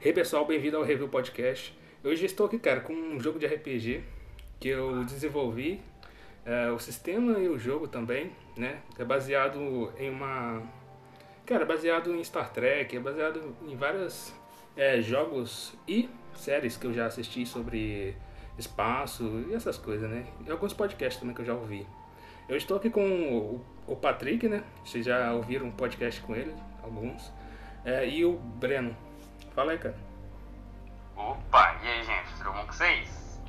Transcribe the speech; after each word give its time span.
Hey 0.00 0.12
pessoal, 0.12 0.44
bem-vindo 0.46 0.76
ao 0.76 0.84
Review 0.84 1.08
Podcast. 1.08 1.76
Hoje 2.04 2.24
estou 2.24 2.46
aqui, 2.46 2.56
cara, 2.56 2.78
com 2.78 2.92
um 2.92 3.18
jogo 3.18 3.36
de 3.36 3.46
RPG 3.46 4.04
que 4.60 4.68
eu 4.68 5.02
desenvolvi, 5.02 5.80
é, 6.46 6.70
o 6.70 6.78
sistema 6.78 7.36
e 7.40 7.48
o 7.48 7.58
jogo 7.58 7.88
também, 7.88 8.30
né? 8.56 8.80
É 8.96 9.04
baseado 9.04 9.92
em 9.98 10.08
uma. 10.08 10.62
Cara, 11.44 11.64
baseado 11.64 12.14
em 12.14 12.22
Star 12.22 12.52
Trek, 12.52 12.96
é 12.96 13.00
baseado 13.00 13.56
em 13.66 13.74
vários 13.74 14.32
é, 14.76 15.02
jogos 15.02 15.74
e 15.88 16.08
séries 16.32 16.76
que 16.76 16.86
eu 16.86 16.92
já 16.94 17.06
assisti 17.06 17.44
sobre 17.44 18.14
espaço 18.56 19.44
e 19.50 19.54
essas 19.54 19.78
coisas, 19.78 20.08
né? 20.08 20.28
E 20.46 20.50
alguns 20.52 20.72
podcasts 20.72 21.18
também 21.18 21.34
que 21.34 21.40
eu 21.40 21.46
já 21.46 21.54
ouvi. 21.54 21.84
Eu 22.48 22.56
estou 22.56 22.76
aqui 22.76 22.88
com 22.88 23.02
o, 23.04 23.64
o 23.84 23.96
Patrick, 23.96 24.48
né? 24.48 24.62
Vocês 24.84 25.04
já 25.04 25.32
ouviram 25.32 25.66
um 25.66 25.72
podcast 25.72 26.20
com 26.20 26.36
ele, 26.36 26.54
alguns. 26.84 27.32
É, 27.84 28.08
e 28.08 28.24
o 28.24 28.34
Breno. 28.34 29.07
Fala 29.58 29.72
aí, 29.72 29.78
cara. 29.78 29.96
Opa, 31.16 31.76
e 31.82 31.88
aí, 31.88 32.04
gente, 32.04 32.32
tudo 32.36 32.52
bom 32.52 32.64
com 32.64 32.72
vocês? 32.72 33.42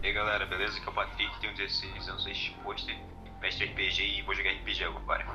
E 0.00 0.06
aí, 0.06 0.12
galera, 0.12 0.46
beleza? 0.46 0.78
Aqui 0.78 0.86
é 0.86 0.90
o 0.90 0.94
Patrick, 0.94 1.40
tenho 1.40 1.56
16 1.56 2.08
anos, 2.08 2.48
poster, 2.62 2.96
mestre 3.40 3.66
RPG 3.66 4.00
e 4.00 4.22
vou 4.22 4.32
jogar 4.32 4.50
RPG 4.52 4.84
agora. 4.84 5.26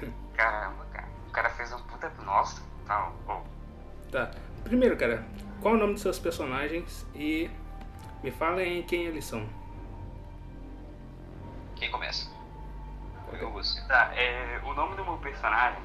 Caramba, 0.34 0.86
cara, 0.92 1.08
o 1.26 1.30
cara 1.32 1.50
fez 1.50 1.72
um 1.72 1.82
puta. 1.88 2.08
Nossa, 2.24 2.62
tá. 2.86 3.10
Oh. 3.26 3.40
Tá. 4.12 4.30
Primeiro, 4.62 4.96
cara, 4.96 5.26
qual 5.60 5.74
é 5.74 5.76
o 5.76 5.80
nome 5.80 5.94
dos 5.94 6.02
seus 6.02 6.20
personagens 6.20 7.04
e 7.12 7.50
me 8.22 8.30
falem 8.30 8.84
quem 8.84 9.06
eles 9.06 9.24
são. 9.24 9.44
Quem 11.74 11.90
começa? 11.90 12.30
Eu 13.32 13.48
ou 13.48 13.54
você? 13.54 13.84
Tá, 13.88 14.12
é, 14.14 14.60
o 14.64 14.72
nome 14.72 14.94
do 14.94 15.04
meu 15.04 15.16
personagem 15.16 15.82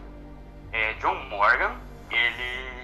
é 0.71 0.93
John 0.99 1.15
Morgan. 1.23 1.75
Ele 2.11 2.74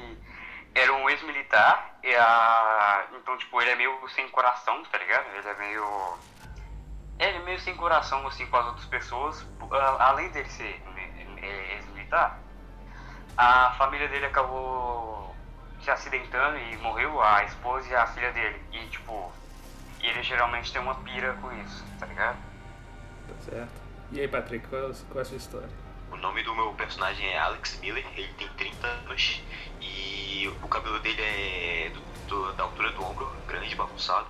era 0.73 0.93
um 0.93 1.09
ex-militar. 1.09 1.97
E 2.03 2.15
a... 2.15 3.05
Então, 3.13 3.37
tipo, 3.37 3.61
ele 3.61 3.71
é 3.71 3.75
meio 3.75 4.09
sem 4.09 4.27
coração, 4.29 4.83
tá 4.85 4.97
ligado? 4.97 5.25
Ele 5.35 5.47
é 5.47 5.53
meio. 5.55 6.17
Ele 7.19 7.37
é 7.37 7.41
meio 7.41 7.59
sem 7.59 7.75
coração, 7.75 8.25
assim, 8.27 8.45
com 8.47 8.57
as 8.57 8.65
outras 8.65 8.85
pessoas. 8.85 9.45
Além 9.99 10.29
dele 10.29 10.49
ser 10.49 10.81
ex-militar, 11.71 12.39
a 13.37 13.71
família 13.77 14.07
dele 14.07 14.25
acabou 14.25 15.35
se 15.83 15.89
acidentando 15.89 16.57
e 16.57 16.77
morreu, 16.77 17.21
a 17.21 17.43
esposa 17.43 17.87
e 17.89 17.95
a 17.95 18.07
filha 18.07 18.31
dele. 18.31 18.61
E, 18.71 18.87
tipo, 18.87 19.31
ele 19.99 20.23
geralmente 20.23 20.71
tem 20.71 20.81
uma 20.81 20.95
pira 20.95 21.33
com 21.41 21.51
isso, 21.61 21.83
tá 21.99 22.05
ligado? 22.05 22.37
Tá 23.27 23.51
certo. 23.51 23.81
E 24.11 24.19
aí, 24.19 24.27
Patrick, 24.27 24.67
qual, 24.67 24.89
é 24.89 24.93
qual 25.09 25.19
é 25.19 25.21
a 25.21 25.25
sua 25.25 25.37
história? 25.37 25.69
O 26.11 26.17
nome 26.17 26.43
do 26.43 26.53
meu 26.53 26.73
personagem 26.73 27.25
é 27.25 27.39
Alex 27.39 27.79
Miller, 27.79 28.05
ele 28.17 28.27
tem 28.33 28.47
30 28.49 28.85
anos 28.85 29.41
e 29.79 30.45
o 30.61 30.67
cabelo 30.67 30.99
dele 30.99 31.21
é 31.21 31.89
do, 31.89 32.01
do, 32.27 32.53
da 32.53 32.63
altura 32.63 32.91
do 32.91 33.03
ombro, 33.03 33.33
grande, 33.47 33.73
bagunçado. 33.75 34.29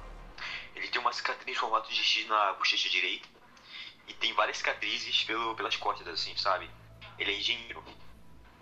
Ele 0.75 0.87
tem 0.87 1.01
uma 1.01 1.11
cicatriz 1.11 1.57
em 1.57 1.59
formato 1.59 1.91
de 1.91 2.03
X 2.03 2.27
na 2.27 2.53
bochecha 2.53 2.87
direita 2.87 3.27
e 4.07 4.13
tem 4.13 4.31
várias 4.33 4.57
cicatrizes 4.57 5.23
pelo, 5.23 5.55
pelas 5.55 5.75
costas, 5.75 6.07
assim, 6.07 6.37
sabe? 6.37 6.69
Ele 7.17 7.31
é 7.31 7.39
engenheiro. 7.39 7.83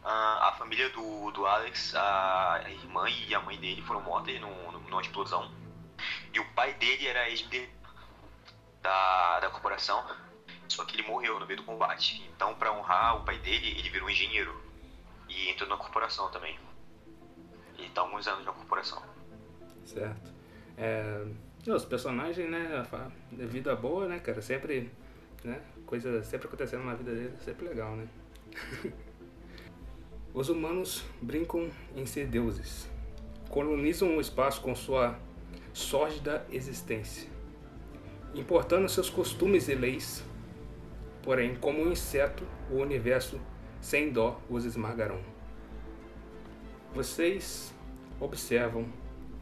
a 0.02 0.56
família 0.58 0.90
do, 0.92 1.32
do 1.32 1.46
Alex, 1.46 1.94
a 1.96 2.64
irmã 2.70 3.10
e 3.10 3.36
a 3.36 3.42
mãe 3.42 3.58
dele 3.58 3.82
foram 3.82 4.02
mortas 4.02 4.40
num, 4.40 4.72
numa 4.72 5.02
explosão. 5.02 5.54
E 6.34 6.40
o 6.40 6.54
pai 6.54 6.74
dele 6.76 7.06
era 7.06 7.30
ex 7.30 7.46
da, 8.82 9.40
da 9.42 9.50
corporação 9.50 10.29
só 10.70 10.86
que 10.86 10.96
ele 10.96 11.08
morreu 11.08 11.40
no 11.40 11.46
meio 11.46 11.58
do 11.58 11.66
combate. 11.66 12.24
Então, 12.36 12.56
para 12.56 12.72
honrar 12.72 13.18
o 13.18 13.26
pai 13.26 13.38
dele, 13.40 13.76
ele 13.78 13.90
virou 13.90 14.10
engenheiro. 14.10 14.56
E 15.28 15.50
entrou 15.50 15.68
na 15.68 15.76
corporação 15.76 16.30
também. 16.32 16.58
E 17.78 17.90
tá 17.90 18.02
alguns 18.02 18.28
anos 18.28 18.46
na 18.46 18.52
corporação. 18.52 19.02
Certo. 19.86 20.32
É, 20.78 21.26
os 21.68 21.86
personagens, 21.86 22.50
né? 22.50 22.86
Vida 23.32 23.76
boa, 23.76 24.08
né, 24.08 24.20
cara? 24.20 24.42
Sempre, 24.42 24.92
né? 25.44 25.62
Coisa 25.86 26.24
sempre 26.24 26.48
acontecendo 26.48 26.86
na 26.86 26.94
vida 26.94 27.14
dele, 27.14 27.34
sempre 27.44 27.68
legal, 27.68 27.96
né? 27.96 28.08
Os 30.34 30.50
humanos 30.50 31.04
brincam 31.22 31.72
em 31.96 32.06
ser 32.06 32.28
deuses. 32.28 32.88
Colonizam 33.50 34.18
o 34.18 34.22
espaço 34.22 34.62
com 34.62 34.76
sua 34.76 35.18
sórdida 35.74 36.46
existência. 36.52 37.28
Importando 38.36 38.88
seus 38.88 39.10
costumes 39.10 39.68
e 39.68 39.74
leis, 39.74 40.24
Porém, 41.24 41.56
como 41.56 41.82
um 41.82 41.92
inseto, 41.92 42.46
o 42.72 42.76
universo 42.76 43.40
sem 43.82 44.12
dó 44.12 44.40
os 44.50 44.66
esmagarão. 44.66 45.20
Vocês 46.94 47.74
observam 48.20 48.86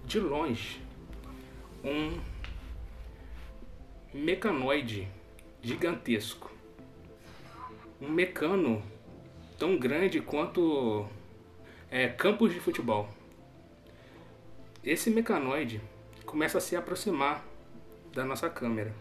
de 0.06 0.20
longe 0.20 0.82
um 1.84 2.20
mecanoide 4.14 5.08
gigantesco. 5.62 6.52
Um 8.02 8.10
mecano 8.10 8.84
tão 9.58 9.78
grande 9.78 10.22
quanto 10.22 11.08
é, 11.90 12.08
campos 12.08 12.54
de 12.54 12.60
futebol. 12.60 13.10
Esse 14.84 15.10
mecanoide 15.10 15.82
começa 16.26 16.58
a 16.58 16.62
se 16.62 16.76
aproximar 16.76 17.44
da 18.14 18.24
nossa 18.24 18.50
câmera. 18.50 18.94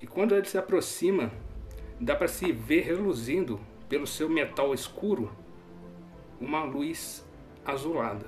E 0.00 0.06
quando 0.06 0.34
ele 0.34 0.46
se 0.46 0.58
aproxima, 0.58 1.30
dá 2.00 2.16
para 2.16 2.28
se 2.28 2.50
ver 2.50 2.80
reluzindo 2.80 3.60
pelo 3.88 4.06
seu 4.06 4.28
metal 4.28 4.72
escuro 4.72 5.30
uma 6.40 6.64
luz 6.64 7.28
azulada. 7.64 8.24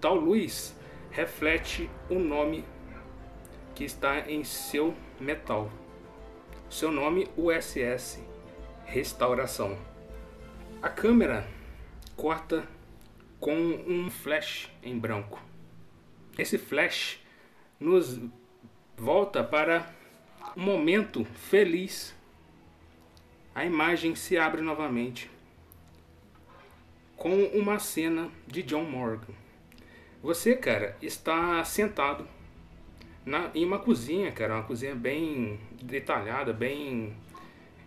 Tal 0.00 0.14
luz 0.14 0.78
reflete 1.10 1.90
o 2.08 2.18
nome 2.18 2.64
que 3.74 3.84
está 3.84 4.30
em 4.30 4.44
seu 4.44 4.94
metal. 5.18 5.70
Seu 6.70 6.92
nome 6.92 7.28
USS 7.36 8.20
Restauração. 8.84 9.76
A 10.80 10.88
câmera 10.88 11.48
corta 12.16 12.66
com 13.40 13.54
um 13.54 14.08
flash 14.08 14.70
em 14.82 14.96
branco. 14.96 15.42
Esse 16.38 16.56
flash 16.56 17.20
nos 17.80 18.20
volta 18.96 19.42
para 19.42 19.92
um 20.56 20.60
momento 20.62 21.24
feliz 21.24 22.15
a 23.56 23.64
imagem 23.64 24.14
se 24.14 24.36
abre 24.36 24.60
novamente 24.60 25.30
com 27.16 27.42
uma 27.54 27.78
cena 27.78 28.30
de 28.46 28.62
John 28.62 28.84
Morgan. 28.84 29.32
Você, 30.22 30.54
cara, 30.54 30.94
está 31.00 31.64
sentado 31.64 32.28
na, 33.24 33.50
em 33.54 33.64
uma 33.64 33.78
cozinha, 33.78 34.30
cara, 34.30 34.56
uma 34.56 34.62
cozinha 34.64 34.94
bem 34.94 35.58
detalhada, 35.80 36.52
bem 36.52 37.16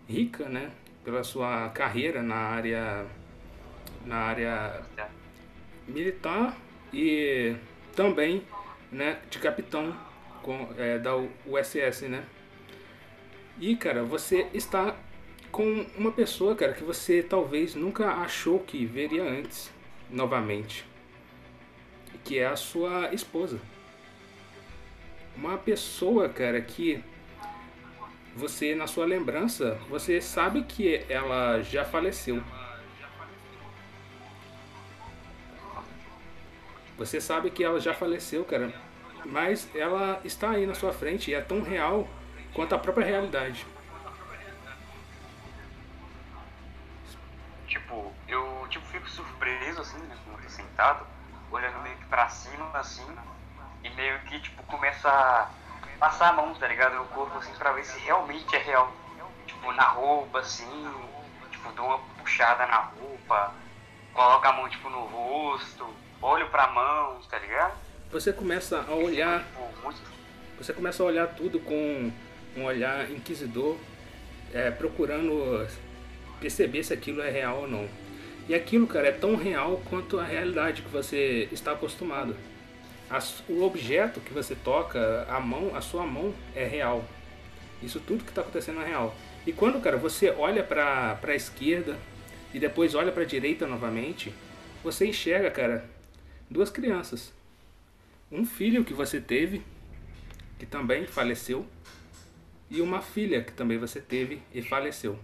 rica, 0.08 0.48
né? 0.48 0.72
Pela 1.04 1.22
sua 1.22 1.68
carreira 1.68 2.20
na 2.20 2.34
área 2.34 3.06
na 4.04 4.16
área 4.16 4.82
militar 5.86 6.58
e 6.92 7.54
também, 7.94 8.42
né, 8.90 9.20
de 9.30 9.38
capitão 9.38 9.96
com, 10.42 10.68
é, 10.76 10.98
da 10.98 11.14
USS, 11.16 12.08
né? 12.08 12.24
E, 13.60 13.76
cara, 13.76 14.02
você 14.02 14.48
está 14.52 14.96
com 15.50 15.86
uma 15.96 16.12
pessoa, 16.12 16.54
cara, 16.54 16.72
que 16.72 16.84
você 16.84 17.22
talvez 17.22 17.74
nunca 17.74 18.08
achou 18.14 18.58
que 18.60 18.84
veria 18.86 19.22
antes, 19.22 19.70
novamente. 20.08 20.84
Que 22.24 22.38
é 22.38 22.46
a 22.46 22.56
sua 22.56 23.12
esposa. 23.12 23.60
Uma 25.36 25.58
pessoa, 25.58 26.28
cara, 26.28 26.60
que 26.60 27.02
você, 28.36 28.74
na 28.74 28.86
sua 28.86 29.04
lembrança, 29.04 29.78
você 29.88 30.20
sabe 30.20 30.62
que 30.62 31.04
ela 31.08 31.62
já 31.62 31.84
faleceu. 31.84 32.42
Você 36.96 37.20
sabe 37.20 37.50
que 37.50 37.64
ela 37.64 37.80
já 37.80 37.94
faleceu, 37.94 38.44
cara. 38.44 38.72
Mas 39.24 39.68
ela 39.74 40.20
está 40.24 40.50
aí 40.50 40.66
na 40.66 40.74
sua 40.74 40.92
frente 40.92 41.30
e 41.30 41.34
é 41.34 41.40
tão 41.40 41.62
real 41.62 42.08
quanto 42.52 42.74
a 42.74 42.78
própria 42.78 43.06
realidade. 43.06 43.66
Tipo, 47.90 48.12
eu 48.28 48.66
tipo, 48.68 48.86
fico 48.86 49.10
surpreso, 49.10 49.80
assim, 49.80 49.98
né, 49.98 50.16
como 50.24 50.38
eu 50.38 50.42
tô 50.44 50.48
sentado, 50.48 51.04
olhando 51.50 51.82
meio 51.82 51.96
que 51.96 52.04
pra 52.04 52.28
cima, 52.28 52.70
assim, 52.74 53.04
e 53.82 53.90
meio 53.90 54.20
que, 54.20 54.38
tipo, 54.38 54.62
começa 54.62 55.08
a 55.08 55.50
passar 55.98 56.28
a 56.28 56.32
mão, 56.34 56.54
tá 56.54 56.68
ligado, 56.68 56.94
no 56.94 57.04
corpo, 57.06 57.36
assim, 57.38 57.52
pra 57.54 57.72
ver 57.72 57.84
se 57.84 57.98
realmente 57.98 58.54
é 58.54 58.60
real. 58.60 58.92
Tipo, 59.44 59.72
na 59.72 59.82
roupa, 59.82 60.38
assim, 60.38 60.94
tipo, 61.50 61.72
dou 61.72 61.84
uma 61.84 61.98
puxada 62.16 62.64
na 62.64 62.76
roupa, 62.76 63.54
coloca 64.14 64.48
a 64.48 64.52
mão, 64.52 64.68
tipo, 64.68 64.88
no 64.88 65.06
rosto, 65.06 65.92
olho 66.22 66.48
pra 66.48 66.68
mão, 66.68 67.20
tá 67.28 67.40
ligado? 67.40 67.74
Você 68.12 68.32
começa 68.32 68.84
a 68.88 68.94
olhar... 68.94 69.42
Tipo, 69.42 69.92
você 70.58 70.72
começa 70.72 71.02
a 71.02 71.06
olhar 71.06 71.26
tudo 71.34 71.58
com 71.58 72.12
um 72.56 72.64
olhar 72.64 73.10
inquisidor, 73.10 73.76
é, 74.54 74.70
procurando 74.70 75.66
perceber 76.40 76.82
se 76.82 76.92
aquilo 76.92 77.20
é 77.20 77.30
real 77.30 77.60
ou 77.62 77.68
não. 77.68 77.88
E 78.48 78.54
aquilo, 78.54 78.86
cara, 78.86 79.08
é 79.08 79.12
tão 79.12 79.36
real 79.36 79.80
quanto 79.88 80.18
a 80.18 80.24
realidade 80.24 80.82
que 80.82 80.88
você 80.88 81.48
está 81.52 81.72
acostumado. 81.72 82.34
As, 83.08 83.42
o 83.48 83.62
objeto 83.62 84.20
que 84.20 84.32
você 84.32 84.54
toca, 84.54 85.26
a 85.28 85.38
mão, 85.38 85.74
a 85.76 85.80
sua 85.80 86.06
mão 86.06 86.34
é 86.54 86.64
real. 86.64 87.04
Isso 87.82 88.00
tudo 88.00 88.24
que 88.24 88.30
está 88.30 88.40
acontecendo 88.40 88.80
é 88.80 88.86
real. 88.86 89.14
E 89.46 89.52
quando, 89.52 89.80
cara, 89.80 89.96
você 89.96 90.30
olha 90.30 90.62
para 90.62 91.18
a 91.22 91.34
esquerda 91.34 91.96
e 92.52 92.58
depois 92.58 92.94
olha 92.94 93.12
para 93.12 93.22
a 93.22 93.26
direita 93.26 93.66
novamente, 93.66 94.34
você 94.82 95.06
enxerga, 95.06 95.50
cara, 95.50 95.84
duas 96.48 96.70
crianças. 96.70 97.32
Um 98.30 98.44
filho 98.44 98.84
que 98.84 98.92
você 98.92 99.20
teve, 99.20 99.62
que 100.58 100.66
também 100.66 101.06
faleceu, 101.06 101.66
e 102.70 102.80
uma 102.80 103.02
filha 103.02 103.42
que 103.42 103.52
também 103.52 103.78
você 103.78 104.00
teve 104.00 104.40
e 104.54 104.62
faleceu. 104.62 105.18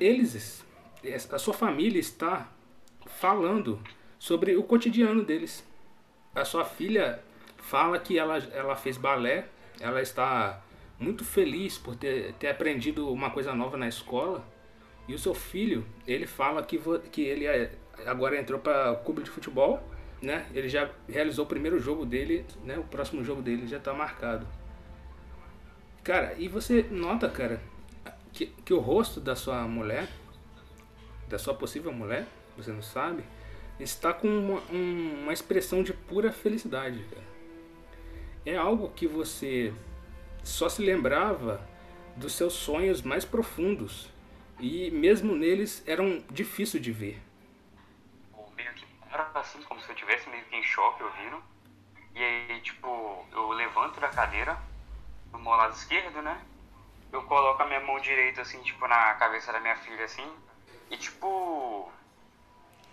Eles, 0.00 0.64
a 1.32 1.38
sua 1.38 1.54
família 1.54 1.98
está 1.98 2.48
falando 3.06 3.80
sobre 4.18 4.56
o 4.56 4.62
cotidiano 4.62 5.24
deles. 5.24 5.66
A 6.34 6.44
sua 6.44 6.64
filha 6.64 7.20
fala 7.58 7.98
que 7.98 8.18
ela, 8.18 8.38
ela 8.52 8.76
fez 8.76 8.96
balé, 8.96 9.46
ela 9.80 10.00
está 10.00 10.62
muito 10.98 11.24
feliz 11.24 11.76
por 11.76 11.96
ter, 11.96 12.32
ter 12.34 12.48
aprendido 12.48 13.12
uma 13.12 13.30
coisa 13.30 13.54
nova 13.54 13.76
na 13.76 13.88
escola. 13.88 14.44
E 15.06 15.14
o 15.14 15.18
seu 15.18 15.34
filho, 15.34 15.84
ele 16.06 16.26
fala 16.26 16.62
que, 16.62 16.80
que 17.10 17.22
ele 17.22 17.46
é, 17.46 17.72
agora 18.06 18.38
entrou 18.40 18.58
para 18.58 18.92
o 18.92 18.96
clube 18.98 19.22
de 19.22 19.30
futebol, 19.30 19.82
né? 20.22 20.46
Ele 20.54 20.68
já 20.68 20.90
realizou 21.08 21.44
o 21.44 21.48
primeiro 21.48 21.78
jogo 21.78 22.06
dele, 22.06 22.46
né? 22.64 22.78
O 22.78 22.84
próximo 22.84 23.22
jogo 23.22 23.42
dele 23.42 23.66
já 23.66 23.76
está 23.76 23.92
marcado. 23.92 24.46
Cara, 26.02 26.34
e 26.38 26.48
você 26.48 26.82
nota, 26.90 27.28
cara, 27.28 27.60
que, 28.34 28.46
que 28.46 28.74
o 28.74 28.80
rosto 28.80 29.20
da 29.20 29.36
sua 29.36 29.62
mulher, 29.62 30.08
da 31.28 31.38
sua 31.38 31.54
possível 31.54 31.92
mulher, 31.92 32.26
você 32.56 32.72
não 32.72 32.82
sabe, 32.82 33.24
está 33.78 34.12
com 34.12 34.28
uma, 34.28 34.60
uma 34.70 35.32
expressão 35.32 35.82
de 35.82 35.92
pura 35.92 36.32
felicidade. 36.32 37.04
É 38.44 38.56
algo 38.56 38.90
que 38.90 39.06
você 39.06 39.72
só 40.42 40.68
se 40.68 40.82
lembrava 40.82 41.66
dos 42.16 42.34
seus 42.34 42.52
sonhos 42.52 43.00
mais 43.02 43.24
profundos 43.24 44.10
e 44.60 44.90
mesmo 44.90 45.34
neles 45.34 45.82
eram 45.86 46.22
difíceis 46.30 46.82
de 46.82 46.92
ver. 46.92 47.22
Meio 48.56 48.72
que 48.74 48.84
era 49.10 49.30
assim, 49.34 49.62
como 49.62 49.80
se 49.80 49.88
eu 49.88 49.94
tivesse 49.94 50.28
meio 50.28 50.44
que 50.44 50.56
em 50.56 50.62
choque 50.62 51.02
ouvindo. 51.02 51.42
E 52.14 52.18
aí, 52.22 52.60
tipo, 52.60 53.26
eu 53.32 53.48
levanto 53.50 53.98
da 53.98 54.08
cadeira, 54.08 54.56
no 55.32 55.38
meu 55.38 55.52
lado 55.52 55.74
esquerdo, 55.74 56.22
né? 56.22 56.40
Eu 57.14 57.22
coloco 57.22 57.62
a 57.62 57.66
minha 57.66 57.78
mão 57.78 58.00
direita, 58.00 58.42
assim, 58.42 58.60
tipo, 58.62 58.88
na 58.88 59.14
cabeça 59.14 59.52
da 59.52 59.60
minha 59.60 59.76
filha, 59.76 60.04
assim. 60.04 60.28
E, 60.90 60.96
tipo, 60.96 61.88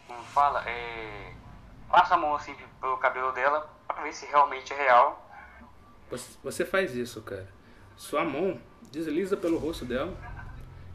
como 0.05 0.23
fala, 0.25 0.63
é... 0.69 1.33
Passa 1.89 2.13
a 2.13 2.17
mão, 2.17 2.35
assim, 2.35 2.55
pelo 2.79 2.97
cabelo 2.97 3.31
dela, 3.31 3.67
pra 3.87 4.03
ver 4.03 4.13
se 4.13 4.27
realmente 4.27 4.71
é 4.73 4.75
real. 4.75 5.27
Você 6.43 6.63
faz 6.63 6.95
isso, 6.95 7.19
cara. 7.23 7.49
Sua 7.95 8.23
mão 8.23 8.61
desliza 8.91 9.35
pelo 9.35 9.57
rosto 9.57 9.85
dela 9.85 10.15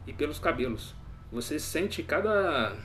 e 0.07 0.13
pelos 0.13 0.39
cabelos. 0.39 0.95
Você 1.29 1.59
sente 1.59 2.01
cada, 2.03 2.77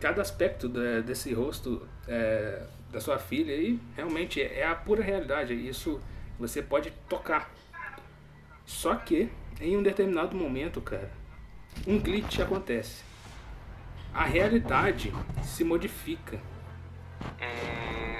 cada 0.00 0.22
aspecto 0.22 0.66
de, 0.66 1.02
desse 1.02 1.34
rosto 1.34 1.86
é, 2.06 2.66
da 2.90 3.02
sua 3.02 3.18
filha 3.18 3.52
e 3.52 3.78
realmente 3.94 4.40
é 4.40 4.66
a 4.66 4.74
pura 4.74 5.02
realidade. 5.02 5.52
Isso 5.52 6.00
você 6.38 6.62
pode 6.62 6.90
tocar. 7.06 7.50
Só 8.64 8.94
que 8.96 9.30
em 9.60 9.76
um 9.76 9.82
determinado 9.82 10.36
momento, 10.36 10.80
cara, 10.80 11.10
um 11.86 11.98
glitch 11.98 12.40
acontece. 12.40 13.02
A 14.14 14.24
realidade 14.24 15.12
se 15.42 15.64
modifica. 15.64 16.40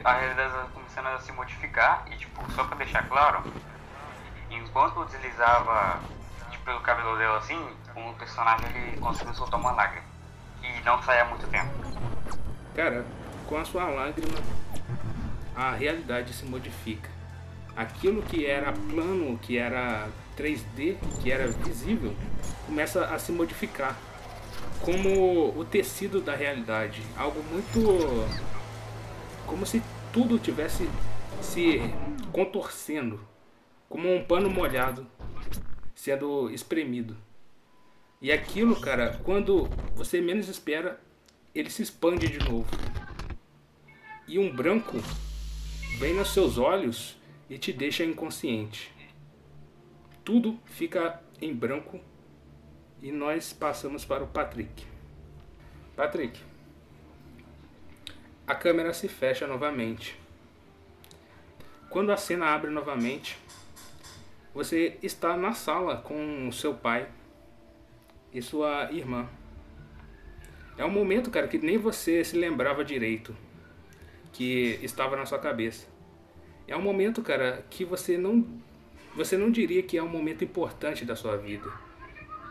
A 0.04 0.12
realidade 0.12 0.48
está 0.48 0.64
começando 0.72 1.06
a 1.06 1.18
se 1.18 1.32
modificar 1.32 2.06
e 2.10 2.16
tipo, 2.16 2.52
só 2.52 2.64
para 2.64 2.78
deixar 2.78 3.08
claro, 3.08 3.42
enquanto 4.50 5.00
eu 5.00 5.04
deslizava 5.06 6.00
tipo, 6.50 6.64
pelo 6.64 6.80
cabelo 6.80 7.16
dela 7.16 7.38
assim, 7.38 7.58
o 7.94 8.12
personagem 8.14 8.66
ele 8.74 9.00
conseguiu 9.00 9.34
soltar 9.34 9.60
uma 9.60 9.72
lágrima. 9.72 10.06
E 10.62 10.84
não 10.84 11.02
saía 11.02 11.24
muito 11.24 11.46
tempo. 11.48 11.72
Cara, 12.74 13.04
com 13.46 13.56
a 13.56 13.64
sua 13.64 13.84
lágrima, 13.84 14.38
a 15.54 15.72
realidade 15.72 16.32
se 16.32 16.44
modifica. 16.44 17.10
Aquilo 17.76 18.22
que 18.22 18.46
era 18.46 18.72
plano, 18.72 19.38
que 19.38 19.56
era 19.56 20.08
3D, 20.38 20.96
que 21.20 21.32
era 21.32 21.48
visível, 21.48 22.14
começa 22.64 23.06
a 23.06 23.18
se 23.18 23.32
modificar. 23.32 23.98
Como 24.80 25.58
o 25.58 25.64
tecido 25.64 26.20
da 26.20 26.36
realidade. 26.36 27.02
Algo 27.16 27.42
muito. 27.42 27.80
Como 29.44 29.66
se 29.66 29.82
tudo 30.12 30.38
tivesse 30.38 30.88
se 31.42 31.80
contorcendo. 32.32 33.20
Como 33.88 34.14
um 34.14 34.22
pano 34.22 34.48
molhado 34.48 35.04
sendo 35.94 36.48
espremido. 36.50 37.16
E 38.22 38.30
aquilo, 38.30 38.80
cara, 38.80 39.18
quando 39.24 39.68
você 39.96 40.20
menos 40.20 40.48
espera, 40.48 41.00
ele 41.52 41.70
se 41.70 41.82
expande 41.82 42.28
de 42.28 42.38
novo. 42.38 42.68
E 44.28 44.38
um 44.38 44.54
branco 44.54 44.98
vem 45.98 46.14
nos 46.14 46.32
seus 46.32 46.58
olhos 46.58 47.16
e 47.50 47.58
te 47.58 47.72
deixa 47.72 48.04
inconsciente. 48.04 48.92
Tudo 50.28 50.58
fica 50.66 51.22
em 51.40 51.54
branco 51.54 51.98
e 53.00 53.10
nós 53.10 53.50
passamos 53.54 54.04
para 54.04 54.22
o 54.22 54.26
Patrick. 54.26 54.84
Patrick, 55.96 56.38
a 58.46 58.54
câmera 58.54 58.92
se 58.92 59.08
fecha 59.08 59.46
novamente. 59.46 60.20
Quando 61.88 62.12
a 62.12 62.18
cena 62.18 62.44
abre 62.44 62.70
novamente, 62.70 63.38
você 64.52 64.98
está 65.02 65.34
na 65.34 65.54
sala 65.54 65.96
com 65.96 66.52
seu 66.52 66.74
pai 66.74 67.08
e 68.30 68.42
sua 68.42 68.92
irmã. 68.92 69.26
É 70.76 70.84
um 70.84 70.90
momento, 70.90 71.30
cara, 71.30 71.48
que 71.48 71.56
nem 71.56 71.78
você 71.78 72.22
se 72.22 72.36
lembrava 72.36 72.84
direito 72.84 73.34
que 74.34 74.78
estava 74.82 75.16
na 75.16 75.24
sua 75.24 75.38
cabeça. 75.38 75.86
É 76.66 76.76
um 76.76 76.82
momento, 76.82 77.22
cara, 77.22 77.64
que 77.70 77.82
você 77.82 78.18
não 78.18 78.67
você 79.18 79.36
não 79.36 79.50
diria 79.50 79.82
que 79.82 79.98
é 79.98 80.02
um 80.02 80.08
momento 80.08 80.44
importante 80.44 81.04
da 81.04 81.16
sua 81.16 81.36
vida. 81.36 81.68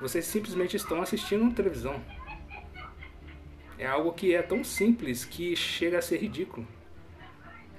Vocês 0.02 0.26
simplesmente 0.26 0.76
estão 0.76 1.02
assistindo 1.02 1.56
televisão. 1.56 2.04
É 3.80 3.88
algo 3.88 4.12
que 4.12 4.36
é 4.36 4.42
tão 4.42 4.66
simples 4.66 5.24
que 5.24 5.56
chega 5.56 6.00
a 6.00 6.02
ser 6.02 6.18
ridículo. 6.18 6.68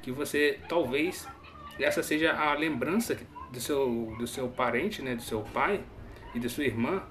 Que 0.00 0.11
você 0.11 0.59
talvez 0.71 1.28
essa 1.78 2.02
seja 2.02 2.33
a 2.33 2.54
lembrança 2.54 3.18
do 3.52 3.61
seu, 3.61 4.16
do 4.18 4.26
seu 4.26 4.49
parente, 4.49 5.02
né, 5.02 5.14
do 5.14 5.23
seu 5.23 5.42
pai 5.42 5.85
e 6.35 6.40
da 6.40 6.49
sua 6.49 6.64
irmã 6.64 7.02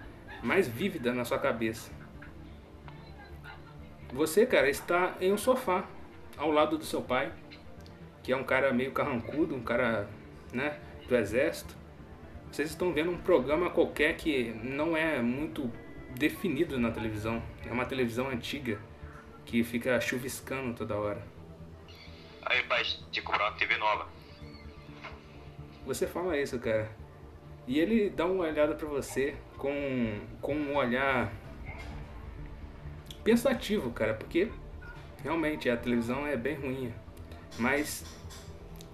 mais 0.41 0.67
vívida 0.67 1.13
na 1.13 1.25
sua 1.25 1.37
cabeça. 1.37 1.91
Você, 4.11 4.47
cara, 4.47 4.67
está 4.67 5.15
em 5.21 5.31
um 5.31 5.37
sofá 5.37 5.87
ao 6.37 6.49
lado 6.49 6.75
do 6.75 6.85
seu 6.85 7.03
pai, 7.03 7.31
que 8.23 8.31
é 8.31 8.35
um 8.35 8.43
cara 8.43 8.73
meio 8.73 8.91
carrancudo, 8.91 9.53
um 9.53 9.61
cara, 9.61 10.09
né, 10.51 10.79
do 11.07 11.15
exército. 11.15 11.75
Vocês 12.51 12.69
estão 12.69 12.93
vendo 12.93 13.11
um 13.11 13.17
programa 13.17 13.69
qualquer 13.69 14.15
que 14.15 14.53
não 14.63 14.95
é 14.95 15.21
muito 15.21 15.71
definido 16.15 16.79
na 16.79 16.91
televisão. 16.91 17.41
É 17.65 17.71
uma 17.71 17.85
televisão 17.85 18.29
antiga 18.29 18.79
que 19.45 19.63
fica 19.63 19.99
chuviscando 19.99 20.73
toda 20.73 20.95
hora. 20.95 21.21
Aí, 22.43 22.63
pai, 22.63 22.83
de 23.11 23.21
comprar 23.21 23.49
uma 23.49 23.57
TV 23.57 23.77
nova. 23.77 24.07
Você 25.85 26.07
fala 26.07 26.37
isso, 26.37 26.57
cara. 26.59 26.89
E 27.67 27.79
ele 27.79 28.09
dá 28.09 28.25
uma 28.25 28.45
olhada 28.45 28.75
para 28.75 28.87
você 28.87 29.35
com, 29.57 30.19
com 30.41 30.55
um 30.55 30.75
olhar 30.75 31.31
pensativo, 33.23 33.91
cara, 33.91 34.13
porque 34.13 34.49
realmente 35.21 35.69
a 35.69 35.75
televisão 35.75 36.25
é 36.25 36.37
bem 36.37 36.55
ruim. 36.55 36.93
Mas 37.59 38.05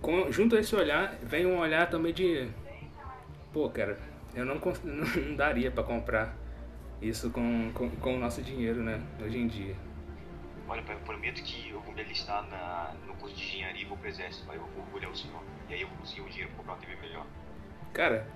com, 0.03 0.29
junto 0.29 0.55
a 0.55 0.59
esse 0.59 0.75
olhar 0.75 1.15
vem 1.23 1.45
um 1.45 1.57
olhar 1.57 1.89
também 1.89 2.13
de 2.13 2.47
pô, 3.53 3.69
cara, 3.69 3.97
eu 4.35 4.45
não, 4.45 4.55
não 4.83 5.35
daria 5.35 5.71
para 5.71 5.83
comprar 5.83 6.35
isso 7.01 7.31
com, 7.31 7.71
com, 7.73 7.89
com, 7.89 8.15
o 8.15 8.19
nosso 8.19 8.41
dinheiro, 8.41 8.83
né, 8.83 9.01
hoje 9.21 9.37
em 9.37 9.47
dia. 9.47 9.75
Olha, 10.67 10.83
eu 10.87 10.97
prometo 10.99 11.41
que 11.43 11.69
eu 11.69 11.79
vou 11.81 11.93
me 11.93 12.01
alistar 12.01 12.43
na, 12.49 12.93
no 13.07 13.13
curso 13.15 13.35
de 13.35 13.43
engenharia 13.43 13.81
e 13.81 13.85
vou 13.85 13.97
pro 13.97 14.07
exército, 14.07 14.45
pai, 14.45 14.57
eu 14.57 14.61
vou 14.61 14.83
orgulhar 14.85 15.11
o 15.11 15.15
senhor. 15.15 15.41
E 15.69 15.73
aí 15.73 15.81
eu 15.81 15.87
vou 15.87 15.97
conseguir 15.97 16.21
o 16.21 16.29
dinheiro 16.29 16.49
pra 16.49 16.57
comprar 16.57 16.73
uma 16.73 16.79
TV 16.81 16.95
melhor. 17.01 17.25
Cara, 17.93 18.27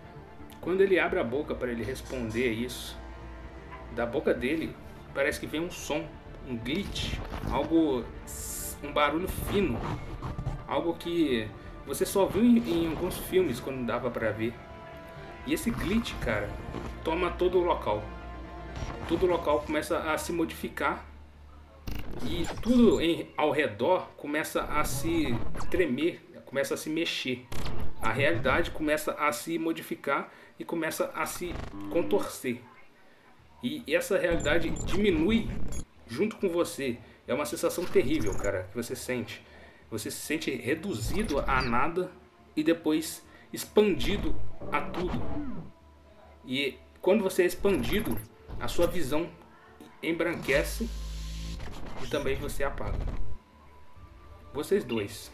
quando 0.62 0.81
ele 0.81 1.00
abre 1.00 1.19
a 1.19 1.24
boca 1.24 1.55
para 1.55 1.71
ele 1.71 1.83
responder 1.83 2.51
isso, 2.51 2.97
da 3.95 4.05
boca 4.05 4.33
dele 4.33 4.75
parece 5.13 5.39
que 5.39 5.47
vem 5.47 5.62
um 5.62 5.71
som, 5.71 6.05
um 6.47 6.57
glitch, 6.57 7.17
algo, 7.51 8.05
um 8.83 8.91
barulho 8.91 9.27
fino, 9.27 9.79
algo 10.67 10.93
que 10.95 11.47
você 11.86 12.05
só 12.05 12.25
viu 12.25 12.43
em, 12.43 12.57
em 12.57 12.89
alguns 12.89 13.17
filmes 13.17 13.59
quando 13.59 13.86
dava 13.86 14.12
para 14.12 14.31
ver. 14.31 14.53
E 15.45 15.53
esse 15.53 15.71
glitch, 15.71 16.13
cara, 16.19 16.50
toma 17.03 17.31
todo 17.31 17.57
o 17.57 17.63
local. 17.63 18.03
todo 19.07 19.24
o 19.24 19.29
local 19.29 19.62
começa 19.62 19.97
a 20.12 20.17
se 20.17 20.33
modificar 20.33 21.05
e 22.24 22.45
tudo 22.62 23.00
em, 23.00 23.29
ao 23.38 23.51
redor 23.51 24.09
começa 24.17 24.63
a 24.63 24.83
se 24.83 25.27
tremer, 25.71 26.21
começa 26.45 26.74
a 26.74 26.77
se 26.77 26.89
mexer. 26.89 27.45
A 28.01 28.12
realidade 28.12 28.71
começa 28.71 29.13
a 29.13 29.31
se 29.31 29.57
modificar 29.57 30.31
e 30.59 30.65
começa 30.65 31.12
a 31.15 31.25
se 31.25 31.53
contorcer. 31.89 32.62
E 33.63 33.83
essa 33.88 34.17
realidade 34.17 34.69
diminui 34.86 35.50
junto 36.07 36.36
com 36.38 36.50
você. 36.50 36.97
É 37.27 37.33
uma 37.33 37.45
sensação 37.45 37.86
terrível, 37.86 38.33
cara, 38.36 38.67
que 38.71 38.75
você 38.75 38.95
sente. 38.95 39.41
Você 39.89 40.12
se 40.12 40.17
sente 40.17 40.51
reduzido 40.51 41.39
a 41.39 41.62
nada 41.62 42.12
e 42.56 42.63
depois 42.63 43.25
expandido 43.53 44.36
a 44.72 44.82
tudo. 44.82 45.22
E 46.46 46.77
quando 47.01 47.24
você 47.24 47.44
é 47.44 47.46
expandido, 47.46 48.20
a 48.60 48.67
sua 48.67 48.88
visão 48.88 49.29
embranquece 50.01 50.89
e 52.03 52.08
também 52.08 52.36
você 52.36 52.63
apaga. 52.63 52.98
Vocês 54.53 54.84
dois. 54.84 55.32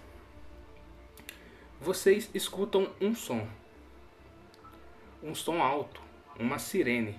Vocês 1.80 2.30
escutam 2.34 2.90
um 3.02 3.16
som. 3.16 3.48
Um 5.22 5.34
som 5.34 5.62
alto, 5.62 6.02
uma 6.40 6.60
sirene. 6.60 7.18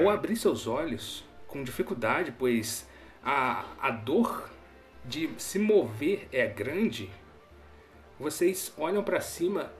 Ao 0.00 0.08
abrir 0.08 0.36
seus 0.36 0.66
olhos, 0.66 1.24
com 1.46 1.62
dificuldade, 1.62 2.32
pois 2.38 2.88
a, 3.22 3.66
a 3.80 3.90
dor 3.90 4.48
de 5.04 5.28
se 5.36 5.58
mover 5.58 6.26
é 6.32 6.46
grande, 6.46 7.10
vocês 8.18 8.72
olham 8.78 9.02
para 9.02 9.20
cima 9.20 9.70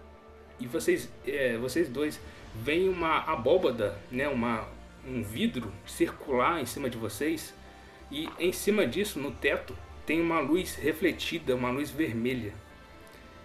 e 0.58 0.66
vocês, 0.66 1.08
é, 1.26 1.56
vocês 1.56 1.88
dois 1.88 2.20
veem 2.54 2.88
uma 2.88 3.18
abóbada, 3.20 3.98
né, 4.10 4.28
uma, 4.28 4.68
um 5.06 5.22
vidro 5.22 5.72
circular 5.86 6.60
em 6.60 6.66
cima 6.66 6.90
de 6.90 6.98
vocês 6.98 7.54
e 8.10 8.28
em 8.38 8.52
cima 8.52 8.86
disso, 8.86 9.18
no 9.18 9.30
teto, 9.30 9.76
tem 10.04 10.20
uma 10.20 10.40
luz 10.40 10.74
refletida, 10.74 11.54
uma 11.54 11.70
luz 11.70 11.90
vermelha. 11.90 12.52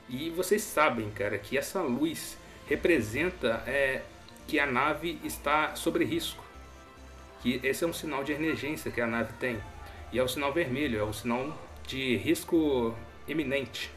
E 0.10 0.30
vocês 0.30 0.62
sabem, 0.62 1.10
cara, 1.12 1.38
que 1.38 1.58
essa 1.58 1.82
luz 1.82 2.38
representa 2.68 3.64
é, 3.68 4.02
que 4.48 4.60
a 4.60 4.66
nave 4.66 5.20
está 5.24 5.76
sobre 5.76 6.04
risco. 6.04 6.45
Que 7.46 7.60
esse 7.62 7.84
é 7.84 7.88
um 7.88 7.94
sinal 7.94 8.24
de 8.24 8.32
emergência 8.32 8.90
que 8.90 9.00
a 9.00 9.06
nave 9.06 9.32
tem. 9.34 9.62
E 10.12 10.18
é 10.18 10.24
o 10.24 10.28
sinal 10.28 10.52
vermelho, 10.52 10.98
é 10.98 11.04
o 11.04 11.14
sinal 11.14 11.56
de 11.86 12.18
risco 12.18 12.96
iminente. 13.28 13.92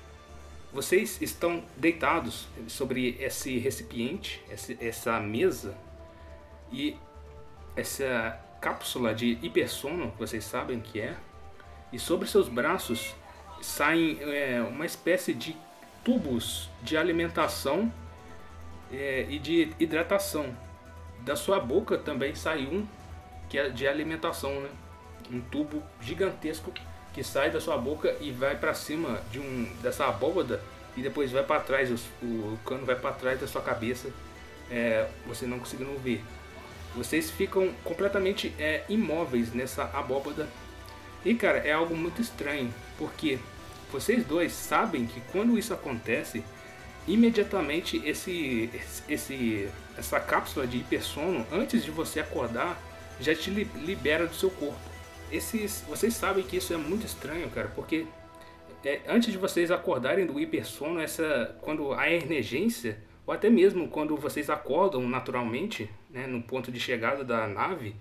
Vocês 0.70 1.22
estão 1.22 1.64
deitados 1.74 2.46
sobre 2.66 3.16
esse 3.18 3.56
recipiente, 3.56 4.44
essa 4.78 5.18
mesa 5.18 5.74
e 6.70 6.94
essa 7.74 8.38
cápsula 8.60 9.14
de 9.14 9.38
hipersono, 9.40 10.12
vocês 10.18 10.44
sabem 10.44 10.78
que 10.78 11.00
é, 11.00 11.16
e 11.90 11.98
sobre 11.98 12.28
seus 12.28 12.50
braços 12.50 13.16
saem 13.62 14.18
é, 14.20 14.60
uma 14.60 14.84
espécie 14.84 15.32
de 15.32 15.56
tubos 16.04 16.68
de 16.82 16.98
alimentação 16.98 17.90
é, 18.92 19.24
e 19.26 19.38
de 19.38 19.72
hidratação. 19.80 20.54
Da 21.20 21.34
sua 21.34 21.58
boca 21.58 21.96
também 21.96 22.34
sai 22.34 22.66
um 22.66 22.86
que 23.48 23.58
é 23.58 23.68
de 23.68 23.86
alimentação, 23.86 24.60
né? 24.60 24.68
um 25.30 25.40
tubo 25.40 25.82
gigantesco 26.00 26.72
que 27.12 27.22
sai 27.22 27.50
da 27.50 27.60
sua 27.60 27.76
boca 27.76 28.14
e 28.20 28.30
vai 28.30 28.56
para 28.56 28.74
cima 28.74 29.20
de 29.30 29.38
um 29.38 29.68
dessa 29.82 30.06
abóbada 30.06 30.62
e 30.96 31.02
depois 31.02 31.30
vai 31.30 31.42
para 31.42 31.60
trás, 31.60 31.90
o, 31.90 32.24
o, 32.24 32.58
cano 32.64 32.84
vai 32.84 32.96
para 32.96 33.12
trás 33.12 33.40
da 33.40 33.46
sua 33.46 33.62
cabeça, 33.62 34.10
é, 34.70 35.08
você 35.26 35.46
não 35.46 35.58
conseguindo 35.58 35.96
ver. 35.98 36.22
Vocês 36.94 37.30
ficam 37.30 37.72
completamente 37.84 38.52
é, 38.58 38.84
imóveis 38.88 39.52
nessa 39.52 39.84
abóbada. 39.84 40.48
E 41.24 41.34
cara, 41.34 41.58
é 41.58 41.72
algo 41.72 41.96
muito 41.96 42.20
estranho, 42.20 42.72
porque 42.96 43.38
vocês 43.92 44.24
dois 44.24 44.52
sabem 44.52 45.06
que 45.06 45.20
quando 45.32 45.58
isso 45.58 45.72
acontece, 45.72 46.42
imediatamente 47.06 48.02
esse, 48.04 48.70
esse 49.08 49.68
essa 49.96 50.20
cápsula 50.20 50.66
de 50.66 50.78
hipersono, 50.78 51.46
antes 51.50 51.84
de 51.84 51.90
você 51.90 52.20
acordar, 52.20 52.80
já 53.20 53.34
te 53.34 53.50
libera 53.50 54.26
do 54.26 54.34
seu 54.34 54.50
corpo. 54.50 54.78
Esses, 55.30 55.84
vocês 55.88 56.14
sabem 56.14 56.44
que 56.44 56.56
isso 56.56 56.72
é 56.72 56.76
muito 56.76 57.04
estranho, 57.04 57.48
cara, 57.50 57.68
porque 57.68 58.06
é, 58.84 59.00
antes 59.06 59.32
de 59.32 59.38
vocês 59.38 59.70
acordarem 59.70 60.24
do 60.24 60.38
hipersono, 60.38 61.00
essa, 61.00 61.56
quando 61.60 61.92
há 61.92 62.10
emergência, 62.10 62.98
ou 63.26 63.34
até 63.34 63.50
mesmo 63.50 63.88
quando 63.88 64.16
vocês 64.16 64.48
acordam 64.48 65.06
naturalmente, 65.06 65.90
né, 66.10 66.26
no 66.26 66.42
ponto 66.42 66.72
de 66.72 66.80
chegada 66.80 67.22
da 67.24 67.46
nave, 67.46 67.94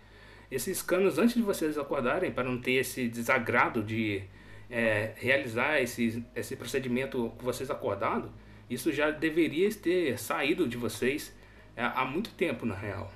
esses 0.49 0.81
canos, 0.81 1.17
antes 1.17 1.35
de 1.35 1.41
vocês 1.41 1.77
acordarem, 1.77 2.31
para 2.31 2.45
não 2.45 2.57
ter 2.57 2.73
esse 2.73 3.09
desagrado 3.09 3.83
de 3.83 4.23
é, 4.69 5.11
realizar 5.17 5.81
esse, 5.81 6.23
esse 6.35 6.55
procedimento 6.55 7.33
com 7.37 7.43
vocês 7.43 7.69
acordados, 7.69 8.31
isso 8.69 8.91
já 8.91 9.11
deveria 9.11 9.69
ter 9.73 10.17
saído 10.17 10.67
de 10.67 10.77
vocês 10.77 11.35
é, 11.75 11.83
há 11.83 12.05
muito 12.05 12.29
tempo, 12.31 12.65
na 12.65 12.75
real. 12.75 13.11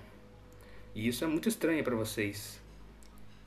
E 0.93 1.07
isso 1.07 1.23
é 1.23 1.27
muito 1.27 1.47
estranho 1.47 1.83
para 1.83 1.95
vocês. 1.95 2.61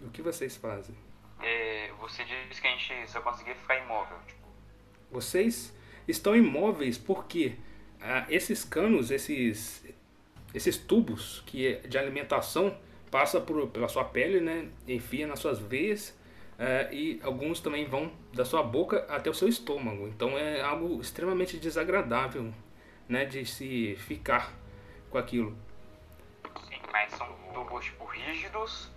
O 0.01 0.11
que 0.11 0.23
vocês 0.23 0.57
fazem? 0.57 0.95
É, 1.43 1.91
você 2.01 2.25
disse 2.25 2.61
que 2.61 2.67
a 2.67 2.71
gente 2.71 3.11
só 3.11 3.21
conseguia 3.21 3.55
ficar 3.55 3.77
imóvel. 3.79 4.17
Tipo. 4.27 4.49
Vocês 5.11 5.75
estão 6.07 6.35
imóveis 6.35 6.99
porque 6.99 7.57
ah, 8.01 8.27
esses 8.29 8.65
canos, 8.65 9.11
esses, 9.11 9.85
esses 10.55 10.77
tubos 10.77 11.43
que 11.47 11.67
é 11.67 11.75
de 11.87 11.99
alimentação 11.99 12.77
passa 13.11 13.41
por, 13.41 13.69
pela 13.69 13.89
sua 13.89 14.05
pele, 14.05 14.41
né? 14.41 14.69
Enfia 14.87 15.27
nas 15.27 15.39
suas 15.39 15.59
veias 15.59 16.19
ah, 16.59 16.93
e 16.93 17.21
alguns 17.23 17.61
também 17.61 17.87
vão 17.87 18.13
da 18.33 18.45
sua 18.45 18.63
boca 18.63 19.07
até 19.09 19.31
o 19.31 19.35
seu 19.35 19.49
estômago. 19.49 20.09
Então 20.09 20.39
é 20.39 20.61
algo 20.61 21.01
extremamente 21.01 21.59
desagradável, 21.59 22.53
né? 23.09 23.25
De 23.25 23.45
se 23.45 23.97
ficar 23.97 24.55
com 25.11 25.19
aquilo. 25.19 25.57
Mas 26.95 27.11
são 27.11 27.27
tubos 27.53 27.87
tipo 27.87 28.05
rígidos 28.05 28.89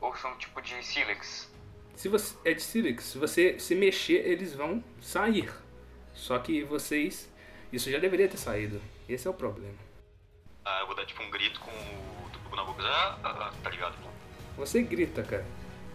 ou 0.00 0.12
são 0.16 0.36
tipo 0.38 0.60
de 0.60 0.84
sílex? 0.84 1.48
Se 1.94 2.08
você 2.08 2.36
é 2.44 2.52
de 2.52 2.60
sílex, 2.60 3.04
se 3.04 3.16
você 3.16 3.60
se 3.60 3.76
mexer, 3.76 4.26
eles 4.26 4.54
vão 4.54 4.82
sair. 5.00 5.48
Só 6.12 6.36
que 6.40 6.64
vocês, 6.64 7.32
isso 7.72 7.88
já 7.88 8.00
deveria 8.00 8.26
ter 8.26 8.38
saído. 8.38 8.82
Esse 9.08 9.28
é 9.28 9.30
o 9.30 9.34
problema. 9.34 9.78
Ah, 10.64 10.80
eu 10.80 10.88
vou 10.88 10.96
dar 10.96 11.06
tipo 11.06 11.22
um 11.22 11.30
grito 11.30 11.60
com 11.60 11.70
o 11.70 12.30
tubo 12.32 12.56
na 12.56 12.64
boca. 12.64 12.82
Ah, 12.82 13.52
tá 13.62 13.70
ligado? 13.70 13.94
Você 14.56 14.82
grita, 14.82 15.22
cara. 15.22 15.46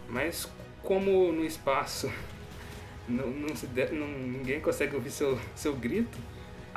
Mas 0.07 0.49
como 0.81 1.29
no 1.33 1.43
espaço 1.43 2.09
não, 3.05 3.27
não 3.27 3.53
se 3.53 3.67
de, 3.67 3.89
não, 3.91 4.07
ninguém 4.07 4.61
consegue 4.61 4.95
ouvir 4.95 5.11
seu, 5.11 5.37
seu 5.57 5.75
grito. 5.75 6.17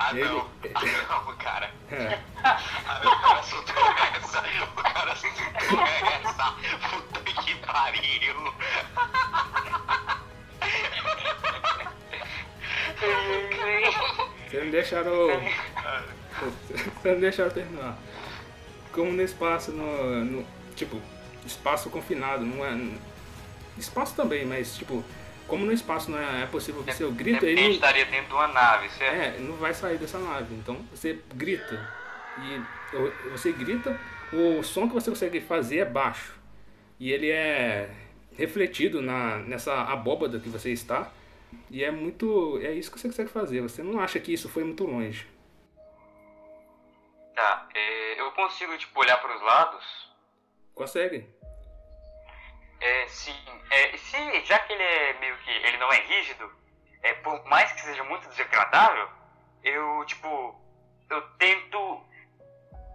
Ah 0.05 0.11
ele, 0.11 0.25
não, 0.25 0.41
ah 0.75 1.25
não, 1.27 1.37
cara. 1.37 1.71
É. 1.93 2.19
Ah, 2.43 2.61
o 3.05 3.21
cara 3.23 3.43
soltou 3.45 3.75
essa, 4.17 4.41
o 4.41 4.83
cara 4.83 5.15
soltou 5.15 5.81
essa, 5.81 6.57
puta 6.91 7.21
que 7.43 7.55
pariu. 7.65 8.55
Vocês 14.51 14.65
não 14.65 14.71
deixaram. 14.73 15.13
Vocês 16.41 17.15
não 17.15 17.21
deixaram 17.21 17.51
terminar. 17.53 17.97
Como 18.93 19.13
no 19.13 19.23
espaço, 19.23 19.71
no, 19.71 20.25
no. 20.25 20.47
Tipo, 20.75 21.01
espaço 21.47 21.89
confinado, 21.91 22.45
não 22.45 22.67
é. 22.67 22.77
Espaço 23.79 24.17
também, 24.17 24.45
mas 24.45 24.75
tipo, 24.75 25.05
como 25.53 25.67
no 25.67 25.73
espaço 25.73 26.11
não 26.11 26.19
é, 26.19 26.45
é 26.45 26.47
possível 26.47 26.83
que 26.83 26.95
seu 26.95 27.13
grito, 27.13 27.45
ele. 27.45 27.75
Estaria 27.75 28.07
dentro 28.07 28.29
de 28.29 28.33
uma 28.33 28.49
nave, 28.49 28.89
certo? 28.89 29.15
É, 29.15 29.39
não 29.39 29.55
vai 29.57 29.75
sair 29.75 29.99
dessa 29.99 30.19
nave. 30.19 30.55
Então 30.55 30.77
você 30.91 31.23
grita. 31.35 31.79
E 32.39 33.29
você 33.29 33.53
grita, 33.53 34.01
o 34.33 34.63
som 34.63 34.89
que 34.89 34.95
você 34.95 35.11
consegue 35.11 35.43
fazer 35.43 35.81
é 35.81 35.85
baixo. 35.85 36.35
E 36.99 37.13
ele 37.13 37.31
é 37.31 37.91
refletido 38.35 39.03
na, 39.03 39.41
nessa 39.41 39.75
abóbada 39.83 40.41
que 40.41 40.49
você 40.49 40.71
está. 40.71 41.13
E 41.71 41.85
é 41.85 41.91
muito. 41.91 42.59
É 42.63 42.73
isso 42.73 42.91
que 42.91 42.99
você 42.99 43.09
consegue 43.09 43.29
fazer. 43.29 43.61
Você 43.61 43.83
não 43.83 44.01
acha 44.01 44.19
que 44.19 44.33
isso 44.33 44.49
foi 44.49 44.65
muito 44.65 44.87
longe. 44.87 45.27
Tá, 47.35 47.69
é, 47.75 48.19
eu 48.19 48.31
consigo 48.31 48.75
tipo, 48.79 48.99
olhar 48.99 49.21
para 49.21 49.37
os 49.37 49.43
lados? 49.43 50.09
Consegue. 50.75 51.27
É, 52.83 53.07
sim. 53.07 53.37
É, 53.71 53.97
se, 53.97 54.45
já 54.45 54.59
que 54.59 54.73
ele 54.73 54.83
é 54.83 55.13
meio 55.21 55.39
que. 55.39 55.51
ele 55.51 55.77
não 55.77 55.93
é 55.93 56.01
rígido, 56.01 56.53
é, 57.01 57.15
por 57.15 57.45
mais 57.45 57.71
que 57.71 57.81
seja 57.81 58.03
muito 58.03 58.29
desagradável, 58.29 59.09
eu, 59.63 60.05
tipo. 60.05 60.61
Eu 61.09 61.23
tento. 61.39 62.05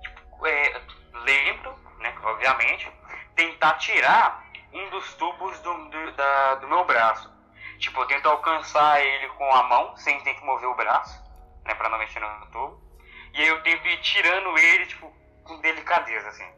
Tipo, 0.01 0.46
é, 0.46 0.82
lento, 1.24 1.70
né? 2.00 2.13
Obviamente, 2.22 2.91
tentar 3.34 3.75
tirar 3.75 4.46
um 4.74 4.89
dos 4.89 5.13
tubos 5.13 5.58
do, 5.62 5.89
do, 5.89 6.12
da, 6.12 6.56
do 6.56 6.67
meu 6.67 6.84
braço. 6.84 7.32
Tipo, 7.79 8.01
eu 8.01 8.08
tento 8.08 8.27
alcançar 8.27 9.01
ele 9.01 9.29
com 9.29 9.50
a 9.53 9.63
mão, 9.63 9.96
sem 9.96 10.20
ter 10.22 10.34
que 10.34 10.44
mover 10.44 10.67
o 10.67 10.75
braço, 10.75 11.24
né, 11.63 11.74
pra 11.75 11.88
não 11.88 11.98
mexer 11.98 12.20
no 12.20 12.48
tubo. 12.48 12.82
E 13.34 13.41
aí 13.41 13.48
eu 13.48 13.62
tento 13.62 13.88
ir 13.88 14.01
tirando 14.01 14.58
ele, 14.58 14.86
tipo, 14.88 15.13
com 15.44 15.62
delicadeza, 15.62 16.27
assim. 16.27 16.51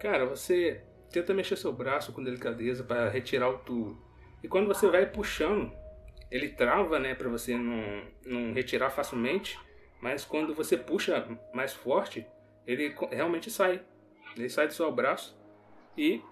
Cara, 0.00 0.24
você 0.26 0.82
tenta 1.14 1.32
mexer 1.34 1.56
seu 1.56 1.72
braço 1.72 2.12
com 2.12 2.22
delicadeza 2.22 2.82
para 2.84 3.08
retirar 3.08 3.48
o 3.48 3.58
tubo. 3.58 4.02
E 4.42 4.48
quando 4.48 4.66
você 4.66 4.88
vai 4.88 5.06
puxando, 5.06 5.72
ele 6.30 6.48
trava, 6.50 6.98
né, 6.98 7.14
para 7.14 7.28
você 7.28 7.56
não, 7.56 8.02
não 8.26 8.52
retirar 8.52 8.90
facilmente. 8.90 9.58
Mas 10.00 10.24
quando 10.24 10.54
você 10.54 10.76
puxa 10.76 11.26
mais 11.54 11.72
forte, 11.72 12.26
ele 12.66 12.94
realmente 13.10 13.50
sai. 13.50 13.80
Ele 14.36 14.48
sai 14.50 14.66
do 14.66 14.74
seu 14.74 14.90
braço 14.92 15.38
e 15.96 16.22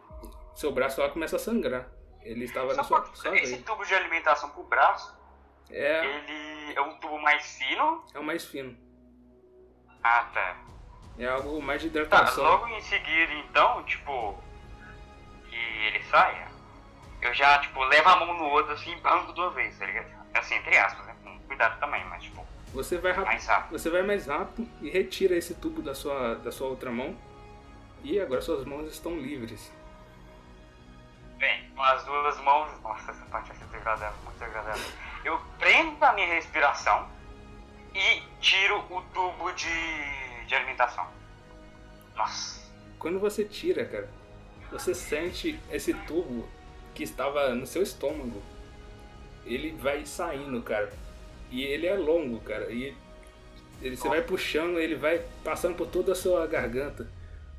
seu 0.54 0.72
braço 0.72 1.00
lá 1.00 1.08
começa 1.08 1.36
a 1.36 1.38
sangrar. 1.38 1.90
Ele 2.22 2.44
estava 2.44 2.74
na 2.74 2.82
sua, 2.84 3.04
sua 3.14 3.36
esse 3.38 3.52
veia. 3.52 3.62
tubo 3.64 3.84
de 3.84 3.94
alimentação 3.94 4.50
pro 4.50 4.62
braço, 4.64 5.16
É, 5.70 6.04
ele 6.04 6.74
é 6.76 6.80
um 6.82 6.98
tubo 7.00 7.18
mais 7.20 7.56
fino. 7.56 8.04
é 8.14 8.18
o 8.18 8.24
mais 8.24 8.44
fino. 8.44 8.76
Ah, 10.02 10.24
tá. 10.34 10.64
É 11.18 11.26
algo 11.26 11.60
mais 11.62 11.80
de 11.80 11.88
Tá, 11.90 12.00
hidratação. 12.00 12.44
logo 12.44 12.66
em 12.68 12.80
seguida, 12.80 13.32
então, 13.34 13.82
tipo, 13.84 14.36
que 15.52 15.86
ele 15.86 16.02
saia, 16.04 16.48
eu 17.20 17.34
já, 17.34 17.58
tipo, 17.58 17.82
levo 17.84 18.08
a 18.08 18.16
mão 18.16 18.34
no 18.34 18.44
outro, 18.44 18.72
assim, 18.72 18.92
e 18.92 18.96
banco 19.00 19.32
de 19.32 19.40
uma 19.40 19.50
vez, 19.50 19.78
tá 19.78 19.86
ligado? 19.86 20.06
Assim, 20.34 20.54
entre 20.54 20.76
aspas, 20.78 21.06
né? 21.06 21.14
Com 21.22 21.38
cuidado 21.40 21.78
também, 21.78 22.04
mas, 22.06 22.22
tipo, 22.22 22.44
Você 22.72 22.96
vai 22.98 23.12
rápido. 23.12 23.26
mais 23.26 23.46
rápido. 23.46 23.70
Você 23.78 23.90
vai 23.90 24.02
mais 24.02 24.26
rápido 24.26 24.68
e 24.80 24.90
retira 24.90 25.36
esse 25.36 25.54
tubo 25.54 25.82
da 25.82 25.94
sua, 25.94 26.34
da 26.36 26.50
sua 26.50 26.68
outra 26.68 26.90
mão. 26.90 27.16
E 28.02 28.18
agora 28.18 28.40
suas 28.40 28.64
mãos 28.64 28.90
estão 28.90 29.16
livres. 29.16 29.70
Bem, 31.36 31.70
com 31.76 31.82
as 31.82 32.02
duas 32.04 32.38
mãos. 32.40 32.80
Nossa, 32.82 33.10
essa 33.12 33.24
parte 33.26 33.48
vai 33.48 33.56
ser 33.58 33.64
desagradável, 33.66 34.16
muito 34.24 34.38
desagradável. 34.38 34.92
Eu 35.24 35.40
prendo 35.58 36.02
a 36.04 36.12
minha 36.14 36.26
respiração 36.26 37.08
e 37.94 38.22
tiro 38.40 38.78
o 38.90 39.02
tubo 39.14 39.52
de, 39.52 40.46
de 40.46 40.54
alimentação. 40.54 41.06
Nossa. 42.16 42.60
Quando 42.98 43.20
você 43.20 43.44
tira, 43.44 43.84
cara, 43.84 44.08
você 44.72 44.94
sente 44.94 45.58
esse 45.70 45.92
tubo 45.94 46.48
que 46.94 47.02
estava 47.04 47.54
no 47.54 47.66
seu 47.66 47.82
estômago. 47.82 48.42
Ele 49.46 49.72
vai 49.72 50.04
saindo, 50.06 50.60
cara. 50.62 50.90
E 51.50 51.62
ele 51.64 51.86
é 51.86 51.94
longo, 51.94 52.40
cara. 52.40 52.70
E 52.72 52.94
ele, 53.82 53.96
você 53.96 54.08
vai 54.08 54.22
puxando, 54.22 54.78
ele 54.78 54.94
vai 54.94 55.22
passando 55.44 55.74
por 55.76 55.86
toda 55.88 56.12
a 56.12 56.14
sua 56.14 56.46
garganta. 56.46 57.08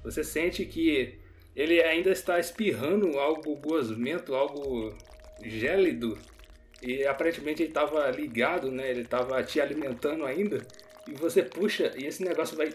Você 0.03 0.23
sente 0.23 0.65
que 0.65 1.17
ele 1.55 1.81
ainda 1.83 2.09
está 2.09 2.39
espirrando 2.39 3.19
algo 3.19 3.55
gosmento, 3.55 4.33
algo 4.33 4.95
gélido. 5.43 6.17
E 6.81 7.05
aparentemente 7.05 7.61
ele 7.61 7.69
estava 7.69 8.09
ligado, 8.11 8.71
né? 8.71 8.89
Ele 8.89 9.01
estava 9.01 9.41
te 9.43 9.61
alimentando 9.61 10.25
ainda. 10.25 10.65
E 11.07 11.11
você 11.13 11.43
puxa 11.43 11.91
e 11.97 12.05
esse 12.05 12.23
negócio 12.23 12.55
vai 12.57 12.73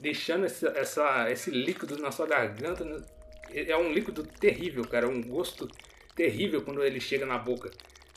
deixando 0.00 0.44
essa, 0.46 0.68
essa- 0.76 1.30
esse 1.30 1.50
líquido 1.50 1.98
na 1.98 2.10
sua 2.10 2.26
garganta. 2.26 2.84
Né? 3.54 3.70
É 3.70 3.76
um 3.76 3.92
líquido 3.92 4.24
terrível, 4.26 4.86
cara. 4.86 5.08
Um 5.08 5.22
gosto 5.22 5.68
terrível 6.14 6.62
quando 6.62 6.82
ele 6.82 7.00
chega 7.00 7.24
na 7.26 7.38
boca. 7.38 7.70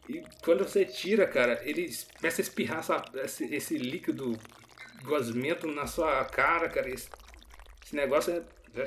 E 0.09 0.21
quando 0.43 0.63
você 0.67 0.83
tira, 0.85 1.25
cara, 1.27 1.61
ele 1.63 1.89
começa 2.17 2.41
a 2.41 2.43
espirrar 2.43 2.79
essa- 2.79 3.03
esse, 3.23 3.55
esse 3.55 3.77
líquido 3.77 4.37
gosmento 5.03 5.67
na 5.67 5.87
sua 5.87 6.23
cara, 6.25 6.67
cara. 6.69 6.89
Esse, 6.89 7.09
esse 7.83 7.95
negócio 7.95 8.33
é, 8.33 8.83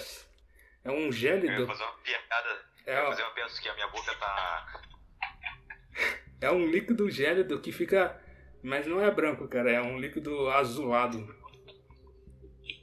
é 0.85 0.91
um 0.91 0.95
Eu 0.97 1.05
ia 1.07 1.13
gélido. 1.13 1.67
fazer 1.67 1.83
uma 1.85 1.93
piada. 1.99 2.67
É, 2.85 3.03
fazer 3.07 3.23
uma 3.23 3.31
piada 3.33 3.53
que 3.61 3.69
a 3.69 3.75
minha 3.75 3.89
boca 3.89 4.15
tá. 4.17 4.83
é 6.41 6.51
um 6.51 6.67
líquido 6.67 7.11
gélido 7.11 7.61
que 7.61 7.73
fica. 7.73 8.21
Mas 8.63 8.87
não 8.87 9.01
é 9.01 9.11
branco, 9.11 9.47
cara. 9.49 9.71
É 9.71 9.81
um 9.81 9.99
líquido 9.99 10.49
azulado. 10.51 11.35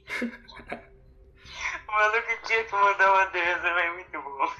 O 1.94 1.96
maluco 1.96 2.28
tinha 2.44 2.64
que 2.64 2.72
mandar 2.72 3.12
uma 3.12 3.26
dessa, 3.26 3.68
é 3.68 3.90
muito 3.92 4.20
bom. 4.20 4.48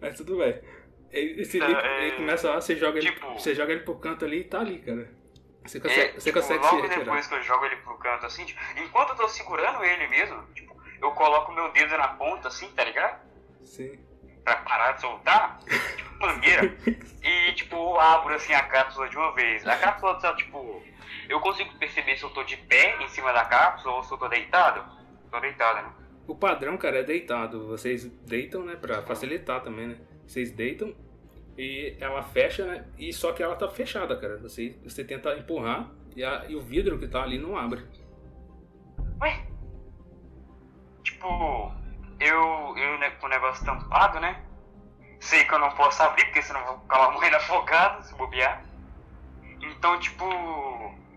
Mas 0.00 0.16
tudo 0.16 0.38
bem. 0.38 0.60
Esse 1.12 1.58
Tá, 1.58 1.66
líquido, 1.68 1.86
é, 1.86 2.06
ele 2.06 2.16
começa 2.16 2.48
lá, 2.48 2.60
você 2.60 2.74
joga, 2.76 2.98
ele, 2.98 3.12
tipo- 3.12 3.34
você 3.34 3.54
joga 3.54 3.72
ele 3.72 3.82
pro 3.82 3.94
canto 3.96 4.24
ali 4.24 4.40
e 4.40 4.44
tá 4.44 4.60
ali, 4.60 4.78
cara. 4.78 5.10
Você 5.66 5.78
É, 5.78 5.80
consegue, 5.80 6.12
você 6.14 6.30
tipo, 6.32 6.40
consegue 6.40 6.64
se 6.64 6.74
logo 6.74 6.88
depois 6.88 7.26
que 7.26 7.34
eu 7.34 7.42
jogo 7.42 7.64
ele 7.66 7.76
pro 7.76 7.94
canto, 7.98 8.26
assim, 8.26 8.44
tipo, 8.46 8.60
enquanto 8.78 9.10
eu 9.10 9.16
tô 9.16 9.28
segurando 9.28 9.84
ele 9.84 10.08
mesmo, 10.08 10.42
tipo, 10.54 10.74
eu 11.00 11.12
coloco 11.12 11.52
meu 11.52 11.70
dedo 11.72 11.96
na 11.96 12.08
ponta, 12.08 12.48
assim, 12.48 12.68
tá 12.72 12.82
ligado? 12.84 13.20
Sim. 13.62 13.98
pra 14.42 14.56
parar 14.56 14.92
de 14.92 15.02
soltar, 15.02 15.58
tipo 15.96 16.18
mangueira, 16.20 16.64
e 17.22 17.52
tipo, 17.52 17.96
abro 18.00 18.34
assim 18.34 18.52
a 18.54 18.62
cápsula 18.64 19.08
de 19.08 19.16
uma 19.16 19.32
vez. 19.34 19.64
A 19.68 19.76
cápsula 19.76 20.18
tá 20.18 20.34
tipo. 20.34 20.82
Eu 21.32 21.40
consigo 21.40 21.72
perceber 21.78 22.14
se 22.18 22.24
eu 22.24 22.28
tô 22.30 22.42
de 22.44 22.58
pé 22.58 23.02
em 23.02 23.08
cima 23.08 23.32
da 23.32 23.42
cápsula 23.46 23.94
ou 23.94 24.02
se 24.04 24.12
eu 24.12 24.18
tô 24.18 24.28
deitado. 24.28 24.84
Tô 25.30 25.40
deitado, 25.40 25.76
né? 25.82 25.92
O 26.26 26.36
padrão, 26.36 26.76
cara, 26.76 26.98
é 26.98 27.02
deitado. 27.02 27.66
Vocês 27.68 28.04
deitam, 28.04 28.62
né? 28.66 28.76
Pra 28.76 29.00
facilitar 29.00 29.62
também, 29.62 29.86
né? 29.88 29.96
Vocês 30.26 30.50
deitam 30.50 30.94
e 31.56 31.96
ela 31.98 32.22
fecha, 32.22 32.66
né? 32.66 32.86
E 32.98 33.14
só 33.14 33.32
que 33.32 33.42
ela 33.42 33.56
tá 33.56 33.66
fechada, 33.66 34.14
cara. 34.14 34.36
Você, 34.40 34.78
você 34.84 35.02
tenta 35.02 35.34
empurrar 35.34 35.90
e, 36.14 36.22
a- 36.22 36.44
e 36.50 36.54
o 36.54 36.60
vidro 36.60 36.98
que 36.98 37.08
tá 37.08 37.22
ali 37.22 37.38
não 37.38 37.56
abre. 37.56 37.82
Ué? 39.22 39.46
Tipo, 41.02 41.72
eu, 42.20 42.76
eu 42.76 42.98
né, 42.98 43.10
com 43.12 43.24
o 43.26 43.30
negócio 43.30 43.64
tampado, 43.64 44.20
né? 44.20 44.44
Sei 45.18 45.44
que 45.44 45.54
eu 45.54 45.58
não 45.58 45.70
posso 45.70 46.02
abrir, 46.02 46.26
porque 46.26 46.42
senão 46.42 46.60
eu 46.60 46.66
vou 46.66 46.78
ficar 46.80 47.08
morrendo 47.12 47.36
afogado 47.36 48.02
se 48.04 48.14
bobear. 48.16 48.62
Então, 49.62 49.98
tipo, 49.98 50.24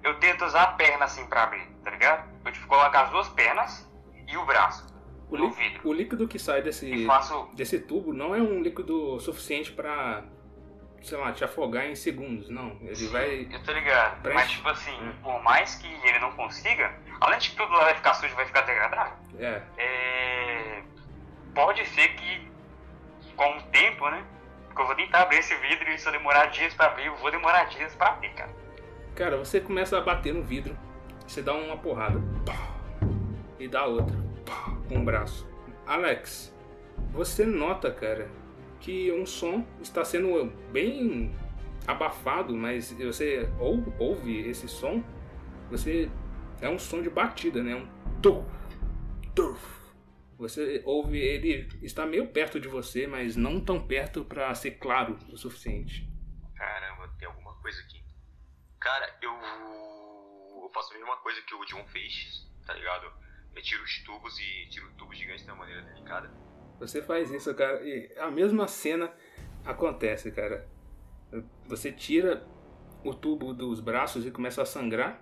eu 0.06 0.14
tento 0.20 0.46
usar 0.46 0.64
a 0.64 0.68
perna 0.74 1.06
assim 1.06 1.26
pra 1.28 1.44
abrir, 1.44 1.66
tá 1.84 1.90
ligado? 1.92 2.30
Eu 2.46 2.52
tipo, 2.52 2.68
coloco 2.68 2.96
as 2.96 3.10
duas 3.10 3.28
pernas 3.30 3.92
e 4.28 4.38
o 4.38 4.46
braço 4.46 4.86
O, 5.30 5.38
no 5.38 5.52
vidro. 5.52 5.82
o 5.88 5.92
líquido 5.94 6.28
que 6.28 6.38
sai 6.40 6.62
desse, 6.62 7.06
faço. 7.06 7.50
desse 7.54 7.80
tubo 7.80 8.14
não 8.14 8.34
é 8.36 8.40
um 8.42 8.62
líquido 8.62 9.20
suficiente 9.20 9.72
pra, 9.72 10.24
sei 11.02 11.18
lá, 11.18 11.32
te 11.32 11.44
afogar 11.44 11.86
em 11.88 11.96
segundos. 11.96 12.50
Não, 12.50 12.78
ele 12.82 13.08
vai. 13.08 13.48
Eu 13.52 13.64
tô 13.64 13.72
ligado. 13.72 14.32
Mas, 14.34 14.52
tipo 14.52 14.70
assim, 14.70 14.96
É. 15.10 15.12
por 15.24 15.42
mais 15.44 15.76
que 15.76 15.88
ele 16.08 16.20
não 16.20 16.32
consiga, 16.34 16.94
além 17.20 17.40
de 17.40 17.50
que 17.50 17.56
tudo 17.56 17.72
lá 17.74 17.86
vai 17.86 17.96
ficar 17.96 18.14
sujo 18.14 18.36
vai 18.36 18.46
ficar 18.46 18.62
degradável, 18.62 19.18
É, 19.40 19.62
é... 19.78 20.84
pode 21.54 21.86
ser 21.88 22.10
que 22.16 22.48
com 23.36 23.58
o 23.58 23.62
tempo, 23.64 24.08
né? 24.10 24.24
Porque 24.68 24.82
eu 24.82 24.86
vou 24.88 24.96
tentar 24.96 25.22
abrir 25.24 25.38
esse 25.40 25.56
vidro 25.56 25.90
e 25.90 25.98
se 25.98 26.06
eu 26.08 26.12
demorar 26.12 26.46
dias 26.48 26.74
pra 26.74 26.88
abrir, 26.88 27.06
eu 27.08 27.16
vou 27.18 27.32
demorar 27.32 27.64
dias 27.66 27.96
pra 27.96 28.10
abrir, 28.10 28.30
cara. 28.34 28.54
Cara, 29.16 29.38
você 29.38 29.62
começa 29.62 29.98
a 29.98 30.02
bater 30.02 30.34
no 30.34 30.44
vidro, 30.44 30.78
você 31.26 31.42
dá 31.42 31.54
uma 31.54 31.78
porrada, 31.78 32.20
pá, 32.46 32.76
e 33.58 33.66
dá 33.66 33.86
outra, 33.86 34.18
pá, 34.46 34.78
com 34.90 35.00
o 35.00 35.06
braço. 35.06 35.48
Alex, 35.88 36.54
você 37.12 37.46
nota, 37.46 37.90
cara, 37.90 38.30
que 38.82 39.14
um 39.14 39.26
som 39.26 39.66
está 39.82 40.04
sendo 40.04 40.52
bem 40.70 41.34
abafado, 41.88 42.54
mas 42.54 42.92
você 42.92 43.50
ou, 43.58 43.82
ouve 43.98 44.50
esse 44.50 44.68
som, 44.68 45.02
você 45.72 46.10
é 46.60 46.68
um 46.68 46.78
som 46.78 47.02
de 47.02 47.10
batida, 47.10 47.64
né? 47.64 47.74
Um 47.74 47.88
tuf, 48.22 48.46
tuf. 49.34 49.76
Você 50.38 50.82
ouve 50.84 51.18
ele 51.18 51.70
está 51.82 52.06
meio 52.06 52.28
perto 52.28 52.60
de 52.60 52.68
você, 52.68 53.08
mas 53.08 53.38
não 53.38 53.62
tão 53.62 53.82
perto 53.82 54.26
para 54.26 54.54
ser 54.54 54.72
claro 54.72 55.18
o 55.32 55.38
suficiente. 55.38 56.06
Caramba, 56.54 57.08
tem 57.18 57.30
alguma 57.30 57.54
coisa 57.62 57.80
aqui. 57.80 58.05
Cara, 58.86 59.18
eu. 59.20 59.32
Eu 60.62 60.70
faço 60.72 60.94
a 60.94 60.98
mesma 60.98 61.18
coisa 61.18 61.42
que 61.42 61.56
o 61.56 61.66
John 61.66 61.84
fez, 61.88 62.48
tá 62.68 62.74
ligado? 62.76 63.12
Eu 63.56 63.62
tiro 63.64 63.84
os 63.84 64.04
tubos 64.04 64.38
e 64.40 64.68
tiro 64.70 64.88
o 64.88 64.92
tubo 64.92 65.12
gigante 65.12 65.44
da 65.44 65.56
maneira 65.56 65.82
delicada. 65.82 66.32
Você 66.80 67.02
faz 67.02 67.32
isso, 67.32 67.52
cara, 67.56 67.82
e 67.82 68.14
a 68.16 68.30
mesma 68.30 68.68
cena 68.68 69.12
acontece, 69.66 70.32
cara. 70.32 70.70
Você 71.66 71.92
tira 71.92 72.46
o 73.04 73.12
tubo 73.12 73.56
dos 73.56 73.80
braços 73.80 74.24
e 74.24 74.30
começa 74.30 74.62
a 74.62 74.66
sangrar, 74.66 75.20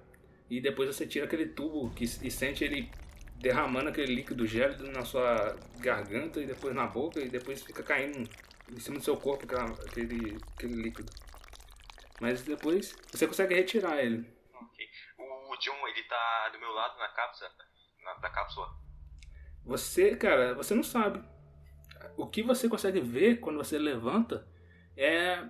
e 0.49 0.59
depois 0.59 0.93
você 0.93 1.07
tira 1.07 1.23
aquele 1.23 1.45
tubo 1.45 1.89
que, 1.91 2.03
e 2.03 2.29
sente 2.29 2.65
ele 2.65 2.91
derramando 3.35 3.87
aquele 3.87 4.13
líquido 4.13 4.45
gélido 4.45 4.91
na 4.91 5.05
sua 5.05 5.55
garganta 5.77 6.41
e 6.41 6.45
depois 6.45 6.75
na 6.75 6.85
boca, 6.85 7.21
e 7.21 7.29
depois 7.29 7.63
fica 7.63 7.81
caindo 7.81 8.29
em 8.69 8.79
cima 8.79 8.97
do 8.97 9.03
seu 9.03 9.15
corpo 9.15 9.45
aquele, 9.87 10.37
aquele 10.53 10.81
líquido. 10.81 11.09
Mas 12.21 12.41
depois 12.43 12.95
você 13.11 13.27
consegue 13.27 13.55
retirar 13.55 14.01
ele. 14.03 14.19
Ok. 14.53 14.87
O 15.17 15.55
John, 15.57 15.87
ele 15.87 16.03
tá 16.03 16.49
do 16.49 16.59
meu 16.59 16.71
lado 16.71 16.97
na 16.97 17.07
cápsula. 17.09 17.49
Na, 18.03 18.13
da 18.15 18.29
cápsula. 18.29 18.67
Você, 19.65 20.15
cara, 20.15 20.53
você 20.53 20.73
não 20.75 20.83
sabe. 20.83 21.23
O 22.17 22.27
que 22.27 22.43
você 22.43 22.67
consegue 22.67 22.99
ver 22.99 23.39
quando 23.39 23.57
você 23.57 23.77
levanta 23.79 24.47
é, 24.95 25.43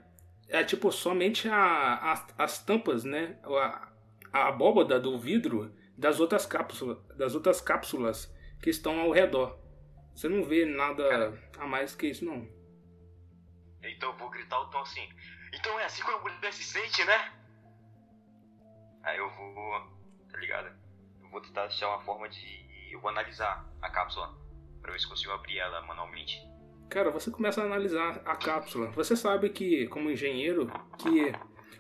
é 0.48 0.64
tipo 0.64 0.92
somente 0.92 1.48
a, 1.50 2.12
as- 2.12 2.36
as 2.38 2.64
tampas, 2.66 3.04
né? 3.04 3.40
A, 3.44 3.92
a 4.32 4.48
abóbada 4.48 5.00
do 5.00 5.18
vidro 5.20 5.74
das 5.98 6.20
outras 6.20 6.46
cápsulas, 6.46 6.98
das 7.18 7.36
outras 7.36 7.60
cápsulas 7.62 8.34
que 8.62 8.70
estão 8.70 9.00
ao 9.00 9.12
redor. 9.12 9.60
Você 10.16 10.30
não 10.30 10.44
vê 10.44 10.64
nada 10.66 11.34
a 11.58 11.66
mais 11.68 11.96
que 11.96 12.08
isso, 12.08 12.24
não. 12.24 12.48
Então 13.84 14.12
eu 14.12 14.18
vou 14.18 14.30
gritar 14.30 14.60
o 14.60 14.70
tom 14.70 14.80
assim. 14.80 15.08
Então 15.54 15.80
é 15.80 15.86
assim 15.86 16.02
como 16.04 16.18
a 16.18 16.22
mulher 16.22 16.52
se 16.52 16.64
sente, 16.64 17.04
né? 17.06 17.32
Aí 19.04 19.18
eu 19.18 19.30
vou. 19.30 19.94
Tá 20.32 20.38
ligado? 20.40 20.68
Eu 21.22 21.30
vou 21.30 21.42
tentar 21.42 21.66
achar 21.66 21.90
uma 21.90 22.02
forma 22.04 22.28
de. 22.28 22.92
Eu 22.92 23.00
vou 23.00 23.10
analisar 23.10 23.66
a 23.82 23.90
cápsula. 23.90 24.34
Pra 24.82 24.92
ver 24.92 25.00
se 25.00 25.08
consigo 25.08 25.32
abrir 25.32 25.60
ela 25.60 25.82
manualmente. 25.82 26.42
Cara, 26.90 27.10
você 27.10 27.32
começa 27.32 27.62
a 27.62 27.66
analisar 27.66 28.22
a 28.26 28.36
cápsula. 28.36 28.88
Você 28.92 29.16
sabe 29.16 29.50
que, 29.50 29.88
como 29.88 30.12
engenheiro, 30.12 30.70
que 30.98 31.34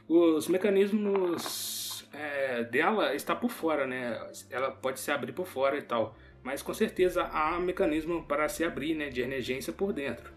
os 0.07 0.47
mecanismos 0.47 2.07
é, 2.13 2.63
dela 2.63 3.13
está 3.13 3.35
por 3.35 3.49
fora, 3.49 3.85
né? 3.85 4.19
Ela 4.49 4.71
pode 4.71 4.99
se 4.99 5.11
abrir 5.11 5.33
por 5.33 5.45
fora 5.45 5.77
e 5.77 5.81
tal. 5.81 6.15
Mas 6.41 6.61
com 6.61 6.73
certeza 6.73 7.23
há 7.23 7.59
mecanismo 7.59 8.25
para 8.25 8.47
se 8.49 8.63
abrir, 8.63 8.95
né? 8.95 9.09
De 9.09 9.21
emergência 9.21 9.71
por 9.71 9.93
dentro. 9.93 10.31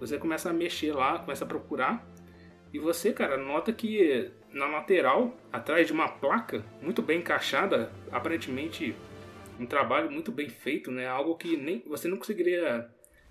Você 0.00 0.18
começa 0.18 0.50
a 0.50 0.52
mexer 0.52 0.92
lá, 0.92 1.18
começa 1.18 1.44
a 1.44 1.48
procurar. 1.48 2.06
E 2.72 2.78
você, 2.78 3.12
cara, 3.12 3.36
nota 3.36 3.72
que 3.72 4.30
na 4.52 4.66
lateral, 4.66 5.36
atrás 5.52 5.86
de 5.86 5.92
uma 5.92 6.08
placa 6.08 6.64
muito 6.82 7.02
bem 7.02 7.20
encaixada, 7.20 7.90
aparentemente 8.10 8.94
um 9.58 9.66
trabalho 9.66 10.10
muito 10.10 10.30
bem 10.30 10.48
feito, 10.48 10.90
né? 10.90 11.06
Algo 11.06 11.34
que 11.36 11.56
nem 11.56 11.82
você 11.86 12.08
não 12.08 12.16
conseguiria 12.16 12.88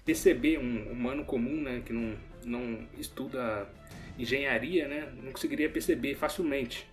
perceber 0.07 0.57
um 0.57 0.89
humano 0.89 1.25
comum, 1.25 1.61
né, 1.61 1.81
que 1.85 1.91
não, 1.91 2.17
não 2.45 2.87
estuda 2.97 3.69
engenharia, 4.17 4.87
né, 4.87 5.13
não 5.21 5.33
conseguiria 5.33 5.69
perceber 5.69 6.15
facilmente. 6.15 6.89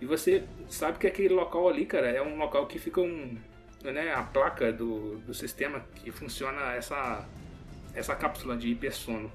E 0.00 0.06
você 0.06 0.42
sabe 0.66 0.98
que 0.98 1.06
aquele 1.06 1.34
local 1.34 1.68
ali, 1.68 1.84
cara, 1.84 2.08
é 2.08 2.22
um 2.22 2.38
local 2.38 2.66
que 2.66 2.78
fica 2.78 3.02
um, 3.02 3.38
né, 3.82 4.14
a 4.14 4.22
placa 4.22 4.72
do, 4.72 5.18
do 5.18 5.34
sistema 5.34 5.86
que 5.96 6.10
funciona 6.10 6.72
essa 6.72 7.28
essa 7.94 8.16
cápsula 8.16 8.56
de 8.56 8.70
hipersono. 8.70 9.30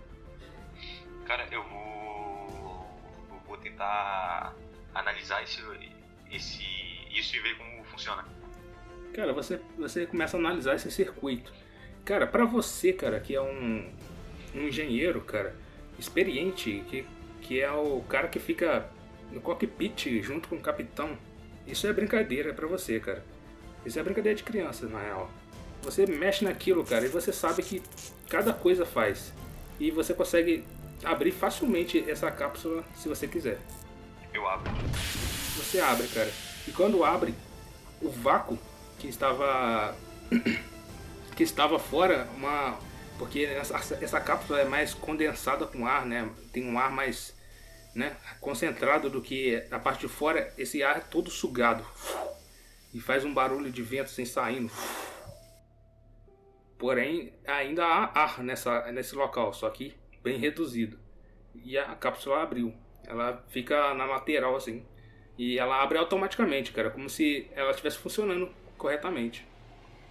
Cara, 1.25 1.47
eu 1.51 1.63
vou 1.63 1.98
tentar 3.59 4.55
analisar 4.93 5.43
esse, 5.43 5.61
esse 6.31 6.63
isso 7.11 7.35
e 7.35 7.39
ver 7.39 7.57
como 7.57 7.83
funciona. 7.85 8.25
Cara, 9.13 9.33
você 9.33 9.59
você 9.77 10.05
começa 10.05 10.37
a 10.37 10.39
analisar 10.39 10.75
esse 10.75 10.91
circuito. 10.91 11.51
Cara, 12.05 12.25
para 12.25 12.45
você, 12.45 12.93
cara, 12.93 13.19
que 13.19 13.35
é 13.35 13.41
um, 13.41 13.91
um 14.55 14.67
engenheiro, 14.67 15.21
cara, 15.21 15.55
experiente, 15.97 16.83
que, 16.87 17.05
que 17.41 17.61
é 17.61 17.71
o 17.71 18.01
cara 18.07 18.27
que 18.27 18.39
fica 18.39 18.89
no 19.31 19.41
cockpit 19.41 20.21
junto 20.21 20.47
com 20.47 20.55
o 20.55 20.61
capitão, 20.61 21.17
isso 21.67 21.85
é 21.87 21.93
brincadeira 21.93 22.53
para 22.53 22.67
você, 22.67 22.99
cara. 22.99 23.23
Isso 23.85 23.99
é 23.99 24.03
brincadeira 24.03 24.35
de 24.35 24.43
criança, 24.43 24.87
na 24.87 24.99
real. 24.99 25.29
Você 25.83 26.05
mexe 26.05 26.43
naquilo, 26.43 26.83
cara, 26.83 27.05
e 27.05 27.09
você 27.09 27.31
sabe 27.31 27.63
que 27.63 27.81
cada 28.27 28.53
coisa 28.53 28.85
faz. 28.85 29.33
E 29.79 29.91
você 29.91 30.13
consegue 30.13 30.63
abrir 31.03 31.31
facilmente 31.31 32.09
essa 32.09 32.31
cápsula 32.31 32.83
se 32.95 33.07
você 33.07 33.27
quiser. 33.27 33.59
Eu 34.33 34.47
abro. 34.47 34.71
Você 35.57 35.79
abre, 35.79 36.07
cara. 36.07 36.31
E 36.67 36.71
quando 36.71 37.03
abre, 37.03 37.33
o 38.01 38.09
vácuo 38.09 38.57
que 38.97 39.07
estava 39.07 39.95
que 41.35 41.43
estava 41.43 41.79
fora, 41.79 42.27
uma 42.35 42.77
porque 43.17 43.43
essa, 43.43 43.75
essa 44.01 44.19
cápsula 44.19 44.61
é 44.61 44.65
mais 44.65 44.93
condensada 44.93 45.65
com 45.65 45.85
ar, 45.85 46.05
né? 46.05 46.29
Tem 46.53 46.65
um 46.65 46.79
ar 46.79 46.89
mais 46.89 47.37
né, 47.93 48.15
concentrado 48.39 49.09
do 49.09 49.21
que 49.21 49.61
a 49.69 49.77
parte 49.77 50.01
de 50.01 50.07
fora. 50.07 50.53
Esse 50.57 50.81
ar 50.81 50.97
é 50.97 51.01
todo 51.01 51.29
sugado 51.29 51.85
e 52.93 52.99
faz 52.99 53.25
um 53.25 53.33
barulho 53.33 53.69
de 53.71 53.83
vento 53.83 54.09
sem 54.09 54.25
saindo. 54.25 54.71
Porém, 56.77 57.33
ainda 57.45 57.85
há 57.85 58.23
ar 58.23 58.41
nessa, 58.41 58.89
nesse 58.93 59.13
local, 59.15 59.53
só 59.53 59.69
que 59.69 59.98
bem 60.23 60.37
reduzido. 60.37 60.99
E 61.55 61.77
a 61.77 61.95
cápsula 61.95 62.43
abriu. 62.43 62.73
Ela 63.05 63.43
fica 63.49 63.93
na 63.93 64.05
lateral 64.05 64.55
assim. 64.55 64.85
E 65.37 65.57
ela 65.57 65.81
abre 65.81 65.97
automaticamente, 65.97 66.71
cara, 66.71 66.89
como 66.89 67.09
se 67.09 67.49
ela 67.53 67.71
estivesse 67.71 67.97
funcionando 67.97 68.53
corretamente. 68.77 69.47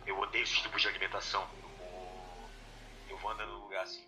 Eu 0.07 0.19
odeio 0.19 0.43
esse 0.43 0.63
tipo 0.63 0.79
de 0.79 0.89
alimentação. 0.89 1.47
Eu 3.11 3.17
vou, 3.19 3.31
andando 3.31 3.53
no 3.53 3.65
lugar 3.65 3.83
assim. 3.83 4.07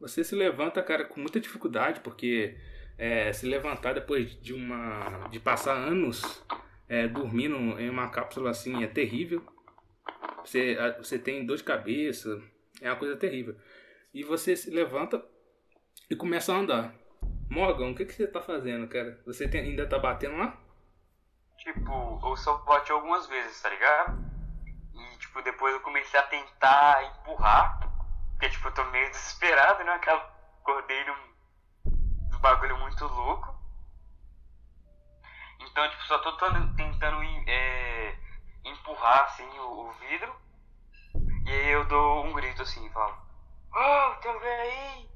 Você 0.00 0.24
se 0.24 0.34
levanta, 0.34 0.82
cara, 0.82 1.04
com 1.04 1.20
muita 1.20 1.38
dificuldade, 1.38 2.00
porque 2.00 2.56
é, 2.96 3.32
se 3.32 3.46
levantar 3.46 3.92
depois 3.92 4.40
de 4.40 4.54
uma. 4.54 5.28
de 5.28 5.38
passar 5.38 5.74
anos 5.74 6.42
é, 6.88 7.06
dormindo 7.06 7.56
em 7.78 7.90
uma 7.90 8.08
cápsula 8.08 8.50
assim 8.50 8.82
é 8.82 8.86
terrível. 8.86 9.44
Você, 10.44 10.76
você 10.98 11.18
tem 11.18 11.44
dor 11.44 11.56
de 11.56 11.64
cabeça, 11.64 12.40
é 12.80 12.88
uma 12.88 12.96
coisa 12.96 13.16
terrível. 13.16 13.56
E 14.16 14.24
você 14.24 14.56
se 14.56 14.70
levanta 14.70 15.22
e 16.08 16.16
começa 16.16 16.50
a 16.50 16.56
andar. 16.56 16.94
Morgan, 17.50 17.90
o 17.90 17.94
que, 17.94 18.06
que 18.06 18.14
você 18.14 18.26
tá 18.26 18.40
fazendo, 18.40 18.88
cara? 18.88 19.20
Você 19.26 19.46
tem, 19.46 19.60
ainda 19.60 19.86
tá 19.86 19.98
batendo 19.98 20.38
lá? 20.38 20.56
Tipo, 21.58 22.18
eu 22.24 22.34
só 22.34 22.56
bati 22.64 22.90
algumas 22.92 23.26
vezes, 23.26 23.60
tá 23.60 23.68
ligado? 23.68 24.18
E, 24.94 25.18
tipo, 25.18 25.42
depois 25.42 25.74
eu 25.74 25.80
comecei 25.80 26.18
a 26.18 26.22
tentar 26.22 27.04
empurrar. 27.04 27.78
Porque, 28.30 28.48
tipo, 28.48 28.66
eu 28.68 28.72
tô 28.72 28.84
meio 28.84 29.10
desesperado, 29.10 29.84
né? 29.84 29.98
Que 29.98 30.08
eu 30.08 30.14
acordei 30.62 31.04
num, 31.04 31.92
num 32.32 32.38
bagulho 32.38 32.78
muito 32.78 33.04
louco. 33.04 33.54
Então, 35.60 35.90
tipo, 35.90 36.02
só 36.04 36.18
tô 36.20 36.34
tentando 36.74 37.22
é, 37.46 38.18
empurrar, 38.64 39.24
assim, 39.24 39.58
o, 39.58 39.88
o, 39.88 39.92
vidro. 39.92 40.34
E 41.44 41.50
aí 41.50 41.70
eu 41.70 41.84
dou 41.84 42.24
um 42.24 42.32
grito, 42.32 42.62
assim, 42.62 42.86
e 42.86 42.90
falo... 42.94 43.25
Oh, 43.72 44.38
aí? 44.44 45.08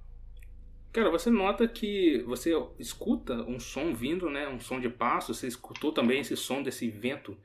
Cara, 0.92 1.10
você 1.10 1.30
nota 1.30 1.68
que 1.68 2.22
você 2.26 2.52
escuta 2.78 3.34
um 3.34 3.60
som 3.60 3.94
vindo, 3.94 4.28
né? 4.28 4.48
Um 4.48 4.60
som 4.60 4.80
de 4.80 4.88
passo. 4.88 5.32
Você 5.34 5.46
escutou 5.46 5.92
também 5.92 6.20
esse 6.20 6.36
som 6.36 6.62
desse 6.62 6.90
vento 6.90 7.36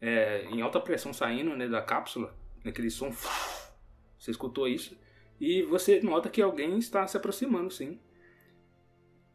é, 0.00 0.44
em 0.50 0.62
alta 0.62 0.80
pressão 0.80 1.12
saindo 1.12 1.54
né, 1.56 1.68
da 1.68 1.82
cápsula, 1.82 2.34
naquele 2.64 2.90
som. 2.90 3.12
Você 4.18 4.30
escutou 4.30 4.66
isso 4.66 4.98
e 5.40 5.62
você 5.62 6.00
nota 6.00 6.30
que 6.30 6.40
alguém 6.40 6.78
está 6.78 7.06
se 7.06 7.16
aproximando, 7.16 7.70
sim. 7.70 8.00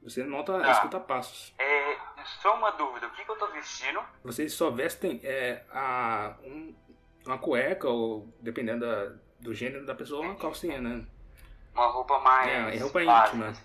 Você 0.01 0.23
nota, 0.23 0.59
tá. 0.59 0.71
escuta 0.71 0.99
passos. 0.99 1.53
É, 1.59 1.97
só 2.41 2.55
uma 2.55 2.71
dúvida, 2.71 3.07
o 3.07 3.11
que, 3.11 3.23
que 3.23 3.29
eu 3.29 3.33
estou 3.33 3.51
vestindo? 3.51 3.99
Vocês 4.23 4.53
só 4.53 4.71
vestem 4.71 5.19
é, 5.23 5.63
a, 5.71 6.37
um, 6.43 6.73
uma 7.25 7.37
cueca 7.37 7.89
ou, 7.89 8.33
dependendo 8.39 8.85
da, 8.85 9.13
do 9.39 9.53
gênero 9.53 9.85
da 9.85 9.93
pessoa, 9.93 10.21
uma 10.21 10.35
calcinha, 10.35 10.79
né? 10.79 11.05
Uma 11.79 11.87
roupa 11.87 12.19
mais. 12.19 12.49
É, 12.49 12.75
é 12.75 12.79
roupa 12.79 13.01
íntima. 13.01 13.47
Assim. 13.47 13.63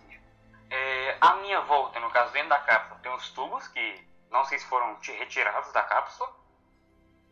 É, 0.70 1.18
a 1.20 1.34
minha 1.36 1.60
volta, 1.62 1.98
no 1.98 2.08
caso, 2.10 2.32
dentro 2.32 2.50
da 2.50 2.60
cápsula, 2.60 3.00
tem 3.00 3.10
uns 3.10 3.30
tubos 3.30 3.66
que 3.66 4.04
não 4.30 4.44
sei 4.44 4.56
se 4.56 4.66
foram 4.66 4.96
retirados 5.02 5.72
da 5.72 5.82
cápsula. 5.82 6.32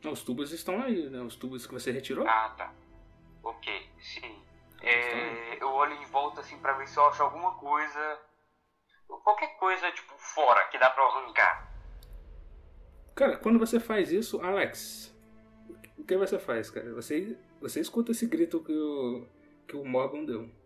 Não, 0.03 0.11
os 0.11 0.25
tubos 0.25 0.51
estão 0.51 0.83
aí, 0.83 1.09
né? 1.09 1.21
Os 1.21 1.37
tubos 1.37 1.69
que 1.69 1.73
você 1.73 1.93
retirou. 1.93 2.27
Ah, 2.27 2.53
tá. 2.59 2.73
Ok, 3.45 3.91
sim. 4.01 4.43
É, 4.81 5.63
eu 5.63 5.69
olho 5.71 5.95
em 5.95 6.05
volta 6.07 6.41
assim 6.41 6.59
pra 6.59 6.73
ver 6.73 6.89
se 6.89 6.99
eu 6.99 7.07
acho 7.07 7.23
alguma 7.23 7.55
coisa. 7.55 8.19
Qualquer 9.07 9.57
coisa, 9.59 9.89
tipo, 9.93 10.15
fora 10.19 10.65
que 10.65 10.79
dá 10.79 10.91
pra 10.91 11.05
arrancar. 11.05 11.73
Cara, 13.15 13.37
quando 13.37 13.61
você 13.61 13.79
faz 13.79 14.11
isso, 14.11 14.41
Alex, 14.41 15.15
o 15.97 16.03
que 16.03 16.17
você 16.17 16.41
faz, 16.41 16.71
cara? 16.71 16.93
Você, 16.95 17.39
você 17.61 17.79
escuta 17.79 18.11
esse 18.11 18.27
grito 18.27 18.65
que 18.65 18.73
o, 18.73 19.29
que 19.69 19.77
o 19.77 19.85
Morgan 19.85 20.25
deu. 20.25 20.62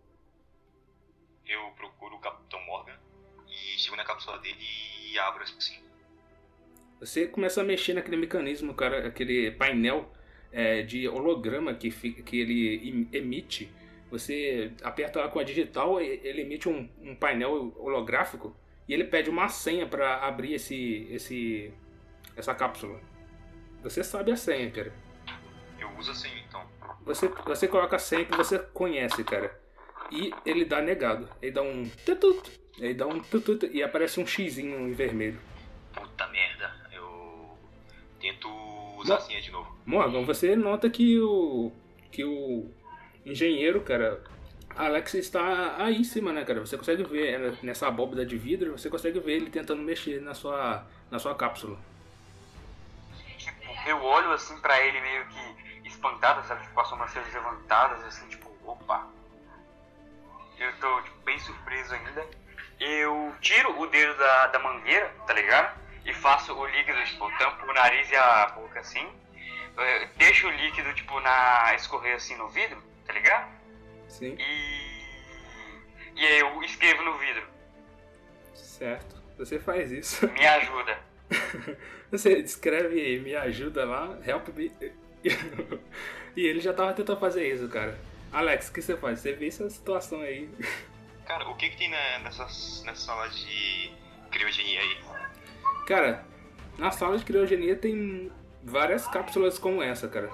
Eu 1.47 1.71
procuro 1.71 2.15
o 2.15 2.19
Capitão 2.19 2.59
Morgan 2.65 2.95
e 3.47 3.79
chego 3.79 3.95
na 3.95 4.03
cápsula 4.03 4.37
dele 4.39 4.57
e 4.59 5.17
abro 5.19 5.43
assim. 5.43 5.79
Você 6.99 7.27
começa 7.27 7.61
a 7.61 7.63
mexer 7.63 7.93
naquele 7.93 8.17
mecanismo, 8.17 8.73
cara, 8.73 9.07
aquele 9.07 9.51
painel 9.51 10.11
é, 10.51 10.81
de 10.81 11.07
holograma 11.07 11.73
que, 11.73 11.91
que 11.91 12.39
ele 12.39 13.07
emite. 13.13 13.71
Você 14.09 14.73
aperta 14.81 15.19
lá 15.21 15.27
com 15.27 15.39
a 15.39 15.43
digital, 15.43 16.01
ele 16.01 16.41
emite 16.41 16.67
um, 16.67 16.89
um 17.01 17.15
painel 17.15 17.73
holográfico 17.77 18.55
e 18.87 18.93
ele 18.93 19.03
pede 19.03 19.29
uma 19.29 19.49
senha 19.49 19.85
para 19.85 20.25
abrir 20.25 20.53
esse, 20.53 21.07
esse, 21.11 21.73
essa 22.35 22.55
cápsula. 22.55 22.99
Você 23.83 24.03
sabe 24.03 24.31
a 24.31 24.37
senha, 24.37 24.71
cara. 24.71 24.93
Eu 25.77 25.89
uso 25.97 26.11
a 26.11 26.15
senha 26.15 26.43
então. 26.47 26.65
Você, 27.01 27.27
você 27.27 27.67
coloca 27.67 27.95
a 27.95 27.99
senha 27.99 28.25
que 28.25 28.35
você 28.35 28.57
conhece, 28.59 29.23
cara. 29.23 29.66
E 30.11 30.33
ele 30.45 30.65
dá 30.65 30.81
negado. 30.81 31.29
Ele 31.41 31.51
dá 31.51 31.61
um 31.61 31.89
tutut, 32.05 32.51
ele 32.77 32.93
dá 32.93 33.05
um 33.05 33.19
tutut 33.19 33.69
e 33.71 33.83
aparece 33.83 34.19
um 34.19 34.25
xizinho 34.25 34.87
em 34.87 34.93
vermelho. 34.93 35.39
Puta 35.93 36.27
merda 36.27 36.87
tento 38.19 38.49
usar 38.97 39.15
a 39.15 39.21
senha 39.21 39.41
de 39.41 39.51
novo. 39.51 39.75
Morgan, 39.85 40.23
você 40.23 40.55
nota 40.55 40.89
que 40.89 41.19
o. 41.19 41.71
que 42.11 42.23
o 42.23 42.69
engenheiro, 43.25 43.81
cara. 43.81 44.21
Alex 44.75 45.15
está 45.15 45.75
aí 45.83 45.95
em 45.95 46.03
cima, 46.03 46.31
né, 46.31 46.45
cara? 46.45 46.59
Você 46.59 46.77
consegue 46.77 47.03
ver 47.03 47.39
né, 47.39 47.57
nessa 47.63 47.87
abóbada 47.87 48.23
de 48.23 48.37
vidro, 48.37 48.77
você 48.77 48.91
consegue 48.91 49.19
ver 49.19 49.33
ele 49.33 49.49
tentando 49.49 49.81
mexer 49.81 50.21
na 50.21 50.35
sua, 50.35 50.85
na 51.09 51.17
sua 51.17 51.33
cápsula. 51.33 51.79
Tipo, 53.39 53.63
eu 53.87 54.03
olho 54.03 54.31
assim 54.33 54.55
pra 54.59 54.79
ele 54.85 55.01
meio 55.01 55.25
que 55.29 55.87
espantado, 55.87 56.45
sabe? 56.47 56.61
Tipo, 56.61 56.75
com 56.75 56.81
as 56.81 56.89
sobrancelhas 56.89 57.33
levantadas, 57.33 58.03
assim, 58.05 58.27
tipo, 58.27 58.51
opa. 58.63 59.07
Eu 60.59 60.73
tô 60.79 61.01
tipo, 61.01 61.17
bem 61.23 61.39
surpreso 61.39 61.93
ainda. 61.93 62.25
eu 62.79 63.33
tiro 63.41 63.79
o 63.79 63.87
dedo 63.87 64.17
da, 64.17 64.47
da 64.47 64.59
mangueira, 64.59 65.09
tá 65.25 65.33
ligado? 65.33 65.79
E 66.05 66.13
faço 66.13 66.53
o 66.53 66.65
líquido, 66.65 67.03
tipo, 67.03 67.29
tampo 67.37 67.65
o 67.65 67.73
nariz 67.73 68.09
e 68.09 68.15
a 68.15 68.47
boca 68.47 68.79
assim. 68.79 69.07
Eu 69.77 70.07
deixo 70.17 70.47
o 70.47 70.51
líquido, 70.51 70.93
tipo, 70.93 71.19
na 71.19 71.73
escorrer 71.75 72.15
assim 72.15 72.35
no 72.35 72.49
vidro, 72.49 72.81
tá 73.05 73.13
ligado? 73.13 73.51
Sim. 74.07 74.35
E. 74.39 74.97
E 76.15 76.25
aí 76.25 76.39
eu 76.39 76.63
escrevo 76.63 77.03
no 77.03 77.17
vidro. 77.17 77.43
Certo. 78.55 79.15
Você 79.37 79.59
faz 79.59 79.91
isso. 79.91 80.27
Me 80.31 80.47
ajuda. 80.47 80.97
Você 82.09 82.37
escreve 82.39 83.19
me 83.19 83.35
ajuda 83.35 83.85
lá, 83.85 84.17
help 84.25 84.47
me. 84.49 84.71
e 86.35 86.45
ele 86.47 86.59
já 86.59 86.73
tava 86.73 86.93
tentando 86.93 87.19
fazer 87.19 87.47
isso, 87.53 87.67
cara. 87.67 87.99
Alex, 88.31 88.69
o 88.69 88.73
que 88.73 88.81
você 88.81 88.97
faz? 88.97 89.19
Você 89.19 89.33
vê 89.33 89.47
essa 89.47 89.69
situação 89.69 90.21
aí. 90.21 90.49
Cara, 91.25 91.47
o 91.49 91.55
que 91.55 91.69
que 91.69 91.77
tem 91.77 91.89
na, 91.89 92.19
nessa, 92.19 92.43
nessa 92.43 92.95
sala 92.95 93.27
de 93.29 93.91
criogenia 94.31 94.79
aí? 94.79 94.97
Cara, 95.85 96.25
na 96.77 96.91
sala 96.91 97.17
de 97.17 97.25
criogenia 97.25 97.75
tem 97.75 98.31
várias 98.63 99.07
cápsulas 99.07 99.57
como 99.57 99.81
essa, 99.81 100.07
cara. 100.07 100.31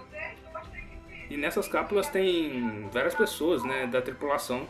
E 1.29 1.37
nessas 1.37 1.67
cápsulas 1.67 2.09
tem 2.09 2.89
várias 2.89 3.15
pessoas, 3.15 3.63
né, 3.63 3.87
da 3.87 4.01
tripulação 4.01 4.67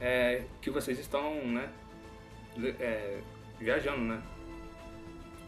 é, 0.00 0.44
que 0.60 0.70
vocês 0.70 0.98
estão, 0.98 1.34
né, 1.46 1.70
é, 2.80 3.20
viajando, 3.58 4.02
né. 4.02 4.22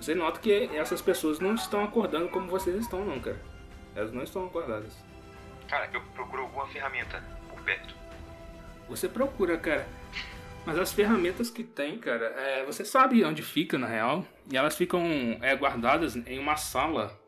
Você 0.01 0.15
nota 0.15 0.39
que 0.39 0.71
essas 0.77 1.03
pessoas 1.03 1.41
não 1.41 1.55
estão 1.55 1.83
acordando 1.83 2.29
como 2.29 2.49
vocês 2.49 2.77
estão, 2.77 3.05
não, 3.05 3.19
cara. 3.19 3.41
Elas 3.97 4.13
não 4.13 4.23
estão 4.23 4.47
acordadas. 4.47 5.08
Cara, 5.69 5.89
eu 5.93 6.01
procuro 6.15 6.43
alguma 6.43 6.67
ferramenta 6.67 7.23
por 7.49 7.63
perto. 7.63 7.95
Você 8.89 9.09
procura, 9.09 9.59
cara. 9.59 9.87
Mas 10.65 10.79
as 10.79 10.93
ferramentas 10.93 11.51
que 11.51 11.63
tem, 11.63 11.99
cara, 11.99 12.27
é, 12.27 12.65
você 12.65 12.85
sabe 12.85 13.25
onde 13.25 13.43
fica, 13.43 13.79
na 13.79 13.87
real. 13.87 14.25
E 14.51 14.57
elas 14.57 14.77
ficam 14.77 15.03
é, 15.41 15.55
guardadas 15.55 16.17
em 16.17 16.39
uma 16.39 16.57
sala. 16.57 17.19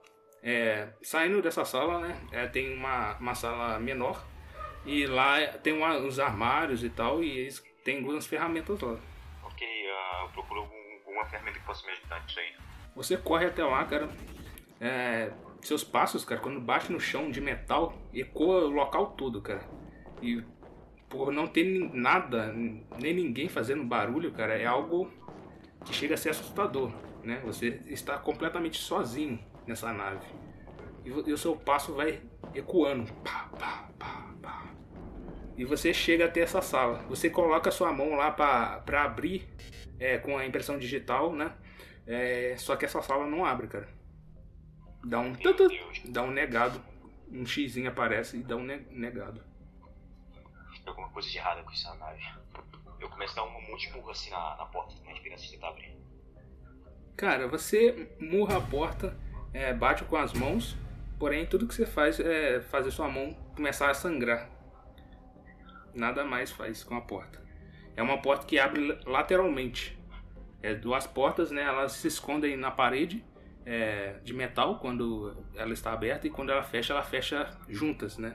É, 0.42 0.88
saindo 1.02 1.42
dessa 1.42 1.64
sala, 1.64 2.00
né, 2.00 2.20
é, 2.32 2.46
tem 2.46 2.74
uma, 2.74 3.16
uma 3.18 3.34
sala 3.34 3.78
menor. 3.78 4.24
E 4.84 5.06
lá 5.06 5.46
tem 5.62 5.74
uma, 5.74 5.96
uns 5.96 6.18
armários 6.18 6.82
e 6.82 6.90
tal. 6.90 7.22
E 7.22 7.30
eles 7.30 7.62
têm 7.84 7.98
algumas 7.98 8.26
ferramentas 8.26 8.80
lá. 8.80 8.98
Ok, 9.44 9.66
uh, 9.66 10.24
eu 10.24 10.28
procuro 10.30 10.60
algum, 10.60 10.94
alguma 11.06 11.26
ferramenta 11.26 11.58
que 11.58 11.64
possa 11.64 11.86
me 11.86 11.92
ajudar 11.92 12.22
nisso 12.22 12.40
aí. 12.40 12.56
Você 12.96 13.16
corre 13.16 13.46
até 13.46 13.64
lá, 13.64 13.84
cara. 13.84 14.08
É, 14.80 15.30
seus 15.62 15.84
passos, 15.84 16.24
cara, 16.24 16.40
quando 16.40 16.60
bate 16.60 16.90
no 16.90 17.00
chão 17.00 17.30
de 17.30 17.40
metal, 17.40 17.94
ecoa 18.12 18.64
o 18.64 18.70
local 18.70 19.08
todo, 19.12 19.40
cara. 19.40 19.62
E 20.22 20.42
por 21.08 21.32
não 21.32 21.46
ter 21.46 21.64
nada, 21.92 22.52
nem 22.52 23.14
ninguém 23.14 23.48
fazendo 23.48 23.84
barulho, 23.84 24.32
cara, 24.32 24.56
é 24.56 24.64
algo 24.64 25.10
que 25.84 25.92
chega 25.92 26.14
a 26.14 26.16
ser 26.16 26.30
assustador, 26.30 26.92
né? 27.22 27.40
Você 27.44 27.80
está 27.86 28.16
completamente 28.18 28.78
sozinho 28.78 29.38
nessa 29.66 29.92
nave. 29.92 30.26
E, 31.04 31.10
o 31.10 31.38
seu 31.38 31.56
passo 31.56 31.94
vai 31.94 32.20
ecoando. 32.54 33.10
Pá, 33.24 33.50
pá, 33.58 33.88
pá, 33.98 34.34
pá. 34.40 34.64
E 35.56 35.64
você 35.64 35.92
chega 35.92 36.26
até 36.26 36.40
essa 36.40 36.60
sala. 36.60 36.98
Você 37.08 37.28
coloca 37.30 37.70
sua 37.70 37.92
mão 37.92 38.14
lá 38.14 38.30
para 38.30 39.02
abrir 39.02 39.48
é, 39.98 40.18
com 40.18 40.36
a 40.36 40.46
impressão 40.46 40.78
digital, 40.78 41.32
né? 41.32 41.52
É, 42.06 42.54
só 42.56 42.76
que 42.76 42.84
essa 42.84 43.00
sala 43.02 43.26
não 43.26 43.44
abre, 43.44 43.66
cara. 43.66 43.88
Dá 45.04 45.18
um, 45.18 45.32
Deus. 45.32 46.02
dá 46.06 46.22
um 46.22 46.30
negado. 46.30 46.80
Um 47.32 47.46
xizinho 47.46 47.88
aparece 47.88 48.38
e 48.38 48.42
dá 48.42 48.56
um 48.56 48.64
ne- 48.64 48.86
negado. 48.90 49.42
Tem 50.72 50.82
alguma 50.86 51.08
coisa 51.10 51.28
de 51.28 51.38
errada 51.38 51.62
com 51.62 51.70
essa 51.70 51.94
nave. 51.94 52.22
Eu 52.98 53.08
começo 53.08 53.32
a 53.38 53.42
dar 53.42 53.48
um 53.48 53.60
monte 53.70 53.88
de 53.88 53.96
murro 53.96 54.10
assim 54.10 54.30
na, 54.30 54.56
na 54.56 54.66
porta 54.66 54.94
minha 55.02 55.14
esperança 55.14 55.44
de 55.44 55.52
tentar 55.52 55.68
abrir. 55.68 55.96
Cara, 57.16 57.46
você 57.48 58.10
murra 58.18 58.56
a 58.58 58.60
porta, 58.60 59.16
é, 59.52 59.72
bate 59.72 60.04
com 60.04 60.16
as 60.16 60.32
mãos, 60.32 60.76
porém 61.18 61.46
tudo 61.46 61.66
que 61.66 61.74
você 61.74 61.86
faz 61.86 62.18
é 62.18 62.60
fazer 62.60 62.90
sua 62.90 63.08
mão 63.08 63.34
começar 63.54 63.90
a 63.90 63.94
sangrar. 63.94 64.50
Nada 65.94 66.24
mais 66.24 66.50
faz 66.50 66.82
com 66.82 66.94
a 66.94 67.00
porta. 67.00 67.40
É 67.96 68.02
uma 68.02 68.20
porta 68.22 68.46
que 68.46 68.58
abre 68.58 68.98
lateralmente. 69.04 69.98
É 70.62 70.74
duas 70.74 71.06
portas, 71.06 71.50
né? 71.50 71.62
Elas 71.62 71.92
se 71.92 72.08
escondem 72.08 72.56
na 72.56 72.70
parede 72.70 73.24
é, 73.64 74.18
de 74.22 74.32
metal 74.32 74.78
quando 74.78 75.36
ela 75.54 75.72
está 75.72 75.92
aberta 75.92 76.26
e 76.26 76.30
quando 76.30 76.50
ela 76.50 76.62
fecha, 76.62 76.92
ela 76.92 77.02
fecha 77.02 77.50
juntas, 77.68 78.18
né? 78.18 78.34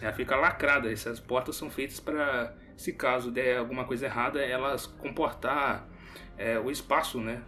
Ela 0.00 0.12
fica 0.12 0.36
lacrada. 0.36 0.92
Essas 0.92 1.20
portas 1.20 1.56
são 1.56 1.70
feitas 1.70 2.00
para, 2.00 2.54
se 2.76 2.92
caso 2.92 3.30
der 3.30 3.58
alguma 3.58 3.84
coisa 3.84 4.06
errada, 4.06 4.40
elas 4.44 4.86
comportar 4.86 5.88
é, 6.36 6.58
o 6.58 6.70
espaço, 6.70 7.20
né? 7.20 7.42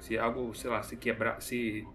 Se 0.00 0.18
algo, 0.18 0.54
sei 0.54 0.70
lá, 0.70 0.82
se 0.82 0.96
quebrar, 0.96 1.40
se 1.40 1.86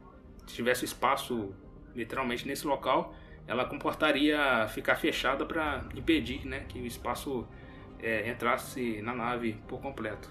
tivesse 0.45 0.85
espaço 0.85 1.53
literalmente 1.93 2.47
nesse 2.47 2.65
local, 2.65 3.13
ela 3.47 3.65
comportaria 3.65 4.67
ficar 4.67 4.95
fechada 4.95 5.45
para 5.45 5.85
impedir, 5.95 6.45
né, 6.45 6.65
que 6.67 6.79
o 6.79 6.85
espaço 6.85 7.47
é, 7.99 8.29
entrasse 8.29 9.01
na 9.01 9.13
nave 9.13 9.53
por 9.67 9.81
completo. 9.81 10.29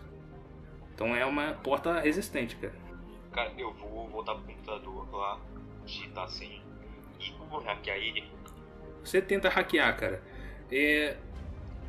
Então 0.94 1.14
é 1.14 1.24
uma 1.26 1.52
porta 1.52 2.00
resistente, 2.00 2.56
cara. 2.56 2.85
Cara, 3.36 3.52
eu 3.58 3.70
vou 3.74 4.08
voltar 4.08 4.34
pro 4.34 4.44
computador 4.44 5.06
lá, 5.12 5.38
digitar 5.84 6.24
assim, 6.24 6.58
e 7.20 7.30
vou 7.50 7.60
hackear 7.60 7.98
ele. 7.98 8.24
Você 9.04 9.20
tenta 9.20 9.50
hackear, 9.50 9.94
cara. 9.94 10.22
É, 10.72 11.18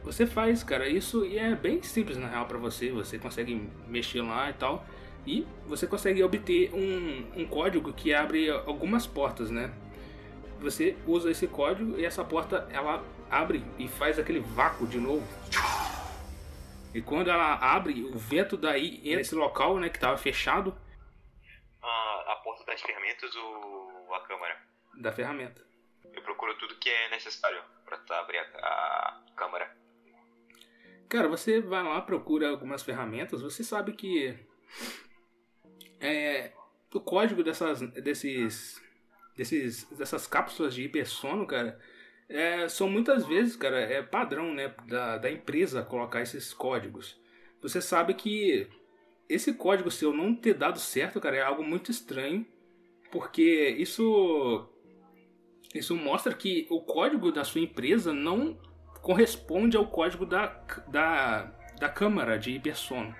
você 0.03 0.27
faz, 0.27 0.61
cara, 0.61 0.89
isso 0.89 1.25
e 1.25 1.37
é 1.37 1.55
bem 1.55 1.81
simples 1.81 2.17
na 2.17 2.27
real 2.27 2.45
para 2.47 2.57
você. 2.57 2.91
Você 2.91 3.17
consegue 3.17 3.65
mexer 3.87 4.21
lá 4.21 4.49
e 4.49 4.53
tal. 4.55 4.85
E 5.25 5.47
você 5.65 5.87
consegue 5.87 6.21
obter 6.21 6.69
um, 6.73 7.41
um 7.41 7.47
código 7.47 7.93
que 7.93 8.13
abre 8.13 8.49
algumas 8.49 9.07
portas, 9.07 9.49
né? 9.49 9.71
Você 10.59 10.97
usa 11.07 11.31
esse 11.31 11.47
código 11.47 11.97
e 11.97 12.03
essa 12.03 12.25
porta 12.25 12.67
ela 12.69 13.01
abre 13.31 13.63
e 13.79 13.87
faz 13.87 14.19
aquele 14.19 14.41
vácuo 14.41 14.85
de 14.85 14.97
novo. 14.97 15.25
E 16.93 17.01
quando 17.01 17.29
ela 17.29 17.53
abre, 17.53 18.03
o 18.03 18.17
vento 18.17 18.57
daí 18.57 18.97
entra 19.05 19.19
nesse 19.19 19.35
local, 19.35 19.79
né, 19.79 19.87
que 19.87 19.95
estava 19.95 20.17
fechado 20.17 20.75
das 22.67 22.81
ferramentas 22.81 23.35
ou 23.35 24.13
a 24.13 24.21
câmara? 24.27 24.67
da 24.97 25.11
ferramenta. 25.11 25.65
Eu 26.13 26.21
procuro 26.21 26.57
tudo 26.57 26.75
que 26.75 26.89
é 26.89 27.09
necessário 27.09 27.61
pra 27.85 27.97
tentar 27.97 28.19
abrir 28.19 28.39
a, 28.39 28.43
a 28.43 29.23
câmara. 29.35 29.77
Cara, 31.07 31.27
você 31.27 31.61
vai 31.61 31.83
lá, 31.83 32.01
procura 32.01 32.49
algumas 32.49 32.83
ferramentas, 32.83 33.41
você 33.41 33.63
sabe 33.63 33.93
que 33.93 34.37
é, 36.01 36.51
o 36.93 36.99
código 36.99 37.43
dessas, 37.43 37.79
desses, 37.91 38.81
desses, 39.35 39.85
dessas 39.91 40.27
cápsulas 40.27 40.73
de 40.73 40.83
hipersono, 40.83 41.47
cara, 41.47 41.79
é, 42.27 42.67
são 42.67 42.89
muitas 42.89 43.25
vezes, 43.25 43.55
cara, 43.55 43.79
é 43.79 44.01
padrão, 44.01 44.53
né, 44.53 44.73
da, 44.85 45.17
da 45.17 45.31
empresa 45.31 45.81
colocar 45.81 46.21
esses 46.21 46.53
códigos. 46.53 47.17
Você 47.61 47.79
sabe 47.79 48.13
que 48.13 48.67
esse 49.29 49.53
código 49.53 49.89
seu 49.89 50.11
não 50.11 50.35
ter 50.35 50.55
dado 50.55 50.79
certo, 50.79 51.21
cara, 51.21 51.37
é 51.37 51.41
algo 51.41 51.63
muito 51.63 51.89
estranho, 51.89 52.45
porque 53.11 53.69
isso 53.77 54.67
isso 55.73 55.95
mostra 55.95 56.33
que 56.33 56.65
o 56.69 56.81
código 56.81 57.31
da 57.31 57.43
sua 57.43 57.61
empresa 57.61 58.13
não 58.13 58.57
corresponde 59.01 59.77
ao 59.77 59.85
código 59.87 60.25
da, 60.25 60.47
da, 60.87 61.43
da 61.79 61.89
câmara 61.89 62.37
de 62.37 62.51
hipersono. 62.51 63.13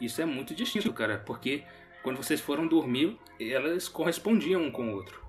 Isso 0.00 0.20
é 0.20 0.24
muito 0.26 0.54
distinto, 0.54 0.92
cara, 0.92 1.18
porque 1.24 1.64
quando 2.02 2.16
vocês 2.18 2.40
foram 2.40 2.66
dormir, 2.66 3.18
elas 3.40 3.88
correspondiam 3.88 4.62
um 4.62 4.70
com 4.70 4.90
o 4.90 4.94
outro. 4.94 5.24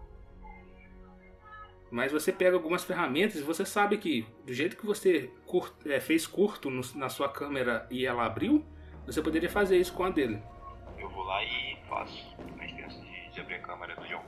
Mas 1.92 2.12
você 2.12 2.32
pega 2.32 2.56
algumas 2.56 2.84
ferramentas 2.84 3.38
e 3.40 3.44
você 3.44 3.66
sabe 3.66 3.98
que 3.98 4.26
do 4.46 4.54
jeito 4.54 4.76
que 4.76 4.86
você 4.86 5.32
é, 5.86 6.00
fez 6.00 6.28
curto 6.28 6.70
no- 6.70 6.82
na 6.96 7.10
sua 7.10 7.30
câmera 7.30 7.88
e 7.90 8.06
ela 8.06 8.26
abriu, 8.26 8.66
você 9.06 9.22
poderia 9.22 9.50
fazer 9.50 9.78
isso 9.78 9.94
com 9.94 10.04
a 10.04 10.10
dele. 10.10 10.42
Eu 10.98 11.10
vou 11.10 11.24
lá 11.24 11.44
e 11.44 11.78
faço 11.88 12.36
câmera 13.66 13.96
do 13.96 14.06
John. 14.08 14.24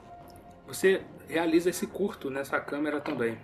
Você 0.67 1.01
realiza 1.29 1.69
esse 1.69 1.87
curto 1.87 2.29
nessa 2.29 2.59
câmera 2.59 2.99
também. 2.99 3.37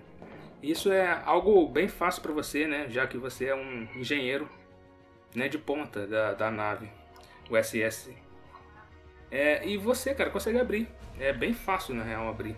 Isso 0.62 0.92
é 0.92 1.22
algo 1.26 1.68
bem 1.68 1.88
fácil 1.88 2.22
para 2.22 2.32
você, 2.32 2.68
né? 2.68 2.88
Já 2.90 3.06
que 3.06 3.18
você 3.18 3.46
é 3.46 3.56
um 3.56 3.88
engenheiro 3.96 4.50
né, 5.36 5.48
de 5.48 5.58
ponta 5.58 6.08
da, 6.08 6.34
da 6.34 6.52
nave, 6.52 6.90
o 7.50 7.62
SS. 7.62 8.16
É, 9.30 9.66
e 9.68 9.78
você, 9.78 10.14
cara, 10.14 10.30
consegue 10.30 10.60
abrir. 10.60 10.88
É 11.20 11.34
bem 11.34 11.54
fácil, 11.54 11.96
na 11.96 12.04
real, 12.04 12.28
abrir. 12.30 12.58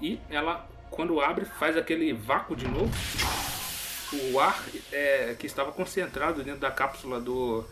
E 0.00 0.20
ela, 0.30 0.68
quando 0.90 1.20
abre, 1.20 1.44
faz 1.44 1.76
aquele 1.76 2.12
vácuo 2.12 2.56
de 2.56 2.66
novo. 2.68 2.92
O 4.32 4.38
ar 4.38 4.62
é, 4.92 5.34
que 5.38 5.46
estava 5.46 5.72
concentrado 5.72 6.42
dentro 6.42 6.60
da 6.60 6.70
cápsula 6.70 7.18
do, 7.18 7.64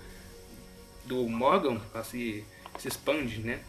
do 1.04 1.28
Morgan 1.28 1.78
se, 2.02 2.44
se 2.78 2.88
expande, 2.88 3.40
né? 3.40 3.60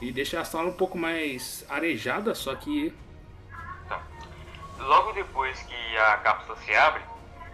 E 0.00 0.12
deixa 0.12 0.40
a 0.40 0.44
sala 0.44 0.68
um 0.68 0.72
pouco 0.72 0.96
mais 0.96 1.64
arejada, 1.68 2.34
só 2.34 2.54
que 2.54 2.94
Logo 4.78 5.12
depois 5.12 5.60
que 5.62 5.98
a 5.98 6.16
cápsula 6.18 6.56
se 6.58 6.74
abre, 6.74 7.02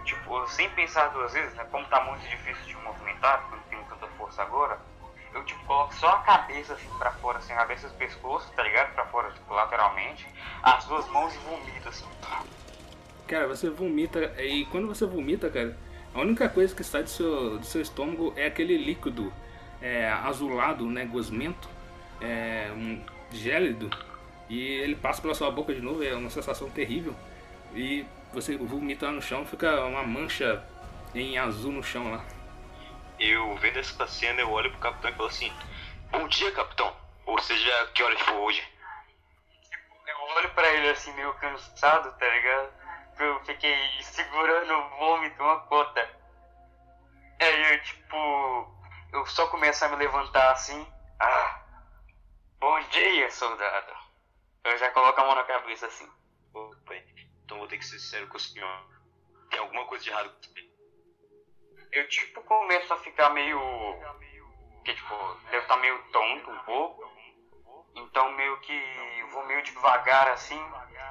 tipo, 0.04 0.46
sem 0.48 0.68
pensar 0.70 1.08
duas 1.08 1.32
vezes, 1.32 1.54
né? 1.54 1.66
Como 1.70 1.86
tá 1.86 2.04
muito 2.04 2.20
difícil 2.28 2.64
de 2.64 2.76
movimentar, 2.76 3.40
porque 3.40 3.56
não 3.56 3.62
tenho 3.64 3.82
tanta 3.84 4.06
força 4.18 4.42
agora, 4.42 4.78
eu 5.32 5.42
tipo 5.44 5.64
coloco 5.64 5.94
só 5.94 6.10
a 6.10 6.18
cabeça 6.18 6.74
assim 6.74 6.88
pra 6.98 7.10
fora, 7.12 7.38
assim, 7.38 7.52
a 7.52 7.56
cabeça 7.56 7.88
do 7.88 7.94
pescoço, 7.94 8.52
tá 8.54 8.62
ligado? 8.62 8.94
Pra 8.94 9.06
fora, 9.06 9.30
tipo, 9.30 9.52
lateralmente, 9.52 10.26
as 10.62 10.84
duas 10.84 11.08
mãos 11.08 11.34
e 11.34 11.38
vomito 11.38 11.88
assim. 11.88 12.06
Cara, 13.26 13.48
você 13.48 13.70
vomita, 13.70 14.20
e 14.40 14.66
quando 14.66 14.86
você 14.86 15.06
vomita, 15.06 15.48
cara, 15.50 15.76
a 16.14 16.20
única 16.20 16.48
coisa 16.48 16.74
que 16.74 16.84
sai 16.84 17.02
do 17.02 17.10
seu, 17.10 17.58
do 17.58 17.64
seu 17.64 17.80
estômago 17.80 18.34
é 18.36 18.46
aquele 18.46 18.76
líquido 18.76 19.32
é, 19.80 20.10
azulado, 20.10 20.86
né, 20.86 21.06
gosmento, 21.06 21.68
é, 22.24 22.72
um 22.72 23.04
gélido, 23.30 23.90
e 24.48 24.60
ele 24.60 24.96
passa 24.96 25.20
pela 25.20 25.34
sua 25.34 25.50
boca 25.50 25.74
de 25.74 25.80
novo, 25.80 26.02
é 26.02 26.14
uma 26.14 26.30
sensação 26.30 26.70
terrível. 26.70 27.14
E 27.74 28.06
você 28.32 28.56
vomita 28.56 29.06
lá 29.06 29.12
no 29.12 29.22
chão, 29.22 29.44
fica 29.44 29.84
uma 29.84 30.02
mancha 30.02 30.64
em 31.14 31.38
azul 31.38 31.72
no 31.72 31.82
chão 31.82 32.10
lá. 32.10 32.24
Eu 33.18 33.56
vendo 33.56 33.78
essa 33.78 34.06
cena, 34.06 34.40
eu 34.40 34.50
olho 34.50 34.70
pro 34.70 34.80
capitão 34.80 35.10
e 35.10 35.14
falo 35.14 35.28
assim: 35.28 35.52
Bom 36.10 36.26
dia, 36.28 36.50
capitão. 36.52 36.94
Ou 37.26 37.38
seja, 37.40 37.70
que 37.94 38.02
horas 38.02 38.20
for 38.20 38.34
hoje? 38.34 38.62
Eu 40.06 40.36
olho 40.36 40.50
pra 40.50 40.68
ele 40.74 40.90
assim, 40.90 41.12
meio 41.14 41.32
cansado, 41.34 42.12
tá 42.18 42.28
ligado? 42.28 42.68
Eu 43.18 43.40
fiquei 43.44 43.76
segurando 44.00 44.72
o 44.72 44.88
vômito 44.98 45.42
uma 45.42 45.60
cota. 45.60 46.08
Aí 47.40 47.72
eu, 47.72 47.82
tipo, 47.82 48.16
eu 49.12 49.26
só 49.26 49.46
começo 49.46 49.84
a 49.84 49.88
me 49.88 49.96
levantar 49.96 50.52
assim. 50.52 50.86
Ah, 51.20 51.63
bom 52.64 52.80
dia, 52.88 53.30
soldado. 53.30 53.92
Eu 54.64 54.78
já 54.78 54.90
coloco 54.90 55.20
a 55.20 55.26
mão 55.26 55.34
na 55.34 55.44
cabeça 55.44 55.86
assim. 55.86 56.08
Opa, 56.54 56.94
então 57.44 57.58
vou 57.58 57.68
ter 57.68 57.76
que 57.76 57.84
ser 57.84 57.98
sincero 57.98 58.26
com 58.28 58.38
o 58.38 58.40
senhor. 58.40 58.88
Tem 59.50 59.60
alguma 59.60 59.84
coisa 59.84 60.02
de 60.02 60.08
errado 60.08 60.30
com 60.30 60.40
você? 60.40 60.70
Eu, 61.92 62.08
tipo, 62.08 62.40
começo 62.40 62.90
a 62.94 62.96
ficar 63.00 63.28
meio. 63.30 63.60
Que, 64.82 64.94
tipo, 64.94 65.14
devo 65.50 65.62
estar 65.62 65.76
meio 65.76 66.02
tonto 66.10 66.50
um 66.50 66.58
pouco. 66.60 67.12
Então, 67.96 68.32
meio 68.32 68.58
que 68.60 68.82
vou 69.30 69.44
meio 69.46 69.62
devagar 69.62 70.28
assim. 70.28 70.60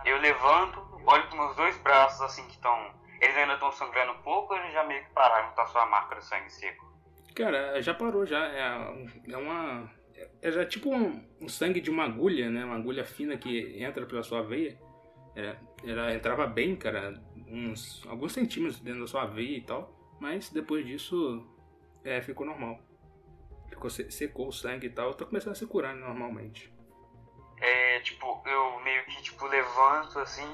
Eu 0.05 0.17
levanto, 0.17 0.79
olho 1.05 1.27
para 1.27 1.37
meus 1.37 1.55
dois 1.55 1.77
braços 1.77 2.21
assim 2.21 2.47
que 2.47 2.55
estão. 2.55 2.99
Eles 3.21 3.37
ainda 3.37 3.53
estão 3.53 3.71
sangrando 3.71 4.13
um 4.13 4.21
pouco 4.23 4.53
ou 4.53 4.59
eles 4.59 4.73
já 4.73 4.83
meio 4.83 5.03
que 5.05 5.11
pararam, 5.11 5.53
tá 5.53 5.67
só 5.67 5.81
a 5.81 5.85
marca 5.85 6.15
do 6.15 6.21
sangue 6.23 6.49
seco? 6.49 6.91
Cara, 7.35 7.79
já 7.79 7.93
parou 7.93 8.25
já. 8.25 8.43
É, 8.47 9.31
é 9.31 9.37
uma. 9.37 10.02
É 10.41 10.52
já 10.52 10.65
tipo 10.65 10.93
um, 10.93 11.23
um 11.41 11.49
sangue 11.49 11.82
de 11.82 11.89
uma 11.89 12.04
agulha, 12.04 12.49
né? 12.49 12.63
Uma 12.65 12.76
agulha 12.76 13.04
fina 13.04 13.38
que 13.38 13.82
entra 13.82 14.06
pela 14.06 14.23
sua 14.23 14.41
veia. 14.41 14.78
É, 15.36 15.56
ela 15.84 16.13
entrava 16.13 16.45
bem, 16.45 16.76
cara, 16.76 17.21
uns 17.47 18.06
alguns 18.08 18.34
centímetros 18.34 18.80
dentro 18.80 19.02
da 19.02 19.08
sua 19.08 19.26
veia 19.26 19.58
e 19.58 19.62
tal, 19.62 19.91
mas 20.19 20.49
depois 20.49 20.86
disso 20.86 21.47
é, 22.04 22.21
ficou 22.21 22.45
normal. 22.45 22.80
Ficou, 23.67 23.89
secou 23.89 24.47
o 24.47 24.52
sangue 24.52 24.88
e 24.88 24.89
tal, 24.89 25.13
tá 25.13 25.26
começando 25.26 25.54
a 25.54 25.56
se 25.56 25.65
curar 25.65 25.95
normalmente. 25.95 26.71
É, 27.60 27.99
tipo, 28.02 28.41
eu 28.45 28.80
meio 28.82 29.06
que 29.06 29.21
tipo 29.23 29.45
levanto 29.47 30.19
assim, 30.19 30.47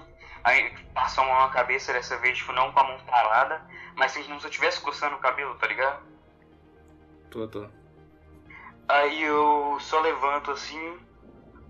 aí 0.43 0.73
passo 0.93 1.19
a 1.19 1.25
mão 1.25 1.39
na 1.39 1.49
cabeça 1.49 1.91
dessa 1.91 2.17
vez, 2.17 2.37
tipo, 2.37 2.53
não 2.53 2.71
com 2.71 2.79
a 2.79 2.83
mão 2.83 2.99
parada, 3.05 3.65
mas 3.95 4.11
assim 4.11 4.23
como 4.23 4.39
se 4.39 4.45
eu 4.45 4.49
estivesse 4.49 4.79
coçando 4.81 5.15
o 5.15 5.19
cabelo, 5.19 5.55
tá 5.55 5.67
ligado? 5.67 6.07
Tô, 7.29 7.47
tô. 7.47 7.78
Aí 8.89 9.21
eu 9.21 9.77
só 9.79 9.99
levanto 9.99 10.49
assim, 10.49 10.99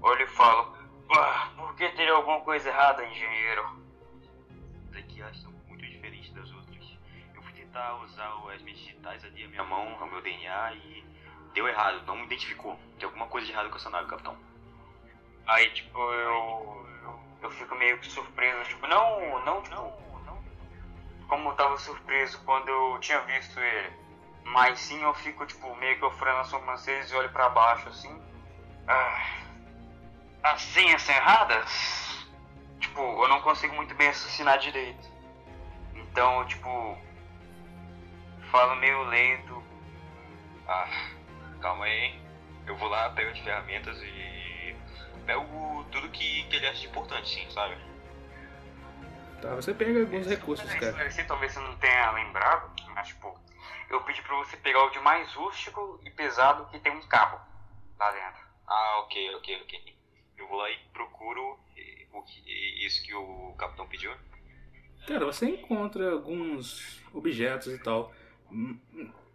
olho 0.02 0.24
e 0.24 0.28
falo, 0.28 0.74
ah, 1.12 1.50
por 1.58 1.76
que 1.76 1.90
teria 1.90 2.14
alguma 2.14 2.40
coisa 2.40 2.70
errada, 2.70 3.06
engenheiro? 3.06 3.78
Daqui 4.94 5.22
elas 5.22 5.36
são 5.42 5.52
muito 5.68 5.86
diferentes 5.86 6.32
das 6.32 6.50
outras. 6.54 6.98
Eu 7.36 7.44
fui 7.44 7.52
tentar 7.52 8.02
usar 8.04 8.32
as 8.56 8.62
minhas 8.62 8.80
digitais 8.80 9.26
ali, 9.26 9.44
a 9.44 9.50
minha 9.50 9.64
mão, 9.66 9.96
o 9.96 10.06
meu 10.10 10.22
DNA 10.22 10.74
e 10.76 11.04
deu 11.54 11.68
errado, 11.68 12.06
não 12.06 12.16
me 12.16 12.24
identificou. 12.24 12.80
Tem 12.98 13.06
alguma 13.06 13.28
coisa 13.28 13.46
de 13.46 13.52
errado 13.52 13.70
com 13.70 13.76
essa 13.76 13.90
nave, 13.90 14.08
capitão. 14.08 14.38
Aí, 15.46 15.70
tipo, 15.72 16.00
eu. 16.00 16.88
Eu 17.42 17.52
fico 17.52 17.76
meio 17.76 18.00
que 18.00 18.08
surpreso, 18.08 18.70
tipo, 18.70 18.88
não, 18.88 19.44
não, 19.44 19.62
tipo. 19.62 19.76
Como 21.28 21.50
eu 21.50 21.56
tava 21.56 21.78
surpreso 21.78 22.42
quando 22.46 22.70
eu 22.70 22.98
tinha 23.02 23.20
visto 23.22 23.60
ele. 23.60 24.09
Mas 24.50 24.80
sim, 24.80 25.02
eu 25.04 25.14
fico, 25.14 25.46
tipo, 25.46 25.76
meio 25.76 25.98
que 25.98 26.06
ofrendo 26.06 26.40
as 26.40 26.48
sobrancelhas 26.48 27.12
e 27.12 27.16
olho 27.16 27.30
pra 27.30 27.50
baixo 27.50 27.88
assim. 27.90 28.20
Ah, 28.88 29.44
assim, 30.44 30.92
assim, 30.94 31.12
erradas? 31.12 32.28
Tipo, 32.80 33.00
eu 33.00 33.28
não 33.28 33.42
consigo 33.42 33.76
muito 33.76 33.94
bem 33.94 34.08
raciocinar 34.08 34.58
direito. 34.58 35.08
Então, 35.94 36.46
tipo. 36.48 36.98
Falo 38.50 38.76
meio 38.78 39.04
lento. 39.04 39.64
Ah, 40.68 40.90
calma 41.62 41.86
aí. 41.86 42.20
Eu 42.66 42.76
vou 42.78 42.90
lá, 42.90 43.12
pego 43.12 43.30
as 43.30 43.40
ferramentas 43.40 44.02
e. 44.02 44.76
pego 45.28 45.86
tudo 45.92 46.10
que, 46.10 46.44
que 46.46 46.56
ele 46.56 46.68
acha 46.68 46.80
de 46.80 46.88
importante, 46.88 47.30
sim, 47.30 47.48
sabe? 47.52 47.78
Tá, 49.44 49.54
você 49.54 49.76
pega 49.76 50.00
alguns 50.00 50.26
recursos, 50.26 50.74
cara. 50.74 50.94
Talvez 51.28 51.54
você 51.54 51.60
não 51.60 51.76
tenha 51.76 52.12
lembrado, 52.12 52.72
mas, 52.96 53.10
tipo, 53.10 53.40
eu 53.90 54.02
pedi 54.04 54.22
pra 54.22 54.36
você 54.38 54.58
pegar 54.58 54.84
o 54.86 54.90
de 54.90 55.00
mais 55.00 55.34
rústico 55.34 56.00
e 56.04 56.10
pesado 56.10 56.66
que 56.70 56.80
tem 56.80 56.92
um 56.92 57.08
cabo 57.08 57.40
lá 57.98 58.12
dentro. 58.12 58.48
Ah, 58.68 59.00
ok, 59.04 59.36
ok, 59.36 59.62
ok. 59.64 59.96
Eu 60.38 60.48
vou 60.48 60.58
lá 60.58 60.70
e 60.70 60.78
procuro 60.94 61.60
o 62.14 62.22
que, 62.24 62.86
isso 62.86 63.04
que 63.04 63.14
o 63.14 63.54
capitão 63.58 63.88
pediu. 63.88 64.14
Cara, 65.08 65.26
você 65.26 65.48
encontra 65.48 66.12
alguns 66.12 67.02
objetos 67.14 67.74
e 67.74 67.80
tal. 67.80 68.14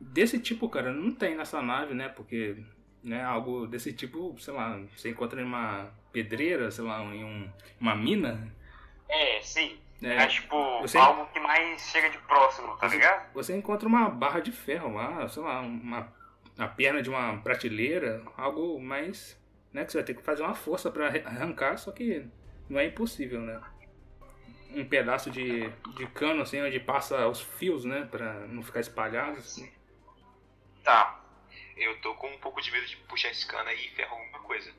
Desse 0.01 0.39
tipo, 0.39 0.69
cara, 0.69 0.93
não 0.93 1.13
tem 1.13 1.35
nessa 1.35 1.61
nave, 1.61 1.95
né? 1.95 2.09
Porque 2.09 2.57
né, 3.03 3.23
algo 3.23 3.67
desse 3.67 3.93
tipo, 3.93 4.35
sei 4.39 4.55
lá, 4.55 4.81
você 4.97 5.11
encontra 5.11 5.41
em 5.41 5.45
uma 5.45 5.93
pedreira, 6.13 6.71
sei 6.71 6.85
lá, 6.85 7.03
em 7.03 7.25
um, 7.25 7.51
uma 7.81 7.95
mina. 7.95 8.51
É, 9.09 9.41
sim. 9.43 9.79
É, 10.05 10.25
é 10.25 10.27
tipo, 10.27 10.81
você... 10.83 10.99
algo 10.99 11.27
que 11.33 11.41
mais 11.41 11.81
chega 11.81 12.11
de 12.11 12.19
próximo, 12.19 12.77
tá 12.77 12.89
você, 12.89 12.97
ligado? 12.97 13.33
Você 13.33 13.57
encontra 13.57 13.89
uma 13.89 14.09
barra 14.11 14.41
de 14.41 14.53
ferro 14.53 14.93
lá, 14.95 15.27
sei 15.29 15.43
lá, 15.43 15.61
uma, 15.61 16.13
a 16.59 16.69
perna 16.69 17.03
de 17.03 17.09
uma 17.09 17.39
prateleira, 17.39 18.23
algo 18.37 18.79
mais. 18.81 19.43
Né, 19.73 19.85
que 19.85 19.91
você 19.91 19.99
vai 19.99 20.05
ter 20.05 20.15
que 20.15 20.23
fazer 20.23 20.43
uma 20.43 20.55
força 20.55 20.89
para 20.89 21.09
arrancar, 21.09 21.77
só 21.79 21.91
que 21.91 22.25
não 22.69 22.79
é 22.79 22.87
impossível, 22.87 23.41
né? 23.41 23.61
Um 24.71 24.85
pedaço 24.85 25.31
de, 25.31 25.69
de 25.97 26.07
cano, 26.09 26.43
assim, 26.43 26.61
onde 26.63 26.79
passa 26.79 27.27
os 27.27 27.41
fios, 27.41 27.85
né? 27.85 28.07
Pra 28.09 28.35
não 28.47 28.63
ficar 28.63 28.81
espalhado. 28.81 29.39
Assim. 29.39 29.73
Tá. 30.85 31.21
Eu 31.77 32.01
tô 32.01 32.15
com 32.15 32.29
um 32.29 32.39
pouco 32.39 32.61
de 32.61 32.71
medo 32.71 32.87
de 32.87 32.97
puxar 32.99 33.31
esse 33.31 33.47
cano 33.47 33.69
aí 33.69 33.87
e 33.87 33.91
ferrar 33.91 34.13
alguma 34.13 34.41
coisa. 34.41 34.73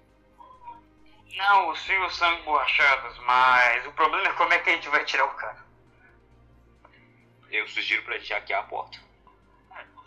Não, 1.34 1.70
os 1.70 1.80
fios 1.84 2.16
são 2.16 2.32
emborrachados, 2.40 3.18
mas 3.20 3.86
o 3.86 3.92
problema 3.92 4.28
é 4.28 4.34
como 4.34 4.54
é 4.54 4.60
que 4.60 4.70
a 4.70 4.74
gente 4.74 4.90
vai 4.90 5.04
tirar 5.04 5.26
o 5.26 5.36
cano. 5.36 5.60
Eu 7.52 7.68
sugiro 7.68 8.04
pra 8.04 8.18
gente 8.18 8.34
hackear 8.34 8.62
a 8.62 8.68
porta. 8.68 8.98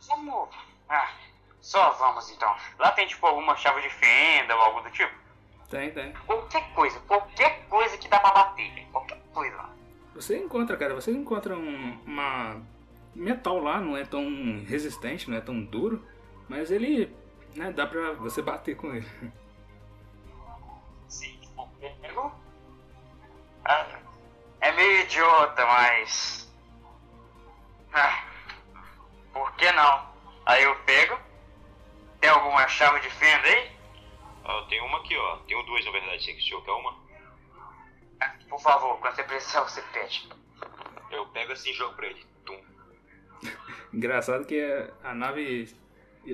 Vamos. 0.07 0.49
Ah, 0.89 1.11
só 1.61 1.91
vamos 1.93 2.31
então. 2.31 2.55
Lá 2.79 2.93
tem 2.93 3.07
tipo 3.07 3.27
alguma 3.27 3.57
chave 3.57 3.83
de 3.83 3.91
fenda 3.91 4.55
ou 4.55 4.63
algo 4.63 4.81
do 4.81 4.91
tipo? 4.91 5.15
Tem, 5.69 5.91
tem. 5.91 6.13
Qualquer 6.27 6.73
coisa, 6.73 6.99
qualquer 7.01 7.67
coisa 7.69 7.99
que 7.99 8.09
dá 8.09 8.19
pra 8.21 8.31
bater, 8.31 8.87
qualquer 8.91 9.21
coisa. 9.35 9.69
Você 10.15 10.39
encontra, 10.39 10.77
cara, 10.77 10.95
você 10.95 11.11
encontra 11.13 11.55
um, 11.55 12.01
uma 12.07 12.61
metal 13.15 13.59
lá, 13.59 13.79
não 13.79 13.97
é 13.97 14.05
tão 14.05 14.65
resistente, 14.67 15.29
não 15.29 15.37
é 15.37 15.41
tão 15.41 15.63
duro, 15.63 16.07
mas 16.49 16.71
ele, 16.71 17.15
né, 17.55 17.71
dá 17.71 17.87
pra 17.87 18.13
você 18.13 18.41
bater 18.41 18.77
com 18.77 18.95
ele. 18.95 19.07
É 24.61 24.73
meio 24.73 25.03
idiota, 25.03 25.67
mas. 25.67 26.51
Ah, 27.93 28.25
por 29.33 29.55
que 29.57 29.71
não? 29.73 30.09
Aí 30.47 30.63
eu 30.63 30.75
pego. 30.85 31.19
Tem 32.21 32.31
alguma 32.31 32.67
chave 32.69 33.01
de 33.01 33.11
fenda 33.11 33.47
aí? 33.47 33.71
Ah, 34.45 34.67
tem 34.69 34.81
uma 34.83 34.99
aqui, 34.99 35.17
ó. 35.17 35.37
Tenho 35.47 35.63
duas, 35.65 35.85
na 35.85 35.91
verdade. 35.91 36.25
Você 36.25 36.33
que 36.33 36.63
quer 36.63 36.73
uma? 36.73 36.97
Ah, 38.21 38.35
por 38.49 38.61
favor, 38.61 38.99
quando 38.99 39.15
você 39.15 39.23
precisar, 39.25 39.61
você 39.61 39.83
pede. 39.93 40.29
Eu 41.11 41.27
pego 41.27 41.53
assim 41.53 41.71
e 41.71 41.75
jogo 41.75 41.95
pra 41.95 42.07
ele. 42.07 42.27
Tum. 42.45 42.61
Engraçado 43.93 44.47
que 44.47 44.61
a 45.05 45.15
nave 45.15 45.75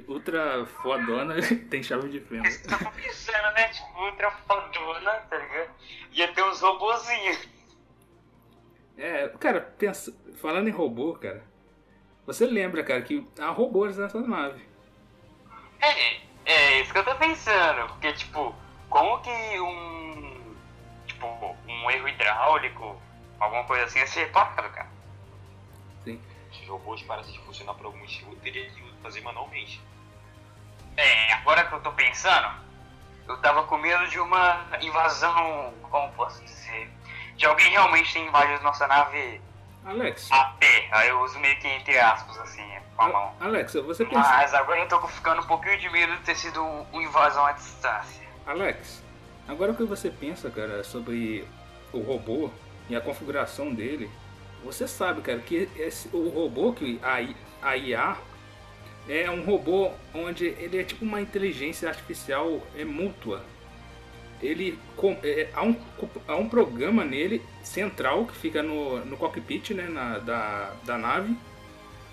ultra 0.08 0.66
fodona 0.66 1.34
tem 1.70 1.82
chave 1.82 2.08
de 2.08 2.20
fenda. 2.20 2.50
Você 2.50 2.66
tá 2.66 2.78
pensando, 2.90 3.54
né? 3.54 3.68
Tipo, 3.68 4.00
ultra 4.00 4.30
fodona, 4.30 5.12
tá 5.12 5.36
ligado? 5.36 5.70
Ia 6.12 6.32
ter 6.32 6.42
uns 6.42 6.60
robozinhos. 6.60 7.48
É, 8.96 9.28
cara, 9.40 9.60
pensa, 9.60 10.14
falando 10.36 10.68
em 10.68 10.72
robô, 10.72 11.14
cara, 11.14 11.44
você 12.26 12.46
lembra, 12.46 12.82
cara, 12.82 13.02
que 13.02 13.26
há 13.38 13.50
robôs 13.50 13.98
nessa 13.98 14.20
nave. 14.20 14.64
É, 15.80 16.20
é 16.44 16.80
isso 16.80 16.92
que 16.92 16.98
eu 16.98 17.04
tô 17.04 17.14
pensando. 17.16 17.86
Porque, 17.88 18.12
tipo, 18.14 18.54
como 18.88 19.20
que 19.20 19.60
um. 19.60 20.54
Tipo, 21.06 21.56
um 21.68 21.90
erro 21.90 22.08
hidráulico, 22.08 23.00
alguma 23.38 23.64
coisa 23.64 23.84
assim, 23.84 23.98
ia 23.98 24.06
ser 24.06 24.20
reparado, 24.26 24.70
cara? 24.70 24.90
Sim. 26.04 26.20
Os 26.50 26.68
robôs 26.68 27.02
parecem 27.02 27.38
funcionar 27.40 27.74
por 27.74 27.86
algum 27.86 27.98
motivo, 27.98 28.34
teria 28.36 28.70
que 28.70 28.83
fazer 29.04 29.20
manualmente. 29.20 29.80
É, 30.96 31.32
agora 31.34 31.64
que 31.64 31.74
eu 31.74 31.80
tô 31.80 31.92
pensando, 31.92 32.48
eu 33.28 33.36
tava 33.38 33.64
com 33.64 33.76
medo 33.76 34.06
de 34.08 34.18
uma 34.18 34.66
invasão, 34.80 35.74
como 35.90 36.10
posso 36.14 36.42
dizer, 36.42 36.90
de 37.36 37.44
alguém 37.46 37.70
realmente 37.70 38.12
ter 38.12 38.20
invadido 38.20 38.62
nossa 38.62 38.86
nave 38.86 39.40
Alex, 39.84 40.30
a 40.32 40.44
pé. 40.58 40.88
Aí 40.90 41.08
eu 41.10 41.20
uso 41.20 41.38
meio 41.40 41.56
que 41.58 41.68
entre 41.68 41.98
aspas, 41.98 42.38
assim, 42.38 42.66
com 42.96 43.02
a 43.02 43.08
mão. 43.08 43.34
Alex, 43.40 43.74
você 43.74 44.04
pensa. 44.06 44.20
Mas 44.20 44.54
agora 44.54 44.80
eu 44.80 44.88
tô 44.88 45.06
ficando 45.08 45.42
um 45.42 45.46
pouquinho 45.46 45.78
de 45.78 45.90
medo 45.90 46.16
de 46.16 46.22
ter 46.22 46.36
sido 46.36 46.62
um- 46.64 46.86
uma 46.92 47.02
invasão 47.02 47.44
à 47.44 47.52
distância. 47.52 48.24
Alex, 48.46 49.02
agora 49.46 49.72
o 49.72 49.76
que 49.76 49.84
você 49.84 50.10
pensa, 50.10 50.50
cara, 50.50 50.82
sobre 50.82 51.46
o 51.92 52.00
robô 52.00 52.50
e 52.88 52.96
a 52.96 53.00
configuração 53.00 53.74
dele, 53.74 54.10
você 54.64 54.88
sabe, 54.88 55.20
cara, 55.20 55.40
que 55.40 55.68
esse, 55.76 56.08
o 56.14 56.28
robô 56.30 56.72
que 56.72 56.98
a, 57.02 57.68
a 57.68 57.76
IA 57.76 58.16
é 59.08 59.30
um 59.30 59.42
robô 59.42 59.90
onde 60.14 60.46
ele 60.46 60.78
é 60.78 60.82
tipo 60.84 61.04
uma 61.04 61.20
inteligência 61.20 61.88
artificial 61.88 62.66
é 62.76 62.84
mútua. 62.84 63.44
Ele 64.42 64.78
com- 64.96 65.18
é, 65.22 65.48
há, 65.54 65.62
um, 65.62 65.76
há 66.28 66.36
um 66.36 66.48
programa 66.48 67.04
nele 67.04 67.42
central 67.62 68.26
que 68.26 68.34
fica 68.36 68.62
no, 68.62 69.04
no 69.04 69.16
cockpit 69.16 69.70
né, 69.70 69.84
na- 69.88 70.18
da, 70.18 70.72
da 70.84 70.98
nave. 70.98 71.36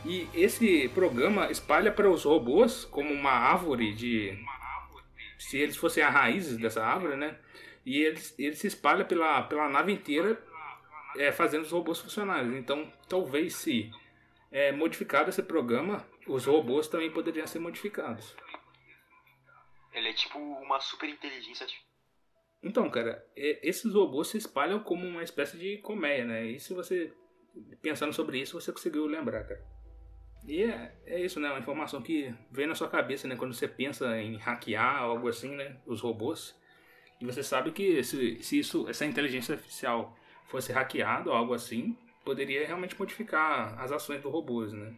E 0.05 0.27
esse 0.33 0.89
programa 0.89 1.51
espalha 1.51 1.91
para 1.91 2.09
os 2.09 2.23
robôs 2.23 2.85
como 2.85 3.13
uma 3.13 3.31
árvore 3.31 3.93
de, 3.93 4.37
se 5.37 5.57
eles 5.57 5.77
fossem 5.77 6.01
as 6.03 6.13
raízes 6.13 6.57
dessa 6.57 6.83
árvore, 6.83 7.15
né? 7.15 7.35
E 7.85 8.01
eles, 8.01 8.33
ele 8.37 8.55
se 8.55 8.67
espalha 8.67 9.03
pela, 9.05 9.41
pela 9.43 9.67
nave 9.69 9.91
inteira, 9.91 10.41
é, 11.17 11.31
fazendo 11.31 11.63
os 11.63 11.71
robôs 11.71 11.99
funcionarem. 11.99 12.57
Então, 12.57 12.91
talvez 13.09 13.55
se 13.55 13.91
é, 14.51 14.71
modificado 14.71 15.29
esse 15.29 15.43
programa, 15.43 16.05
os 16.27 16.45
robôs 16.45 16.87
também 16.87 17.11
poderiam 17.11 17.47
ser 17.47 17.59
modificados. 17.59 18.35
Ele 19.93 20.09
é 20.09 20.13
tipo 20.13 20.37
uma 20.37 20.79
super 20.79 21.09
inteligência 21.09 21.63
artificial. 21.63 21.91
Então, 22.63 22.89
cara, 22.89 23.25
esses 23.35 23.93
robôs 23.93 24.27
se 24.27 24.37
espalham 24.37 24.79
como 24.81 25.05
uma 25.07 25.23
espécie 25.23 25.57
de 25.57 25.77
colmeia, 25.79 26.25
né? 26.25 26.45
E 26.45 26.59
se 26.59 26.73
você, 26.73 27.11
pensando 27.81 28.13
sobre 28.13 28.39
isso, 28.39 28.59
você 28.59 28.71
conseguiu 28.71 29.07
lembrar, 29.07 29.43
cara. 29.43 29.65
E 30.47 30.63
é, 30.63 30.95
é 31.05 31.19
isso, 31.19 31.39
né? 31.39 31.49
Uma 31.49 31.59
informação 31.59 32.01
que 32.01 32.33
vem 32.51 32.67
na 32.67 32.75
sua 32.75 32.87
cabeça, 32.87 33.27
né? 33.27 33.35
Quando 33.35 33.53
você 33.53 33.67
pensa 33.67 34.15
em 34.19 34.37
hackear 34.37 34.97
algo 34.97 35.27
assim, 35.27 35.55
né? 35.55 35.77
Os 35.85 36.01
robôs. 36.01 36.55
E 37.19 37.25
você 37.25 37.43
sabe 37.43 37.71
que 37.71 38.03
se, 38.03 38.41
se 38.43 38.59
isso, 38.59 38.87
essa 38.87 39.05
inteligência 39.05 39.55
artificial 39.55 40.15
fosse 40.45 40.71
hackeado 40.71 41.29
ou 41.29 41.35
algo 41.35 41.53
assim, 41.53 41.97
poderia 42.23 42.65
realmente 42.65 42.97
modificar 42.97 43.79
as 43.79 43.91
ações 43.91 44.21
dos 44.21 44.31
robôs, 44.31 44.71
né? 44.71 44.95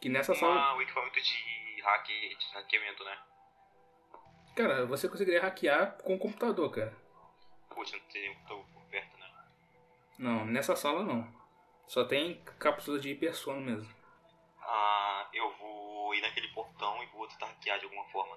Que 0.00 0.08
nessa 0.08 0.34
sala. 0.34 0.74
Um 0.76 0.82
equipamento 0.82 1.20
de, 1.20 1.82
hack, 1.82 2.06
de 2.06 2.54
hackeamento, 2.54 3.04
né? 3.04 3.18
Cara, 4.56 4.86
você 4.86 5.08
conseguiria 5.08 5.42
hackear 5.42 5.98
com 6.02 6.14
o 6.14 6.18
computador, 6.18 6.70
cara. 6.70 6.92
Putz, 7.68 7.92
não 7.92 8.00
tem 8.12 8.34
computador 8.34 8.64
por 8.72 8.82
perto, 8.90 9.18
né? 9.18 9.26
Não, 10.18 10.44
nessa 10.46 10.74
sala 10.74 11.04
não. 11.04 11.28
Só 11.86 12.04
tem 12.04 12.42
cápsulas 12.58 13.02
de 13.02 13.10
hipersono 13.10 13.60
mesmo. 13.60 13.92
Ah, 14.62 15.28
eu 15.32 15.52
vou 15.58 16.14
ir 16.14 16.20
naquele 16.22 16.48
portão 16.48 17.02
e 17.02 17.06
vou 17.06 17.26
tentar 17.28 17.46
hackear 17.46 17.78
de 17.78 17.84
alguma 17.84 18.04
forma. 18.06 18.36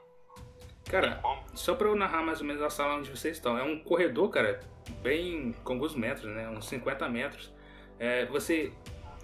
Cara, 0.89 1.21
só 1.55 1.75
pra 1.75 1.87
eu 1.87 1.95
narrar 1.95 2.21
mais 2.21 2.41
ou 2.41 2.45
menos 2.45 2.61
a 2.61 2.69
sala 2.69 2.95
onde 2.95 3.09
vocês 3.09 3.37
estão. 3.37 3.57
É 3.57 3.63
um 3.63 3.83
corredor, 3.83 4.29
cara, 4.29 4.59
bem 5.01 5.53
com 5.63 5.73
alguns 5.73 5.95
metros, 5.95 6.25
né? 6.25 6.47
Uns 6.49 6.65
50 6.65 7.07
metros. 7.09 7.53
É, 7.99 8.25
você 8.25 8.73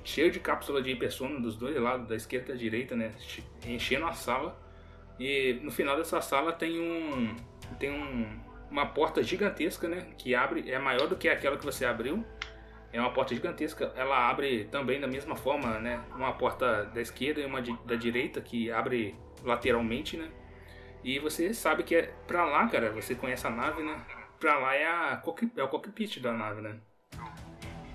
cheio 0.04 0.32
de 0.32 0.40
cápsula 0.40 0.82
de 0.82 0.92
hipersono 0.92 1.42
dos 1.42 1.56
dois 1.56 1.76
lados, 1.78 2.08
da 2.08 2.16
esquerda 2.16 2.52
e 2.52 2.54
da 2.54 2.60
direita, 2.60 2.96
né? 2.96 3.12
che- 3.20 3.44
Enchendo 3.66 4.06
a 4.06 4.14
sala. 4.14 4.58
E 5.20 5.60
no 5.64 5.72
final 5.72 5.98
dessa 5.98 6.22
sala 6.22 6.54
tem 6.54 6.80
um. 6.80 7.36
Tem 7.78 7.92
um, 7.92 8.40
uma 8.72 8.86
porta 8.86 9.22
gigantesca, 9.22 9.88
né? 9.88 10.08
Que 10.18 10.34
abre. 10.34 10.70
É 10.72 10.80
maior 10.80 11.08
do 11.08 11.16
que 11.16 11.28
aquela 11.30 11.58
que 11.58 11.66
você 11.66 11.86
abriu. 11.86 12.26
É 12.92 13.00
uma 13.00 13.12
porta 13.12 13.36
gigantesca. 13.36 13.92
Ela 13.96 14.30
abre 14.30 14.66
também 14.66 15.00
da 15.00 15.08
mesma 15.08 15.36
forma, 15.36 15.78
né? 15.80 16.02
Uma 16.16 16.34
porta 16.34 16.86
da 16.86 17.02
esquerda 17.02 17.42
e 17.42 17.46
uma 17.46 17.62
di- 17.62 17.78
da 17.86 17.96
direita 17.96 18.42
que 18.42 18.72
abre 18.72 19.16
lateralmente, 19.44 20.18
né? 20.18 20.30
E 21.04 21.20
você 21.20 21.54
sabe 21.54 21.84
que 21.84 21.96
é 21.96 22.14
pra 22.28 22.46
lá, 22.46 22.68
cara, 22.68 22.92
você 22.92 23.14
conhece 23.16 23.46
a 23.46 23.50
nave, 23.50 23.84
né? 23.84 23.96
Pra 24.40 24.58
lá 24.58 24.74
é, 24.76 24.86
a 24.88 25.22
é 25.58 25.64
o 25.64 25.68
cockpit 25.68 26.20
da 26.20 26.32
nave, 26.34 26.62
né? 26.62 26.78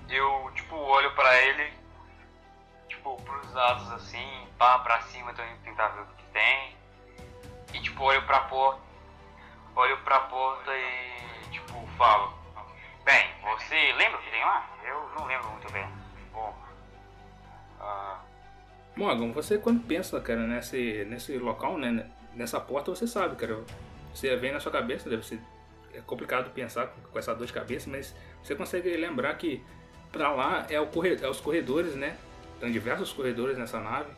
Eu, 0.09 0.51
tipo, 0.55 0.75
olho 0.75 1.13
pra 1.15 1.41
ele, 1.43 1.71
tipo, 3.05 3.21
pros 3.21 3.53
lados 3.53 3.91
assim, 3.91 4.47
pá, 4.57 4.79
pra 4.79 5.01
cima, 5.03 5.31
também 5.33 5.55
tentar 5.63 5.89
ver 5.89 6.01
o 6.01 6.05
que 6.05 6.23
tem. 6.33 6.75
E, 7.73 7.79
tipo, 7.79 8.03
olho 8.03 8.25
pra 8.25 8.39
porta, 8.41 8.81
olho 9.75 9.97
pra 9.99 10.21
porta 10.21 10.71
e, 10.75 11.51
tipo, 11.51 11.87
falo. 11.97 12.33
Bem, 13.03 13.27
você 13.43 13.93
lembra 13.93 14.17
o 14.17 14.23
que 14.23 14.31
tem 14.31 14.43
lá? 14.43 14.67
Eu 14.83 15.09
não 15.15 15.27
lembro 15.27 15.47
muito 15.49 15.71
bem. 15.71 15.85
Bom, 16.33 16.55
ah, 17.79 18.19
Morgan, 18.95 19.31
você 19.31 19.59
quando 19.59 19.85
pensa, 19.85 20.19
cara, 20.19 20.39
nesse, 20.39 21.05
nesse 21.05 21.37
local, 21.37 21.77
né? 21.77 22.09
Nessa 22.33 22.59
porta, 22.59 22.93
você 22.93 23.05
sabe, 23.05 23.35
cara. 23.35 23.63
Você 24.13 24.35
vem 24.37 24.51
na 24.51 24.59
sua 24.59 24.71
cabeça, 24.71 25.09
deve 25.09 25.23
ser 25.23 25.39
é 25.93 26.01
complicado 26.01 26.51
pensar 26.51 26.87
com, 27.11 27.17
essa 27.17 27.33
dor 27.33 27.47
de 27.47 27.53
cabeça, 27.53 27.89
mas 27.89 28.13
você 28.43 28.53
consegue 28.53 28.97
lembrar 28.97 29.33
que 29.35 29.63
pra 30.11 30.29
lá 30.31 30.65
é, 30.69 30.79
o 30.79 30.87
corre, 30.87 31.17
é 31.21 31.29
os 31.29 31.39
corredores, 31.39 31.95
né? 31.95 32.17
Tem 32.59 32.71
diversos 32.71 33.11
corredores 33.13 33.57
nessa 33.57 33.79
nave. 33.79 34.09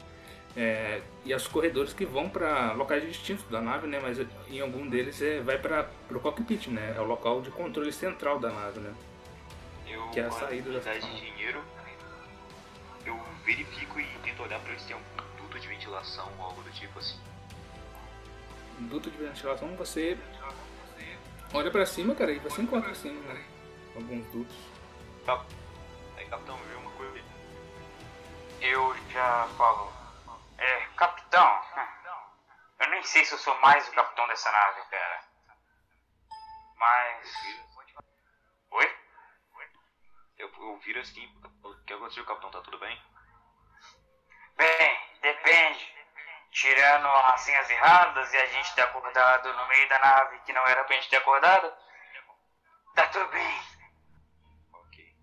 é, 0.55 1.01
e 1.23 1.35
os 1.35 1.47
corredores 1.47 1.93
que 1.93 2.03
vão 2.05 2.27
para 2.29 2.71
locais 2.73 3.03
distintos 3.03 3.45
da 3.49 3.61
nave, 3.61 3.85
né? 3.87 3.99
Mas 4.01 4.17
em 4.49 4.59
algum 4.59 4.87
deles 4.89 5.21
é, 5.21 5.39
vai 5.41 5.57
para 5.59 5.87
o 6.09 6.19
cockpit, 6.19 6.67
né? 6.69 6.95
É 6.97 6.99
o 6.99 7.03
local 7.05 7.41
de 7.41 7.51
controle 7.51 7.91
central 7.93 8.39
da 8.39 8.49
nave, 8.51 8.79
né? 8.79 8.93
Eu, 9.87 10.07
Que 10.09 10.19
é 10.19 10.25
a 10.25 10.31
saída 10.31 10.71
da 10.71 10.81
sala. 10.81 10.99
de 10.99 11.05
engenheiro, 11.07 11.61
eu 13.05 13.19
verifico 13.45 13.99
e 13.99 14.05
tento 14.23 14.41
olhar 14.43 14.59
pra 14.59 14.71
ver 14.73 14.79
se 14.79 14.87
tem 14.87 14.95
um 14.95 15.01
duto 15.41 15.59
de 15.59 15.67
ventilação 15.67 16.27
ou 16.39 16.45
algo 16.45 16.61
do 16.63 16.71
tipo 16.71 16.97
assim. 16.97 17.19
duto 18.79 19.11
de 19.11 19.17
ventilação, 19.17 19.75
você 19.75 20.17
olha 21.53 21.69
pra 21.71 21.85
cima, 21.85 22.15
cara, 22.15 22.31
e 22.31 22.39
você 22.39 22.61
encontra 22.61 22.91
assim, 22.91 23.11
né? 23.11 23.43
Alguns 23.95 24.25
dutos. 24.27 24.55
Cap... 25.25 25.45
Aí, 26.17 26.25
capitão? 26.25 26.57
Eu 28.61 28.95
já 29.09 29.47
falo. 29.57 29.93
É, 30.57 30.87
capitão. 30.95 31.63
Eu 32.79 32.89
nem 32.89 33.03
sei 33.03 33.25
se 33.25 33.33
eu 33.33 33.37
sou 33.39 33.55
mais 33.59 33.87
o 33.87 33.91
capitão 33.91 34.27
dessa 34.27 34.51
nave, 34.51 34.81
cara. 34.89 35.23
Mas. 36.75 37.33
Oi? 38.71 38.97
Eu, 40.37 40.51
eu 40.55 40.77
viro 40.79 40.99
assim, 40.99 41.25
o 41.63 41.85
que 41.85 41.93
aconteceu, 41.93 42.25
capitão? 42.25 42.51
Tá 42.51 42.61
tudo 42.61 42.77
bem? 42.77 43.01
Bem, 44.55 45.19
depende. 45.21 45.97
Tirando 46.51 47.07
as 47.07 47.41
senhas 47.41 47.69
erradas 47.69 48.33
e 48.33 48.37
a 48.37 48.45
gente 48.47 48.73
ter 48.75 48.81
acordado 48.81 49.53
no 49.53 49.67
meio 49.67 49.89
da 49.89 49.99
nave 49.99 50.39
que 50.39 50.53
não 50.53 50.65
era 50.65 50.83
pra 50.83 50.95
gente 50.95 51.09
ter 51.09 51.17
acordado, 51.17 51.71
tá 52.95 53.07
tudo 53.07 53.27
bem. 53.29 53.61
Ok. 54.73 55.15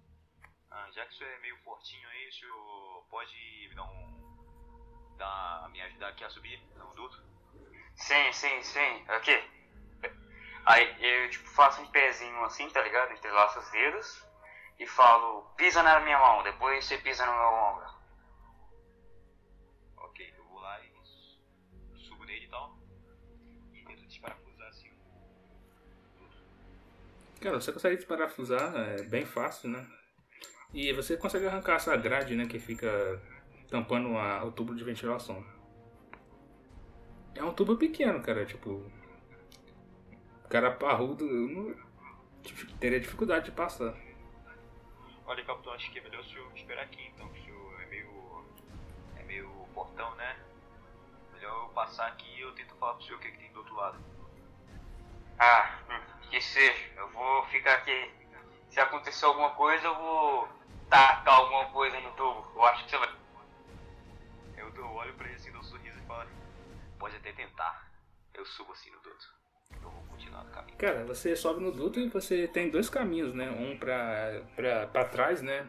Ah, 0.70 0.88
já 0.92 1.04
que 1.06 1.14
o 1.14 1.16
senhor 1.16 1.32
é 1.32 1.38
meio 1.38 1.62
fortinho 1.64 2.08
aí, 2.08 2.13
o 2.34 2.38
senhor 2.38 3.04
pode 3.08 3.68
me 3.68 3.74
dar 3.74 3.84
um. 3.84 5.14
Dar, 5.16 5.68
me 5.70 5.80
ajudar 5.82 6.08
aqui 6.08 6.24
a 6.24 6.30
subir 6.30 6.60
no 6.76 6.92
duto? 6.94 7.22
Sim, 7.94 8.32
sim, 8.32 8.62
sim. 8.62 9.04
Ok. 9.08 9.50
Aí 10.66 10.96
eu 11.00 11.30
tipo 11.30 11.48
faço 11.50 11.80
um 11.82 11.86
pezinho 11.86 12.42
assim, 12.44 12.68
tá 12.70 12.82
ligado? 12.82 13.12
Entrelaço 13.12 13.58
os 13.60 13.70
dedos 13.70 14.24
e 14.78 14.86
falo, 14.86 15.42
pisa 15.56 15.82
na 15.82 16.00
minha 16.00 16.18
mão, 16.18 16.42
depois 16.42 16.84
você 16.84 16.98
pisa 16.98 17.24
no 17.24 17.32
meu 17.32 17.48
ombro. 17.48 17.86
Ok, 19.98 20.34
eu 20.36 20.44
vou 20.46 20.60
lá 20.60 20.80
e 20.80 20.92
subo 21.98 22.24
nele 22.24 22.46
e 22.46 22.48
tal. 22.48 22.76
E 23.72 23.84
tento 23.84 24.06
desparafusar 24.06 24.68
assim 24.68 24.90
o. 24.90 24.94
Cara, 27.40 27.60
você 27.60 27.72
consegue 27.72 27.96
desparafusar, 27.96 28.74
é 28.74 29.02
bem 29.02 29.24
fácil, 29.24 29.68
né? 29.68 29.86
E 30.74 30.92
você 30.92 31.16
consegue 31.16 31.46
arrancar 31.46 31.76
essa 31.76 31.96
grade, 31.96 32.34
né, 32.34 32.46
que 32.46 32.58
fica 32.58 33.22
tampando 33.70 34.16
a- 34.18 34.44
o 34.44 34.50
tubo 34.50 34.74
de 34.74 34.82
ventilação. 34.84 35.42
É 37.34 37.42
um 37.44 37.54
tubo 37.54 37.76
pequeno, 37.76 38.20
cara, 38.20 38.44
tipo... 38.44 38.84
Cara 40.50 40.72
parrudo 40.72 41.24
eu 41.24 41.48
não, 41.48 41.76
tipo, 42.42 42.72
teria 42.78 43.00
dificuldade 43.00 43.46
de 43.46 43.52
passar. 43.52 43.96
Olha, 45.26 45.44
capitão, 45.44 45.72
acho 45.72 45.90
que 45.90 45.98
é 45.98 46.02
melhor 46.02 46.20
o 46.20 46.24
senhor 46.24 46.52
esperar 46.54 46.84
aqui 46.84 47.02
então, 47.14 47.28
que 47.28 47.40
o 47.40 47.44
senhor 47.44 47.80
é 47.80 47.86
meio. 47.86 48.44
é 49.16 49.22
meio 49.22 49.48
portão, 49.74 50.14
né? 50.16 50.36
Melhor 51.32 51.64
eu 51.64 51.68
passar 51.70 52.08
aqui 52.08 52.28
e 52.36 52.40
eu 52.42 52.52
tento 52.52 52.74
falar 52.76 52.94
pro 52.94 53.04
senhor 53.04 53.16
o 53.18 53.20
que, 53.20 53.30
que 53.30 53.38
tem 53.38 53.50
do 53.52 53.60
outro 53.60 53.74
lado. 53.74 53.98
Ah, 55.38 55.78
hum, 55.88 56.28
que 56.30 56.40
seja. 56.40 56.84
Eu 56.96 57.08
vou 57.10 57.44
ficar 57.46 57.74
aqui. 57.74 58.10
Se 58.70 58.78
acontecer 58.80 59.24
alguma 59.24 59.50
coisa, 59.50 59.86
eu 59.86 59.94
vou 59.96 60.48
tacar 60.88 61.34
alguma 61.34 61.66
coisa 61.66 61.98
no 62.00 62.10
tubo. 62.12 62.46
Ou 62.54 62.64
acho 62.66 62.84
que 62.84 62.90
você 62.90 62.98
vai. 62.98 63.14
Eu 64.56 64.70
dou, 64.72 64.92
olho 64.92 65.14
pra 65.14 65.26
ele 65.26 65.36
assim, 65.36 65.50
dou 65.50 65.60
um 65.60 65.64
sorriso 65.64 65.98
e 65.98 66.06
falo: 66.06 66.28
Pode 66.98 67.16
até 67.16 67.32
tentar. 67.32 67.90
Eu 68.32 68.44
subo 68.44 68.72
assim 68.72 68.90
no 68.90 69.00
duto. 69.00 69.34
Eu 69.72 69.90
vou 69.90 70.04
continuar 70.08 70.44
no 70.44 70.50
caminho. 70.50 70.76
Cara, 70.76 71.04
você 71.04 71.36
sobe 71.36 71.60
no 71.60 71.70
duto 71.72 72.00
e 72.00 72.08
você 72.08 72.48
tem 72.48 72.70
dois 72.70 72.88
caminhos, 72.88 73.34
né? 73.34 73.50
Um 73.50 73.78
pra, 73.78 74.42
pra, 74.56 74.86
pra 74.86 75.04
trás, 75.04 75.42
né? 75.42 75.68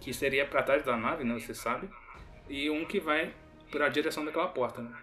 Que 0.00 0.12
seria 0.12 0.46
pra 0.46 0.62
trás 0.62 0.84
da 0.84 0.96
nave, 0.96 1.24
né? 1.24 1.38
Você 1.38 1.54
sabe. 1.54 1.88
E 2.48 2.70
um 2.70 2.84
que 2.84 2.98
vai 2.98 3.34
pra 3.70 3.88
direção 3.88 4.24
daquela 4.24 4.48
porta, 4.48 4.80
né? 4.80 4.96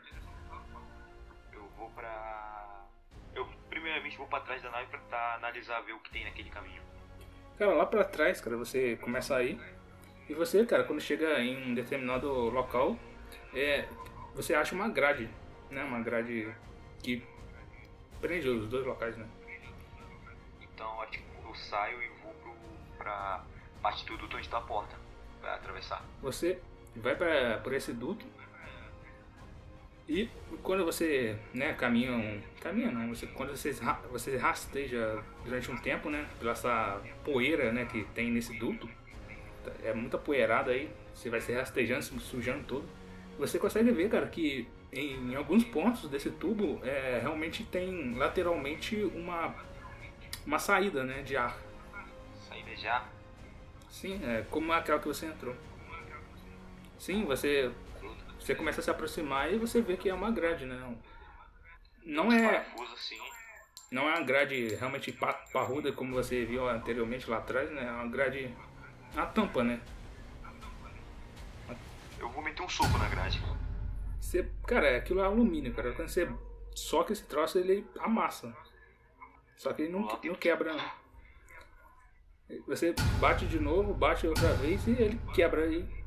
Eu 1.53 1.67
vou 1.77 1.89
pra. 1.91 2.85
Eu 3.33 3.47
primeiramente 3.69 4.17
vou 4.17 4.27
pra 4.27 4.39
trás 4.39 4.61
da 4.61 4.69
nave 4.71 4.87
pra 4.87 4.99
tentar 4.99 5.35
analisar, 5.35 5.81
ver 5.81 5.93
o 5.93 5.99
que 5.99 6.11
tem 6.11 6.23
naquele 6.23 6.49
caminho. 6.49 6.81
Cara, 7.57 7.73
lá 7.73 7.85
pra 7.85 8.03
trás, 8.03 8.41
cara, 8.41 8.57
você 8.57 8.97
começa 8.97 9.35
a 9.35 9.43
ir. 9.43 9.59
E 10.27 10.33
você, 10.33 10.65
cara, 10.65 10.83
quando 10.83 10.99
chega 10.99 11.39
em 11.39 11.71
um 11.71 11.73
determinado 11.73 12.27
local, 12.49 12.97
é, 13.53 13.87
você 14.33 14.53
acha 14.53 14.75
uma 14.75 14.89
grade, 14.89 15.29
né? 15.69 15.83
Uma 15.83 16.01
grade 16.01 16.53
que 17.01 17.23
prende 18.19 18.49
os 18.49 18.67
dois 18.67 18.85
locais, 18.85 19.15
né? 19.15 19.25
Então 20.61 21.05
tipo, 21.09 21.25
eu 21.47 21.55
saio 21.55 22.01
e 22.01 22.07
vou 22.21 22.33
pro, 22.33 22.53
pra 22.97 23.43
parte 23.81 24.05
do 24.05 24.17
duto 24.17 24.35
onde 24.35 24.49
tá 24.49 24.57
a 24.57 24.61
porta. 24.61 24.95
Pra 25.39 25.55
atravessar. 25.55 26.03
Você 26.21 26.59
vai 26.95 27.15
pra, 27.15 27.59
por 27.59 27.71
esse 27.71 27.93
duto 27.93 28.25
e 30.07 30.29
quando 30.61 30.85
você 30.85 31.35
né, 31.53 31.73
caminha, 31.73 32.11
um, 32.11 32.39
caminha 32.61 32.91
não, 32.91 33.09
você, 33.09 33.25
quando 33.27 33.55
você, 33.55 33.73
você 34.11 34.37
rasteja 34.37 35.23
durante 35.43 35.71
um 35.71 35.77
tempo, 35.77 36.09
né, 36.09 36.27
pela 36.37 36.51
essa 36.51 37.01
poeira, 37.23 37.71
né, 37.71 37.85
que 37.85 38.03
tem 38.13 38.29
nesse 38.29 38.53
duto, 38.59 38.87
é 39.83 39.93
muita 39.93 40.17
poeirada 40.17 40.71
aí, 40.71 40.89
você 41.13 41.29
vai 41.29 41.41
se 41.41 41.51
rastejando, 41.53 42.03
se 42.03 42.19
sujando 42.19 42.63
todo, 42.65 42.85
você 43.37 43.57
consegue 43.57 43.91
ver, 43.91 44.09
cara, 44.09 44.27
que 44.27 44.67
em, 44.93 45.31
em 45.31 45.35
alguns 45.35 45.63
pontos 45.63 46.07
desse 46.07 46.29
tubo 46.29 46.79
é, 46.83 47.19
realmente 47.21 47.63
tem 47.63 48.13
lateralmente 48.13 49.03
uma, 49.15 49.55
uma 50.45 50.59
saída, 50.59 51.03
né, 51.03 51.23
de 51.23 51.35
ar. 51.35 51.57
Saída 52.47 52.75
já. 52.75 53.03
Sim, 53.89 54.21
é 54.23 54.45
como 54.51 54.71
aquela 54.71 54.99
que 54.99 55.07
você 55.07 55.25
entrou. 55.25 55.55
Sim, 56.99 57.25
você 57.25 57.71
você 58.45 58.53
começa 58.53 58.79
a 58.79 58.83
se 58.83 58.91
aproximar 58.91 59.51
e 59.51 59.57
você 59.57 59.81
vê 59.81 59.97
que 59.97 60.07
é 60.07 60.13
uma 60.13 60.29
grade, 60.29 60.65
né? 60.65 60.95
Não 62.03 62.31
é, 62.31 62.63
não 63.91 64.07
é 64.07 64.13
uma 64.13 64.21
grade 64.21 64.75
realmente 64.75 65.11
pa- 65.11 65.33
parruda 65.51 65.91
como 65.91 66.13
você 66.13 66.45
viu 66.45 66.69
anteriormente 66.69 67.27
lá 67.27 67.37
atrás, 67.37 67.71
né? 67.71 67.87
É 67.87 67.91
uma 67.91 68.07
grade. 68.07 68.55
A 69.15 69.25
tampa, 69.25 69.63
né? 69.63 69.81
Eu 72.19 72.29
vou 72.29 72.43
meter 72.43 72.61
um 72.61 72.69
soco 72.69 72.95
na 72.99 73.09
grade. 73.09 73.41
Você, 74.19 74.47
cara, 74.67 74.95
aquilo 74.97 75.21
é 75.21 75.23
alumínio, 75.25 75.73
cara. 75.73 75.93
Quando 75.93 76.09
você 76.09 76.29
soca 76.75 77.13
esse 77.13 77.23
troço, 77.23 77.57
ele 77.57 77.87
amassa. 77.99 78.55
Só 79.57 79.73
que 79.73 79.83
ele 79.83 79.91
não, 79.91 80.01
não 80.01 80.35
quebra, 80.35 80.73
não. 80.73 80.91
Você 82.67 82.93
bate 83.19 83.47
de 83.47 83.59
novo, 83.59 83.93
bate 83.93 84.27
outra 84.27 84.53
vez 84.53 84.85
e 84.87 84.91
ele 84.91 85.19
quebra 85.33 85.63
aí. 85.63 86.04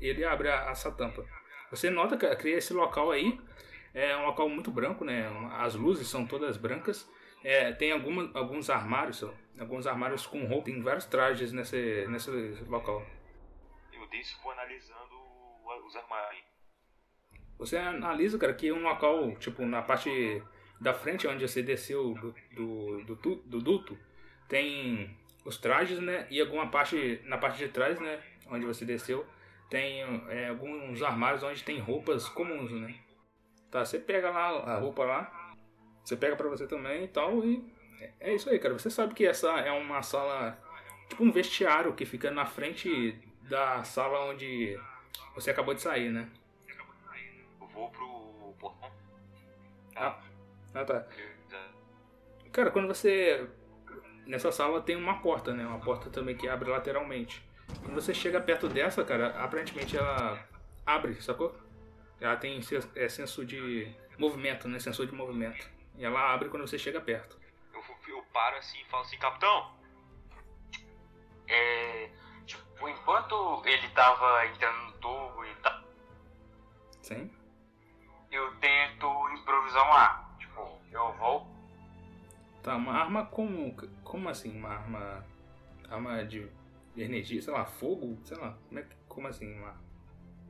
Ele 0.00 0.24
abre 0.24 0.48
a, 0.48 0.70
essa 0.70 0.90
tampa. 0.90 1.24
Você 1.70 1.90
nota 1.90 2.16
que 2.16 2.36
que 2.36 2.48
esse 2.48 2.72
local 2.72 3.10
aí 3.10 3.38
é 3.94 4.16
um 4.16 4.26
local 4.26 4.48
muito 4.48 4.70
branco, 4.70 5.04
né? 5.04 5.28
As 5.52 5.74
luzes 5.74 6.08
são 6.08 6.26
todas 6.26 6.56
brancas. 6.56 7.08
É, 7.42 7.72
tem 7.72 7.92
alguma, 7.92 8.30
alguns 8.34 8.68
armários, 8.68 9.24
alguns 9.58 9.86
armários 9.86 10.26
com 10.26 10.44
roupa, 10.44 10.66
tem 10.66 10.82
vários 10.82 11.06
trajes 11.06 11.52
nesse, 11.52 12.06
nesse 12.08 12.30
local. 12.68 13.04
Eu 13.92 14.06
desço 14.08 14.36
e 14.38 14.42
vou 14.42 14.52
analisando 14.52 15.16
os 15.86 15.96
armários. 15.96 16.44
Você 17.58 17.76
analisa, 17.76 18.38
cara, 18.38 18.54
que 18.54 18.72
um 18.72 18.82
local, 18.82 19.34
tipo, 19.36 19.64
na 19.64 19.82
parte 19.82 20.42
da 20.80 20.94
frente, 20.94 21.26
onde 21.26 21.46
você 21.46 21.62
desceu 21.62 22.14
do, 22.14 22.34
do, 22.54 23.14
do, 23.16 23.34
do 23.36 23.60
duto, 23.60 23.98
tem 24.48 25.16
os 25.44 25.58
trajes, 25.58 25.98
né? 25.98 26.26
E 26.30 26.40
alguma 26.40 26.70
parte, 26.70 27.20
na 27.24 27.36
parte 27.36 27.58
de 27.58 27.68
trás, 27.68 27.98
né? 28.00 28.22
Onde 28.50 28.64
você 28.64 28.84
desceu, 28.84 29.26
tem 29.70 30.02
é, 30.28 30.48
alguns 30.48 31.00
armários 31.02 31.42
onde 31.42 31.62
tem 31.62 31.78
roupas 31.78 32.28
comuns, 32.28 32.70
né? 32.72 32.94
Tá, 33.70 33.84
você 33.84 33.98
pega 34.00 34.30
lá 34.30 34.48
a 34.48 34.78
roupa 34.78 35.04
lá, 35.04 35.54
você 36.04 36.16
pega 36.16 36.34
pra 36.36 36.48
você 36.48 36.66
também 36.66 37.04
e 37.04 37.08
tal, 37.08 37.44
e 37.44 37.72
é- 38.00 38.12
é 38.20 38.34
isso 38.34 38.50
aí, 38.50 38.58
cara. 38.58 38.74
Você 38.74 38.90
sabe 38.90 39.14
que 39.14 39.24
essa 39.24 39.48
é 39.60 39.70
uma 39.70 40.02
sala, 40.02 40.58
tipo 41.08 41.22
um 41.22 41.30
vestiário 41.30 41.94
que 41.94 42.04
fica 42.04 42.30
na 42.32 42.44
frente 42.44 43.12
da 43.48 43.84
sala 43.84 44.24
onde 44.26 44.76
você 45.34 45.50
acabou 45.52 45.72
de 45.72 45.82
sair, 45.82 46.10
né? 46.10 46.28
Eu 47.60 47.66
vou 47.68 47.88
pro 47.90 48.54
portão. 48.58 48.90
Ah, 49.94 50.18
ah 50.74 50.84
tá. 50.84 51.06
Eu 51.16 51.50
já- 51.50 51.68
Cara, 52.52 52.70
quando 52.72 52.88
você. 52.88 53.48
Nessa 54.26 54.50
sala 54.52 54.80
tem 54.80 54.96
uma 54.96 55.20
porta, 55.20 55.52
né? 55.52 55.64
Uma 55.66 55.80
porta 55.80 56.10
também 56.10 56.36
que 56.36 56.48
abre 56.48 56.70
lateralmente. 56.70 57.42
Quando 57.82 57.94
você 57.94 58.12
chega 58.14 58.40
perto 58.40 58.68
dessa, 58.68 59.04
cara, 59.04 59.28
aparentemente 59.42 59.96
ela 59.96 60.42
abre, 60.86 61.20
sacou? 61.22 61.56
Ela 62.20 62.36
tem 62.36 62.60
é, 62.94 63.08
senso 63.08 63.44
de 63.44 63.92
movimento, 64.18 64.68
né? 64.68 64.78
Sensor 64.78 65.06
de 65.06 65.12
movimento. 65.14 65.68
E 65.96 66.04
ela 66.04 66.32
abre 66.32 66.48
quando 66.48 66.66
você 66.66 66.78
chega 66.78 67.00
perto. 67.00 67.38
Eu, 67.72 67.82
eu 68.08 68.22
paro 68.32 68.56
assim 68.56 68.78
e 68.80 68.84
falo 68.90 69.02
assim, 69.02 69.18
capitão, 69.18 69.74
É, 71.48 72.10
tipo, 72.46 72.88
enquanto 72.88 73.62
ele 73.64 73.88
tava 73.90 74.46
entrando 74.46 74.82
no 74.84 74.92
tubo 74.92 75.44
e 75.44 75.54
tal, 75.56 75.82
Sim? 77.02 77.30
eu 78.30 78.54
tento 78.56 79.28
improvisar 79.30 79.84
uma 79.84 79.98
arma. 79.98 80.36
Tipo, 80.38 80.78
eu 80.92 81.12
vou. 81.14 81.46
Tá, 82.62 82.76
uma 82.76 82.92
arma 82.92 83.26
como. 83.26 83.74
Como 84.04 84.28
assim? 84.28 84.56
Uma 84.56 84.68
arma. 84.70 85.26
Arma 85.90 86.24
de 86.24 86.48
energia, 86.96 87.40
sei 87.42 87.52
lá, 87.52 87.64
fogo? 87.64 88.18
Sei 88.24 88.36
lá. 88.36 88.56
Como, 88.68 88.78
é, 88.78 88.82
que- 88.82 88.96
como 89.08 89.26
assim? 89.28 89.52
Uma. 89.58 89.74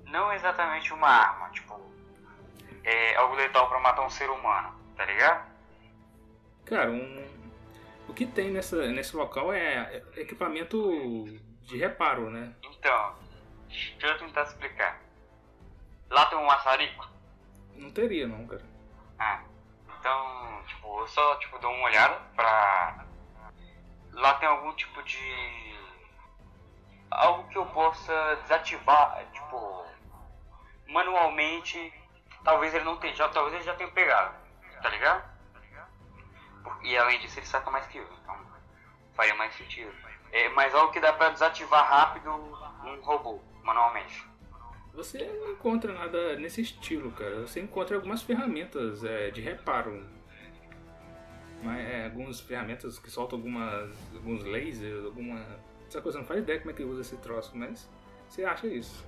Não 0.07 0.33
exatamente 0.33 0.93
uma 0.93 1.09
arma, 1.09 1.49
tipo. 1.51 1.81
É 2.83 3.15
algo 3.17 3.35
letal 3.35 3.69
pra 3.69 3.79
matar 3.81 4.03
um 4.07 4.11
ser 4.11 4.29
humano, 4.31 4.75
tá 4.97 5.05
ligado? 5.05 5.51
Cara, 6.65 6.91
um. 6.91 7.41
O 8.09 8.15
que 8.15 8.27
tem 8.27 8.51
nessa, 8.51 8.87
nesse 8.91 9.15
local 9.15 9.53
é 9.53 10.03
equipamento 10.17 11.25
de 11.63 11.77
reparo, 11.77 12.29
né? 12.31 12.53
Então, 12.65 13.15
deixa 13.69 14.07
eu 14.07 14.19
tentar 14.19 14.43
explicar. 14.43 15.01
Lá 16.09 16.27
tem 16.27 16.37
um 16.39 16.45
maçarico. 16.47 17.09
Não 17.77 17.91
teria 17.93 18.27
não, 18.27 18.45
cara. 18.47 18.65
Ah, 19.19 19.43
então, 19.99 20.63
tipo, 20.67 21.01
eu 21.01 21.07
só 21.07 21.37
tipo, 21.37 21.59
dou 21.61 21.71
uma 21.73 21.85
olhada 21.85 22.17
pra. 22.35 23.05
Lá 24.13 24.35
tem 24.35 24.49
algum 24.49 24.73
tipo 24.75 25.01
de. 25.05 25.19
Algo 27.11 27.49
que 27.49 27.59
eu 27.59 27.67
possa 27.67 28.37
desativar, 28.43 29.25
tipo. 29.33 29.85
Manualmente. 30.89 31.93
Talvez 32.45 32.75
ele 32.75 32.85
não 32.85 32.97
tenha. 32.97 33.15
Já, 33.15 33.29
talvez 33.29 33.55
ele 33.55 33.65
já 33.65 33.75
tenha 33.75 33.91
pegado. 33.91 34.35
Tá 34.83 34.89
ligado? 34.89 35.31
E 36.83 36.97
além 36.97 37.19
disso 37.21 37.39
ele 37.39 37.47
saca 37.47 37.71
mais 37.71 37.87
que 37.87 37.99
eu, 37.99 38.07
então 38.23 38.37
faria 39.15 39.35
mais 39.35 39.55
sentido. 39.55 39.93
É, 40.33 40.49
mas 40.51 40.75
algo 40.75 40.93
que 40.93 41.01
dá 41.01 41.13
pra 41.13 41.31
desativar 41.31 41.89
rápido 41.89 42.31
um 42.31 43.01
robô, 43.03 43.41
manualmente. 43.63 44.25
Você 44.95 45.19
não 45.19 45.53
encontra 45.53 45.93
nada 45.93 46.37
nesse 46.37 46.61
estilo, 46.63 47.11
cara. 47.13 47.41
Você 47.43 47.61
encontra 47.61 47.97
algumas 47.97 48.23
ferramentas 48.23 49.05
é, 49.05 49.31
de 49.31 49.41
reparo. 49.41 50.05
Mas, 51.63 51.79
é, 51.81 52.05
algumas 52.07 52.41
ferramentas 52.41 52.99
que 52.99 53.11
soltam 53.11 53.39
algumas, 53.39 54.15
alguns 54.15 54.45
lasers, 54.45 55.05
alguma. 55.05 55.45
Essa 55.91 56.01
coisa, 56.01 56.19
não 56.19 56.25
faz 56.25 56.39
ideia 56.39 56.61
como 56.61 56.71
é 56.71 56.75
que 56.75 56.85
usa 56.85 57.01
esse 57.01 57.17
troço, 57.17 57.51
mas 57.53 57.91
você 58.29 58.45
acha 58.45 58.69
isso. 58.69 59.05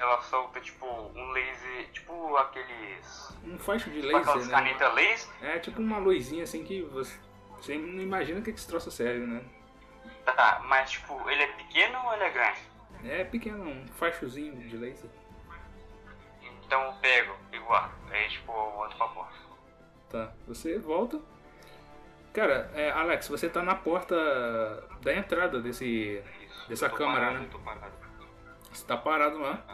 Ela 0.00 0.18
solta 0.22 0.58
tipo 0.58 0.86
um 0.86 1.30
laser, 1.32 1.90
tipo 1.92 2.34
aqueles. 2.38 3.30
Um 3.44 3.58
faixa 3.58 3.90
de 3.90 4.00
Tipo 4.00 4.16
aquelas 4.16 4.36
laser, 4.36 4.50
né? 4.50 4.54
canetas 4.54 4.94
laser. 4.94 5.28
É 5.42 5.58
tipo 5.58 5.82
uma 5.82 5.98
luzinha 5.98 6.44
assim 6.44 6.64
que 6.64 6.80
você, 6.84 7.14
você 7.60 7.76
não 7.76 8.00
imagina 8.02 8.40
que 8.40 8.48
esse 8.48 8.66
troço 8.66 8.90
serve, 8.90 9.26
né? 9.26 9.44
Tá, 10.24 10.62
mas 10.64 10.92
tipo, 10.92 11.28
ele 11.28 11.42
é 11.42 11.46
pequeno 11.48 11.98
ou 12.06 12.14
ele 12.14 12.24
é 12.24 12.30
grande? 12.30 12.60
É 13.04 13.24
pequeno, 13.24 13.62
um 13.68 13.86
faixozinho 13.88 14.56
de 14.66 14.78
laser. 14.78 15.10
Então 16.64 16.82
eu 16.86 16.92
pego 16.94 17.36
e 17.52 17.58
guardo. 17.58 17.92
Aí 18.10 18.30
tipo, 18.30 18.50
eu 18.50 18.70
volto 18.72 18.96
pra 18.96 19.08
porta. 19.08 19.34
Tá, 20.08 20.32
você 20.48 20.78
volta. 20.78 21.20
Cara, 22.32 22.70
é, 22.74 22.90
Alex, 22.90 23.28
você 23.28 23.48
tá 23.48 23.62
na 23.62 23.74
porta 23.74 24.14
da 25.02 25.14
entrada 25.14 25.60
desse, 25.60 26.22
dessa 26.68 26.86
eu 26.86 26.90
tô 26.90 26.96
câmara, 26.96 27.20
parado, 27.26 27.38
né? 27.40 27.44
eu 27.46 27.50
tô 27.50 27.58
parado. 27.58 27.92
Você 28.72 28.86
tá 28.86 28.96
parado 28.96 29.38
lá. 29.40 29.64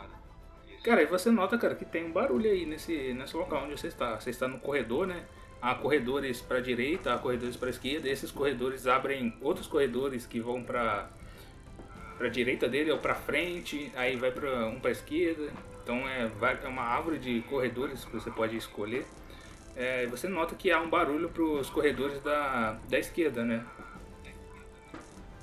Isso. 0.66 0.82
Cara, 0.82 1.02
e 1.02 1.06
você 1.06 1.30
nota, 1.30 1.58
cara, 1.58 1.74
que 1.74 1.84
tem 1.84 2.06
um 2.06 2.12
barulho 2.12 2.50
aí 2.50 2.64
nesse, 2.64 3.12
nesse 3.12 3.36
local 3.36 3.64
onde 3.64 3.78
você 3.78 3.88
está. 3.88 4.18
Você 4.18 4.30
está 4.30 4.48
no 4.48 4.58
corredor, 4.58 5.06
né? 5.06 5.24
Há 5.60 5.74
corredores 5.74 6.40
para 6.40 6.60
direita, 6.60 7.12
há 7.14 7.18
corredores 7.18 7.56
para 7.56 7.68
esquerda. 7.68 8.08
E 8.08 8.12
esses 8.12 8.30
corredores 8.30 8.86
abrem 8.86 9.36
outros 9.42 9.66
corredores 9.66 10.26
que 10.26 10.40
vão 10.40 10.62
para 10.62 11.08
pra 12.16 12.28
direita 12.28 12.66
dele 12.66 12.90
ou 12.90 12.98
pra 12.98 13.14
frente, 13.14 13.92
aí 13.94 14.16
vai 14.16 14.30
pra 14.30 14.66
um 14.66 14.80
pra 14.80 14.90
esquerda. 14.90 15.50
Então 15.82 16.08
é, 16.08 16.26
vai- 16.26 16.58
é 16.62 16.66
uma 16.68 16.82
árvore 16.82 17.18
de 17.18 17.42
corredores 17.42 18.04
que 18.06 18.12
você 18.12 18.30
pode 18.30 18.56
escolher. 18.56 19.04
É, 19.76 20.06
você 20.06 20.26
nota 20.26 20.54
que 20.54 20.72
há 20.72 20.80
um 20.80 20.88
barulho 20.88 21.28
pros 21.28 21.68
corredores 21.68 22.18
da, 22.22 22.78
da 22.88 22.98
esquerda, 22.98 23.44
né? 23.44 23.64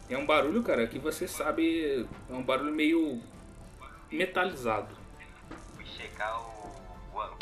É 0.09 0.17
um 0.17 0.25
barulho, 0.25 0.63
cara, 0.63 0.87
que 0.87 0.97
você 0.97 1.27
sabe. 1.27 2.07
É 2.29 2.33
um 2.33 2.43
barulho 2.43 2.73
meio 2.73 3.21
metalizado. 4.11 4.95
Fui 5.75 5.85
checar 5.85 6.41
o. 6.41 6.75
o, 7.13 7.19
o 7.19 7.33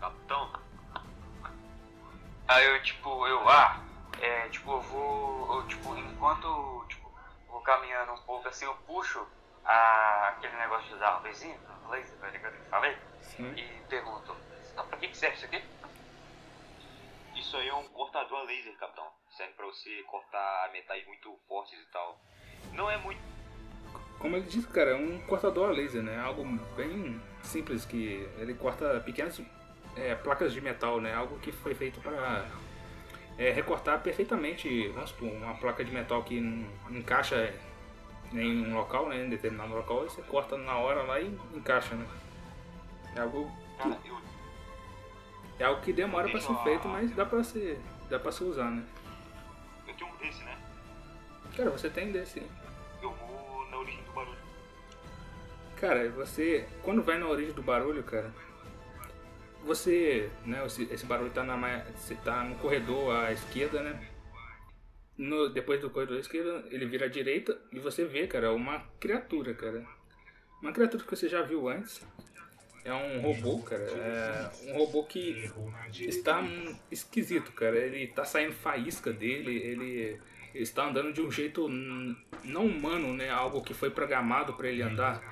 Capitão, 0.00 0.50
Aí 2.46 2.66
eu, 2.66 2.82
tipo, 2.82 3.26
eu, 3.26 3.48
ah, 3.48 3.80
é, 4.20 4.48
tipo, 4.48 4.72
eu 4.72 4.80
vou, 4.82 5.56
eu, 5.56 5.66
tipo, 5.66 5.96
enquanto, 5.96 6.84
tipo, 6.88 7.10
vou 7.48 7.60
caminhando 7.62 8.12
um 8.12 8.18
pouco 8.18 8.46
assim, 8.48 8.66
eu 8.66 8.74
puxo 8.86 9.26
a, 9.64 10.28
aquele 10.28 10.54
negócio 10.56 10.88
de 10.88 10.94
usar 10.94 11.18
o 11.18 11.22
laser, 11.22 11.58
tá 12.20 12.28
ligado, 12.28 12.52
que 12.52 12.68
falei, 12.68 12.98
Sim. 13.22 13.50
e 13.56 13.62
pergunto, 13.88 14.36
"Ah, 14.76 14.82
pra 14.82 14.98
que 14.98 15.08
que 15.08 15.16
serve 15.16 15.36
isso 15.36 15.46
aqui? 15.46 15.62
isso 17.44 17.56
aí 17.56 17.68
é 17.68 17.74
um 17.74 17.86
cortador 17.88 18.40
a 18.40 18.42
laser, 18.42 18.74
capitão. 18.78 19.06
Serve 19.30 19.52
pra 19.52 19.66
você 19.66 20.02
cortar 20.04 20.70
metais 20.72 21.06
muito 21.06 21.36
fortes 21.46 21.78
e 21.78 21.92
tal. 21.92 22.18
Não 22.72 22.90
é 22.90 22.96
muito. 22.96 23.20
Como 24.18 24.36
ele 24.36 24.46
disse, 24.46 24.66
cara, 24.68 24.92
é 24.92 24.94
um 24.94 25.20
cortador 25.26 25.68
a 25.68 25.72
laser, 25.72 26.02
né? 26.02 26.18
Algo 26.20 26.44
bem 26.74 27.20
simples 27.42 27.84
que 27.84 28.28
ele 28.38 28.54
corta 28.54 29.00
pequenas 29.00 29.40
é, 29.96 30.14
placas 30.14 30.52
de 30.52 30.60
metal, 30.60 31.00
né? 31.00 31.14
Algo 31.14 31.38
que 31.40 31.52
foi 31.52 31.74
feito 31.74 32.00
para 32.00 32.46
é, 33.38 33.50
recortar 33.50 34.02
perfeitamente, 34.02 34.88
vamos 34.88 35.10
supor, 35.10 35.28
uma 35.28 35.54
placa 35.54 35.84
de 35.84 35.92
metal 35.92 36.22
que 36.22 36.40
não 36.40 36.66
encaixa 36.90 37.54
em 38.32 38.66
um 38.66 38.74
local, 38.74 39.08
né? 39.08 39.24
Em 39.24 39.28
determinado 39.28 39.74
local, 39.74 40.02
você 40.02 40.22
corta 40.22 40.56
na 40.56 40.78
hora 40.78 41.02
lá 41.02 41.20
e 41.20 41.26
encaixa, 41.52 41.94
né? 41.94 42.06
É 43.16 43.20
algo 43.20 43.52
Cara, 43.76 43.98
eu, 44.04 44.18
É 45.58 45.64
algo 45.64 45.80
que 45.82 45.92
demora 45.92 46.28
pra 46.28 46.40
ser 46.40 46.56
feito, 46.64 46.88
mas 46.88 47.14
dá 47.14 47.24
pra 47.24 47.44
ser, 47.44 47.78
dá 48.08 48.18
pra 48.18 48.32
ser 48.32 48.44
usar, 48.44 48.70
né? 48.70 48.84
eu 49.86 49.94
tenho 49.94 50.10
um 50.10 50.16
desse, 50.16 50.42
né? 50.42 50.58
Cara, 51.56 51.70
você 51.70 51.88
tem 51.88 52.10
desse. 52.10 52.42
Eu 53.00 53.12
vou 53.12 53.68
na 53.70 53.78
origem 53.78 54.02
do 54.02 54.12
barulho. 54.12 54.38
Cara, 55.76 56.10
você 56.10 56.68
quando 56.82 57.02
vai 57.02 57.18
na 57.18 57.28
origem 57.28 57.52
do 57.52 57.62
barulho, 57.62 58.02
cara, 58.02 58.32
você, 59.64 60.30
né, 60.44 60.64
esse, 60.66 60.84
esse 60.92 61.06
barulho 61.06 61.30
tá 61.30 61.42
na 61.42 61.56
você 61.94 62.14
tá 62.16 62.44
no 62.44 62.56
corredor 62.56 63.14
à 63.14 63.32
esquerda, 63.32 63.82
né? 63.82 64.08
No, 65.16 65.48
depois 65.48 65.80
do 65.80 65.90
corredor 65.90 66.16
à 66.16 66.20
esquerda, 66.20 66.64
ele 66.70 66.86
vira 66.86 67.06
à 67.06 67.08
direita 67.08 67.56
e 67.72 67.78
você 67.78 68.04
vê, 68.04 68.26
cara, 68.26 68.52
uma 68.52 68.80
criatura, 68.98 69.54
cara. 69.54 69.86
Uma 70.60 70.72
criatura 70.72 71.04
que 71.04 71.16
você 71.16 71.28
já 71.28 71.42
viu 71.42 71.68
antes. 71.68 72.04
É 72.84 72.92
um 72.92 73.20
robô, 73.20 73.60
cara. 73.60 73.82
É 73.82 74.72
um 74.72 74.78
robô 74.78 75.04
que 75.04 75.50
está 76.00 76.42
esquisito, 76.90 77.50
cara. 77.52 77.78
Ele 77.78 78.06
tá 78.08 78.24
saindo 78.24 78.52
faísca 78.52 79.10
dele, 79.10 79.56
ele 79.56 80.20
está 80.54 80.86
andando 80.86 81.12
de 81.12 81.22
um 81.22 81.30
jeito 81.30 81.66
não 82.44 82.66
humano, 82.66 83.14
né? 83.14 83.30
Algo 83.30 83.62
que 83.62 83.72
foi 83.72 83.90
programado 83.90 84.52
para 84.52 84.68
ele 84.68 84.82
andar. 84.82 85.22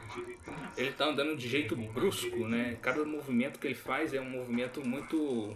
Ele 0.77 0.93
tá 0.93 1.07
andando 1.07 1.37
de 1.37 1.47
jeito 1.47 1.77
brusco, 1.77 2.49
né? 2.49 2.79
Cada 2.81 3.05
movimento 3.05 3.59
que 3.59 3.67
ele 3.67 3.75
faz 3.75 4.15
é 4.15 4.21
um 4.21 4.31
movimento 4.31 4.87
muito 4.87 5.55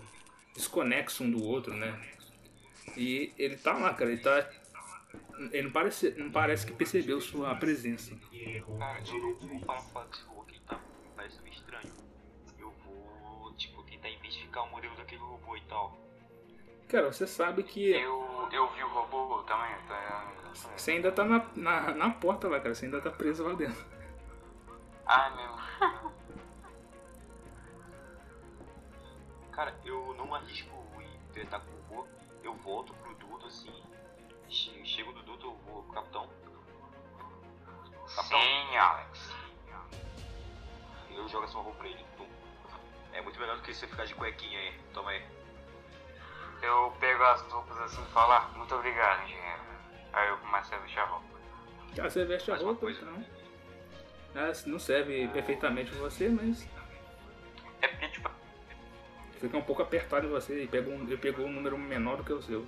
desconexo 0.55 1.25
um 1.25 1.31
do 1.31 1.43
outro, 1.43 1.73
né? 1.73 1.99
E 2.95 3.33
ele 3.39 3.57
tá 3.57 3.73
lá, 3.73 3.95
cara. 3.95 4.13
Ele 4.13 4.21
tá 4.21 4.47
ele 5.53 5.63
não 5.65 5.71
parece, 5.71 6.15
não 6.17 6.31
parece 6.31 6.67
que 6.67 6.73
percebeu 6.73 7.21
sua 7.21 7.55
presença. 7.55 8.15
Tentar 14.57 14.61
identificar 14.61 14.63
o 14.63 14.71
modelo 14.71 14.97
daquele 14.97 15.21
robô 15.23 15.57
e 15.57 15.61
tal. 15.63 15.97
Cara, 16.89 17.13
você 17.13 17.27
sabe 17.27 17.63
que 17.63 17.91
Eu, 17.93 18.49
eu 18.53 18.69
vi 18.73 18.83
o 18.85 18.89
robô 18.89 19.43
também, 19.43 19.75
tá? 19.89 20.33
você 20.77 20.93
ainda 20.93 21.13
tá 21.13 21.25
na, 21.25 21.45
na, 21.55 21.95
na 21.95 22.11
porta 22.11 22.49
lá, 22.49 22.59
cara. 22.61 22.75
Você 22.75 22.87
ainda 22.87 23.01
tá 23.01 23.11
preso 23.11 23.47
lá 23.47 23.55
dentro. 23.55 23.85
Ah, 25.05 25.31
meu. 25.31 25.57
Cara, 29.53 29.75
eu 29.85 30.15
não 30.15 30.35
arrisco 30.35 30.71
em 31.01 31.33
tretar 31.33 31.61
com 31.61 31.71
o 31.95 31.97
robô. 31.97 32.09
Eu 32.43 32.55
volto 32.57 32.93
pro 32.95 33.15
Dudo 33.17 33.47
assim. 33.47 33.73
che- 34.49 34.85
Chego 34.85 35.13
do 35.13 35.23
Dudo, 35.23 35.47
eu 35.47 35.55
vou 35.67 35.83
pro 35.85 35.93
capitão. 35.95 36.29
Capitão, 38.15 38.41
Sim, 38.41 38.77
Alex. 38.77 39.35
eu 41.11 41.29
jogo 41.29 41.45
essa 41.45 41.55
roupa 41.59 41.79
pra 41.79 41.89
ele. 41.89 42.05
Tum. 42.17 42.27
É 43.17 43.21
muito 43.23 43.39
melhor 43.41 43.57
do 43.57 43.62
que 43.62 43.73
você 43.75 43.87
ficar 43.87 44.05
de 44.05 44.14
cuequinha 44.14 44.59
aí. 44.59 44.75
Toma 44.93 45.11
aí. 45.11 45.23
Eu 46.62 46.95
pego 47.01 47.23
as 47.23 47.41
roupas 47.43 47.79
assim 47.81 48.03
e 48.03 48.12
falo, 48.12 48.33
ah, 48.33 48.51
muito 48.57 48.75
obrigado, 48.75 49.25
engenheiro. 49.25 49.62
Aí 50.12 50.29
eu 50.29 50.39
começo 50.39 50.75
a 50.75 50.79
vestir 50.79 50.99
a 50.99 51.05
roupa. 51.05 51.27
Cara, 51.95 52.11
você 52.11 52.25
veste 52.25 52.51
a 52.51 52.55
Mais 52.55 52.64
roupa, 52.64 52.81
coisa. 52.81 53.01
então. 53.01 53.25
Ah, 54.35 54.53
não 54.67 54.79
serve 54.79 55.29
perfeitamente 55.29 55.91
pra 55.91 56.01
você, 56.01 56.29
mas 56.29 56.69
É 57.81 57.89
porque, 57.89 58.09
tipo, 58.09 58.31
fica 59.41 59.57
um 59.57 59.62
pouco 59.62 59.83
apertado 59.83 60.27
em 60.27 60.31
você 60.31 60.64
e 60.64 60.69
pega 60.69 60.91
um, 60.91 61.03
ele 61.03 61.17
pegou 61.17 61.47
um 61.47 61.53
número 61.53 61.79
menor 61.79 62.19
do 62.19 62.25
que 62.25 62.33
o 62.33 62.43
seu. 62.43 62.67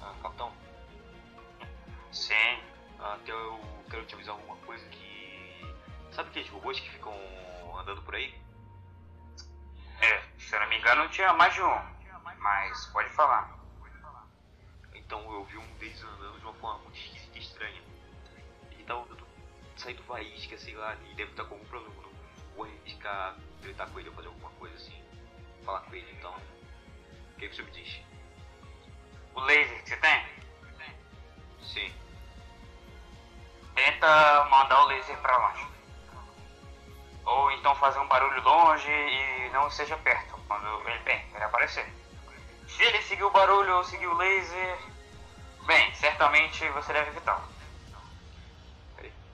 Ah, 0.00 0.14
capitão, 0.22 0.52
sim. 2.12 2.60
até 3.00 3.32
eu 3.32 3.60
quero 3.90 4.04
te 4.04 4.14
avisar 4.14 4.34
alguma 4.34 4.56
coisa 4.58 4.84
que. 4.88 5.74
Sabe 6.12 6.28
aqueles 6.30 6.48
robôs 6.50 6.78
que 6.78 6.88
ficam 6.90 7.12
andando 7.78 8.00
por 8.02 8.14
aí? 8.14 8.32
É, 10.56 10.58
se 10.58 10.58
eu 10.58 10.60
não 10.60 10.68
me 10.68 10.78
engano 10.78 11.08
tinha 11.10 11.32
mais 11.34 11.52
de 11.52 11.62
um. 11.62 11.78
Mas 12.38 12.86
pode 12.86 13.10
falar. 13.10 13.58
Então 14.94 15.20
eu 15.32 15.44
vi 15.44 15.58
um 15.58 15.66
deles 15.74 16.02
andando 16.02 16.38
de 16.38 16.44
uma 16.44 16.54
forma 16.54 16.78
muito 16.78 16.98
esquisita 16.98 17.36
e 17.36 17.40
estranha. 17.40 17.82
Ele 18.70 18.84
tava 18.84 19.02
andando, 19.02 19.26
saindo 19.76 20.02
faísca, 20.04 20.56
sei 20.56 20.74
lá, 20.74 20.96
e 21.10 21.14
deve 21.14 21.30
estar 21.32 21.44
com 21.44 21.54
algum 21.54 21.66
problema. 21.66 21.94
Não 22.02 22.10
vou 22.56 22.64
arriscar 22.64 23.36
gritar 23.60 23.86
com 23.88 24.00
ele 24.00 24.08
ou 24.08 24.14
fazer 24.14 24.28
alguma 24.28 24.50
coisa 24.52 24.74
assim. 24.76 25.02
Falar 25.64 25.80
com 25.80 25.94
ele, 25.94 26.10
então. 26.12 26.32
O 26.32 27.38
que, 27.38 27.48
que 27.48 27.56
você 27.56 27.62
me 27.62 27.70
diz? 27.72 28.00
O 29.34 29.40
laser 29.40 29.82
que 29.82 29.88
você 29.90 29.96
tem? 29.98 30.26
Sim. 31.62 31.94
Tenta 33.74 34.44
mandar 34.46 34.84
o 34.84 34.86
laser 34.86 35.18
pra 35.18 35.36
longe. 35.36 35.66
Ou 37.26 37.50
então 37.52 37.74
fazer 37.74 37.98
um 37.98 38.08
barulho 38.08 38.40
longe 38.42 38.90
e 38.90 39.50
não 39.50 39.70
seja 39.70 39.96
perto 39.98 40.35
quando 40.46 40.88
ele 40.88 40.98
bem, 41.00 41.24
ele 41.34 41.44
aparecer. 41.44 41.86
Se 42.68 42.82
ele 42.82 43.02
seguir 43.02 43.24
o 43.24 43.30
barulho 43.30 43.76
ou 43.76 43.84
seguir 43.84 44.06
o 44.06 44.14
laser, 44.14 44.78
bem, 45.66 45.94
certamente 45.94 46.68
você 46.70 46.92
deve 46.92 47.10
evitá-lo. 47.10 47.44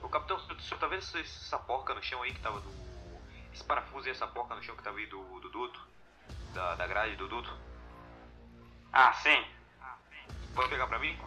Ô 0.01 0.09
capitão, 0.09 0.37
o 0.37 0.61
senhor 0.61 0.79
tá 0.79 0.87
vendo 0.87 0.99
essa, 0.99 1.57
porca 1.59 1.93
no 1.93 2.03
chão 2.03 2.21
aí 2.21 2.33
que 2.33 2.41
tava 2.41 2.59
do. 2.59 2.69
Esse 3.53 3.63
parafuso 3.63 4.07
e 4.07 4.11
essa 4.11 4.27
porca 4.27 4.55
no 4.55 4.63
chão 4.63 4.75
que 4.75 4.83
tava 4.83 4.97
aí 4.97 5.05
do, 5.05 5.21
do 5.39 5.49
duto? 5.49 5.79
Da, 6.53 6.75
da 6.75 6.87
grade 6.87 7.15
do 7.15 7.27
duto? 7.27 7.55
Ah, 8.91 9.13
sim, 9.13 9.43
Pode 10.53 10.69
pegar 10.69 10.87
pra 10.87 10.99
mim? 10.99 11.19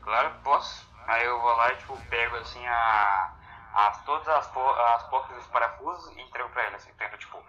claro 0.00 0.30
que 0.32 0.38
posso. 0.42 0.86
Aí 1.06 1.24
eu 1.24 1.40
vou 1.40 1.56
lá 1.56 1.72
e 1.72 1.76
tipo, 1.76 1.96
pego 2.06 2.36
assim 2.36 2.64
a, 2.66 3.32
as, 3.74 4.04
todas 4.04 4.28
as, 4.28 4.46
as 4.46 5.02
porcas 5.08 5.36
dos 5.36 5.46
parafusos 5.48 6.16
e 6.16 6.20
entrego 6.20 6.48
pra 6.50 6.66
ele, 6.66 6.76
assim, 6.76 6.90
entendeu? 6.90 7.18
Tipo, 7.18 7.42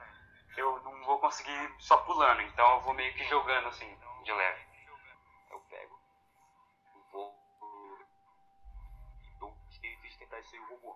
eu 0.57 0.79
não 0.83 1.03
vou 1.03 1.19
conseguir 1.19 1.73
só 1.79 1.97
pulando, 1.97 2.41
então 2.41 2.75
eu 2.75 2.81
vou 2.81 2.93
meio 2.93 3.13
que 3.13 3.23
jogando 3.25 3.67
assim, 3.67 3.97
de 4.23 4.31
leve. 4.31 4.61
Eu 5.51 5.59
pego. 5.69 5.99
Vou. 7.11 7.35
Então, 9.35 9.55
tento 9.81 10.17
tentar 10.19 10.43
ser 10.43 10.59
o 10.59 10.65
robô. 10.65 10.95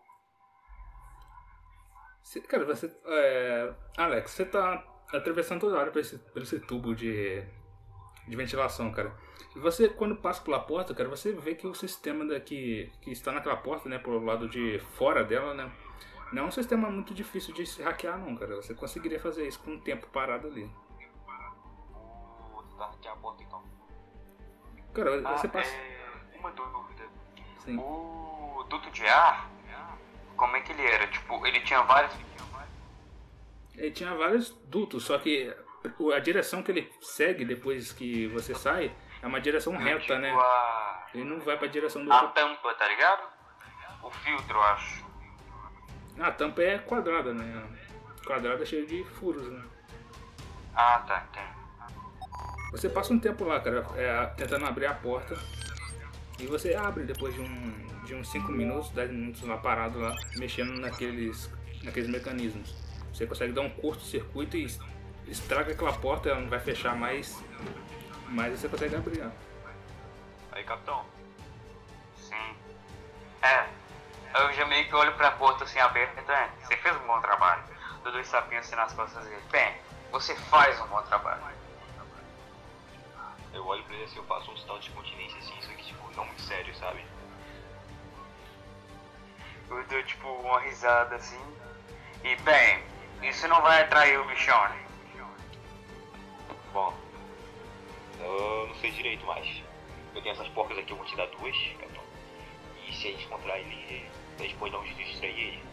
Cara, 2.48 2.66
você. 2.66 2.96
É, 3.06 3.74
Alex, 3.98 4.32
você 4.32 4.46
tá 4.46 4.84
atravessando 5.14 5.62
toda 5.62 5.80
hora 5.80 5.92
por 5.92 6.00
esse, 6.00 6.18
por 6.18 6.42
esse 6.42 6.60
tubo 6.60 6.94
de, 6.94 7.42
de 8.28 8.36
ventilação, 8.36 8.92
cara. 8.92 9.16
E 9.56 9.60
você, 9.60 9.90
quando 9.90 10.16
passa 10.18 10.44
pela 10.44 10.60
porta, 10.60 10.94
cara, 10.94 11.10
você 11.10 11.32
vê 11.32 11.56
que 11.56 11.66
o 11.66 11.74
sistema 11.74 12.26
daqui 12.26 12.92
que 13.02 13.12
está 13.12 13.32
naquela 13.32 13.58
porta, 13.58 13.90
né, 13.90 13.98
pelo 13.98 14.24
lado 14.24 14.48
de 14.48 14.78
fora 14.98 15.24
dela, 15.24 15.54
né, 15.54 15.72
não 16.32 16.44
é 16.44 16.46
um 16.48 16.52
sistema 16.52 16.90
muito 16.90 17.14
difícil 17.14 17.54
de 17.54 17.66
se 17.66 17.82
hackear, 17.82 18.18
não, 18.18 18.36
cara. 18.36 18.56
Você 18.58 18.74
conseguiria 18.74 19.20
fazer 19.20 19.48
isso 19.48 19.60
com 19.60 19.72
um 19.72 19.80
tempo 19.80 20.08
parado 20.08 20.48
ali. 20.48 20.70
Vou 22.52 22.64
tentar 22.64 22.88
hackear 22.88 23.14
a 23.14 23.18
porta 23.18 23.44
então. 23.44 23.64
Cara, 24.94 25.22
Ah, 25.26 25.38
você 25.38 25.48
passa. 25.48 25.70
é, 25.76 26.38
uma 26.40 26.52
dúvida. 26.52 27.04
Sim. 27.60 27.78
O 27.78 28.66
duto 28.70 28.90
de 28.92 29.06
ar, 29.08 29.50
como 30.36 30.56
é 30.56 30.62
que 30.62 30.72
ele 30.72 30.86
era? 30.86 31.08
Tipo, 31.08 31.46
ele 31.46 31.60
tinha 31.62 31.82
vários. 31.84 32.14
Ele 33.76 33.92
tinha 33.92 34.14
vários 34.16 34.50
dutos, 34.66 35.04
só 35.06 35.20
que 35.20 35.56
a 36.16 36.20
direção 36.20 36.64
que 36.64 36.72
ele 36.72 36.92
segue 37.02 37.46
depois 37.46 37.92
que 37.94 38.26
você 38.28 38.56
sai 38.56 38.92
é 39.22 39.28
uma 39.28 39.40
direção 39.40 39.78
reta, 39.78 40.00
tipo, 40.00 40.16
né? 40.16 40.32
A... 40.32 41.08
Ele 41.14 41.24
não 41.24 41.40
vai 41.40 41.58
pra 41.58 41.68
direção 41.68 42.04
do. 42.04 42.12
A 42.12 42.28
tampa, 42.30 42.74
tá 42.74 42.88
ligado? 42.88 43.30
O 44.02 44.10
filtro, 44.10 44.58
eu 44.58 44.64
acho. 44.64 45.06
Ah, 46.20 46.28
a 46.28 46.32
tampa 46.32 46.62
é 46.62 46.78
quadrada, 46.80 47.34
né? 47.34 47.64
Quadrada 48.26 48.66
cheia 48.66 48.86
de 48.86 49.04
furos, 49.04 49.48
né? 49.52 49.64
Ah, 50.76 51.04
tá, 51.08 51.26
entendi. 51.30 51.58
Você 52.72 52.90
passa 52.90 53.14
um 53.14 53.20
tempo 53.20 53.46
lá, 53.46 53.60
cara, 53.60 53.86
é, 53.96 54.26
tentando 54.36 54.66
abrir 54.66 54.86
a 54.86 54.94
porta. 54.94 55.38
E 56.40 56.46
você 56.46 56.76
abre 56.76 57.04
depois 57.04 57.34
de, 57.34 57.42
um, 57.42 58.04
de 58.06 58.14
uns 58.14 58.30
5 58.30 58.52
minutos, 58.52 58.92
10 58.92 59.10
minutos 59.12 59.42
lá 59.42 59.58
parado 59.58 60.00
lá, 60.00 60.16
mexendo 60.38 60.80
naqueles, 60.80 61.50
naqueles 61.84 62.10
mecanismos. 62.10 62.76
Você 63.12 63.26
consegue 63.26 63.54
dar 63.54 63.62
um 63.62 63.70
curto-circuito 63.70 64.58
e 64.58 64.68
estraga 65.28 65.72
aquela 65.72 65.94
porta, 65.94 66.30
ela 66.30 66.40
não 66.40 66.50
vai 66.50 66.60
fechar 66.60 66.96
mais, 66.96 67.44
mas 68.30 68.60
você 68.60 68.70
consegue 68.70 68.96
abrir 68.96 69.22
ela. 69.22 69.34
Aí, 70.52 70.64
capitão. 70.64 71.04
Sim. 72.16 72.56
É, 73.42 73.68
eu 74.44 74.54
já 74.54 74.66
meio 74.66 74.88
que 74.88 74.96
olho 74.96 75.14
pra 75.14 75.32
porta 75.32 75.64
assim 75.64 75.80
aberta, 75.80 76.32
é, 76.32 76.50
você 76.62 76.78
fez 76.78 76.96
um 76.98 77.08
bom 77.08 77.20
trabalho. 77.22 77.64
Dou 78.04 78.12
dois 78.12 78.28
sapinhos 78.28 78.66
assim 78.66 78.76
nas 78.76 78.94
costas 78.94 79.24
dele. 79.26 79.42
Bem, 79.52 79.76
você 80.12 80.36
faz 80.36 80.80
um 80.82 80.88
bom 80.88 81.02
trabalho. 81.04 81.42
Eu 83.54 83.66
olho 83.66 83.84
pra 83.84 83.96
ele 83.96 84.04
assim, 84.04 84.18
eu 84.18 84.24
faço 84.26 84.52
um 84.52 84.58
sinal 84.58 84.80
de 84.80 84.90
continência 84.92 85.40
assim, 85.40 85.58
isso 85.58 85.72
aqui, 85.72 85.84
tipo, 85.84 86.12
não 86.16 86.26
muito 86.26 86.42
sério, 86.42 86.76
sabe? 86.76 87.04
Eu 89.70 89.84
dou 89.86 90.04
tipo 90.04 90.28
uma 90.28 90.60
risada 90.60 91.16
assim. 91.16 91.42
E 92.24 92.36
bem, 92.38 92.84
isso 93.24 93.48
não 93.48 93.62
vai 93.62 93.82
atrair 93.82 94.20
o 94.20 94.26
bichão, 94.26 94.70
né? 94.70 94.86
Bom, 96.72 96.94
eu 98.20 98.68
não 98.68 98.76
sei 98.76 98.92
direito 98.92 99.26
mais. 99.26 99.64
Eu 100.14 100.22
tenho 100.22 100.34
essas 100.34 100.48
porcas 100.50 100.78
aqui, 100.78 100.92
eu 100.92 100.98
vou 100.98 101.06
te 101.06 101.16
dar 101.16 101.28
duas, 101.28 101.56
capitão. 101.80 102.04
E 102.88 102.94
se 102.94 103.08
a 103.08 103.12
gente 103.12 103.26
encontrar 103.26 103.58
ele, 103.58 104.10
jeito 104.38 104.84
de 104.84 105.04
distrair 105.04 105.40
ele. 105.40 105.64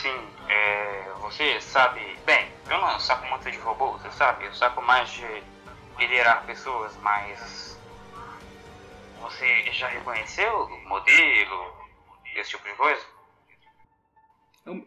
Sim, 0.00 0.28
é, 0.48 1.12
você 1.20 1.60
sabe. 1.60 2.00
Bem, 2.24 2.50
eu 2.70 2.80
não 2.80 2.98
saco 2.98 3.26
muito 3.26 3.50
de 3.50 3.58
robô, 3.58 3.92
você 3.92 4.10
sabe? 4.12 4.46
Eu 4.46 4.54
saco 4.54 4.80
mais 4.82 5.10
de 5.10 5.42
liderar 5.98 6.44
pessoas, 6.46 6.96
mas. 6.98 7.78
Você 9.20 9.72
já 9.72 9.88
reconheceu 9.88 10.64
o 10.64 10.88
modelo, 10.88 11.74
esse 12.36 12.50
tipo 12.50 12.64
de 12.64 12.74
coisa? 12.74 13.06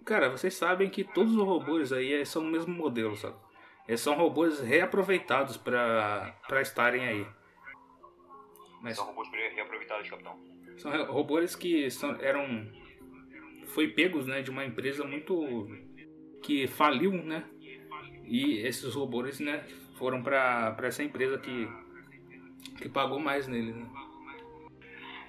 Cara, 0.05 0.29
vocês 0.29 0.55
sabem 0.55 0.89
que 0.89 1.03
todos 1.03 1.35
os 1.35 1.43
robôs 1.43 1.91
aí 1.91 2.13
eh, 2.13 2.25
são 2.25 2.43
o 2.43 2.45
mesmo 2.45 2.73
modelo, 2.73 3.15
sabe? 3.15 3.35
Eles 3.87 4.01
são 4.01 4.15
robôs 4.15 4.59
reaproveitados 4.59 5.55
pra, 5.55 6.35
pra 6.47 6.61
estarem 6.61 7.07
aí. 7.07 7.27
Mas 8.81 8.97
São 8.97 9.05
robôs 9.05 9.29
reaproveitados, 9.29 10.09
capitão. 10.09 10.37
São 10.77 11.05
robôs 11.05 11.55
que 11.55 11.89
são, 11.91 12.15
eram. 12.21 12.67
Foi 13.67 13.89
pegos, 13.89 14.25
né, 14.25 14.41
de 14.41 14.49
uma 14.49 14.65
empresa 14.65 15.03
muito. 15.03 15.67
que 16.41 16.67
faliu, 16.67 17.11
né? 17.11 17.43
E 18.23 18.59
esses 18.59 18.93
robôs, 18.93 19.39
né, 19.39 19.65
foram 19.97 20.21
pra, 20.21 20.71
pra 20.71 20.87
essa 20.87 21.03
empresa 21.03 21.37
que. 21.37 21.67
que 22.77 22.89
pagou 22.89 23.19
mais 23.19 23.47
neles, 23.47 23.75
né? 23.75 23.87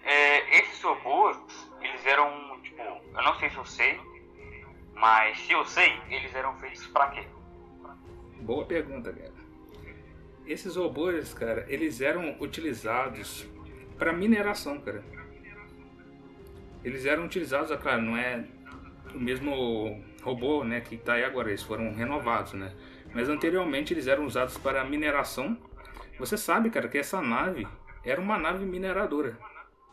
É, 0.04 0.58
esses 0.60 0.82
robôs, 0.82 1.36
eles 1.82 2.06
eram, 2.06 2.60
tipo, 2.62 2.80
eu 2.80 3.22
não 3.22 3.34
sei 3.38 3.50
se 3.50 3.56
eu 3.56 3.64
sei, 3.64 4.00
mas 4.94 5.38
se 5.40 5.52
eu 5.52 5.64
sei, 5.66 5.92
eles 6.08 6.34
eram 6.34 6.56
feitos 6.58 6.86
pra 6.86 7.08
quê? 7.10 7.26
Boa 8.40 8.64
pergunta, 8.64 9.12
cara. 9.12 9.34
Esses 10.46 10.76
robôs, 10.76 11.34
cara, 11.34 11.66
eles 11.68 12.00
eram 12.00 12.36
utilizados 12.40 13.46
para 13.98 14.12
mineração, 14.12 14.80
cara. 14.80 15.04
Eles 16.84 17.04
eram 17.04 17.24
utilizados, 17.24 17.70
é 17.70 17.76
claro, 17.76 18.02
não 18.02 18.16
é 18.16 18.44
o 19.14 19.18
mesmo 19.18 20.02
robô, 20.22 20.62
né, 20.64 20.80
que 20.80 20.96
tá 20.96 21.14
aí 21.14 21.24
agora, 21.24 21.48
eles 21.48 21.62
foram 21.62 21.92
renovados, 21.92 22.52
né? 22.52 22.72
Mas 23.14 23.28
anteriormente 23.28 23.94
eles 23.94 24.06
eram 24.06 24.24
usados 24.24 24.58
para 24.58 24.84
mineração. 24.84 25.56
Você 26.18 26.36
sabe, 26.36 26.70
cara, 26.70 26.88
que 26.88 26.98
essa 26.98 27.20
nave 27.22 27.66
era 28.04 28.20
uma 28.20 28.38
nave 28.38 28.64
mineradora. 28.64 29.38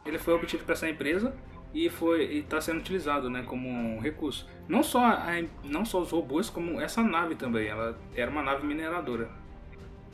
Ele 0.05 0.19
foi 0.19 0.33
obtido 0.33 0.63
para 0.63 0.73
essa 0.73 0.89
empresa 0.89 1.35
e 1.73 1.89
foi 1.89 2.23
está 2.37 2.59
sendo 2.61 2.79
utilizado, 2.79 3.29
né, 3.29 3.43
como 3.43 3.67
um 3.69 3.99
recurso. 3.99 4.47
Não 4.67 4.83
só 4.83 5.03
a, 5.05 5.27
não 5.63 5.85
só 5.85 6.01
os 6.01 6.11
robôs, 6.11 6.49
como 6.49 6.79
essa 6.79 7.01
nave 7.01 7.35
também. 7.35 7.67
Ela 7.67 7.97
era 8.15 8.29
uma 8.29 8.43
nave 8.43 8.65
mineradora 8.67 9.29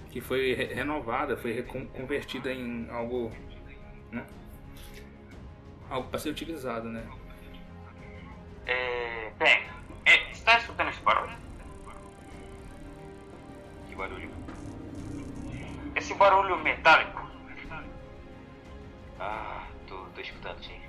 que 0.10 0.22
foi 0.22 0.54
re- 0.54 0.74
renovada, 0.74 1.38
foi 1.38 1.64
convertida 1.94 2.52
em 2.52 2.88
algo, 2.90 3.32
né? 4.12 4.26
Algo 5.92 6.08
para 6.10 6.20
ser 6.20 6.30
utilizado, 6.30 6.88
né? 6.90 7.06
É, 8.66 9.30
bem, 9.38 9.62
é, 10.06 10.34
você 10.34 10.44
tá 10.46 10.58
escutando 10.58 10.88
esse 10.90 11.02
barulho? 11.02 11.38
Que 13.90 13.96
barulho. 13.96 14.30
Esse 15.94 16.14
barulho 16.14 16.58
metálico? 16.60 17.22
Ah, 19.20 19.68
tô, 19.86 19.98
tô 20.16 20.22
escutando 20.22 20.64
sim. 20.64 20.82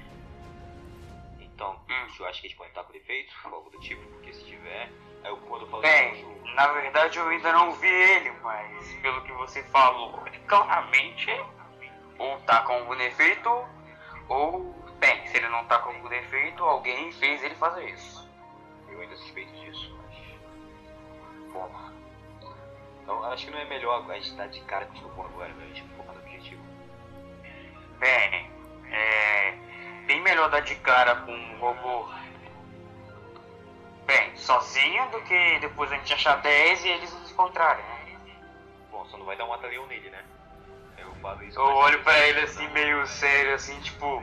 Então, 1.40 1.76
Hum. 1.90 2.06
o 2.06 2.10
senhor 2.10 2.28
acha 2.28 2.40
que 2.40 2.46
eles 2.46 2.56
podem 2.56 2.70
estar 2.70 2.84
com 2.84 2.92
defeito? 2.92 3.34
Algo 3.44 3.68
do 3.70 3.80
tipo? 3.80 4.02
Porque 4.08 4.32
se 4.32 4.44
tiver, 4.46 4.88
aí 5.24 5.30
eu 5.30 5.36
quando 5.38 5.66
falo 5.66 5.82
Bem, 5.82 6.20
eu- 6.20 6.54
na 6.54 6.68
verdade 6.68 7.18
eu 7.18 7.28
ainda 7.28 7.52
não 7.52 7.72
vi 7.72 7.88
ele, 7.88 8.30
mas 8.42 8.94
pelo 9.02 9.20
que 9.22 9.32
você 9.32 9.62
falou, 9.64 10.22
ele 10.28 10.38
claramente 10.46 11.28
ou 12.18 12.38
tá 12.42 12.62
com 12.62 12.72
algum 12.74 12.96
defeito, 12.96 13.48
ou, 14.28 14.81
bem, 15.02 15.26
se 15.26 15.36
ele 15.36 15.48
não 15.48 15.64
tá 15.64 15.80
com 15.80 15.90
algum 15.90 16.08
defeito, 16.08 16.62
alguém 16.62 17.10
fez 17.12 17.42
ele 17.42 17.56
fazer 17.56 17.84
isso. 17.90 18.30
eu 18.88 19.00
ainda 19.00 19.16
suspeito 19.16 19.52
disso, 19.52 19.98
mas. 19.98 21.52
Bom. 21.52 21.70
Então 23.02 23.24
acho 23.24 23.46
que 23.46 23.50
não 23.50 23.58
é 23.58 23.64
melhor 23.64 24.08
a 24.08 24.14
gente 24.14 24.34
dar 24.34 24.46
de 24.46 24.60
cara 24.60 24.86
com 24.86 24.98
o 24.98 25.08
robô 25.08 25.22
agora, 25.22 25.52
né? 25.54 25.64
A 25.64 25.74
gente 25.74 25.82
focar 25.96 26.14
no 26.14 26.20
objetivo. 26.20 26.62
Bem, 27.98 28.50
é 28.92 29.58
bem 30.06 30.20
melhor 30.20 30.48
dar 30.50 30.60
de 30.60 30.76
cara 30.76 31.16
com 31.16 31.32
um 31.32 31.58
robô, 31.58 32.08
bem, 34.06 34.36
sozinho, 34.36 35.10
do 35.10 35.20
que 35.22 35.58
depois 35.60 35.90
a 35.90 35.96
gente 35.96 36.12
achar 36.14 36.36
10 36.36 36.84
e 36.84 36.88
eles 36.88 37.12
nos 37.12 37.30
encontrarem, 37.30 37.84
né? 37.84 38.18
Bom, 38.90 39.04
só 39.06 39.16
não 39.16 39.24
vai 39.24 39.36
dar 39.36 39.46
um 39.46 39.48
mata-leão 39.48 39.86
nele, 39.86 40.10
né? 40.10 40.24
Eu 40.98 41.12
falo 41.16 41.42
isso. 41.42 41.58
Eu 41.58 41.64
olho 41.64 42.02
pra 42.02 42.18
ele 42.20 42.40
assim, 42.40 42.68
meio 42.68 43.04
sério, 43.06 43.54
assim, 43.54 43.78
tipo, 43.80 44.22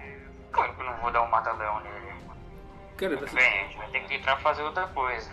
claro 0.52 0.74
que 0.74 0.82
eu 0.82 0.86
não 0.86 0.98
vou 0.98 1.12
dar 1.12 1.22
um 1.22 1.30
mata-leão 1.30 1.80
nele. 1.82 2.10
Cara, 2.98 3.16
você, 3.16 3.36
Bem, 3.36 3.48
a 3.48 3.64
gente 3.64 3.78
vai 3.78 3.90
ter 3.92 4.00
que 4.02 4.08
tentar 4.10 4.38
fazer 4.38 4.62
outra 4.62 4.88
coisa. 4.88 5.32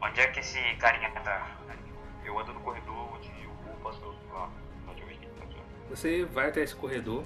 Onde 0.00 0.20
é 0.20 0.28
que 0.28 0.40
esse 0.40 0.58
carinha 0.76 1.10
tá? 1.10 1.56
Eu 2.24 2.38
ando 2.38 2.54
no 2.54 2.60
corredor 2.60 3.14
onde 3.14 3.28
o 3.46 3.50
robô 3.50 3.90
passou 3.90 4.14
lá. 4.32 4.48
Onde 4.88 5.02
eu 5.02 5.08
vi 5.08 5.16
que 5.16 5.26
ele 5.26 5.34
passou. 5.38 5.60
você 5.88 6.24
vai 6.24 6.48
até 6.48 6.62
esse 6.62 6.74
corredor 6.74 7.24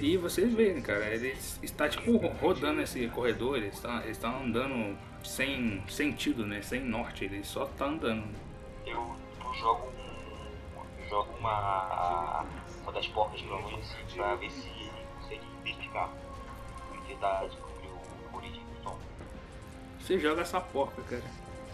e 0.00 0.16
vocês 0.16 0.52
veem, 0.54 0.80
cara, 0.80 1.06
ele 1.08 1.36
está 1.62 1.86
tipo 1.86 2.16
rodando 2.16 2.80
esse 2.80 3.06
corredor, 3.08 3.56
ele 3.56 3.66
está, 3.66 4.00
ele 4.02 4.12
está 4.12 4.28
andando 4.28 4.96
sem 5.22 5.82
sentido, 5.88 6.46
né? 6.46 6.62
Sem 6.62 6.80
norte, 6.80 7.24
ele 7.24 7.44
só 7.44 7.66
tá 7.66 7.84
andando. 7.84 8.26
Eu, 8.86 9.14
eu 9.44 9.54
jogo 9.54 9.88
um. 9.88 11.02
eu 11.02 11.08
jogo 11.08 11.36
uma. 11.38 12.46
uma 12.82 12.92
das 12.92 13.06
portas 13.08 13.42
pra 13.42 13.56
longe 13.56 13.94
pra 14.14 14.34
ver 14.36 14.50
se 14.50 14.89
E 15.64 15.72
descobrir 17.48 17.88
o 17.88 18.36
origem 18.36 18.62
do. 18.82 18.98
Você 20.00 20.18
joga 20.18 20.42
essa 20.42 20.60
porca, 20.60 21.02
cara. 21.02 21.22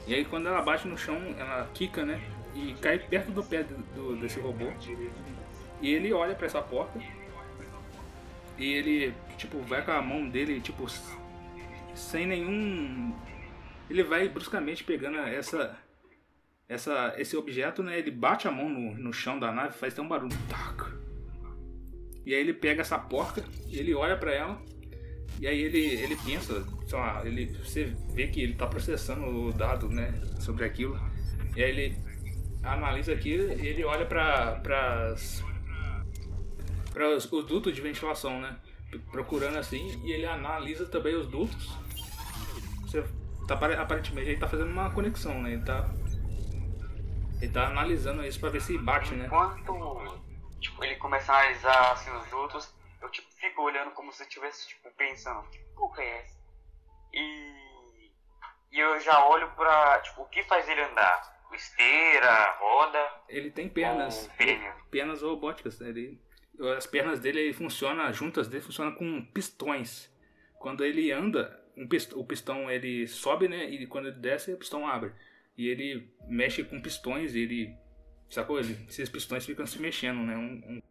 E 0.06 0.14
aí 0.14 0.24
quando 0.24 0.48
ela 0.48 0.62
bate 0.62 0.86
no 0.86 0.96
chão, 0.96 1.16
ela 1.38 1.68
quica, 1.74 2.04
né? 2.04 2.20
E 2.54 2.74
cai 2.80 2.98
perto 2.98 3.30
do 3.30 3.42
pé 3.42 3.62
do, 3.62 3.76
do- 3.94 4.16
desse 4.16 4.40
robô. 4.40 4.66
E 5.80 5.92
ele 5.92 6.12
olha 6.12 6.34
pra 6.34 6.46
essa 6.46 6.62
porta. 6.62 6.98
E 8.58 8.72
ele, 8.72 9.14
tipo, 9.36 9.58
vai 9.62 9.84
com 9.84 9.90
a 9.92 10.00
mão 10.00 10.26
dele, 10.28 10.60
tipo, 10.60 10.86
sem 11.94 12.26
nenhum. 12.26 13.14
Ele 13.90 14.02
vai 14.02 14.28
bruscamente 14.28 14.82
pegando 14.84 15.18
essa. 15.18 15.76
Essa, 16.68 17.14
esse 17.16 17.36
objeto, 17.36 17.80
né? 17.82 17.96
Ele 17.98 18.10
bate 18.10 18.48
a 18.48 18.50
mão 18.50 18.68
no, 18.68 18.94
no 18.96 19.12
chão 19.12 19.38
da 19.38 19.52
nave, 19.52 19.78
faz 19.78 19.92
até 19.92 20.02
um 20.02 20.08
barulho. 20.08 20.36
Tac. 20.48 20.95
E 22.26 22.34
aí 22.34 22.40
ele 22.40 22.52
pega 22.52 22.82
essa 22.82 22.98
porca, 22.98 23.42
ele 23.70 23.94
olha 23.94 24.16
pra 24.16 24.34
ela. 24.34 24.60
E 25.38 25.46
aí 25.46 25.60
ele, 25.60 25.78
ele 25.78 26.16
pensa, 26.16 26.66
sei 26.86 26.98
lá, 26.98 27.22
ele, 27.24 27.46
você 27.62 27.94
vê 28.12 28.26
que 28.26 28.40
ele 28.42 28.54
tá 28.54 28.66
processando 28.66 29.24
o 29.26 29.52
dado, 29.52 29.88
né, 29.88 30.12
sobre 30.40 30.64
aquilo. 30.64 30.98
E 31.54 31.62
aí 31.62 31.70
ele 31.70 31.96
analisa 32.62 33.12
aquilo 33.12 33.52
e 33.52 33.66
ele 33.66 33.84
olha 33.84 34.04
para 34.04 34.56
para 34.56 35.14
os, 37.14 37.30
os 37.30 37.44
dutos 37.46 37.74
de 37.74 37.80
ventilação, 37.80 38.40
né? 38.40 38.56
Procurando 39.12 39.58
assim, 39.58 40.00
e 40.04 40.12
ele 40.12 40.26
analisa 40.26 40.86
também 40.86 41.14
os 41.14 41.26
dutos. 41.28 41.76
Você 42.82 43.04
tá, 43.46 43.54
apare- 43.54 43.74
aparentemente 43.76 44.30
ele 44.30 44.40
tá 44.40 44.48
fazendo 44.48 44.70
uma 44.70 44.90
conexão, 44.90 45.42
né? 45.42 45.52
Ele 45.52 45.62
tá 45.62 45.88
ele 47.40 47.52
tá 47.52 47.68
analisando 47.68 48.24
isso 48.24 48.40
para 48.40 48.48
ver 48.48 48.62
se 48.62 48.76
bate, 48.78 49.14
né? 49.14 49.28
Tipo, 50.60 50.82
ele 50.84 50.96
começa 50.96 51.32
a 51.32 51.38
analisar 51.40 51.92
assim, 51.92 52.10
os 52.10 52.32
outros, 52.32 52.74
eu 53.00 53.10
tipo, 53.10 53.28
fico 53.34 53.62
olhando 53.62 53.90
como 53.92 54.12
se 54.12 54.22
eu 54.22 54.26
estivesse 54.26 54.68
tipo, 54.68 54.90
pensando, 54.96 55.48
que 55.50 55.58
porra 55.74 56.02
é 56.02 56.18
essa? 56.22 56.36
E, 57.12 58.10
e 58.72 58.78
eu 58.80 58.98
já 59.00 59.24
olho 59.26 59.50
pra, 59.52 60.00
tipo, 60.00 60.22
o 60.22 60.28
que 60.28 60.42
faz 60.44 60.68
ele 60.68 60.80
andar? 60.82 61.36
Esteira, 61.52 62.52
roda? 62.58 63.10
Ele 63.28 63.50
tem 63.50 63.68
pernas. 63.68 64.28
Pernas 64.90 65.22
robóticas. 65.22 65.78
né? 65.80 65.88
Ele, 65.88 66.20
as 66.76 66.86
pernas 66.86 67.20
dele 67.20 67.40
ele 67.40 67.52
funciona, 67.54 68.12
juntas 68.12 68.48
dele 68.48 68.62
funcionam 68.62 68.94
com 68.94 69.24
pistões. 69.26 70.12
Quando 70.58 70.84
ele 70.84 71.12
anda, 71.12 71.58
um 71.76 71.86
pist- 71.86 72.12
o 72.14 72.24
pistão 72.24 72.70
ele 72.70 73.06
sobe, 73.06 73.48
né? 73.48 73.64
E 73.70 73.86
quando 73.86 74.08
ele 74.08 74.18
desce, 74.18 74.52
o 74.52 74.58
pistão 74.58 74.86
abre. 74.86 75.12
E 75.56 75.68
ele 75.68 76.12
mexe 76.26 76.62
com 76.64 76.80
pistões, 76.82 77.34
e 77.34 77.40
ele. 77.40 77.76
Sacou? 78.30 78.58
Ele, 78.58 78.84
esses 78.88 79.08
pistões 79.08 79.44
ficam 79.46 79.66
se 79.66 79.80
mexendo, 79.80 80.20
né? 80.20 80.36
Um- 80.36 80.62
um- 80.76 80.82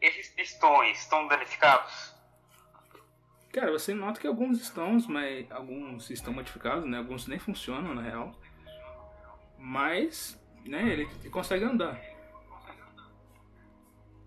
Esses 0.00 0.28
pistões 0.28 0.98
estão 0.98 1.26
danificados? 1.28 2.14
Cara, 3.52 3.70
você 3.70 3.94
nota 3.94 4.20
que 4.20 4.26
alguns 4.26 4.60
estão, 4.60 4.98
mas 5.08 5.50
alguns 5.52 6.10
estão 6.10 6.32
modificados, 6.32 6.84
né? 6.84 6.98
Alguns 6.98 7.26
nem 7.26 7.38
funcionam 7.38 7.94
na 7.94 8.02
real. 8.02 8.34
Mas, 9.58 10.38
né, 10.64 10.82
ele, 10.92 11.08
ele 11.20 11.30
consegue 11.30 11.64
andar. 11.64 12.00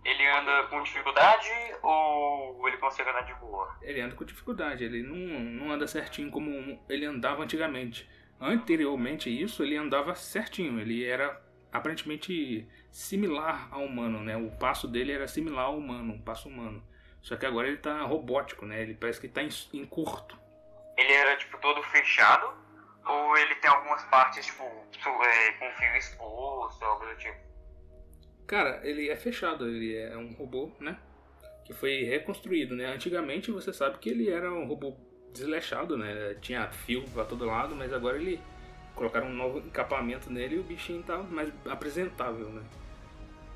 Ele 0.03 0.25
anda 0.25 0.63
com 0.67 0.81
dificuldade 0.81 1.49
ou 1.83 2.65
ele 2.67 2.77
consegue 2.77 3.09
andar 3.09 3.21
de 3.23 3.33
boa? 3.35 3.75
Ele 3.81 3.99
anda 3.99 4.15
com 4.15 4.23
dificuldade, 4.23 4.83
ele 4.85 5.03
não, 5.03 5.39
não 5.39 5.71
anda 5.73 5.85
certinho 5.85 6.31
como 6.31 6.81
ele 6.87 7.05
andava 7.05 7.43
antigamente. 7.43 8.09
Anteriormente 8.39 9.27
a 9.27 9.31
isso, 9.31 9.61
ele 9.63 9.75
andava 9.75 10.15
certinho, 10.15 10.79
ele 10.79 11.03
era 11.03 11.41
aparentemente 11.71 12.67
similar 12.91 13.67
ao 13.71 13.83
humano, 13.83 14.23
né? 14.23 14.35
O 14.37 14.51
passo 14.51 14.87
dele 14.87 15.11
era 15.11 15.27
similar 15.27 15.65
ao 15.65 15.77
humano, 15.77 16.13
um 16.13 16.21
passo 16.21 16.47
humano. 16.47 16.83
Só 17.21 17.35
que 17.35 17.45
agora 17.45 17.67
ele 17.67 17.77
tá 17.77 18.01
robótico, 18.03 18.65
né? 18.65 18.81
Ele 18.81 18.93
parece 18.93 19.19
que 19.19 19.27
tá 19.27 19.43
em, 19.43 19.49
em 19.73 19.85
curto. 19.85 20.37
Ele 20.97 21.11
era 21.11 21.35
tipo 21.37 21.57
todo 21.59 21.81
fechado? 21.83 22.47
Ou 23.05 23.37
ele 23.37 23.55
tem 23.55 23.69
algumas 23.69 24.03
partes 24.05 24.45
tipo 24.45 24.63
é, 24.63 25.51
com 25.53 25.71
fio 25.77 25.95
exposto, 25.95 26.83
algo 26.83 27.05
do 27.05 27.15
tipo? 27.15 27.37
Cara, 28.45 28.79
ele 28.83 29.09
é 29.09 29.15
fechado, 29.15 29.67
ele 29.67 29.95
é 29.95 30.17
um 30.17 30.33
robô, 30.33 30.71
né? 30.79 30.97
Que 31.65 31.73
foi 31.73 32.03
reconstruído, 32.03 32.75
né? 32.75 32.85
Antigamente 32.85 33.51
você 33.51 33.73
sabe 33.73 33.97
que 33.97 34.09
ele 34.09 34.29
era 34.29 34.51
um 34.51 34.65
robô 34.65 34.95
desleixado, 35.33 35.97
né? 35.97 36.35
Tinha 36.41 36.69
fio 36.69 37.03
pra 37.09 37.25
todo 37.25 37.45
lado, 37.45 37.75
mas 37.75 37.91
agora 37.91 38.17
ele 38.17 38.39
colocaram 38.97 39.27
um 39.27 39.33
novo 39.33 39.59
encapamento 39.59 40.29
nele 40.29 40.55
e 40.55 40.59
o 40.59 40.63
bichinho 40.63 41.03
tá 41.03 41.19
mais 41.19 41.53
apresentável, 41.67 42.49
né? 42.49 42.67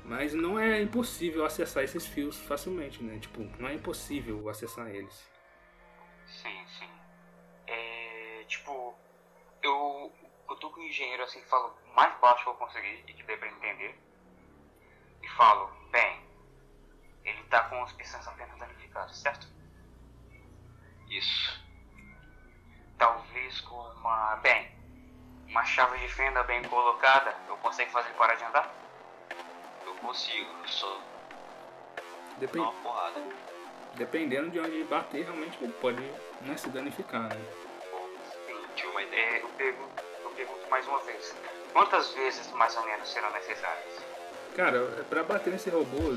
Mas 0.04 0.32
não 0.32 0.58
é 0.58 0.80
impossível 0.80 1.44
acessar 1.44 1.82
esses 1.82 2.06
fios 2.06 2.38
facilmente, 2.40 3.02
né? 3.02 3.18
Tipo, 3.18 3.42
não 3.60 3.68
é 3.68 3.74
impossível 3.74 4.48
acessar 4.48 4.88
eles. 4.88 5.30
Sim, 6.26 6.64
sim. 6.78 6.90
É. 7.66 8.44
Tipo, 8.46 8.94
eu. 9.62 10.12
Eu 10.48 10.56
tô 10.56 10.70
com 10.70 10.80
o 10.80 10.84
engenheiro 10.84 11.22
assim, 11.22 11.40
falo 11.44 11.74
o 11.90 11.94
mais 11.94 12.18
baixo 12.20 12.42
que 12.44 12.50
eu 12.50 12.54
conseguir 12.54 13.04
e 13.08 13.12
que 13.14 13.22
dê 13.22 13.36
pra 13.36 13.48
entender. 13.48 13.98
E 15.22 15.28
falo, 15.30 15.72
bem, 15.90 16.20
ele 17.24 17.42
tá 17.44 17.68
com 17.68 17.82
os 17.82 17.92
pistões 17.92 18.26
apenas 18.26 18.58
danificados, 18.58 19.18
certo? 19.18 19.46
Isso. 21.08 21.64
Talvez 22.98 23.60
com 23.62 23.76
uma. 23.76 24.36
Bem, 24.36 24.70
uma 25.52 25.64
chave 25.64 25.98
de 25.98 26.08
fenda 26.08 26.42
bem 26.44 26.62
colocada, 26.64 27.34
eu 27.46 27.56
consigo 27.58 27.90
fazer 27.90 28.08
ele 28.08 28.16
parar 28.18 28.34
de 28.36 28.44
andar? 28.44 28.74
Eu 29.84 29.94
consigo, 29.96 30.48
só 30.66 30.98
dar 31.96 32.02
Depen- 32.38 32.62
uma 32.62 32.72
porrada. 32.72 33.22
Dependendo 33.94 34.48
de 34.50 34.58
onde 34.58 34.82
bater, 34.84 35.24
realmente 35.24 35.58
ele 35.62 35.72
pode 35.74 36.00
né, 36.40 36.56
se 36.56 36.70
danificar, 36.70 37.28
né? 37.28 37.44
Tive 38.74 38.88
uma 38.88 39.02
ideia. 39.02 39.20
É, 39.36 39.42
eu, 39.42 39.48
pergunto, 39.50 40.02
eu 40.24 40.30
pergunto 40.30 40.70
mais 40.70 40.88
uma 40.88 40.98
vez: 41.02 41.36
quantas 41.74 42.10
vezes 42.14 42.50
mais 42.52 42.74
ou 42.74 42.86
menos 42.86 43.12
serão 43.12 43.30
necessárias? 43.32 44.00
Cara, 44.56 44.80
pra 45.10 45.22
bater 45.22 45.50
nesse 45.52 45.68
robô, 45.68 46.16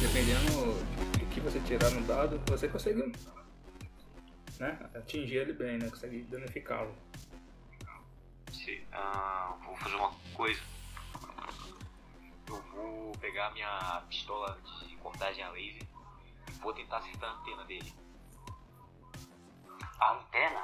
dependendo 0.00 0.74
do 1.20 1.26
que 1.26 1.38
você 1.38 1.60
tirar 1.60 1.90
no 1.90 2.00
dado, 2.02 2.42
você 2.48 2.66
consegue 2.66 3.12
né, 4.58 4.78
atingir 4.96 5.36
ele 5.36 5.52
bem, 5.52 5.78
né? 5.78 5.88
Consegue 5.88 6.22
danificá-lo. 6.24 6.92
Se- 8.50 8.86
ah, 8.92 9.54
vou 9.64 9.76
fazer 9.76 9.94
uma 9.96 10.12
coisa. 10.34 10.60
Eu 12.48 12.60
vou 12.72 13.12
pegar 13.18 13.50
minha 13.52 14.02
pistola 14.08 14.58
de 14.86 14.96
cortagem 14.96 15.42
a 15.44 15.50
laser 15.50 15.82
e 16.48 16.52
vou 16.60 16.72
tentar 16.72 16.98
acertar 16.98 17.30
a 17.30 17.34
antena 17.34 17.64
dele. 17.64 17.94
A 20.00 20.12
antena? 20.14 20.62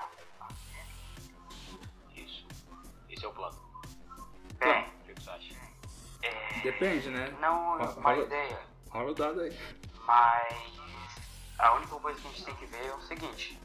Isso. 2.14 2.46
Esse 3.08 3.24
é 3.24 3.28
o 3.28 3.32
plano. 3.32 3.56
Bem, 4.58 4.84
O 4.88 5.04
que 5.04 5.14
você 5.22 5.30
acha? 5.30 5.54
é, 6.22 6.60
Depende, 6.60 7.10
né? 7.10 7.28
não 7.40 7.78
é 7.80 7.84
Ro- 7.86 8.00
uma 8.00 8.16
ideia, 8.16 8.60
Rola 8.90 9.10
o 9.10 9.14
dado 9.14 9.40
aí. 9.40 9.56
mas 10.04 10.78
a 11.58 11.74
única 11.74 11.94
coisa 11.96 12.20
que 12.20 12.26
a 12.26 12.30
gente 12.30 12.44
tem 12.44 12.56
que 12.56 12.66
ver 12.66 12.86
é 12.86 12.94
o 12.94 13.00
seguinte: 13.02 13.58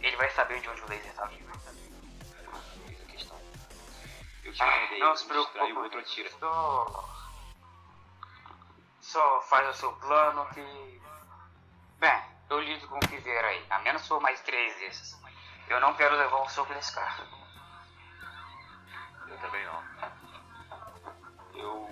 ele 0.00 0.16
vai 0.16 0.28
saber 0.30 0.60
de 0.60 0.68
onde 0.68 0.80
o 0.82 0.88
laser 0.88 1.14
tá 1.14 1.24
vindo. 1.26 1.52
Eu 4.44 4.52
uma 4.52 4.64
Ah, 4.64 4.84
ideia. 4.86 5.04
não 5.04 5.16
se 5.16 5.26
preocupe, 5.26 5.58
o 5.72 5.82
outro 5.82 5.98
atira. 6.00 6.30
Só, 6.30 7.08
só 9.00 9.40
faz 9.42 9.68
o 9.68 9.78
seu 9.78 9.92
plano 9.94 10.46
que. 10.52 11.00
Bem, 11.98 12.22
eu 12.50 12.60
lido 12.60 12.88
com 12.88 12.96
o 12.96 13.00
que 13.00 13.16
vier 13.18 13.44
aí. 13.44 13.64
A 13.70 13.78
menos 13.80 14.06
for 14.06 14.20
mais 14.20 14.40
três 14.40 14.76
vezes. 14.78 15.16
Eu 15.68 15.80
não 15.80 15.94
quero 15.94 16.16
levar 16.16 16.42
um 16.42 16.48
soco 16.48 16.72
nesse 16.72 16.92
cara. 16.94 17.24
Eu 19.28 19.38
também 19.38 19.64
não. 19.64 19.82
Eu. 21.54 21.88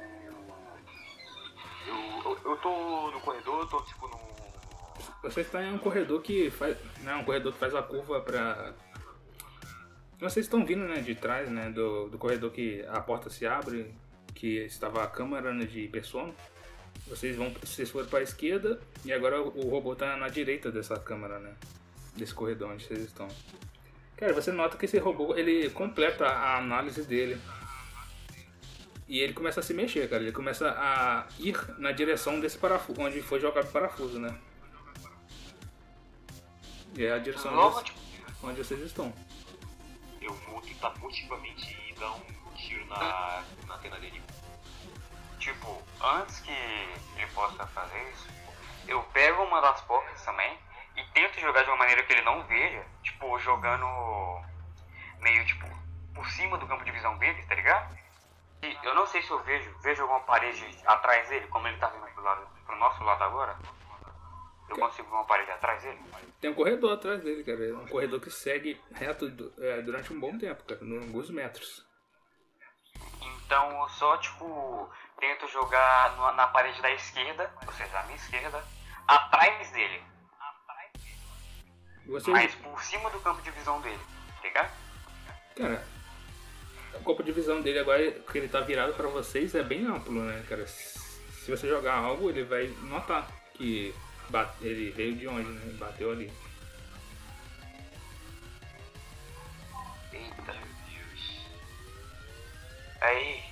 Eu, 1.86 2.22
eu, 2.24 2.40
eu 2.44 2.56
tô 2.58 3.10
no 3.12 3.20
corredor, 3.20 3.68
tô 3.68 3.80
tipo 3.82 4.08
no. 4.08 4.30
Você 5.22 5.42
está 5.42 5.62
em 5.62 5.72
um 5.74 5.78
corredor 5.78 6.20
que 6.22 6.50
faz. 6.50 6.76
Né, 6.98 7.14
um 7.14 7.24
corredor 7.24 7.52
que 7.52 7.58
faz 7.58 7.74
a 7.74 7.82
curva 7.82 8.20
pra. 8.20 8.74
Vocês 10.20 10.44
estão 10.46 10.64
vindo, 10.66 10.84
né, 10.84 11.00
de 11.00 11.14
trás, 11.14 11.50
né, 11.50 11.70
do, 11.70 12.08
do 12.10 12.18
corredor 12.18 12.50
que 12.50 12.84
a 12.88 13.00
porta 13.00 13.30
se 13.30 13.46
abre, 13.46 13.94
que 14.34 14.58
estava 14.64 15.02
a 15.02 15.06
câmara 15.06 15.52
né, 15.52 15.64
de 15.64 15.88
persona. 15.88 16.32
Vocês 17.06 17.36
vão, 17.36 17.50
vocês 17.62 17.88
foram 17.90 18.06
para 18.06 18.18
a 18.18 18.22
esquerda 18.22 18.78
e 19.04 19.12
agora 19.12 19.40
o, 19.40 19.68
robô 19.70 19.96
tá 19.96 20.16
na 20.16 20.28
direita 20.28 20.70
dessa 20.70 20.98
câmara, 20.98 21.38
né, 21.38 21.54
desse 22.16 22.34
corredor 22.34 22.70
onde 22.70 22.84
vocês 22.84 23.00
estão. 23.00 23.28
Cara, 24.16 24.34
você 24.34 24.52
nota 24.52 24.76
que 24.76 24.84
esse 24.84 24.98
robô 24.98 25.34
ele 25.34 25.70
completa 25.70 26.26
a 26.26 26.58
análise 26.58 27.02
dele. 27.04 27.40
E 29.08 29.18
ele 29.18 29.32
começa 29.32 29.58
a 29.58 29.62
se 29.62 29.74
mexer, 29.74 30.08
cara. 30.08 30.22
Ele 30.22 30.30
começa 30.30 30.70
a 30.70 31.26
ir 31.38 31.56
na 31.78 31.90
direção 31.90 32.38
desse 32.38 32.58
parafuso, 32.58 33.00
onde 33.00 33.20
foi 33.22 33.40
jogado 33.40 33.64
o 33.64 33.72
parafuso, 33.72 34.20
né? 34.20 34.38
E 36.96 37.04
é 37.04 37.12
a 37.12 37.18
direção 37.18 37.70
desse- 37.70 37.84
tipo, 37.84 37.98
onde 38.44 38.58
vocês 38.62 38.80
estão. 38.82 39.12
Eu 40.20 40.32
vou 40.34 40.60
tentar 40.62 40.90
furtivamente 40.92 41.94
dar 41.98 42.10
um 42.12 42.54
tiro 42.54 42.84
na, 42.86 43.42
na 43.66 43.74
antena 43.74 43.98
dele. 43.98 44.22
tipo, 45.38 45.82
antes 46.00 46.40
que 46.40 46.50
ele 46.50 47.26
possa 47.34 47.66
fazer 47.68 48.10
isso, 48.10 48.28
eu 48.86 49.02
pego 49.12 49.42
uma 49.44 49.60
das 49.60 49.80
portas 49.82 50.22
também 50.24 50.58
e 50.96 51.04
tento 51.12 51.40
jogar 51.40 51.62
de 51.62 51.70
uma 51.70 51.78
maneira 51.78 52.02
que 52.02 52.12
ele 52.12 52.22
não 52.22 52.42
veja. 52.44 52.84
Tipo, 53.02 53.38
jogando 53.38 53.86
meio 55.20 55.44
tipo 55.46 55.66
por 56.14 56.28
cima 56.30 56.58
do 56.58 56.66
campo 56.66 56.84
de 56.84 56.90
visão 56.90 57.16
dele, 57.18 57.42
tá 57.44 57.54
ligado? 57.54 57.96
E 58.62 58.78
eu 58.82 58.94
não 58.94 59.06
sei 59.06 59.22
se 59.22 59.30
eu 59.30 59.42
vejo, 59.42 59.74
vejo 59.80 60.02
alguma 60.02 60.20
parede 60.20 60.78
atrás 60.84 61.28
dele, 61.28 61.46
como 61.48 61.66
ele 61.66 61.78
tá 61.78 61.86
vindo 61.88 62.06
pro, 62.12 62.22
lado, 62.22 62.46
pro 62.66 62.76
nosso 62.76 63.02
lado 63.02 63.24
agora. 63.24 63.56
Eu 64.70 64.78
consigo 64.78 65.08
ver 65.08 65.14
uma 65.14 65.24
parede 65.24 65.50
atrás 65.50 65.82
dele? 65.82 65.98
Tem 66.40 66.50
um 66.50 66.54
corredor 66.54 66.92
atrás 66.92 67.22
dele, 67.22 67.44
cara. 67.44 67.76
Um 67.76 67.86
corredor 67.86 68.20
que 68.20 68.30
segue 68.30 68.80
reto 68.92 69.26
é, 69.58 69.82
durante 69.82 70.12
um 70.12 70.20
bom 70.20 70.38
tempo, 70.38 70.62
cara. 70.64 70.80
Alguns 70.80 71.30
metros. 71.30 71.84
Então 73.44 73.82
eu 73.82 73.88
só, 73.88 74.16
tipo, 74.18 74.88
tento 75.18 75.48
jogar 75.48 76.34
na 76.34 76.46
parede 76.46 76.80
da 76.80 76.92
esquerda, 76.92 77.52
ou 77.66 77.72
seja, 77.72 77.98
à 77.98 78.04
minha 78.04 78.16
esquerda, 78.16 78.64
atrás 79.06 79.70
dele. 79.72 80.02
E 82.06 82.10
Você, 82.10 82.30
Mas 82.30 82.54
por 82.54 82.82
cima 82.82 83.10
do 83.10 83.20
campo 83.20 83.42
de 83.42 83.50
visão 83.50 83.80
dele, 83.80 84.00
tá 84.36 84.42
ligado? 84.42 84.72
cara, 85.56 85.86
o 86.94 87.02
corpo 87.02 87.22
de 87.22 87.32
visão 87.32 87.60
dele 87.60 87.78
agora, 87.78 88.10
que 88.10 88.38
ele 88.38 88.48
tá 88.48 88.60
virado 88.60 88.94
pra 88.94 89.08
vocês, 89.08 89.54
é 89.54 89.62
bem 89.62 89.84
amplo, 89.86 90.12
né, 90.12 90.44
cara? 90.48 90.66
Se 90.66 91.50
você 91.50 91.68
jogar 91.68 91.94
algo, 91.94 92.30
ele 92.30 92.44
vai 92.44 92.68
notar 92.82 93.28
que 93.54 93.94
bate- 94.30 94.64
ele 94.64 94.90
veio 94.92 95.16
de 95.16 95.26
onde, 95.28 95.48
né? 95.48 95.72
Bateu 95.78 96.12
ali. 96.12 96.32
Eita. 100.12 100.52
Meu 100.52 100.62
Deus. 100.88 101.46
Aí. 103.00 103.42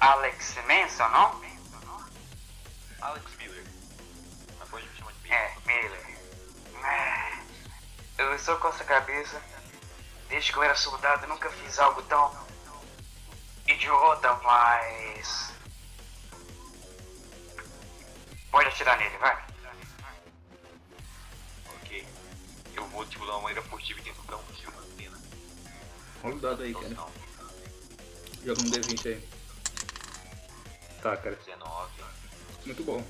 Alex 0.00 0.56
Manson, 0.66 1.08
não? 1.08 1.40
Alex 3.02 3.36
Miller. 3.36 3.64
Mas 4.58 4.68
pode 4.68 4.86
me 4.86 4.96
chamar 4.96 5.12
de 5.12 5.18
Miller. 5.22 5.36
É, 5.36 5.60
Miller. 5.66 6.20
Eu 8.18 8.38
sou 8.38 8.56
coça 8.58 8.84
cabeça. 8.84 9.40
Desde 10.28 10.52
que 10.52 10.58
eu 10.58 10.62
era 10.62 10.76
soldado, 10.76 11.24
eu 11.24 11.28
nunca 11.28 11.50
fiz 11.50 11.78
algo 11.78 12.02
tão 12.02 12.32
idiota, 13.66 14.32
mas. 14.42 15.52
Pode 18.50 18.68
atirar 18.68 18.98
nele, 18.98 19.16
vai. 19.18 19.44
Ok. 21.76 22.06
Eu 22.74 22.84
vou, 22.88 23.04
tipo, 23.06 23.24
dar 23.26 23.32
uma 23.32 23.42
maneira 23.42 23.62
furtiva 23.62 24.00
e 24.00 24.02
tentar 24.02 24.22
dar 24.28 24.36
um 24.36 24.42
tiro 24.54 24.72
na 24.72 24.82
antena. 24.82 25.18
Rola 26.22 26.34
o 26.34 26.40
dado 26.40 26.62
aí, 26.62 26.74
cara. 26.74 26.88
Não, 26.88 27.10
Joga 28.44 28.60
um 28.62 28.70
D20 28.70 29.06
aí. 29.06 29.28
Tá, 31.02 31.16
cara. 31.16 31.36
19. 31.36 31.90
Muito 32.66 32.84
bom. 32.84 33.04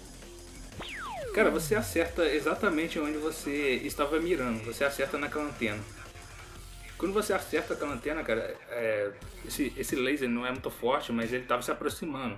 Cara, 1.34 1.50
você 1.50 1.74
acerta 1.74 2.24
exatamente 2.26 2.98
onde 2.98 3.18
você 3.18 3.76
estava 3.84 4.18
mirando. 4.18 4.64
Você 4.64 4.84
acerta 4.84 5.16
naquela 5.16 5.44
antena. 5.44 5.82
Quando 6.98 7.14
você 7.14 7.32
acerta 7.32 7.74
aquela 7.74 7.94
antena, 7.94 8.22
cara, 8.22 8.56
é, 8.68 9.10
esse, 9.44 9.72
esse 9.76 9.96
laser 9.96 10.28
não 10.28 10.44
é 10.44 10.50
muito 10.50 10.70
forte, 10.70 11.12
mas 11.12 11.32
ele 11.32 11.44
estava 11.44 11.62
se 11.62 11.70
aproximando. 11.70 12.36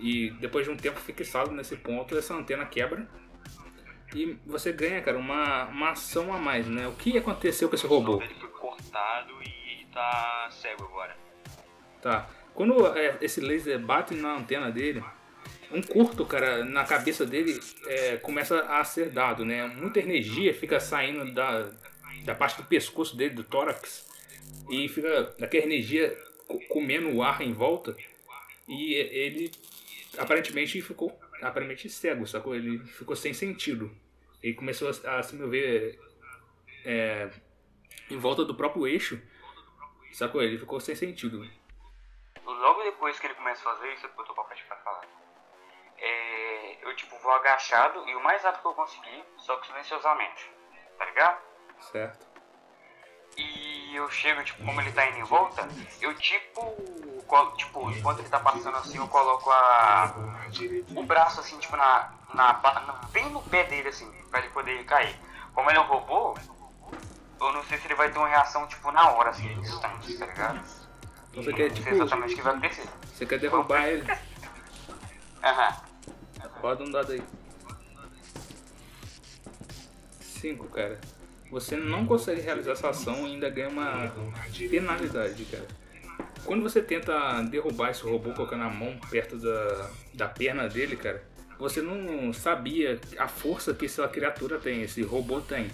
E 0.00 0.30
depois 0.40 0.64
de 0.66 0.72
um 0.72 0.76
tempo 0.76 0.98
fixado 0.98 1.52
nesse 1.52 1.76
ponto, 1.76 2.16
essa 2.16 2.34
antena 2.34 2.64
quebra. 2.64 3.06
E 4.14 4.36
você 4.44 4.72
ganha, 4.72 5.00
cara, 5.02 5.18
uma, 5.18 5.66
uma 5.66 5.90
ação 5.90 6.32
a 6.32 6.38
mais, 6.38 6.66
né? 6.66 6.88
O 6.88 6.92
que 6.92 7.16
aconteceu 7.16 7.68
com 7.68 7.74
esse 7.74 7.86
robô? 7.86 8.20
Ele 8.20 8.34
foi 8.34 8.48
cortado 8.48 9.34
e 9.42 9.86
tá 9.92 10.48
cego 10.50 10.84
agora. 10.84 11.16
Tá. 12.02 12.28
Quando 12.54 12.86
é, 12.96 13.18
esse 13.20 13.40
laser 13.40 13.78
bate 13.78 14.14
na 14.14 14.36
antena 14.36 14.70
dele, 14.70 15.04
um 15.70 15.80
curto, 15.80 16.26
cara, 16.26 16.64
na 16.64 16.82
cabeça 16.84 17.24
dele 17.24 17.60
é, 17.86 18.16
começa 18.16 18.60
a 18.62 18.82
ser 18.82 19.10
dado, 19.10 19.44
né? 19.44 19.66
Muita 19.68 20.00
energia 20.00 20.52
fica 20.52 20.80
saindo 20.80 21.32
da, 21.32 21.70
da 22.24 22.34
parte 22.34 22.56
do 22.56 22.64
pescoço 22.64 23.16
dele, 23.16 23.34
do 23.34 23.44
tórax, 23.44 24.08
e 24.68 24.88
fica 24.88 25.34
aquela 25.40 25.64
energia 25.64 26.16
co- 26.48 26.58
comendo 26.68 27.14
o 27.14 27.22
ar 27.22 27.42
em 27.42 27.52
volta. 27.52 27.96
E 28.66 28.94
ele 28.94 29.52
aparentemente 30.18 30.80
ficou 30.82 31.18
aparentemente 31.42 31.88
cego, 31.88 32.26
sacou? 32.26 32.54
Ele 32.54 32.78
ficou 32.86 33.16
sem 33.16 33.32
sentido. 33.32 33.90
Ele 34.42 34.54
começou 34.54 34.88
a, 34.88 35.18
a 35.18 35.22
se 35.22 35.34
mover 35.36 35.98
é, 36.84 37.30
em 38.10 38.18
volta 38.18 38.44
do 38.44 38.54
próprio 38.54 38.86
eixo, 38.86 39.20
sacou? 40.12 40.42
Ele 40.42 40.58
ficou 40.58 40.80
sem 40.80 40.94
sentido. 40.94 41.48
Logo 42.44 42.82
depois 42.82 43.18
que 43.18 43.26
ele 43.26 43.34
começa 43.34 43.60
a 43.68 43.74
fazer 43.74 43.92
isso, 43.94 44.06
eu 44.06 44.24
tô 44.24 44.34
pra 44.34 44.44
pra 44.44 44.76
falar. 44.76 45.06
É, 45.98 46.84
eu 46.84 46.96
tipo 46.96 47.18
vou 47.18 47.32
agachado 47.32 48.08
e 48.08 48.14
o 48.16 48.22
mais 48.22 48.42
rápido 48.42 48.62
que 48.62 48.68
eu 48.68 48.74
conseguir, 48.74 49.24
só 49.36 49.56
que 49.56 49.66
silenciosamente. 49.66 50.50
Tá 50.98 51.04
ligado? 51.04 51.42
Certo? 51.78 52.29
E 53.36 53.94
eu 53.94 54.10
chego, 54.10 54.42
tipo, 54.44 54.64
como 54.64 54.80
ele 54.80 54.92
tá 54.92 55.06
indo 55.08 55.18
em 55.18 55.24
volta, 55.24 55.68
eu 56.00 56.14
tipo. 56.14 56.76
tipo, 57.56 57.90
enquanto 57.90 58.20
ele 58.20 58.28
tá 58.28 58.40
passando 58.40 58.76
assim, 58.76 58.98
eu 58.98 59.08
coloco 59.08 59.50
a. 59.50 60.14
o 60.94 61.02
braço 61.04 61.40
assim, 61.40 61.58
tipo, 61.58 61.76
na. 61.76 62.12
na, 62.34 62.52
bem 63.12 63.28
no 63.30 63.42
pé 63.42 63.64
dele 63.64 63.88
assim, 63.88 64.10
pra 64.30 64.40
ele 64.40 64.48
poder 64.50 64.84
cair. 64.84 65.16
Como 65.54 65.68
ele 65.70 65.78
é 65.78 65.80
um 65.80 65.86
robô, 65.86 66.36
eu 67.40 67.52
não 67.52 67.62
sei 67.64 67.78
se 67.78 67.86
ele 67.86 67.94
vai 67.94 68.10
ter 68.10 68.18
uma 68.18 68.28
reação, 68.28 68.66
tipo, 68.66 68.90
na 68.92 69.10
hora, 69.10 69.30
assim, 69.30 69.50
instante, 69.54 70.16
tá 70.16 70.26
ligado? 70.26 70.60
Então 71.30 71.42
você 71.42 71.52
quer, 71.52 71.68
Não 71.68 71.74
tipo, 71.74 71.88
sei 71.88 71.92
exatamente 71.94 72.32
o 72.34 72.36
que 72.36 72.42
vai 72.42 72.52
acontecer. 72.52 72.88
você 73.14 73.26
quer 73.26 73.38
derrubar 73.38 73.86
ele. 73.86 74.04
Aham. 75.42 75.76
Roda 76.60 76.84
um 76.84 76.90
dado 76.90 77.12
aí. 77.12 77.22
5, 80.20 80.68
cara. 80.68 81.00
Você 81.50 81.76
não 81.76 82.06
consegue 82.06 82.40
realizar 82.40 82.72
essa 82.72 82.90
ação 82.90 83.26
e 83.26 83.32
ainda 83.32 83.50
ganha 83.50 83.68
uma 83.68 84.12
penalidade, 84.70 85.44
cara. 85.46 85.66
Quando 86.44 86.62
você 86.62 86.80
tenta 86.80 87.42
derrubar 87.42 87.90
esse 87.90 88.02
robô 88.02 88.32
colocando 88.32 88.62
a 88.62 88.70
mão 88.70 88.96
perto 89.10 89.36
da, 89.36 89.90
da 90.14 90.28
perna 90.28 90.68
dele, 90.68 90.96
cara, 90.96 91.22
você 91.58 91.82
não 91.82 92.32
sabia 92.32 93.00
a 93.18 93.28
força 93.28 93.74
que 93.74 93.86
essa 93.86 94.06
criatura 94.08 94.58
tem, 94.58 94.82
esse 94.82 95.02
robô 95.02 95.40
tem. 95.40 95.70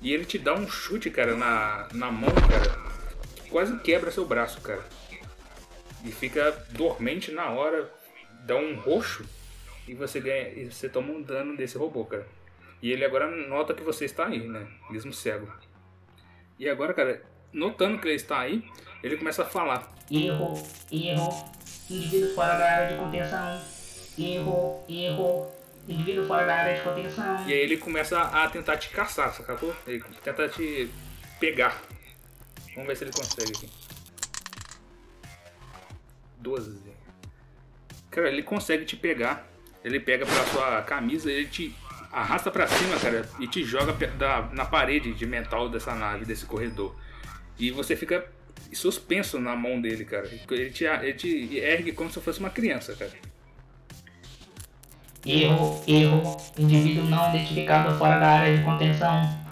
E 0.00 0.12
ele 0.12 0.24
te 0.24 0.38
dá 0.38 0.54
um 0.54 0.68
chute, 0.68 1.10
cara, 1.10 1.36
na, 1.36 1.88
na 1.92 2.10
mão, 2.10 2.34
cara, 2.34 2.76
que 3.36 3.50
quase 3.50 3.78
quebra 3.78 4.10
seu 4.10 4.26
braço, 4.26 4.60
cara. 4.60 4.84
E 6.04 6.10
fica 6.10 6.50
dormente 6.70 7.30
na 7.30 7.50
hora, 7.50 7.90
dá 8.40 8.56
um 8.56 8.74
roxo 8.74 9.24
e 9.86 9.94
você 9.94 10.20
ganha, 10.20 10.48
e 10.48 10.70
você 10.70 10.88
toma 10.88 11.12
um 11.12 11.22
dano 11.22 11.56
desse 11.56 11.78
robô, 11.78 12.04
cara. 12.04 12.26
E 12.82 12.92
ele 12.92 13.04
agora 13.04 13.26
nota 13.26 13.74
que 13.74 13.82
você 13.82 14.04
está 14.04 14.26
aí, 14.26 14.46
né? 14.46 14.66
Mesmo 14.90 15.12
cego. 15.12 15.50
E 16.58 16.68
agora, 16.68 16.92
cara, 16.94 17.22
notando 17.52 17.98
que 17.98 18.06
ele 18.06 18.14
está 18.14 18.40
aí, 18.40 18.64
ele 19.02 19.16
começa 19.16 19.42
a 19.42 19.46
falar. 19.46 19.92
Erro, 20.10 20.54
erro. 20.92 21.52
Indivíduo 21.90 22.34
fora 22.34 22.58
da 22.58 22.70
área 22.70 22.88
de 22.88 23.02
contenção. 23.02 23.62
Erro, 24.18 24.84
erro. 24.88 25.52
Indivíduo 25.88 26.26
fora 26.26 26.46
da 26.46 26.54
área 26.54 26.76
de 26.76 26.82
contenção. 26.82 27.48
E 27.48 27.52
aí 27.52 27.58
ele 27.58 27.76
começa 27.76 28.20
a 28.20 28.48
tentar 28.48 28.76
te 28.76 28.88
caçar, 28.90 29.32
sacou? 29.32 29.74
Ele 29.86 30.02
tenta 30.22 30.48
te 30.48 30.90
pegar. 31.38 31.82
Vamos 32.74 32.88
ver 32.88 32.96
se 32.96 33.04
ele 33.04 33.12
consegue 33.12 33.52
aqui. 33.56 33.68
12. 36.38 36.82
Cara, 38.10 38.28
ele 38.28 38.42
consegue 38.42 38.84
te 38.84 38.96
pegar. 38.96 39.46
Ele 39.82 40.00
pega 40.00 40.24
pela 40.24 40.46
sua 40.46 40.82
camisa, 40.82 41.30
ele 41.30 41.46
te 41.46 41.74
arrasta 42.14 42.50
pra 42.50 42.66
cima, 42.66 42.98
cara, 42.98 43.28
e 43.40 43.46
te 43.46 43.64
joga 43.64 43.92
da, 44.08 44.42
na 44.52 44.64
parede 44.64 45.12
de 45.12 45.26
metal 45.26 45.68
dessa 45.68 45.94
nave, 45.94 46.24
desse 46.24 46.46
corredor. 46.46 46.94
E 47.58 47.70
você 47.70 47.96
fica 47.96 48.26
suspenso 48.72 49.38
na 49.38 49.54
mão 49.56 49.80
dele, 49.80 50.04
cara. 50.04 50.26
Ele 50.50 50.70
te, 50.70 50.84
ele 50.84 51.14
te 51.14 51.58
ergue 51.58 51.92
como 51.92 52.10
se 52.10 52.20
fosse 52.20 52.40
uma 52.40 52.50
criança, 52.50 52.94
cara. 52.94 53.12
Erro, 55.26 55.82
erro. 55.86 56.36
Indivíduo 56.58 57.04
não 57.04 57.30
identificado 57.30 57.96
fora 57.96 58.18
da 58.18 58.28
área 58.28 58.56
de 58.56 58.62
contenção. 58.62 59.44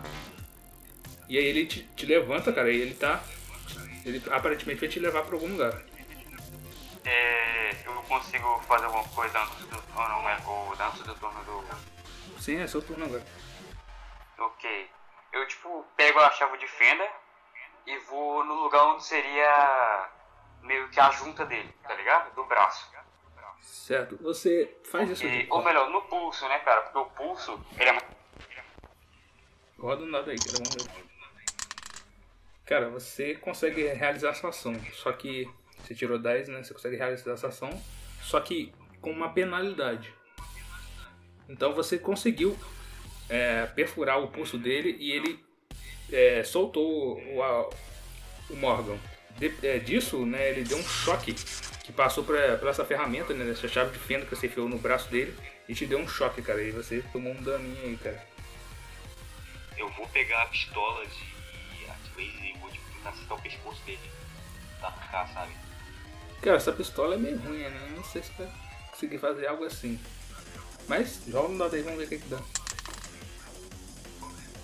E 1.28 1.38
aí 1.38 1.44
ele 1.44 1.66
te, 1.66 1.88
te 1.96 2.04
levanta, 2.04 2.52
cara, 2.52 2.70
e 2.70 2.80
ele 2.80 2.94
tá. 2.94 3.22
Ele 4.04 4.22
aparentemente 4.30 4.80
vai 4.80 4.88
te 4.88 5.00
levar 5.00 5.22
pra 5.22 5.34
algum 5.34 5.48
lugar. 5.48 5.80
É, 7.04 7.74
eu 7.86 7.92
consigo 8.02 8.60
fazer 8.68 8.84
alguma 8.84 9.04
coisa 9.04 9.40
antes 9.40 9.66
do, 9.66 9.76
é, 9.76 10.38
ou 10.46 10.72
antes 10.78 11.02
do 11.02 11.14
turno 11.14 11.42
do. 11.44 11.91
Sim, 12.42 12.58
é 12.58 12.66
seu 12.66 12.82
turno 12.82 13.04
agora. 13.04 13.22
Ok. 14.36 14.90
Eu 15.32 15.46
tipo 15.46 15.86
pego 15.96 16.18
a 16.18 16.28
chave 16.32 16.58
de 16.58 16.66
fenda 16.66 17.08
e 17.86 17.96
vou 17.98 18.44
no 18.44 18.54
lugar 18.64 18.84
onde 18.88 19.04
seria 19.04 20.10
meio 20.60 20.88
que 20.88 20.98
a 20.98 21.08
junta 21.10 21.46
dele, 21.46 21.72
tá 21.84 21.94
ligado? 21.94 22.34
Do 22.34 22.42
braço. 22.44 22.90
Certo, 23.60 24.18
você 24.20 24.76
faz 24.90 25.08
isso 25.08 25.24
E, 25.24 25.28
aqui. 25.42 25.46
ou 25.50 25.62
melhor, 25.62 25.88
no 25.88 26.02
pulso, 26.02 26.48
né, 26.48 26.58
cara? 26.58 26.80
Porque 26.82 26.98
o 26.98 27.06
pulso, 27.06 27.64
ele 27.78 27.90
é 27.90 27.98
Roda 29.78 30.02
um 30.02 30.10
dado 30.10 30.28
aí, 30.28 30.36
cara. 30.36 30.58
Vamos 30.58 30.84
ver. 30.84 31.04
Cara, 32.66 32.90
você 32.90 33.36
consegue 33.36 33.86
realizar 33.86 34.30
essa 34.30 34.48
ação. 34.48 34.74
Só 34.94 35.12
que 35.12 35.48
você 35.78 35.94
tirou 35.94 36.18
10, 36.18 36.48
né? 36.48 36.64
Você 36.64 36.74
consegue 36.74 36.96
realizar 36.96 37.34
essa 37.34 37.48
ação. 37.48 37.70
Só 38.20 38.40
que 38.40 38.74
com 39.00 39.12
uma 39.12 39.32
penalidade. 39.32 40.12
Então 41.48 41.72
você 41.74 41.98
conseguiu 41.98 42.56
é, 43.28 43.66
perfurar 43.66 44.20
o 44.20 44.28
pulso 44.28 44.58
dele 44.58 44.96
e 44.98 45.12
ele 45.12 45.44
é, 46.10 46.44
soltou 46.44 47.18
o, 47.34 47.42
a- 47.42 47.68
o 48.50 48.56
Morgan. 48.56 48.98
De- 49.38 49.54
é, 49.66 49.78
disso, 49.78 50.24
né, 50.26 50.50
ele 50.50 50.64
deu 50.64 50.78
um 50.78 50.84
choque 50.86 51.32
que 51.84 51.92
passou 51.92 52.22
pra, 52.24 52.56
pra 52.58 52.70
essa 52.70 52.84
ferramenta, 52.84 53.32
né, 53.34 53.50
essa 53.50 53.66
chave 53.66 53.92
de 53.92 53.98
fenda 53.98 54.26
que 54.26 54.34
você 54.36 54.46
enfiou 54.46 54.68
no 54.68 54.78
braço 54.78 55.08
dele 55.10 55.34
e 55.68 55.74
te 55.74 55.86
deu 55.86 55.98
um 55.98 56.06
choque, 56.08 56.42
cara. 56.42 56.62
E 56.62 56.70
você 56.70 57.02
tomou 57.12 57.32
um 57.32 57.42
daninho 57.42 57.82
aí, 57.84 57.96
cara. 57.96 58.22
Eu 59.76 59.88
vou 59.90 60.06
pegar 60.08 60.42
a 60.42 60.46
pistola 60.46 61.04
de 61.06 61.88
arco 61.90 62.18
laser 62.18 62.44
e 62.44 62.58
vou 62.58 62.70
tipo, 62.70 62.84
tentar 62.92 63.10
acertar 63.10 63.38
o 63.38 63.42
pescoço 63.42 63.82
dele. 63.84 63.98
Tacar, 64.80 65.32
sabe? 65.32 65.52
Cara, 66.42 66.56
essa 66.56 66.72
pistola 66.72 67.14
é 67.14 67.18
meio 67.18 67.38
ruim, 67.38 67.58
né? 67.58 67.86
Eu 67.90 67.96
Não 67.96 68.04
sei 68.04 68.22
se 68.22 68.30
vai 68.36 68.48
conseguir 68.90 69.18
fazer 69.18 69.46
algo 69.46 69.64
assim. 69.64 69.98
Mas 70.88 71.20
joga 71.26 71.48
um 71.48 71.58
dado 71.58 71.74
aí, 71.74 71.82
vamos 71.82 71.98
ver 71.98 72.04
o 72.04 72.08
que, 72.08 72.18
que 72.18 72.28
dá. 72.28 72.40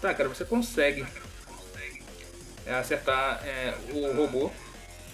Tá, 0.00 0.14
cara, 0.14 0.28
você 0.28 0.44
consegue 0.44 1.04
é, 2.66 2.74
acertar 2.74 3.40
é, 3.44 3.74
o 3.92 4.12
robô 4.16 4.50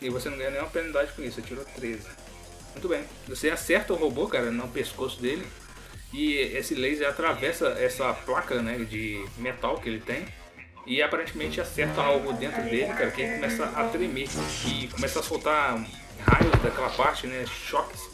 e 0.03 0.11
você 0.11 0.29
não 0.29 0.37
ganha 0.37 0.51
nenhuma 0.51 0.69
penalidade 0.69 1.13
com 1.13 1.23
isso, 1.23 1.37
você 1.37 1.43
tirou 1.43 1.65
13. 1.65 2.03
Muito 2.73 2.89
bem. 2.89 3.05
Você 3.29 3.49
acerta 3.49 3.93
o 3.93 3.97
robô, 3.97 4.27
cara, 4.27 4.51
no 4.51 4.69
pescoço 4.69 5.21
dele 5.23 5.47
e 6.13 6.37
esse 6.37 6.75
laser 6.75 7.09
atravessa 7.09 7.69
essa 7.71 8.13
placa 8.13 8.61
né, 8.61 8.79
de 8.79 9.25
metal 9.39 9.79
que 9.79 9.89
ele 9.89 10.01
tem 10.01 10.27
e 10.87 11.03
aparentemente 11.03 11.61
acerta 11.61 12.01
algo 12.01 12.33
dentro 12.35 12.63
dele, 12.65 12.93
cara, 12.93 13.11
que 13.11 13.23
ele 13.23 13.35
começa 13.37 13.65
a 13.65 13.89
tremer 13.89 14.29
e 14.67 14.89
começa 14.89 15.21
a 15.21 15.23
soltar 15.23 15.83
raios 16.21 16.63
daquela 16.63 16.91
parte, 16.91 17.27
né, 17.27 17.45
choques. 17.47 18.14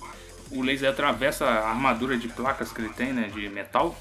O 0.51 0.63
laser 0.63 0.91
atravessa 0.91 1.47
a 1.47 1.71
armadura 1.71 2.17
de 2.17 2.29
placas 2.29 2.73
que 2.73 2.81
ele 2.81 2.91
tem, 2.91 3.13
né, 3.13 3.31
de 3.35 3.49
metal, 3.49 3.97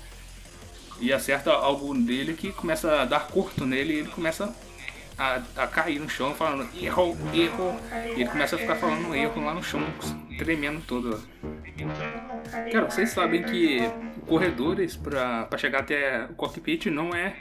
e 0.99 1.13
acerta 1.13 1.51
algo 1.51 1.93
dele 1.93 2.33
que 2.33 2.51
começa 2.51 3.01
a 3.01 3.05
dar 3.05 3.27
curto 3.27 3.65
nele 3.65 3.93
e 3.93 3.97
ele 3.99 4.09
começa 4.09 4.53
a, 5.17 5.41
a 5.57 5.67
cair 5.67 5.99
no 5.99 6.09
chão 6.09 6.33
falando 6.33 6.67
erro, 6.81 7.17
erro. 7.33 7.79
E 8.15 8.21
ele 8.21 8.29
começa 8.29 8.55
a 8.55 8.59
ficar 8.59 8.75
falando 8.75 9.13
erro 9.13 9.43
lá 9.43 9.53
no 9.53 9.61
chão, 9.61 9.81
tremendo 10.37 10.81
todo. 10.85 11.21
Cara, 12.71 12.89
vocês 12.89 13.09
sabem 13.09 13.43
que 13.43 13.79
corredores 14.27 14.95
para 14.95 15.47
chegar 15.57 15.79
até 15.79 16.25
o 16.25 16.33
cockpit 16.33 16.87
não 16.87 17.13
é 17.13 17.35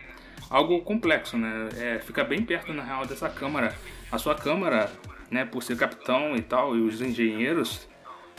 algo 0.50 0.80
complexo, 0.82 1.36
né? 1.36 1.68
É, 1.76 1.98
fica 1.98 2.24
bem 2.24 2.42
perto, 2.42 2.72
na 2.72 2.82
real, 2.82 3.06
dessa 3.06 3.28
câmara. 3.28 3.74
A 4.10 4.18
sua 4.18 4.34
câmara, 4.34 4.90
né, 5.30 5.44
por 5.44 5.62
ser 5.62 5.76
capitão 5.76 6.34
e 6.36 6.42
tal, 6.42 6.76
e 6.76 6.80
os 6.80 7.00
engenheiros 7.00 7.88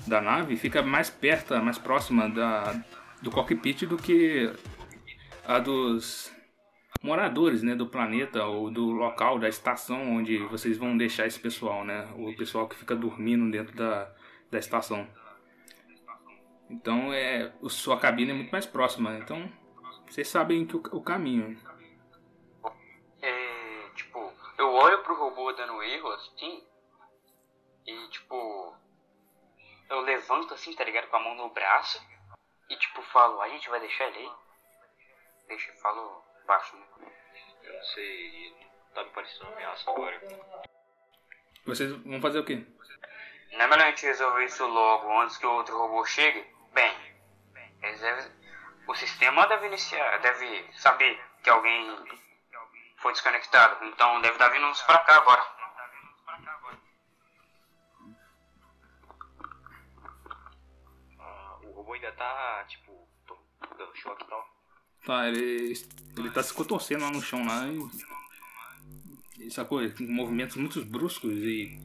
da 0.08 0.22
nave, 0.22 0.56
fica 0.56 0.82
mais 0.82 1.10
perto, 1.10 1.56
mais 1.62 1.78
próxima 1.78 2.30
da, 2.30 2.74
do 3.22 3.32
cockpit 3.32 3.86
do 3.86 3.98
que 3.98 4.52
a 5.46 5.60
dos 5.60 6.32
moradores, 7.02 7.64
né, 7.64 7.76
do 7.76 7.88
planeta 7.88 8.46
ou 8.46 8.70
do 8.70 8.92
local, 8.92 9.40
da 9.40 9.48
estação 9.48 10.18
onde 10.18 10.38
vocês 10.48 10.78
vão 10.78 10.98
deixar 10.98 11.26
esse 11.26 11.40
pessoal, 11.40 11.84
né? 11.86 12.08
O 12.18 12.36
pessoal 12.36 12.68
que 12.68 12.76
fica 12.76 12.96
dormindo 12.96 13.50
dentro 13.50 13.76
da, 13.76 14.14
da 14.52 14.60
estação. 14.60 15.08
Então, 16.70 17.12
é, 17.12 17.52
a 17.64 17.70
sua 17.70 17.98
cabine 17.98 18.32
é 18.32 18.34
muito 18.34 18.52
mais 18.52 18.66
próxima, 18.66 19.18
então 19.18 19.52
vocês 20.08 20.28
sabem 20.28 20.66
que 20.66 20.76
o, 20.76 20.84
o 20.92 21.02
caminho. 21.02 21.58
É, 23.22 23.90
tipo, 23.96 24.32
eu 24.58 24.72
olho 24.74 25.02
pro 25.04 25.18
robô 25.18 25.52
dando 25.54 25.82
erro, 25.82 26.10
assim, 26.10 26.64
e, 27.88 28.08
tipo, 28.10 28.76
eu 29.90 30.02
levanto, 30.02 30.54
assim, 30.54 30.74
tá 30.74 30.84
ligado? 30.84 31.08
Com 31.08 31.18
a 31.18 31.20
mão 31.20 31.36
no 31.36 31.50
braço, 31.50 32.00
e, 32.70 32.76
tipo, 32.76 33.02
falo, 33.04 33.42
a 33.42 33.50
gente 33.50 33.70
vai 33.70 33.80
deixar 33.80 34.06
ele 34.08 34.20
aí? 34.20 34.32
Deixa, 35.48 35.74
falo 35.82 36.24
baixo, 36.46 36.76
né? 36.78 36.86
Eu 37.64 37.74
não 37.74 37.84
sei, 37.84 38.68
tá 38.94 39.04
me 39.04 39.10
parecendo 39.10 39.46
uma 39.46 39.54
ameaça 39.54 39.90
agora. 39.90 40.22
Vocês 41.66 41.92
vão 41.92 42.22
fazer 42.22 42.40
o 42.40 42.46
quê? 42.46 42.66
Não 43.54 43.62
é 43.62 43.68
melhor 43.68 43.88
a 43.88 43.90
gente 43.90 44.06
resolver 44.06 44.46
isso 44.46 44.66
logo, 44.66 45.20
antes 45.22 45.38
que 45.38 45.46
o 45.46 45.52
outro 45.52 45.78
robô 45.78 46.06
chegue? 46.06 46.46
Bem, 46.72 46.96
devem, 47.82 48.32
o 48.88 48.96
sistema 48.96 49.48
deve 49.48 49.68
iniciar, 49.68 50.20
deve 50.20 50.72
saber 50.74 51.20
que 51.44 51.50
alguém 51.50 52.20
foi 52.98 53.12
desconectado, 53.14 53.86
então 53.86 54.22
deve 54.22 54.36
estar 54.36 54.50
vindo 54.50 54.68
uns 54.68 54.82
pra 54.84 55.00
cá 55.00 55.16
agora. 55.18 55.59
Tá, 62.20 62.66
tipo, 62.68 63.08
tô- 63.26 63.38
dando 63.78 63.96
choque 63.96 64.24
e 64.24 64.28
tal. 64.28 64.46
Tá, 65.06 65.28
ele, 65.30 65.74
ele 66.18 66.30
tá 66.32 66.44
se 66.44 66.54
contorcendo 66.54 67.04
lá 67.06 67.12
no 67.12 67.22
chão 67.22 67.46
lá 67.46 67.66
e. 67.68 69.46
e 69.46 69.50
sacou? 69.52 69.80
Com 69.92 70.04
movimentos 70.04 70.56
muito 70.58 70.84
bruscos 70.86 71.32
e. 71.32 71.80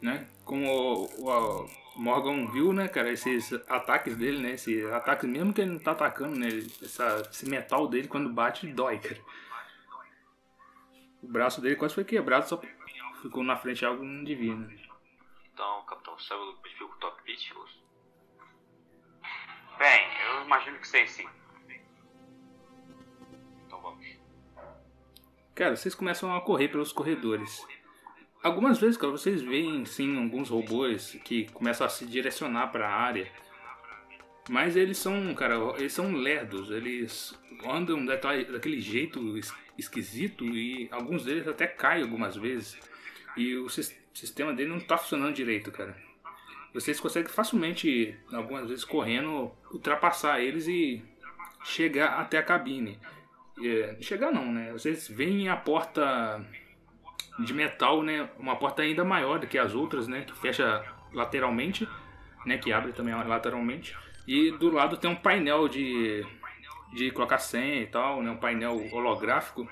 né? 0.00 0.28
Como 0.44 0.66
o, 0.66 1.04
o- 1.24 1.84
o 1.96 2.00
Morgan 2.00 2.46
viu, 2.50 2.72
né, 2.72 2.88
cara, 2.88 3.10
esses 3.12 3.52
ataques 3.68 4.16
dele, 4.16 4.38
né? 4.42 4.50
Esse 4.52 4.84
ataque, 4.86 5.26
mesmo 5.26 5.52
que 5.54 5.60
ele 5.62 5.70
não 5.72 5.78
tá 5.78 5.92
atacando, 5.92 6.36
né? 6.36 6.48
Essa, 6.82 7.26
esse 7.30 7.48
metal 7.48 7.86
dele 7.88 8.08
quando 8.08 8.28
bate 8.32 8.66
dói, 8.66 8.98
cara. 8.98 9.20
O 11.22 11.26
braço 11.28 11.60
dele 11.60 11.76
quase 11.76 11.94
foi 11.94 12.04
quebrado, 12.04 12.48
só 12.48 12.60
ficou 13.22 13.42
na 13.42 13.56
frente 13.56 13.84
algo 13.84 14.04
não 14.04 14.22
devia, 14.24 14.54
né? 14.54 14.76
Então, 15.52 15.84
capitão, 15.86 16.18
sabe 16.18 16.42
onde 16.42 16.68
fica 16.68 16.84
o 16.84 16.88
cockpit? 17.00 17.52
Ou- 17.56 17.83
Bem, 19.84 20.06
eu 20.30 20.44
imagino 20.46 20.78
que 20.78 20.88
sei 20.88 21.06
sim. 21.06 21.26
Então 23.66 23.78
vamos. 23.82 24.06
Cara, 25.54 25.76
vocês 25.76 25.94
começam 25.94 26.34
a 26.34 26.40
correr 26.40 26.68
pelos 26.68 26.90
corredores. 26.90 27.62
Algumas 28.42 28.78
vezes, 28.78 28.96
cara, 28.96 29.12
vocês 29.12 29.42
veem 29.42 29.84
sim 29.84 30.16
alguns 30.16 30.48
robôs 30.48 31.18
que 31.22 31.50
começam 31.52 31.86
a 31.86 31.90
se 31.90 32.06
direcionar 32.06 32.68
para 32.68 32.88
a 32.88 32.94
área. 32.94 33.30
Mas 34.48 34.74
eles 34.74 34.96
são, 34.96 35.34
cara, 35.34 35.56
eles 35.76 35.92
são 35.92 36.12
lerdos, 36.14 36.70
eles 36.70 37.38
andam 37.68 38.06
daquele 38.06 38.80
jeito 38.80 39.36
es- 39.36 39.54
esquisito 39.76 40.46
e 40.46 40.88
alguns 40.90 41.26
deles 41.26 41.46
até 41.46 41.66
caem 41.66 42.04
algumas 42.04 42.36
vezes. 42.36 42.78
E 43.36 43.54
o 43.56 43.68
sis- 43.68 43.94
sistema 44.14 44.54
dele 44.54 44.70
não 44.70 44.80
tá 44.80 44.96
funcionando 44.96 45.34
direito, 45.34 45.70
cara. 45.70 45.94
Vocês 46.74 46.98
conseguem 46.98 47.30
facilmente, 47.30 48.18
algumas 48.32 48.68
vezes 48.68 48.84
correndo, 48.84 49.52
ultrapassar 49.72 50.40
eles 50.40 50.66
e 50.66 51.00
chegar 51.64 52.18
até 52.18 52.36
a 52.36 52.42
cabine. 52.42 52.98
É, 53.62 53.96
chegar 54.00 54.32
não, 54.32 54.50
né? 54.50 54.72
Vocês 54.72 55.06
veem 55.06 55.48
a 55.48 55.56
porta 55.56 56.44
de 57.38 57.54
metal, 57.54 58.02
né? 58.02 58.28
Uma 58.38 58.56
porta 58.56 58.82
ainda 58.82 59.04
maior 59.04 59.38
do 59.38 59.46
que 59.46 59.56
as 59.56 59.72
outras, 59.72 60.08
né? 60.08 60.22
Que 60.22 60.36
fecha 60.36 60.84
lateralmente, 61.12 61.88
né? 62.44 62.58
Que 62.58 62.72
abre 62.72 62.92
também 62.92 63.14
lateralmente. 63.14 63.96
E 64.26 64.50
do 64.50 64.70
lado 64.70 64.96
tem 64.96 65.08
um 65.08 65.14
painel 65.14 65.68
de, 65.68 66.26
de 66.92 67.12
colocar 67.12 67.38
senha 67.38 67.82
e 67.82 67.86
tal, 67.86 68.20
né? 68.20 68.30
Um 68.32 68.36
painel 68.36 68.88
holográfico 68.92 69.68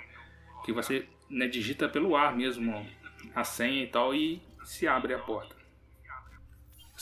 que 0.65 0.73
você 0.73 1.05
né, 1.29 1.49
digita 1.49 1.89
pelo 1.89 2.15
ar 2.15 2.37
mesmo 2.37 2.87
a 3.35 3.43
senha 3.43 3.83
e 3.83 3.87
tal 3.89 4.15
e 4.15 4.41
se 4.63 4.87
abre 4.87 5.15
a 5.15 5.19
porta. 5.19 5.62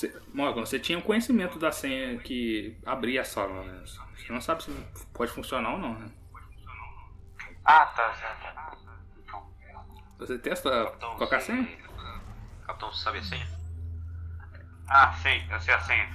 Você, 0.00 0.18
Morgan, 0.32 0.64
você 0.64 0.78
tinha 0.78 0.98
o 0.98 1.02
conhecimento 1.02 1.58
da 1.58 1.70
senha 1.70 2.18
que 2.20 2.74
abria 2.86 3.20
a 3.20 3.24
sala, 3.24 3.62
né? 3.64 3.84
Você 4.16 4.32
não 4.32 4.40
sabe 4.40 4.62
se 4.62 4.72
pode 5.12 5.30
funcionar 5.30 5.72
ou 5.72 5.78
não, 5.78 5.92
né? 5.92 6.10
Ah, 7.66 7.84
tá, 7.84 8.08
tá, 8.08 8.34
tá. 8.54 8.78
Então, 9.18 9.54
Você 10.18 10.38
testa 10.38 10.86
colocar 10.86 11.36
a 11.36 11.40
senha? 11.40 11.68
Capitão, 12.66 12.90
você 12.90 13.04
sabe 13.04 13.18
a 13.18 13.22
senha? 13.22 13.46
Ah, 14.88 15.12
sei, 15.20 15.46
eu 15.50 15.60
sei 15.60 15.74
a 15.74 15.80
senha. 15.80 16.08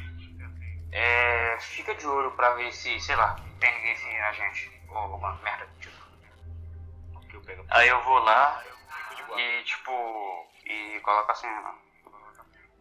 É, 0.91 1.59
fica 1.59 1.93
de 1.93 2.07
olho 2.07 2.31
pra 2.31 2.55
ver 2.55 2.71
se, 2.73 2.99
sei 2.99 3.15
lá, 3.15 3.35
tem 3.59 3.71
ninguém 3.71 3.95
sem 3.97 4.19
a 4.19 4.31
gente. 4.33 4.81
Ou 4.89 4.97
alguma 4.97 5.35
merda 5.43 5.67
do 5.67 5.79
tipo. 5.79 5.95
Aí 7.69 7.87
eu 7.87 8.03
vou 8.03 8.17
lá 8.17 8.63
e, 9.37 9.63
tipo, 9.63 10.47
e 10.65 10.99
coloco 11.01 11.31
a 11.31 11.35
senha 11.35 11.59
lá. 11.59 11.84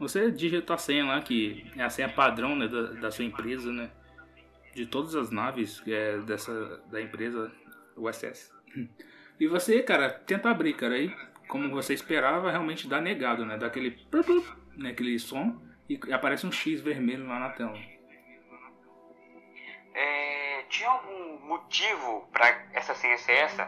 Você 0.08 0.30
digita 0.30 0.74
a 0.74 0.78
senha 0.78 1.04
lá, 1.06 1.20
que 1.22 1.70
é 1.76 1.82
a 1.82 1.88
senha 1.90 2.08
padrão 2.08 2.54
né, 2.54 2.68
da, 2.68 2.82
da 2.92 3.10
sua 3.10 3.24
empresa, 3.24 3.72
né? 3.72 3.90
De 4.74 4.84
todas 4.86 5.14
as 5.14 5.30
naves 5.30 5.82
é 5.86 6.18
dessa, 6.18 6.78
da 6.90 7.00
empresa 7.00 7.50
USS. 7.96 8.52
E 9.40 9.48
você, 9.48 9.82
cara, 9.82 10.08
tenta 10.10 10.48
abrir, 10.48 10.74
cara. 10.74 10.94
Aí, 10.94 11.12
como 11.48 11.68
você 11.70 11.92
esperava, 11.92 12.52
realmente 12.52 12.86
dá 12.86 13.00
negado, 13.00 13.44
né? 13.44 13.56
Dá 13.56 13.66
aquele, 13.66 13.90
plup, 13.90 14.24
plup, 14.24 14.46
né, 14.76 14.90
aquele 14.90 15.18
som 15.18 15.60
e 15.90 15.98
aparece 16.12 16.46
um 16.46 16.52
X 16.52 16.80
vermelho 16.80 17.26
lá 17.26 17.40
na 17.40 17.50
tela. 17.50 17.76
É, 19.92 20.62
tinha 20.68 20.88
algum 20.88 21.38
motivo 21.46 22.28
pra 22.32 22.48
essa 22.72 22.94
senha 22.94 23.18
ser 23.18 23.32
essa? 23.32 23.66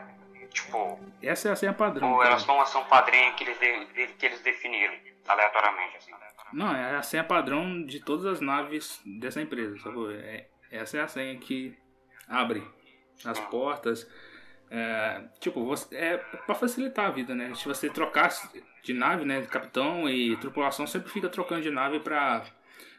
Tipo, 0.51 1.01
Essa 1.21 1.49
é 1.49 1.53
a 1.53 1.57
senha 1.57 1.73
padrão. 1.73 2.13
ou 2.13 2.19
cara. 2.19 2.31
era 2.31 2.39
só 2.39 2.55
uma 2.55 2.63
ação 2.63 2.85
padrinha 2.85 3.33
que 3.33 3.43
eles, 3.45 3.59
de- 3.59 3.85
de- 4.07 4.13
que 4.15 4.27
eles 4.27 4.41
definiram 4.43 4.95
aleatoriamente, 5.27 5.97
assim? 5.97 6.13
Não, 6.53 6.75
é 6.75 6.97
a 6.97 7.03
senha 7.03 7.25
padrão 7.25 7.85
de 7.85 8.01
todas 8.01 8.25
as 8.27 8.41
naves 8.41 9.01
dessa 9.05 9.43
empresa, 9.43 9.79
sacou? 9.79 10.11
É, 10.11 10.49
essa 10.71 10.99
é 10.99 11.01
a 11.01 11.09
senha 11.09 11.37
que 11.39 11.77
abre 12.29 12.63
as 13.25 13.39
portas. 13.41 14.09
É, 14.71 15.23
tipo, 15.41 15.65
você, 15.65 15.95
é 15.97 16.17
pra 16.17 16.55
facilitar 16.55 17.07
a 17.07 17.11
vida, 17.11 17.35
né? 17.35 17.55
Se 17.55 17.67
você 17.67 17.89
trocar 17.89 18.31
de 18.83 18.93
nave, 18.93 19.25
né? 19.25 19.43
Capitão 19.47 20.09
e 20.09 20.37
tripulação 20.37 20.87
sempre 20.87 21.11
fica 21.11 21.29
trocando 21.29 21.63
de 21.63 21.71
nave 21.71 22.01
pra, 22.01 22.45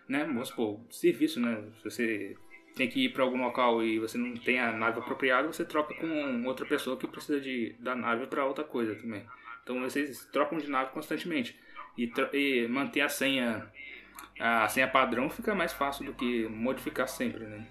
né? 0.08 0.24
Vamos 0.26 0.50
supor, 0.50 0.80
serviço, 0.90 1.40
né? 1.40 1.64
Se 1.78 1.84
você 1.84 2.38
tem 2.76 2.88
que 2.88 3.06
ir 3.06 3.10
pra 3.10 3.24
algum 3.24 3.42
local 3.42 3.84
e 3.84 4.00
você 4.00 4.18
não 4.18 4.36
tem 4.36 4.60
a 4.60 4.72
nave 4.72 5.00
apropriada, 5.00 5.48
você 5.48 5.66
troca 5.66 5.94
com 5.96 6.46
outra 6.46 6.66
pessoa 6.66 6.96
que 6.96 7.08
precisa 7.08 7.42
de, 7.42 7.76
da 7.80 7.96
nave 7.96 8.28
pra 8.28 8.46
outra 8.46 8.64
coisa 8.64 8.96
também. 8.96 9.26
Então 9.64 9.82
vocês 9.82 10.26
trocam 10.32 10.58
de 10.58 10.70
nave 10.70 10.92
constantemente. 10.92 11.60
E, 11.98 12.12
e 12.34 12.68
manter 12.68 13.02
a 13.02 13.10
senha 13.10 13.72
a 14.40 14.68
senha 14.68 14.88
padrão 14.88 15.30
fica 15.30 15.56
mais 15.56 15.74
fácil 15.74 16.06
do 16.06 16.14
que 16.14 16.48
modificar 16.48 17.08
sempre, 17.08 17.44
né? 17.46 17.68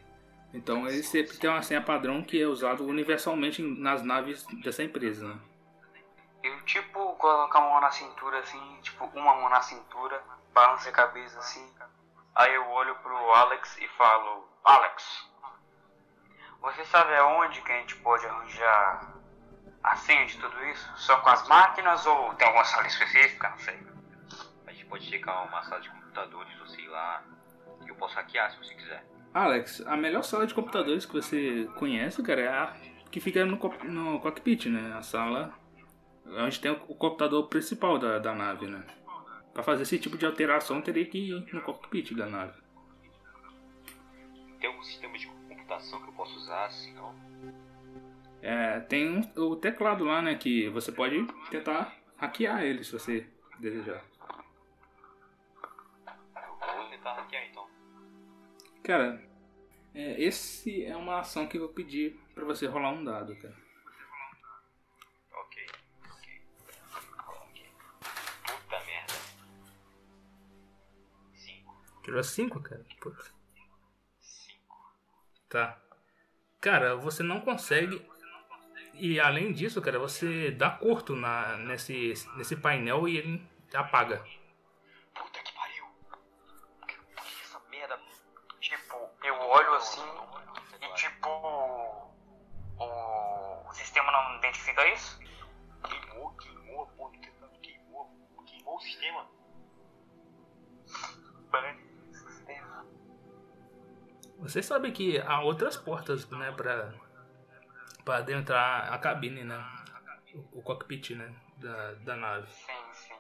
Então 0.53 0.87
ele 0.89 1.03
sempre 1.03 1.37
tem 1.37 1.49
uma 1.49 1.63
senha 1.63 1.81
padrão 1.81 2.23
que 2.23 2.41
é 2.41 2.47
usado 2.47 2.85
universalmente 2.85 3.63
nas 3.63 4.03
naves 4.03 4.45
dessa 4.63 4.83
empresa, 4.83 5.29
né? 5.29 5.39
Eu, 6.43 6.61
tipo, 6.65 7.15
colocar 7.17 7.59
a 7.59 7.63
mão 7.63 7.81
na 7.81 7.91
cintura, 7.91 8.39
assim, 8.39 8.79
tipo, 8.81 9.05
uma 9.05 9.35
mão 9.35 9.49
na 9.49 9.61
cintura, 9.61 10.23
balança 10.53 10.89
a 10.89 10.93
cabeça, 10.93 11.39
assim. 11.39 11.69
Aí 12.35 12.55
eu 12.55 12.69
olho 12.69 12.95
pro 12.97 13.17
Alex 13.17 13.79
e 13.79 13.89
falo, 13.89 14.49
Alex, 14.65 15.29
você 16.61 16.85
sabe 16.85 17.15
aonde 17.17 17.61
que 17.63 17.73
a 17.73 17.79
gente 17.79 17.97
pode 17.97 18.27
arranjar 18.27 19.15
a 19.83 19.97
senha 19.97 20.27
de 20.27 20.39
tudo 20.39 20.65
isso? 20.67 20.93
Só 20.97 21.17
com 21.19 21.31
as 21.31 21.47
máquinas 21.49 22.07
ou 22.07 22.35
tem 22.35 22.47
alguma 22.47 22.65
sala 22.65 22.87
específica? 22.87 23.51
Não 23.51 23.59
sei. 23.59 23.96
Pode 24.89 25.05
checar 25.05 25.47
uma 25.49 25.63
sala 25.63 25.81
de 25.81 25.91
computadores, 25.91 26.61
ou 26.61 26.67
sei 26.69 26.87
lá. 26.89 27.25
Eu 27.81 27.89
eu 27.89 27.95
posso 27.97 28.15
hackear 28.17 28.51
se 28.51 28.59
você 28.59 28.75
quiser. 28.75 29.05
Alex, 29.33 29.81
a 29.87 29.97
melhor 29.97 30.23
sala 30.23 30.47
de 30.47 30.55
computadores 30.55 31.05
que 31.07 31.13
você 31.13 31.69
conhece, 31.77 32.23
cara, 32.23 32.41
é 32.41 32.49
a 32.49 32.77
que 33.11 33.21
fica 33.21 33.45
no, 33.45 33.57
no 33.85 34.21
cockpit, 34.21 34.67
né? 34.67 34.93
A 34.95 35.03
sala 35.03 35.53
onde 36.27 36.59
tem 36.61 36.71
o 36.71 36.75
o 36.89 36.95
computador 36.95 37.49
principal 37.49 37.99
da, 37.99 38.19
da 38.19 38.35
nave, 38.35 38.67
né? 38.67 38.85
Pra 39.53 39.63
fazer 39.63 39.83
esse 39.85 39.99
tipo 39.99 40.19
de 40.19 40.27
alteração, 40.27 40.83
teria 40.83 41.07
que 41.07 41.19
ir 41.31 41.55
no 41.55 41.63
cockpit 41.63 42.13
da 42.15 42.27
nave. 42.27 42.61
Tem 44.61 44.69
algum 44.69 44.83
sistema 44.83 45.17
de 45.17 45.27
computação 45.27 46.03
que 46.03 46.09
eu 46.09 46.13
posso 46.13 46.37
usar, 46.37 46.67
assim, 46.67 46.93
não? 46.95 47.15
É, 48.43 48.81
tem 48.81 49.19
um- 49.19 49.43
o 49.43 49.57
teclado 49.57 50.05
lá, 50.05 50.21
né? 50.23 50.35
Que 50.35 50.69
você 50.71 50.93
pode 50.93 51.27
tentar 51.51 51.95
hackear 52.17 52.63
ele 52.63 52.85
se 52.85 52.93
você 52.93 53.27
desejar. 53.59 54.03
Vou 57.07 57.15
tentar 57.15 57.15
hackear 57.15 57.47
então. 57.47 57.69
Cara, 58.83 59.23
é, 59.95 60.21
esse 60.21 60.85
é 60.85 60.97
uma 60.97 61.21
ação 61.21 61.47
que 61.47 61.57
eu 61.57 61.69
pedi 61.69 62.19
pra 62.35 62.45
você 62.45 62.67
rolar 62.67 62.91
um 62.91 63.05
dado, 63.05 63.37
cara. 63.37 63.57
Ok. 65.33 65.67
Ok. 66.11 66.43
Ok. 67.29 67.73
Puta 68.45 68.85
merda. 68.85 69.15
Cinco. 71.35 71.83
Tirou 72.03 72.23
5, 72.25 72.61
cara? 72.61 72.85
Cinco. 74.21 74.95
Tá. 75.49 75.81
Cara, 76.61 76.97
você 76.97 77.23
não 77.23 77.41
consegue. 77.41 78.05
E 78.95 79.21
além 79.21 79.53
disso, 79.53 79.81
cara, 79.81 79.99
você 79.99 80.51
dá 80.51 80.71
curto 80.71 81.15
na, 81.15 81.57
nesse, 81.59 82.15
nesse 82.37 82.57
painel 82.57 83.07
e 83.07 83.19
ele 83.19 83.47
apaga. 83.73 84.25
Puta 85.15 85.43
que 85.43 85.53
pariu. 85.53 85.87
Que, 86.87 86.95
que 86.95 87.43
essa 87.43 87.61
merda. 87.71 88.01
Tipo, 88.61 89.11
eu 89.23 89.35
olho 89.49 89.75
assim 89.75 90.03
e 90.81 90.95
tipo. 90.95 91.29
O, 92.79 93.69
o 93.69 93.73
sistema 93.73 94.13
não 94.13 94.37
identifica 94.37 94.87
isso? 94.89 95.19
Queimou, 95.83 96.31
queimou 96.37 96.83
a 96.83 96.87
porra 96.89 97.13
do. 97.13 97.61
Queimou. 97.61 98.11
Queimou 98.47 98.77
o 98.77 98.81
sistema. 98.81 99.29
Sistema. 102.13 102.87
Você 104.39 104.63
sabe 104.63 104.93
que 104.93 105.19
há 105.19 105.41
outras 105.41 105.77
portas, 105.77 106.29
né, 106.31 106.53
pra, 106.53 106.93
pra 108.05 108.17
adentrar 108.19 108.93
a 108.93 108.99
cabine, 108.99 109.45
né? 109.45 109.57
O, 110.35 110.59
o 110.59 110.63
cockpit, 110.63 111.15
né? 111.15 111.35
Da, 111.57 111.93
da 111.95 112.17
nave. 112.17 112.47
Sim, 112.49 112.93
sim. 112.93 113.15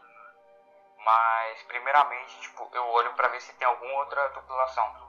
Mas, 1.02 1.62
primeiramente, 1.62 2.40
tipo, 2.40 2.68
eu 2.74 2.84
olho 2.88 3.14
pra 3.14 3.28
ver 3.28 3.40
se 3.40 3.54
tem 3.54 3.66
alguma 3.66 3.92
outra 4.00 4.28
tubulação. 4.30 5.05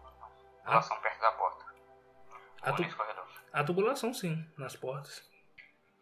Tubulação 0.67 0.99
perto 0.99 1.21
da 1.21 1.31
porta. 1.31 1.65
A, 2.61 2.73
tu, 2.73 2.83
a 3.53 3.63
tubulação, 3.63 4.13
sim, 4.13 4.45
nas 4.57 4.75
portas. 4.75 5.23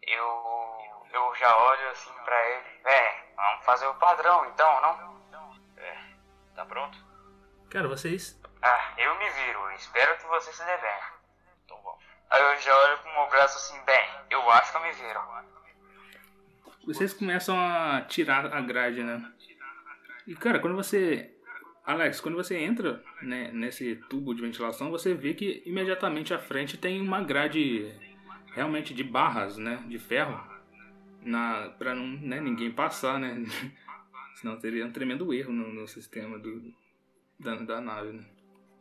Eu, 0.02 1.06
eu 1.12 1.34
já 1.36 1.56
olho 1.56 1.90
assim 1.90 2.12
pra 2.24 2.50
ele. 2.50 2.80
É, 2.84 3.32
vamos 3.36 3.64
fazer 3.64 3.86
o 3.86 3.94
padrão 3.94 4.44
então, 4.46 4.80
não? 4.80 5.16
Tá 6.56 6.64
pronto? 6.66 6.98
Cara, 7.70 7.86
vocês. 7.86 8.40
Ah, 8.60 8.94
eu 8.98 9.14
me 9.18 9.30
viro. 9.30 9.70
Espero 9.72 10.16
que 10.18 10.26
você 10.26 10.52
se 10.52 10.64
dê 10.64 10.76
bem. 10.78 10.98
Então 11.64 11.80
vamos. 11.82 12.02
Aí 12.30 12.42
eu 12.42 12.60
já 12.60 12.76
olho 12.76 12.98
com 13.02 13.08
o 13.10 13.12
meu 13.12 13.28
braço 13.28 13.58
assim, 13.58 13.84
bem, 13.84 14.08
eu 14.30 14.50
acho 14.50 14.72
que 14.72 14.78
eu 14.78 14.82
me 14.82 14.92
viro. 14.92 15.20
Vocês 16.86 17.12
começam 17.12 17.56
a 17.60 18.02
tirar 18.02 18.52
a 18.52 18.60
grade, 18.60 19.02
né? 19.04 19.32
E 20.26 20.34
cara, 20.34 20.58
quando 20.58 20.74
você. 20.74 21.35
Alex, 21.86 22.20
quando 22.20 22.34
você 22.34 22.56
entra 22.58 23.00
né, 23.22 23.50
nesse 23.52 23.94
tubo 24.10 24.34
de 24.34 24.42
ventilação, 24.42 24.90
você 24.90 25.14
vê 25.14 25.34
que 25.34 25.62
imediatamente 25.64 26.34
à 26.34 26.38
frente 26.38 26.76
tem 26.76 27.00
uma 27.00 27.22
grade 27.22 27.94
realmente 28.54 28.92
de 28.92 29.04
barras, 29.04 29.56
né? 29.56 29.84
De 29.86 29.96
ferro. 29.98 30.38
Na, 31.22 31.70
pra 31.78 31.94
não 31.94 32.06
né, 32.06 32.40
ninguém 32.40 32.72
passar, 32.72 33.18
né? 33.20 33.36
Senão 34.34 34.58
teria 34.58 34.84
um 34.84 34.90
tremendo 34.92 35.32
erro 35.32 35.52
no, 35.52 35.72
no 35.72 35.86
sistema 35.86 36.38
do, 36.38 36.74
da, 37.38 37.54
da 37.54 37.80
nave, 37.80 38.12
né? 38.12 38.24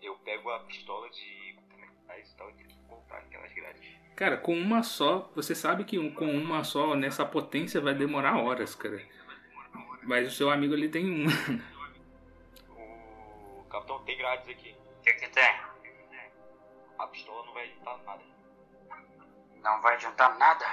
Eu 0.01 0.15
pego 0.15 0.49
a 0.49 0.59
pistola 0.61 1.07
de 1.09 1.55
metais 1.79 2.31
e 2.31 2.37
tal 2.37 2.49
e 2.49 2.53
tento 2.53 2.75
comprar 2.87 3.19
aquelas 3.19 3.53
grades. 3.53 3.81
Cara, 4.15 4.37
com 4.37 4.57
uma 4.57 4.81
só, 4.81 5.31
você 5.35 5.53
sabe 5.53 5.83
que 5.83 5.99
um- 5.99 6.11
com 6.11 6.25
uma 6.35 6.63
só 6.63 6.95
nessa 6.95 7.25
potência 7.25 7.79
vai 7.81 7.93
demorar 7.93 8.37
horas, 8.37 8.73
cara. 8.73 9.01
Mas 10.03 10.27
o 10.27 10.35
seu 10.35 10.49
amigo 10.49 10.73
ali 10.73 10.89
tem 10.89 11.09
uma. 11.09 11.31
O 13.85 13.87
capitão 13.87 14.03
tem 14.03 14.17
grades 14.17 14.49
aqui. 14.49 14.75
O 14.99 15.03
que 15.03 15.13
que 15.13 15.29
tem? 15.29 15.55
A 16.97 17.07
pistola 17.07 17.45
não 17.45 17.53
vai 17.53 17.65
adiantar 17.65 18.03
nada. 18.03 18.23
Não 19.61 19.81
vai 19.81 19.93
adiantar 19.93 20.37
nada. 20.39 20.65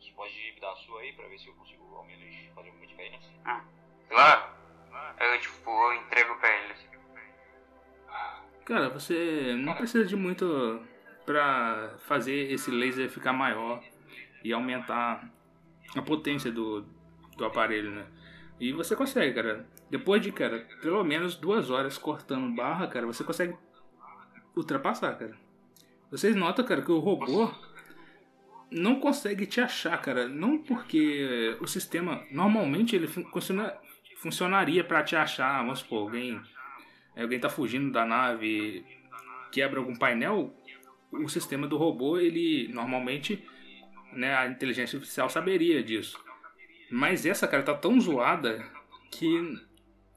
Você 0.00 0.10
pode 0.12 0.34
me 0.34 0.60
dar 0.60 0.72
a 0.72 0.76
sua 0.76 1.00
aí 1.00 1.12
pra 1.12 1.28
ver 1.28 1.38
se 1.38 1.48
eu 1.48 1.54
consigo 1.54 1.84
ao 1.94 2.04
menos 2.06 2.34
fazer 2.54 2.68
alguma 2.68 2.86
diferença? 2.86 3.28
Claro. 4.08 4.54
Eu, 5.20 5.40
tipo, 5.40 5.70
eu 5.70 5.94
entrego 5.94 6.34
pra 6.36 6.48
ele. 6.48 6.74
Cara, 8.64 8.88
você 8.88 9.54
não 9.58 9.74
precisa 9.74 10.06
de 10.06 10.16
muito 10.16 10.82
pra 11.26 11.98
fazer 12.06 12.50
esse 12.52 12.70
laser 12.70 13.10
ficar 13.10 13.34
maior 13.34 13.82
e 14.42 14.50
aumentar 14.50 15.30
a 15.94 16.00
potência 16.00 16.50
do, 16.50 16.86
do 17.36 17.44
aparelho, 17.44 17.90
né? 17.90 18.06
E 18.58 18.72
você 18.72 18.96
consegue, 18.96 19.34
cara. 19.34 19.66
Depois 19.90 20.20
de, 20.22 20.32
cara, 20.32 20.66
pelo 20.82 21.04
menos 21.04 21.36
duas 21.36 21.70
horas 21.70 21.96
cortando 21.98 22.54
barra, 22.54 22.86
cara, 22.88 23.06
você 23.06 23.22
consegue 23.22 23.54
ultrapassar, 24.56 25.14
cara. 25.16 25.36
Vocês 26.10 26.34
notam, 26.34 26.64
cara, 26.64 26.82
que 26.82 26.90
o 26.92 26.98
robô 26.98 27.50
não 28.70 28.98
consegue 28.98 29.46
te 29.46 29.60
achar, 29.60 30.00
cara. 30.00 30.28
Não 30.28 30.58
porque 30.58 31.56
o 31.60 31.66
sistema 31.66 32.24
normalmente 32.30 32.96
ele 32.96 33.06
fun- 33.06 33.24
funciona, 33.30 33.74
funcionaria 34.16 34.82
pra 34.82 35.02
te 35.02 35.14
achar, 35.16 35.58
vamos 35.62 35.80
supor, 35.80 36.02
alguém 36.02 36.40
alguém 37.16 37.38
tá 37.38 37.48
fugindo 37.48 37.92
da 37.92 38.04
nave, 38.04 38.84
quebra 39.52 39.78
algum 39.78 39.94
painel, 39.94 40.52
o 41.12 41.28
sistema 41.28 41.66
do 41.68 41.76
robô, 41.76 42.18
ele 42.18 42.66
normalmente, 42.72 43.44
né, 44.12 44.34
a 44.34 44.48
inteligência 44.48 44.96
artificial 44.96 45.30
saberia 45.30 45.80
disso. 45.82 46.18
Mas 46.90 47.24
essa, 47.24 47.46
cara, 47.46 47.62
tá 47.62 47.74
tão 47.74 48.00
zoada 48.00 48.64
que 49.12 49.60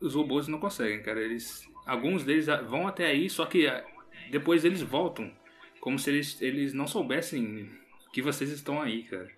os 0.02 0.15
robôs 0.15 0.48
não 0.48 0.60
conseguem, 0.60 1.02
cara. 1.02 1.19
Eles, 1.19 1.68
alguns 1.86 2.24
deles 2.24 2.48
vão 2.68 2.88
até 2.88 3.06
aí, 3.06 3.30
só 3.30 3.45
que 3.45 3.68
ah, 3.68 3.84
depois 4.30 4.65
eles 4.65 4.82
voltam, 4.82 5.36
como 5.80 5.98
se 5.98 6.10
eles, 6.10 6.41
eles 6.41 6.74
não 6.74 6.88
soubessem 6.88 7.69
que 8.14 8.22
vocês 8.22 8.49
estão 8.49 8.82
aí, 8.82 9.03
cara. 9.03 9.30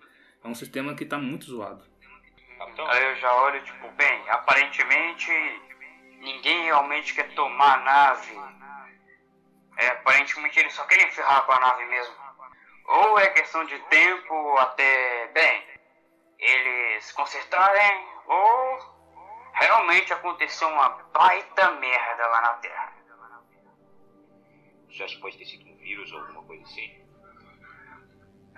É 0.42 0.48
um 0.48 0.54
sistema 0.54 0.94
que 0.94 1.04
tá 1.04 1.18
muito 1.18 1.46
zoado. 1.46 1.84
Aí 2.60 3.04
eu 3.04 3.16
já 3.16 3.34
olho, 3.42 3.62
tipo, 3.62 3.90
bem, 3.92 4.30
aparentemente 4.30 5.30
ninguém 6.18 6.64
realmente 6.64 7.14
quer 7.14 7.32
tomar 7.34 7.74
a 7.74 7.82
nave. 7.82 8.38
É, 9.78 9.88
aparentemente 9.88 10.58
eles 10.58 10.74
só 10.74 10.84
querem 10.84 11.10
ferrar 11.10 11.44
com 11.46 11.52
a 11.52 11.60
nave 11.60 11.84
mesmo. 11.86 12.14
Ou 12.86 13.18
é 13.18 13.28
questão 13.28 13.64
de 13.64 13.78
tempo 13.78 14.56
até, 14.58 15.28
bem, 15.28 15.64
eles 16.38 17.12
consertarem, 17.12 18.04
ou 18.26 18.99
realmente 19.60 20.12
aconteceu 20.12 20.68
uma 20.68 20.88
baita 21.12 21.70
merda 21.72 22.26
lá 22.26 22.40
na 22.40 22.52
Terra. 22.54 22.92
você 24.88 25.02
acha 25.02 25.14
que 25.14 25.20
pode 25.20 25.38
ter 25.38 25.44
sido 25.44 25.68
um 25.68 25.76
vírus 25.76 26.12
ou 26.12 26.20
alguma 26.20 26.42
coisa 26.44 26.64
assim? 26.64 27.06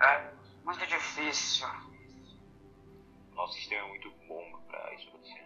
É 0.01 0.31
muito 0.63 0.85
difícil. 0.87 1.67
Nosso 3.33 3.53
sistema 3.53 3.85
é 3.85 3.89
muito 3.89 4.09
bom 4.27 4.63
pra 4.69 4.93
isso 4.93 5.09
acontecer. 5.09 5.43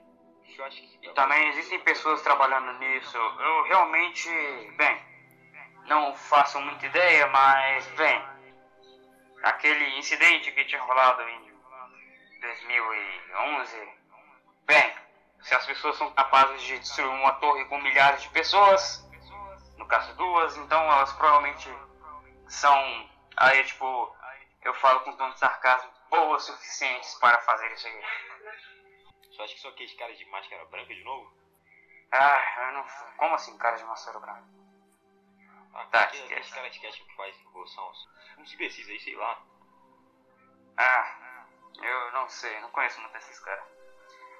Eu 0.58 0.66
acho 0.66 0.82
que. 0.82 1.08
E 1.08 1.14
também 1.14 1.50
existem 1.50 1.80
pessoas 1.82 2.22
trabalhando 2.22 2.80
nisso. 2.80 3.18
Eu 3.18 3.64
realmente, 3.64 4.30
bem, 4.78 5.02
não 5.88 6.16
faço 6.16 6.60
muita 6.62 6.86
ideia, 6.86 7.28
mas, 7.28 7.86
bem, 7.92 8.22
aquele 9.44 9.98
incidente 9.98 10.52
que 10.52 10.66
tinha 10.66 10.82
rolado 10.82 11.22
em 11.22 11.52
2011, 12.42 13.90
bem, 14.66 15.07
se 15.48 15.56
as 15.56 15.66
pessoas 15.66 15.96
são 15.96 16.14
capazes 16.14 16.62
de 16.62 16.78
destruir 16.78 17.08
uma 17.08 17.32
torre 17.36 17.64
com 17.66 17.80
milhares 17.80 18.22
de 18.22 18.30
pessoas, 18.32 19.10
no 19.78 19.88
caso 19.88 20.14
duas, 20.16 20.58
então 20.58 20.84
elas 20.84 21.14
provavelmente 21.14 21.70
são, 22.50 23.10
aí 23.38 23.64
tipo, 23.64 24.14
eu 24.64 24.74
falo 24.74 25.00
com 25.02 25.16
tom 25.16 25.32
de 25.32 25.40
sarcasmo, 25.40 25.90
boas 26.10 26.44
suficientes 26.44 27.16
para 27.16 27.40
fazer 27.40 27.72
isso 27.72 27.88
aqui. 27.88 28.02
Você 29.32 29.42
acha 29.42 29.54
que 29.54 29.62
são 29.62 29.72
aqueles 29.72 29.94
caras 29.94 30.18
de 30.18 30.26
máscara 30.26 30.66
branca 30.66 30.94
de 30.94 31.04
novo? 31.06 31.32
Ah, 32.12 32.66
eu 32.68 32.74
não. 32.74 32.86
Como 33.16 33.36
assim, 33.36 33.58
cara 33.58 33.78
de 33.78 33.86
maçaro 33.86 34.20
branco? 34.20 34.48
Ah, 35.74 35.86
Tá, 35.86 36.02
aqueles, 36.02 36.26
aqueles 36.26 36.54
caras 36.54 36.78
que 36.78 36.88
acham 36.88 37.06
que 37.06 37.16
faz 37.16 37.38
revolução. 37.38 37.92
Uns 38.38 38.54
imbecis 38.54 38.90
aí, 38.90 39.00
sei 39.00 39.16
lá. 39.16 39.42
Ah, 40.76 41.46
eu 41.82 42.12
não 42.12 42.28
sei, 42.28 42.60
não 42.60 42.70
conheço 42.72 43.00
muito 43.00 43.16
esses 43.16 43.40
caras. 43.40 43.77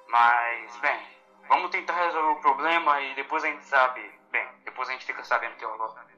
Mas, 0.08 0.76
bem, 0.78 1.00
vamos 1.48 1.70
tentar 1.70 1.94
resolver 1.94 2.38
o 2.38 2.40
problema 2.40 3.00
e 3.00 3.14
depois 3.14 3.44
a 3.44 3.48
gente 3.48 3.64
sabe 3.64 4.18
Bem, 4.30 4.46
depois 4.64 4.88
a 4.88 4.92
gente 4.92 5.06
fica 5.06 5.24
sabendo 5.24 5.56
que 5.56 5.64
é 5.64 5.68
o. 5.68 6.08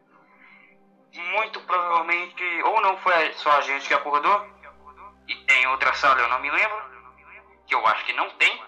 Muito 1.32 1.60
provavelmente, 1.62 2.42
ou 2.62 2.80
não 2.80 2.96
foi 2.98 3.32
só 3.34 3.50
a 3.52 3.60
gente 3.62 3.86
que 3.86 3.94
acordou, 3.94 4.46
e 5.26 5.34
tem 5.44 5.66
outra 5.66 5.92
sala, 5.94 6.20
eu 6.20 6.28
não 6.28 6.40
me 6.40 6.50
lembro, 6.50 6.84
que 7.66 7.74
eu 7.74 7.84
acho 7.86 8.04
que 8.04 8.12
não 8.12 8.30
tem, 8.30 8.62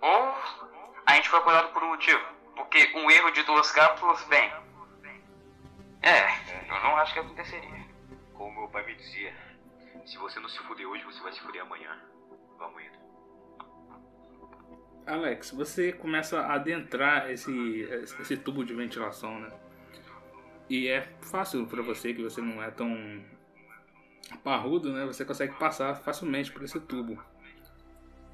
ou 0.00 0.34
a 1.06 1.14
gente 1.14 1.28
foi 1.28 1.38
acordado 1.38 1.72
por 1.72 1.82
um 1.82 1.88
motivo, 1.88 2.22
porque 2.54 2.92
um 2.94 3.10
erro 3.10 3.30
de 3.30 3.42
duas 3.44 3.70
cápsulas, 3.72 4.22
bem, 4.24 4.52
é, 6.02 6.68
eu 6.68 6.80
não 6.82 6.96
acho 6.98 7.14
que 7.14 7.20
aconteceria. 7.20 7.86
Como 8.34 8.60
meu 8.60 8.68
pai 8.68 8.84
me 8.84 8.94
dizia, 8.94 9.34
se 10.04 10.18
você 10.18 10.38
não 10.40 10.48
se 10.48 10.58
fuder 10.58 10.86
hoje, 10.86 11.04
você 11.04 11.20
vai 11.22 11.32
se 11.32 11.40
fuder 11.40 11.62
amanhã. 11.62 11.98
Vamos 12.58 12.82
indo. 12.82 13.01
Alex, 15.06 15.50
você 15.50 15.92
começa 15.92 16.40
a 16.40 16.54
adentrar 16.54 17.30
esse, 17.30 17.82
esse 18.20 18.36
tubo 18.36 18.64
de 18.64 18.72
ventilação, 18.72 19.40
né? 19.40 19.48
E 20.68 20.88
é 20.88 21.02
fácil 21.20 21.66
para 21.66 21.82
você 21.82 22.14
que 22.14 22.22
você 22.22 22.40
não 22.40 22.62
é 22.62 22.70
tão 22.70 23.22
parrudo, 24.44 24.92
né? 24.92 25.04
Você 25.04 25.24
consegue 25.24 25.54
passar 25.58 25.94
facilmente 25.96 26.52
por 26.52 26.62
esse 26.62 26.78
tubo. 26.80 27.22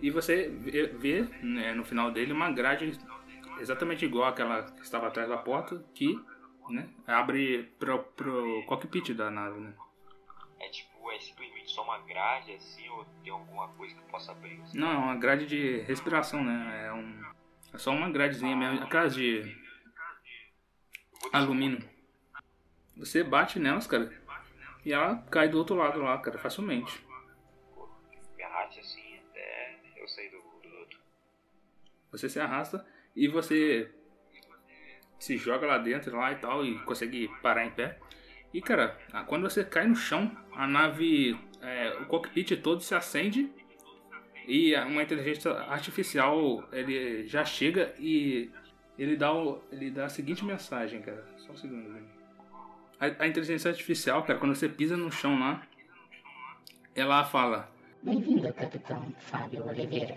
E 0.01 0.11
você 0.11 0.49
vê, 0.49 1.23
né, 1.43 1.75
no 1.75 1.85
final 1.85 2.11
dele 2.11 2.33
uma 2.33 2.51
grade 2.53 2.97
exatamente 3.59 4.05
igual 4.05 4.29
àquela 4.29 4.63
que 4.63 4.83
estava 4.83 5.09
atrás 5.09 5.29
da 5.29 5.37
porta, 5.37 5.85
que 5.95 6.17
né, 6.69 6.89
abre 7.07 7.65
pro, 7.79 7.99
pro 7.99 8.63
cockpit 8.67 9.13
da 9.15 9.31
nave, 9.31 9.59
né? 9.59 9.75
É 10.61 10.69
tipo, 10.69 10.89
simplesmente 11.19 11.38
só 11.79 11.85
uma 11.85 11.99
grade 12.01 12.53
assim, 12.55 12.89
ou 12.89 13.05
tem 13.23 13.33
alguma 13.33 13.69
coisa 13.69 13.95
que 13.95 14.03
possa 14.11 14.33
abrir? 14.33 14.61
Assim? 14.63 14.77
Não, 14.77 14.91
é 14.91 14.97
uma 14.97 15.15
grade 15.15 15.47
de 15.47 15.79
respiração, 15.83 16.43
né? 16.43 16.87
É, 16.87 16.93
um, 16.93 17.25
é 17.73 17.79
só 17.79 17.93
uma 17.93 18.11
gradezinha 18.11 18.57
mesmo, 18.57 18.83
aquelas 18.83 19.15
de 19.15 19.57
alumínio. 21.33 21.89
Você 22.97 23.23
bate 23.23 23.61
nelas, 23.61 23.87
cara, 23.87 24.13
e 24.85 24.93
ela 24.93 25.23
cai 25.31 25.49
do 25.49 25.57
outro 25.57 25.77
lado 25.77 26.01
lá, 26.01 26.19
cara, 26.19 26.37
facilmente. 26.37 26.99
Pô, 27.73 27.89
me 28.37 28.43
arraste 28.43 28.81
assim 28.81 29.17
até 29.31 29.79
eu 29.97 30.09
sair 30.09 30.31
do, 30.31 30.39
do 30.39 30.77
outro. 30.79 30.99
Você 32.11 32.29
se 32.29 32.41
arrasta 32.41 32.85
e 33.15 33.29
você 33.29 33.89
se 35.17 35.37
joga 35.37 35.65
lá 35.65 35.79
dentro 35.79 36.17
lá 36.17 36.33
e 36.33 36.37
tal 36.37 36.65
e 36.65 36.77
consegue 36.81 37.29
parar 37.41 37.65
em 37.65 37.71
pé. 37.71 38.01
E 38.53 38.61
cara, 38.61 38.99
quando 39.29 39.49
você 39.49 39.65
cai 39.65 39.87
no 39.87 39.95
chão, 39.95 40.37
a 40.53 40.67
nave, 40.67 41.39
é, 41.63 41.97
o 42.01 42.07
cockpit 42.07 42.57
todo 42.63 42.81
se 42.83 42.95
acende 42.95 43.51
e 44.47 44.75
uma 44.75 45.03
inteligência 45.03 45.53
artificial 45.53 46.67
ele 46.73 47.27
já 47.27 47.45
chega 47.45 47.95
e 47.99 48.51
ele 48.99 49.17
dá, 49.17 49.33
o, 49.33 49.63
ele 49.71 49.91
dá 49.91 50.07
a 50.07 50.09
seguinte 50.09 50.45
mensagem, 50.45 51.01
cara. 51.03 51.25
Só 51.37 51.53
um 51.53 51.57
segundo. 51.57 51.99
A, 52.99 53.25
a 53.25 53.27
inteligência 53.29 53.71
artificial, 53.71 54.25
cara, 54.25 54.39
quando 54.39 54.55
você 54.55 54.69
pisa 54.69 54.97
no 54.97 55.13
chão 55.13 55.39
lá, 55.39 55.63
ela 56.95 57.25
fala: 57.25 57.71
Bem-vindo, 58.03 58.53
capitão 58.55 59.15
Fábio 59.19 59.67
Oliveira. 59.67 60.17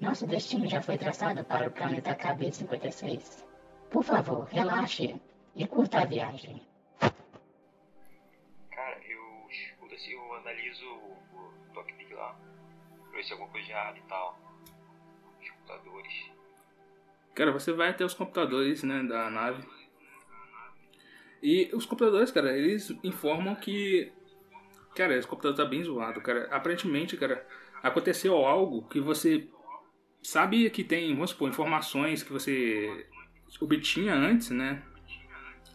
Nosso 0.00 0.26
destino 0.26 0.68
já 0.68 0.82
foi 0.82 0.98
traçado 0.98 1.42
para 1.44 1.68
o 1.68 1.70
planeta 1.70 2.14
KB-56. 2.14 3.44
Por 3.90 4.04
favor, 4.04 4.44
relaxe 4.44 5.16
e 5.54 5.66
curta 5.66 6.00
a 6.00 6.04
viagem. 6.04 6.62
Eu 10.66 10.72
analiso 10.72 10.86
o, 10.86 11.16
o 11.70 11.74
cockpit 11.74 12.12
lá, 12.12 12.36
pra 13.10 13.16
ver 13.16 13.24
se 13.24 13.32
alguma 13.32 13.50
coisa 13.50 13.66
de 13.66 13.72
errado 13.72 13.98
e 13.98 14.08
tal. 14.08 14.38
Os 15.40 15.50
computadores. 15.50 16.30
Cara, 17.34 17.52
você 17.52 17.72
vai 17.72 17.90
até 17.90 18.04
os 18.04 18.14
computadores, 18.14 18.82
né, 18.82 19.02
da 19.02 19.30
nave. 19.30 19.62
E 21.42 21.70
os 21.74 21.84
computadores, 21.84 22.30
cara, 22.30 22.56
eles 22.56 22.90
informam 23.04 23.54
que. 23.54 24.12
Cara, 24.94 25.16
esse 25.16 25.28
computador 25.28 25.56
tá 25.56 25.64
bem 25.64 25.82
zoado, 25.82 26.20
cara. 26.22 26.48
Aparentemente, 26.50 27.16
cara, 27.16 27.46
aconteceu 27.82 28.34
algo 28.34 28.88
que 28.88 28.98
você 28.98 29.48
sabe 30.22 30.68
que 30.70 30.82
tem, 30.82 31.14
vamos 31.14 31.30
supor, 31.30 31.48
informações 31.48 32.22
que 32.22 32.32
você 32.32 33.06
obtinha 33.60 34.14
antes, 34.14 34.50
né? 34.50 34.82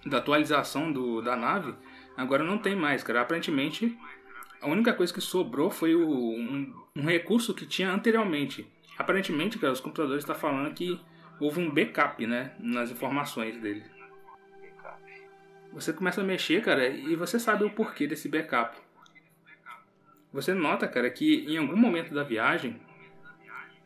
Da 0.06 0.18
atualização 0.18 0.92
do, 0.92 1.22
da 1.22 1.36
nave, 1.36 1.76
agora 2.18 2.44
não 2.44 2.58
tem 2.58 2.76
mais, 2.76 3.04
cara. 3.04 3.22
Aparentemente, 3.22 3.96
a 4.62 4.68
única 4.68 4.94
coisa 4.94 5.14
que 5.14 5.22
sobrou 5.22 5.72
foi 5.72 5.96
o, 5.96 6.08
um, 6.08 6.74
um 6.96 7.06
recurso 7.06 7.54
que 7.54 7.66
tinha 7.66 7.92
anteriormente. 7.92 8.68
Aparentemente, 8.98 9.58
cara, 9.58 9.74
os 9.74 9.80
computadores 9.80 10.24
estão 10.24 10.36
falando 10.36 10.74
que 10.74 11.00
houve 11.40 11.60
um 11.60 11.70
backup, 11.70 12.26
né? 12.28 12.54
Nas 12.60 12.92
informações 12.92 13.58
dele. 13.58 13.84
Você 15.74 15.92
começa 15.92 16.22
a 16.22 16.24
mexer, 16.24 16.62
cara, 16.62 16.88
e 16.88 17.16
você 17.16 17.40
sabe 17.40 17.64
o 17.64 17.70
porquê 17.70 18.06
desse 18.06 18.30
backup. 18.30 18.78
Você 20.32 20.54
nota, 20.54 20.88
cara, 20.88 21.10
que 21.10 21.46
em 21.48 21.58
algum 21.58 21.76
momento 21.76 22.14
da 22.14 22.24
viagem 22.24 22.80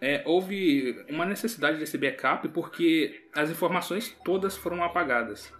é, 0.01 0.21
houve 0.25 1.03
uma 1.09 1.25
necessidade 1.25 1.77
desse 1.77 1.97
backup 1.97 2.47
porque 2.49 3.27
as 3.33 3.49
informações 3.49 4.15
todas 4.23 4.57
foram 4.57 4.83
apagadas. 4.83 5.53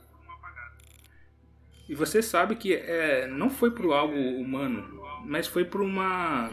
E 1.87 1.93
você 1.93 2.21
sabe 2.21 2.55
que 2.55 2.73
é, 2.73 3.27
não 3.27 3.49
foi 3.49 3.71
por 3.71 3.93
algo 3.93 4.15
humano, 4.15 5.01
mas 5.23 5.47
foi 5.47 5.63
por 5.63 5.81
uma 5.81 6.51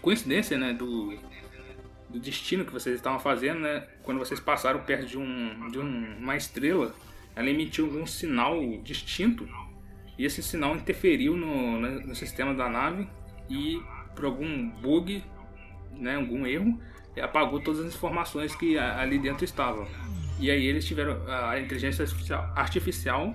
coincidência 0.00 0.58
né, 0.58 0.72
do, 0.72 1.16
do 2.10 2.20
destino 2.20 2.64
que 2.64 2.72
vocês 2.72 2.96
estavam 2.96 3.18
fazendo. 3.18 3.60
Né, 3.60 3.86
quando 4.02 4.18
vocês 4.18 4.38
passaram 4.38 4.80
perto 4.80 5.06
de, 5.06 5.18
um, 5.18 5.68
de 5.70 5.78
um, 5.78 6.18
uma 6.18 6.36
estrela, 6.36 6.94
ela 7.34 7.48
emitiu 7.48 7.86
um 7.86 8.06
sinal 8.06 8.60
distinto. 8.82 9.48
E 10.18 10.26
esse 10.26 10.42
sinal 10.42 10.76
interferiu 10.76 11.36
no, 11.36 11.80
no 11.80 12.14
sistema 12.14 12.54
da 12.54 12.68
nave 12.68 13.08
e 13.48 13.80
por 14.14 14.26
algum 14.26 14.68
bug 14.68 15.24
né, 15.96 16.16
algum 16.16 16.46
erro, 16.46 16.78
apagou 17.20 17.60
todas 17.60 17.80
as 17.80 17.94
informações 17.94 18.54
que 18.54 18.78
ali 18.78 19.18
dentro 19.18 19.44
estavam. 19.44 19.86
E 20.38 20.50
aí 20.50 20.66
eles 20.66 20.84
tiveram 20.84 21.22
a 21.28 21.58
inteligência 21.58 22.04
artificial 22.54 23.34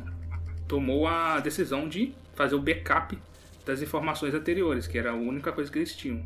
tomou 0.67 1.07
a 1.07 1.39
decisão 1.39 1.87
de 1.87 2.13
fazer 2.35 2.55
o 2.55 2.61
backup 2.61 3.17
das 3.65 3.81
informações 3.81 4.33
anteriores, 4.33 4.87
que 4.87 4.97
era 4.97 5.11
a 5.11 5.15
única 5.15 5.51
coisa 5.51 5.71
que 5.71 5.79
eles 5.79 5.95
tinham. 5.95 6.25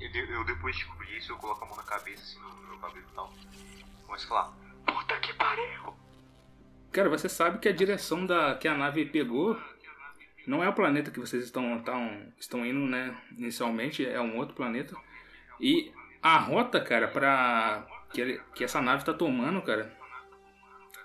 Eu, 0.00 0.10
eu 0.10 0.44
depois 0.44 0.76
descobri 0.76 1.16
isso, 1.16 1.32
eu 1.32 1.36
coloco 1.36 1.64
a 1.64 1.68
mão 1.68 1.76
na 1.76 1.82
cabeça 1.82 2.22
assim 2.22 2.40
no 2.40 2.68
meu 2.68 2.78
cabelo 2.78 3.06
e 3.10 3.14
tal. 3.14 3.32
Começo 4.06 4.26
a 4.26 4.28
falar, 4.28 4.52
puta 4.86 5.16
que 5.20 5.32
pariu! 5.34 5.94
Cara, 6.90 7.08
você 7.08 7.28
sabe 7.28 7.58
que 7.58 7.68
a 7.68 7.72
direção 7.72 8.26
da 8.26 8.54
que 8.54 8.68
a 8.68 8.76
nave 8.76 9.06
pegou 9.06 9.58
não 10.46 10.62
é 10.62 10.68
o 10.68 10.72
planeta 10.72 11.10
que 11.10 11.20
vocês 11.20 11.44
estão, 11.44 11.78
estão, 11.78 12.32
estão 12.38 12.66
indo, 12.66 12.80
né? 12.80 13.16
Inicialmente 13.38 14.04
é 14.04 14.20
um 14.20 14.36
outro 14.36 14.54
planeta. 14.54 14.94
E 15.60 15.92
a 16.22 16.38
rota, 16.38 16.80
cara, 16.80 17.08
pra. 17.08 17.86
Que, 18.12 18.40
que 18.54 18.64
essa 18.64 18.82
nave 18.82 19.04
tá 19.04 19.14
tomando, 19.14 19.62
cara, 19.62 19.90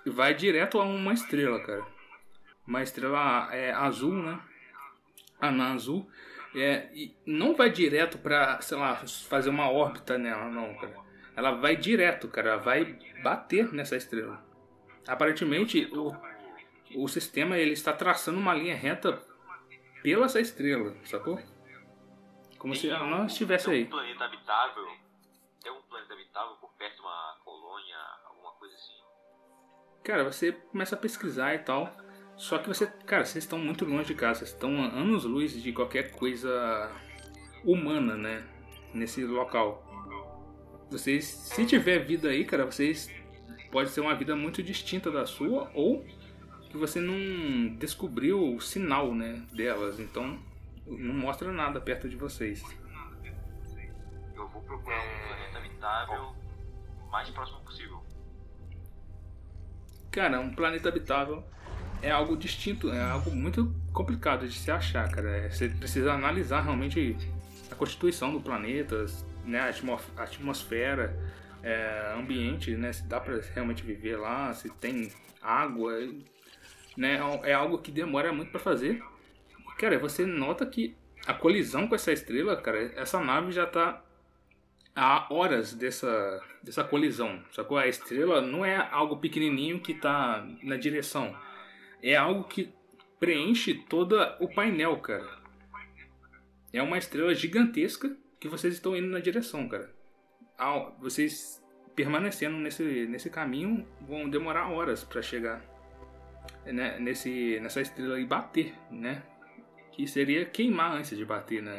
vai 0.04 0.34
direto 0.34 0.78
a 0.78 0.84
uma 0.84 1.14
estrela, 1.14 1.58
cara. 1.60 1.86
Uma 2.68 2.82
estrela 2.82 3.48
é, 3.50 3.72
azul, 3.72 4.12
né? 4.12 4.38
Anã 5.40 5.72
azul. 5.72 6.06
É, 6.54 6.90
e 6.92 7.16
não 7.24 7.54
vai 7.54 7.70
direto 7.70 8.18
pra, 8.18 8.60
sei 8.60 8.76
lá, 8.76 8.94
fazer 9.26 9.48
uma 9.48 9.70
órbita 9.70 10.18
nela, 10.18 10.50
não, 10.50 10.74
cara. 10.74 10.94
Ela 11.34 11.52
vai 11.52 11.76
direto, 11.76 12.28
cara. 12.28 12.58
Vai 12.58 12.98
bater 13.22 13.72
nessa 13.72 13.96
estrela. 13.96 14.44
Aparentemente, 15.06 15.90
o, 15.94 16.14
o 16.94 17.08
sistema 17.08 17.56
ele 17.56 17.72
está 17.72 17.94
traçando 17.94 18.38
uma 18.38 18.52
linha 18.52 18.76
reta 18.76 19.18
pela 20.02 20.26
essa 20.26 20.38
estrela, 20.38 20.94
sacou? 21.04 21.40
Como 22.58 22.74
tem 22.74 22.82
se 22.82 22.90
ela 22.90 23.06
não 23.06 23.24
estivesse 23.24 23.70
aí. 23.70 23.86
Tem 23.86 23.86
um 23.86 23.90
planeta 23.90 24.24
habitável? 24.26 24.86
Tem 25.62 25.72
um 25.72 25.80
planeta 25.88 26.12
habitável 26.12 26.56
por 26.56 26.70
perto 26.74 26.96
de 26.96 27.00
uma 27.00 27.38
colônia, 27.42 27.96
alguma 28.26 28.52
coisa 28.52 28.74
assim? 28.74 28.98
Cara, 30.04 30.24
você 30.24 30.52
começa 30.52 30.94
a 30.96 30.98
pesquisar 30.98 31.54
e 31.54 31.60
tal. 31.60 32.07
Só 32.38 32.56
que 32.56 32.68
você, 32.68 32.86
cara, 32.86 33.24
vocês 33.24 33.42
estão 33.42 33.58
muito 33.58 33.84
longe 33.84 34.06
de 34.06 34.14
casa, 34.14 34.38
vocês 34.38 34.50
estão 34.50 34.80
anos 34.80 35.24
luz 35.24 35.60
de 35.60 35.72
qualquer 35.72 36.12
coisa 36.12 36.88
humana, 37.64 38.16
né? 38.16 38.46
Nesse 38.94 39.24
local. 39.24 39.84
Vocês, 40.88 41.24
se 41.24 41.66
tiver 41.66 41.98
vida 41.98 42.28
aí, 42.28 42.44
cara, 42.44 42.64
vocês 42.64 43.10
pode 43.72 43.90
ser 43.90 44.00
uma 44.00 44.14
vida 44.14 44.36
muito 44.36 44.62
distinta 44.62 45.10
da 45.10 45.26
sua 45.26 45.68
ou 45.74 46.06
que 46.70 46.76
você 46.76 47.00
não 47.00 47.74
descobriu 47.74 48.54
o 48.54 48.60
sinal, 48.60 49.12
né, 49.12 49.42
delas. 49.52 49.98
Então, 49.98 50.38
não 50.86 51.14
mostra 51.14 51.52
nada 51.52 51.80
perto 51.80 52.08
de 52.08 52.16
vocês. 52.16 52.62
Eu 54.36 54.48
vou 54.48 54.62
procurar 54.62 55.00
um 55.00 55.26
planeta 55.26 55.58
habitável 55.58 56.34
mais 57.10 57.28
próximo 57.30 57.60
possível. 57.62 58.00
Cara, 60.12 60.40
um 60.40 60.54
planeta 60.54 60.88
habitável 60.88 61.44
é 62.02 62.10
algo 62.10 62.36
distinto, 62.36 62.90
é 62.90 63.00
algo 63.00 63.30
muito 63.30 63.74
complicado 63.92 64.46
de 64.46 64.58
se 64.58 64.70
achar, 64.70 65.10
cara. 65.10 65.28
É, 65.28 65.50
você 65.50 65.68
precisa 65.68 66.12
analisar 66.12 66.62
realmente 66.62 67.16
a 67.70 67.74
constituição 67.74 68.32
do 68.32 68.40
planeta, 68.40 69.06
né, 69.44 69.60
a 69.60 70.22
atmosfera, 70.22 71.18
é, 71.62 72.14
ambiente, 72.16 72.76
né? 72.76 72.92
Se 72.92 73.04
dá 73.04 73.20
pra 73.20 73.40
realmente 73.54 73.82
viver 73.82 74.16
lá, 74.16 74.52
se 74.54 74.68
tem 74.70 75.10
água, 75.42 75.92
né? 76.96 77.18
É 77.44 77.52
algo 77.52 77.78
que 77.78 77.90
demora 77.90 78.32
muito 78.32 78.50
para 78.50 78.60
fazer. 78.60 79.02
Cara, 79.78 79.98
você 79.98 80.26
nota 80.26 80.66
que 80.66 80.96
a 81.26 81.34
colisão 81.34 81.86
com 81.86 81.94
essa 81.94 82.12
estrela, 82.12 82.56
cara, 82.56 82.92
essa 82.96 83.20
nave 83.20 83.52
já 83.52 83.66
tá 83.66 84.02
há 84.94 85.32
horas 85.32 85.72
dessa, 85.72 86.42
dessa 86.62 86.82
colisão. 86.82 87.40
Sacou? 87.52 87.78
A 87.78 87.86
estrela 87.86 88.40
não 88.40 88.64
é 88.64 88.76
algo 88.90 89.18
pequenininho 89.18 89.80
que 89.80 89.94
tá 89.94 90.44
na 90.62 90.76
direção. 90.76 91.36
É 92.02 92.16
algo 92.16 92.44
que 92.44 92.72
preenche 93.18 93.74
todo 93.74 94.16
o 94.40 94.48
painel, 94.52 94.98
cara. 95.00 95.38
É 96.72 96.82
uma 96.82 96.98
estrela 96.98 97.34
gigantesca 97.34 98.16
que 98.38 98.48
vocês 98.48 98.74
estão 98.74 98.96
indo 98.96 99.08
na 99.08 99.20
direção, 99.20 99.68
cara. 99.68 99.90
Vocês 101.00 101.64
permanecendo 101.94 102.56
nesse, 102.58 103.06
nesse 103.06 103.28
caminho 103.28 103.86
vão 104.02 104.30
demorar 104.30 104.70
horas 104.70 105.02
para 105.02 105.20
chegar 105.20 105.60
né, 106.64 106.98
nesse, 107.00 107.58
nessa 107.60 107.80
estrela 107.80 108.20
e 108.20 108.24
bater, 108.24 108.74
né? 108.90 109.22
Que 109.90 110.06
seria 110.06 110.44
queimar 110.44 110.92
antes 110.92 111.16
de 111.16 111.24
bater, 111.24 111.60
né? 111.60 111.76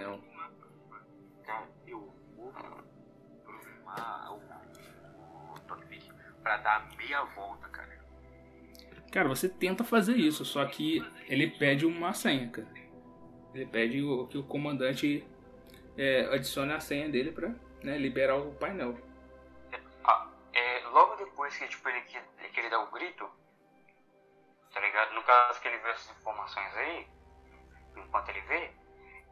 Cara, 1.46 1.68
eu 1.88 2.14
vou 2.36 2.52
programar 2.52 4.34
o, 4.34 4.42
pra 6.44 6.58
dar 6.58 6.90
meia 6.98 7.24
volta, 7.24 7.69
cara. 9.10 9.28
Você 9.28 9.50
tenta 9.50 9.84
fazer 9.84 10.16
isso, 10.16 10.46
só 10.46 10.66
que 10.66 11.04
ele 11.28 11.50
pede 11.50 11.86
uma 11.86 12.14
senha, 12.14 12.50
cara. 12.50 12.68
Ele 13.54 13.66
pede 13.66 13.98
que 14.30 14.38
o 14.38 14.44
comandante 14.44 15.26
é, 15.98 16.26
adicione 16.34 16.74
a 16.74 16.80
senha 16.80 17.10
dele 17.10 17.32
pra 17.32 17.50
né, 17.84 17.98
liberar 17.98 18.38
o 18.38 18.54
painel. 18.54 18.98
Ah, 20.04 20.28
é, 20.54 20.88
logo 20.88 21.16
depois 21.16 21.58
que 21.58 21.68
tipo, 21.68 21.90
ele, 21.90 22.02
que 22.02 22.60
ele 22.60 22.70
dá 22.70 22.80
o 22.82 22.92
grito, 22.92 23.30
tá 24.74 24.80
ligado? 24.80 25.14
No 25.14 25.24
caso 25.24 25.60
que 25.62 25.68
ele 25.68 25.78
vê 25.80 25.90
essas 25.90 26.18
informações 26.18 26.76
aí, 26.76 27.08
enquanto 27.98 28.30
ele 28.30 28.42
vê, 28.42 28.72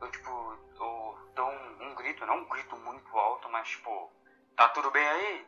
eu 0.02 0.12
tipo, 0.12 0.30
eu 0.30 1.32
dou 1.36 1.49
um, 1.49 1.91
um 1.91 1.95
grito, 1.95 2.26
não 2.26 2.40
um 2.40 2.49
grito 2.49 2.76
muito 2.78 3.18
alto, 3.18 3.49
mas 3.49 3.70
tipo, 3.70 4.12
tá 4.56 4.70
tudo 4.70 4.91
bem 4.91 5.08
aí? 5.08 5.45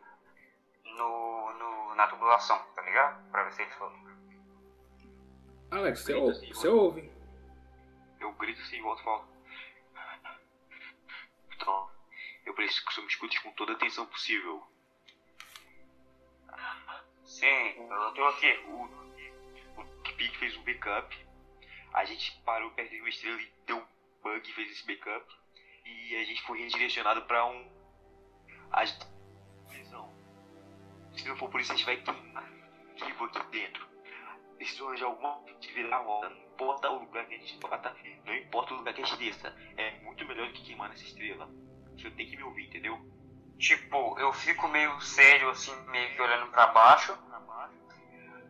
No, 0.98 1.53
no, 1.53 1.95
na 1.95 2.07
tubulação, 2.07 2.60
tá 2.76 2.82
ligado? 2.82 3.30
Pra 3.32 3.44
ver 3.44 3.53
se 3.53 3.61
eles 3.61 3.74
falam. 3.76 4.10
Alex, 5.72 5.99
você, 6.02 6.14
ouve, 6.14 6.32
assim, 6.32 6.53
você 6.53 6.68
ouve? 6.68 7.11
Eu 8.20 8.34
grito 8.34 8.61
assim, 8.61 8.82
volto 8.82 9.02
e 9.02 9.03
falo. 9.03 9.28
Então, 11.56 11.90
eu 12.45 12.53
preciso 12.53 12.86
que 12.86 12.94
você 12.94 13.02
me 13.02 13.07
escute 13.07 13.41
com 13.44 13.52
toda 13.52 13.74
a 13.74 13.76
atenção 13.76 14.06
possível. 14.07 14.64
Sim, 17.24 17.45
eu 17.45 18.14
tô 18.14 18.26
aqui. 18.26 18.52
O, 18.68 18.90
Pig 20.18 20.38
fez 20.38 20.57
um 20.57 20.64
backup. 20.64 21.28
A 21.94 22.03
gente 22.03 22.38
parou 22.44 22.72
perto 22.72 22.90
de 22.90 22.99
uma 22.99 23.10
estrela 23.10 23.41
e 23.41 23.53
deu 23.66 23.88
bug 24.22 24.49
e 24.49 24.53
fez 24.53 24.72
esse 24.72 24.86
backup. 24.86 25.26
E 25.86 26.16
a 26.16 26.24
gente 26.26 26.41
foi 26.44 26.60
redirecionado 26.60 27.22
para 27.24 27.45
um. 27.45 27.72
A 28.72 28.84
visão. 28.84 29.18
Se 31.19 31.27
não 31.27 31.35
for 31.35 31.49
por 31.49 31.59
isso, 31.59 31.71
a 31.71 31.75
gente 31.75 31.85
vai 31.85 31.97
queimar 31.97 32.43
vivo 32.95 33.25
aqui 33.25 33.39
dentro. 33.51 33.87
Se 34.61 34.81
arranjar 34.81 35.05
alguma 35.05 35.43
de 35.59 35.71
virar 35.73 35.97
roda, 35.97 36.29
não 36.29 36.37
importa 36.37 36.89
o 36.89 36.99
lugar 36.99 37.25
que 37.25 37.35
a 37.35 37.37
gente 37.37 37.57
bata, 37.57 37.95
não 38.25 38.35
importa 38.35 38.73
o 38.73 38.77
lugar 38.77 38.93
que 38.93 39.01
a 39.01 39.05
gente 39.05 39.17
desça. 39.17 39.55
É 39.77 39.91
muito 40.01 40.25
melhor 40.25 40.47
do 40.47 40.53
que 40.53 40.63
queimar 40.63 40.89
nessa 40.89 41.03
estrela. 41.03 41.49
Você 41.97 42.09
tem 42.11 42.25
que 42.25 42.37
me 42.37 42.43
ouvir, 42.43 42.67
entendeu? 42.67 42.97
Tipo, 43.57 44.17
eu 44.17 44.31
fico 44.31 44.67
meio 44.69 44.99
sério, 45.01 45.49
assim, 45.49 45.75
meio 45.87 46.13
que 46.13 46.21
olhando 46.21 46.47
para 46.51 46.67
baixo 46.67 47.17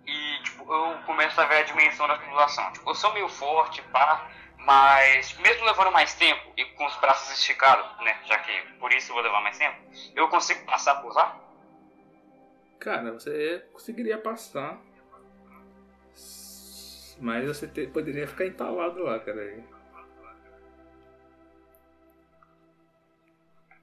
e 0.10 0.44
tipo, 0.44 0.72
eu 0.72 0.98
começo 1.04 1.40
a 1.40 1.46
ver 1.46 1.58
a 1.58 1.64
dimensão 1.64 2.08
da 2.08 2.18
população. 2.18 2.72
Tipo, 2.74 2.90
eu 2.90 2.96
sou 2.96 3.14
meio 3.14 3.30
forte, 3.30 3.82
pá, 3.84 4.28
mas 4.58 5.38
mesmo 5.38 5.66
levando 5.66 5.92
mais 5.92 6.14
tempo 6.16 6.52
e 6.58 6.66
com 6.66 6.86
os 6.86 6.96
braços 6.98 7.32
esticados, 7.38 7.98
né, 8.04 8.20
já 8.26 8.38
que 8.40 8.52
por 8.80 8.92
isso 8.92 9.12
eu 9.12 9.16
vou 9.16 9.24
levar 9.24 9.42
mais 9.42 9.58
tempo, 9.58 9.78
eu 10.16 10.28
consigo 10.30 10.66
passar 10.66 10.96
por 10.96 11.14
lá? 11.14 11.49
Cara, 12.80 13.12
você 13.12 13.60
conseguiria 13.74 14.18
passar, 14.18 14.80
mas 17.20 17.46
você 17.46 17.68
poderia 17.88 18.26
ficar 18.26 18.46
entalado 18.46 19.04
lá, 19.04 19.20
cara. 19.20 19.58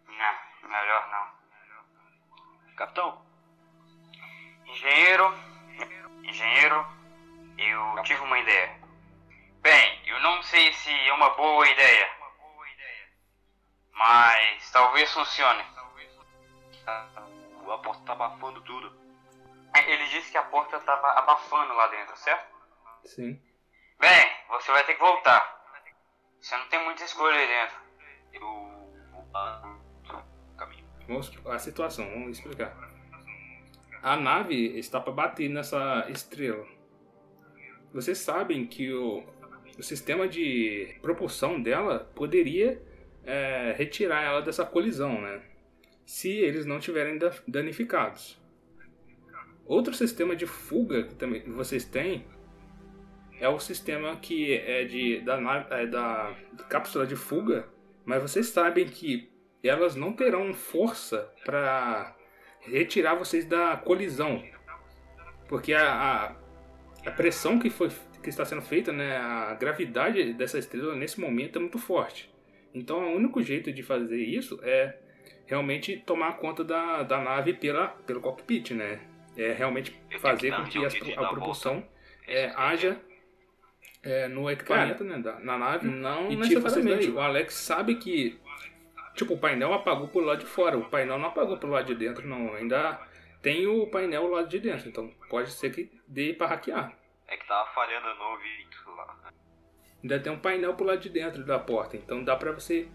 Não, 0.06 0.68
melhor 0.68 1.10
não. 1.10 2.74
Capitão. 2.74 3.26
Engenheiro, 4.64 5.34
engenheiro, 6.22 6.86
eu 7.58 8.02
tive 8.02 8.22
uma 8.22 8.38
ideia. 8.38 8.80
Bem, 9.60 10.02
eu 10.06 10.18
não 10.20 10.42
sei 10.42 10.72
se 10.72 10.90
é 10.90 11.12
uma 11.12 11.30
boa 11.30 11.68
ideia, 11.68 12.08
mas 13.92 14.70
talvez 14.70 15.12
funcione. 15.12 15.62
A 17.72 17.78
porta 17.78 18.02
tá 18.04 18.12
abafando 18.12 18.60
tudo. 18.62 18.92
Ele 19.86 20.06
disse 20.06 20.30
que 20.30 20.38
a 20.38 20.42
porta 20.44 20.78
tava 20.80 21.08
abafando 21.18 21.74
lá 21.74 21.88
dentro, 21.88 22.16
certo? 22.16 22.46
Sim. 23.04 23.40
Bem, 23.98 24.32
você 24.48 24.72
vai 24.72 24.84
ter 24.84 24.94
que 24.94 25.00
voltar. 25.00 25.54
Você 26.40 26.56
não 26.56 26.68
tem 26.68 26.82
muita 26.84 27.04
escolha 27.04 27.38
aí 27.38 27.46
dentro. 27.46 27.76
Eu 28.32 28.40
vou 29.12 30.56
caminho. 30.56 30.86
Vamos 31.06 31.32
a 31.46 31.58
situação, 31.58 32.08
vamos 32.10 32.38
explicar 32.38 32.74
a 34.06 34.16
nave 34.16 34.78
está 34.78 35.00
para 35.00 35.12
bater 35.12 35.48
nessa 35.50 36.06
estrela. 36.08 36.64
Vocês 37.92 38.18
sabem 38.18 38.64
que 38.64 38.92
o, 38.92 39.24
o 39.76 39.82
sistema 39.82 40.28
de 40.28 40.94
propulsão 41.02 41.60
dela 41.60 42.08
poderia 42.14 42.80
é, 43.24 43.74
retirar 43.76 44.22
ela 44.22 44.40
dessa 44.40 44.64
colisão, 44.64 45.20
né? 45.20 45.42
Se 46.06 46.30
eles 46.30 46.64
não 46.64 46.78
tiverem 46.78 47.18
danificados. 47.46 48.40
Outro 49.66 49.92
sistema 49.92 50.36
de 50.36 50.46
fuga 50.46 51.02
que 51.02 51.14
também 51.16 51.42
vocês 51.42 51.84
têm 51.84 52.24
é 53.40 53.48
o 53.48 53.58
sistema 53.58 54.16
que 54.16 54.54
é 54.54 54.84
de 54.84 55.20
da, 55.20 55.66
é 55.70 55.86
da 55.86 56.34
cápsula 56.68 57.04
de 57.04 57.16
fuga, 57.16 57.68
mas 58.04 58.22
vocês 58.22 58.46
sabem 58.46 58.86
que 58.86 59.28
elas 59.62 59.96
não 59.96 60.12
terão 60.12 60.54
força 60.54 61.28
para 61.44 62.16
retirar 62.60 63.16
vocês 63.16 63.44
da 63.44 63.76
colisão. 63.76 64.42
Porque 65.48 65.72
a, 65.74 65.92
a, 65.92 66.36
a, 67.04 67.10
pressão 67.10 67.58
que, 67.58 67.68
foi, 67.68 67.90
que 68.22 68.28
está 68.28 68.44
sendo 68.44 68.62
feita, 68.62 68.92
né, 68.92 69.16
a 69.16 69.54
gravidade 69.54 70.32
dessa 70.34 70.58
estrela 70.58 70.94
nesse 70.94 71.20
momento 71.20 71.58
é 71.58 71.60
muito 71.60 71.78
forte. 71.78 72.32
Então 72.72 73.12
o 73.12 73.16
único 73.16 73.42
jeito 73.42 73.72
de 73.72 73.82
fazer 73.82 74.22
isso 74.22 74.60
é 74.62 74.98
realmente 75.46 75.96
tomar 75.98 76.36
conta 76.36 76.64
da, 76.64 77.02
da 77.02 77.18
nave 77.18 77.54
pela, 77.54 77.88
pelo 77.88 78.20
cockpit, 78.20 78.72
né? 78.72 79.00
É 79.36 79.52
realmente 79.52 79.94
fazer 80.18 80.54
com 80.54 80.64
que 80.64 80.78
a, 80.84 81.20
a 81.20 81.28
propulsão 81.28 81.86
é, 82.26 82.52
haja 82.56 82.98
é, 84.02 84.28
no 84.28 84.50
equipamento, 84.50 85.04
Cara, 85.04 85.16
né, 85.16 85.22
da, 85.22 85.40
na 85.40 85.58
nave. 85.58 85.88
Não 85.88 86.30
e, 86.30 86.36
tipo, 86.36 86.60
necessariamente. 86.60 87.10
o 87.10 87.20
Alex 87.20 87.54
sabe 87.54 87.96
que 87.96 88.40
Tipo, 89.16 89.32
o 89.32 89.38
painel 89.38 89.72
apagou 89.72 90.08
pro 90.08 90.20
lado 90.20 90.40
de 90.40 90.46
fora, 90.46 90.76
o 90.76 90.90
painel 90.90 91.18
não 91.18 91.28
apagou 91.28 91.56
pro 91.56 91.70
lado 91.70 91.86
de 91.86 91.94
dentro, 91.94 92.28
não. 92.28 92.52
Ainda 92.52 93.00
tem 93.40 93.66
o 93.66 93.86
painel 93.86 94.28
lado 94.28 94.46
de 94.46 94.60
dentro, 94.60 94.86
então 94.90 95.08
pode 95.30 95.50
ser 95.50 95.70
que 95.70 95.90
dê 96.06 96.34
pra 96.34 96.46
hackear. 96.46 96.92
É 97.26 97.36
que 97.36 97.46
tava 97.46 97.66
falhando 97.70 98.14
no 98.14 98.24
ouvido 98.24 98.94
lá. 98.94 99.32
Ainda 100.02 100.20
tem 100.20 100.30
um 100.30 100.38
painel 100.38 100.74
pro 100.74 100.84
lado 100.84 101.00
de 101.00 101.08
dentro 101.08 101.42
da 101.46 101.58
porta, 101.58 101.96
então 101.96 102.22
dá 102.22 102.36
pra 102.36 102.52
você 102.52 102.86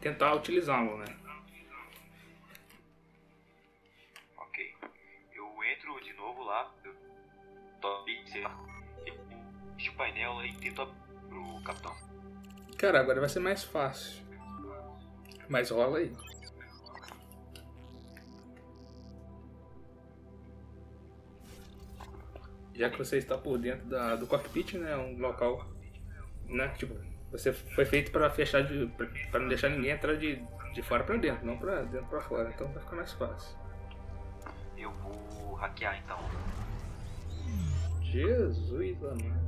tentar 0.00 0.34
utilizá-lo, 0.34 0.98
né? 0.98 1.04
Top, 7.80 8.22
sei 8.26 8.42
lá, 8.42 8.58
o 9.86 9.96
painel 9.96 10.44
e 10.44 10.52
tento 10.54 10.82
abrir 10.82 10.94
pro 11.28 11.62
capitão. 11.62 11.94
Cara, 12.76 13.00
agora 13.00 13.20
vai 13.20 13.28
ser 13.28 13.40
mais 13.40 13.64
fácil. 13.64 14.22
Mas 15.48 15.70
rola 15.70 15.98
aí. 15.98 16.12
Já 22.74 22.88
que 22.90 22.98
você 22.98 23.18
está 23.18 23.36
por 23.36 23.58
dentro 23.58 23.86
da, 23.86 24.14
do 24.14 24.26
cockpit, 24.26 24.74
né? 24.74 24.96
Um 24.96 25.18
local, 25.18 25.66
né? 26.46 26.68
Tipo, 26.78 26.94
você 27.32 27.52
foi 27.52 27.84
feito 27.84 28.12
para 28.12 28.30
fechar 28.30 28.62
de, 28.62 28.86
para 29.30 29.40
não 29.40 29.48
deixar 29.48 29.68
ninguém 29.68 29.90
entrar 29.90 30.16
de, 30.16 30.40
de 30.72 30.82
fora 30.82 31.02
para 31.02 31.16
dentro, 31.16 31.44
não 31.44 31.58
para 31.58 31.82
dentro 31.82 32.06
para 32.06 32.20
fora. 32.20 32.50
Então 32.54 32.70
vai 32.72 32.82
ficar 32.82 32.96
mais 32.96 33.12
fácil. 33.12 33.58
Eu 34.76 34.92
vou 34.92 35.54
hackear 35.54 35.98
então. 35.98 36.18
Jesus, 38.10 38.98
mano. 39.00 39.38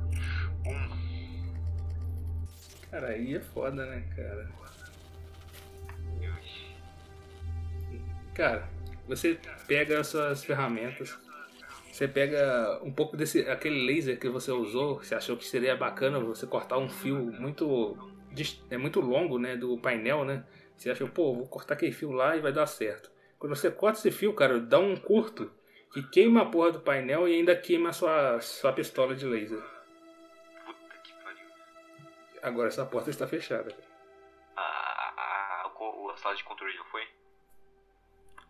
Cara, 2.89 3.07
aí 3.07 3.35
é 3.35 3.39
foda, 3.39 3.85
né, 3.85 4.03
cara? 4.15 4.49
Cara, 8.33 8.69
você 9.07 9.39
pega 9.67 9.95
essas 9.95 10.43
ferramentas, 10.43 11.17
você 11.91 12.07
pega 12.07 12.79
um 12.83 12.91
pouco 12.91 13.17
desse 13.17 13.41
aquele 13.49 13.85
laser 13.85 14.19
que 14.19 14.29
você 14.29 14.51
usou, 14.51 14.95
você 14.95 15.15
achou 15.15 15.35
que 15.35 15.45
seria 15.45 15.75
bacana 15.75 16.19
você 16.19 16.45
cortar 16.45 16.77
um 16.77 16.89
fio 16.89 17.17
muito 17.17 17.97
é 18.69 18.77
muito 18.77 19.01
longo, 19.01 19.37
né, 19.37 19.57
do 19.57 19.77
painel, 19.77 20.23
né? 20.23 20.45
Você 20.77 20.89
achou, 20.89 21.09
pô, 21.09 21.35
vou 21.35 21.47
cortar 21.47 21.73
aquele 21.73 21.91
fio 21.91 22.11
lá 22.11 22.37
e 22.37 22.41
vai 22.41 22.53
dar 22.53 22.65
certo. 22.65 23.11
Quando 23.37 23.55
você 23.55 23.69
corta 23.69 23.99
esse 23.99 24.11
fio, 24.11 24.33
cara, 24.33 24.59
dá 24.59 24.79
um 24.79 24.95
curto 24.95 25.51
que 25.91 26.03
queima 26.03 26.43
a 26.43 26.45
porra 26.45 26.71
do 26.71 26.79
painel 26.79 27.27
e 27.27 27.35
ainda 27.35 27.55
queima 27.55 27.89
a 27.89 27.93
sua, 27.93 28.39
sua 28.39 28.73
pistola 28.73 29.15
de 29.15 29.25
laser. 29.25 29.61
Puta 30.65 30.97
que 31.03 31.13
pariu. 31.23 31.47
Agora 32.41 32.67
essa 32.69 32.85
porta 32.85 33.09
está 33.09 33.27
fechada. 33.27 33.75
A, 34.55 34.61
a, 34.61 35.65
a, 35.65 36.13
a 36.13 36.17
sala 36.17 36.35
de 36.35 36.43
controle 36.43 36.77
não 36.77 36.85
foi? 36.85 37.07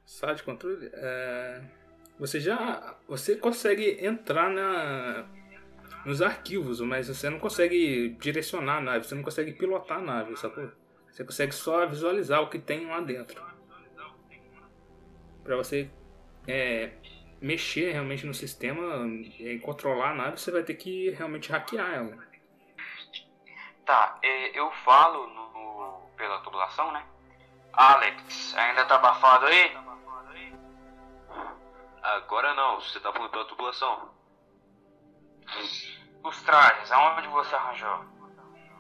Sala 0.06 0.36
de 0.36 0.44
controle? 0.44 0.90
É... 0.94 1.62
Você 2.20 2.40
já. 2.40 2.96
Você 3.08 3.36
consegue 3.36 4.06
entrar 4.06 4.50
na, 4.50 5.26
nos 6.06 6.22
arquivos, 6.22 6.80
mas 6.82 7.08
você 7.08 7.30
não 7.30 7.40
consegue 7.40 8.10
direcionar 8.20 8.78
a 8.78 8.82
nave, 8.82 9.06
você 9.06 9.16
não 9.16 9.24
consegue 9.24 9.54
pilotar 9.54 9.98
a 9.98 10.02
nave, 10.02 10.36
sacou? 10.36 10.72
Você 11.10 11.24
consegue 11.24 11.52
só 11.52 11.86
visualizar 11.86 12.42
o 12.42 12.50
que 12.50 12.60
tem 12.60 12.86
lá 12.86 13.02
dentro. 13.02 13.42
Para 15.44 15.56
você 15.56 15.90
é, 16.48 16.92
mexer 17.42 17.92
realmente 17.92 18.26
no 18.26 18.34
sistema 18.34 19.06
e 19.40 19.60
controlar 19.60 20.12
a 20.12 20.16
nave, 20.16 20.40
você 20.40 20.52
vai 20.52 20.64
ter 20.64 20.76
que 20.76 21.10
realmente 21.10 21.52
hackear 21.52 21.92
ela. 21.92 22.18
Tá, 23.84 24.20
é, 24.22 24.58
eu 24.58 24.72
falo 24.86 25.28
no, 25.28 26.08
pela 26.16 26.40
tubulação, 26.42 26.92
né? 26.92 27.04
Alex, 27.74 28.56
ainda 28.56 28.86
tá 28.86 28.96
abafado 28.96 29.48
aí? 29.48 29.76
Agora 32.04 32.54
não, 32.54 32.80
você 32.80 33.00
tá 33.00 33.12
falando 33.12 33.32
pela 33.32 33.46
tubulação. 33.46 34.12
Os 36.24 36.42
trajes, 36.44 36.92
aonde 36.92 37.28
você 37.28 37.56
arranjou? 37.56 38.06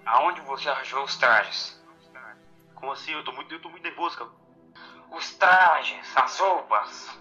Aonde 0.05 0.41
você 0.41 0.69
arranjou 0.69 1.03
os 1.03 1.17
trajes? 1.17 1.81
Como 2.75 2.91
assim? 2.91 3.11
Eu 3.11 3.23
tô 3.23 3.31
muito, 3.31 3.53
eu 3.53 3.61
tô 3.61 3.69
muito 3.69 3.83
nervoso, 3.83 4.17
cara. 4.17 4.31
Os 5.11 5.35
trajes, 5.35 6.17
as 6.17 6.39
roupas. 6.39 7.20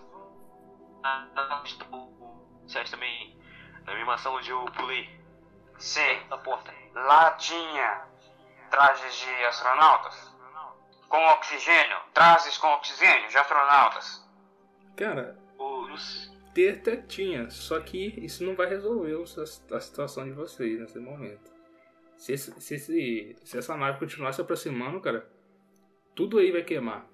Você 2.66 2.78
acha 2.78 2.90
também 2.92 3.36
na 3.86 3.92
sala 4.18 4.36
onde 4.38 4.50
eu 4.50 4.64
pulei? 4.66 5.08
Sim. 5.78 6.20
Na 6.28 6.38
porta. 6.38 6.72
Lá 6.94 7.32
tinha 7.32 8.06
trajes 8.70 9.14
de 9.16 9.44
astronautas. 9.46 10.36
Com 11.08 11.18
oxigênio. 11.30 11.96
Trajes 12.14 12.56
com 12.58 12.68
oxigênio 12.74 13.28
de 13.28 13.36
astronautas. 13.38 14.28
Cara, 14.96 15.36
sei. 15.56 16.30
ter 16.54 16.78
até 16.80 16.96
tinha, 16.98 17.48
só 17.50 17.80
que 17.80 17.98
isso 18.24 18.44
não 18.44 18.54
vai 18.54 18.66
resolver 18.68 19.16
a 19.72 19.80
situação 19.80 20.24
de 20.24 20.32
vocês 20.32 20.78
nesse 20.78 20.98
momento. 21.00 21.50
Se, 22.16 22.32
esse- 22.34 22.60
se, 22.60 22.74
esse- 22.74 23.36
se 23.44 23.58
essa 23.58 23.76
nave 23.76 23.98
continuar 23.98 24.32
se 24.32 24.40
aproximando, 24.42 25.00
cara, 25.00 25.26
tudo 26.14 26.38
aí 26.38 26.52
vai 26.52 26.62
queimar. 26.62 27.06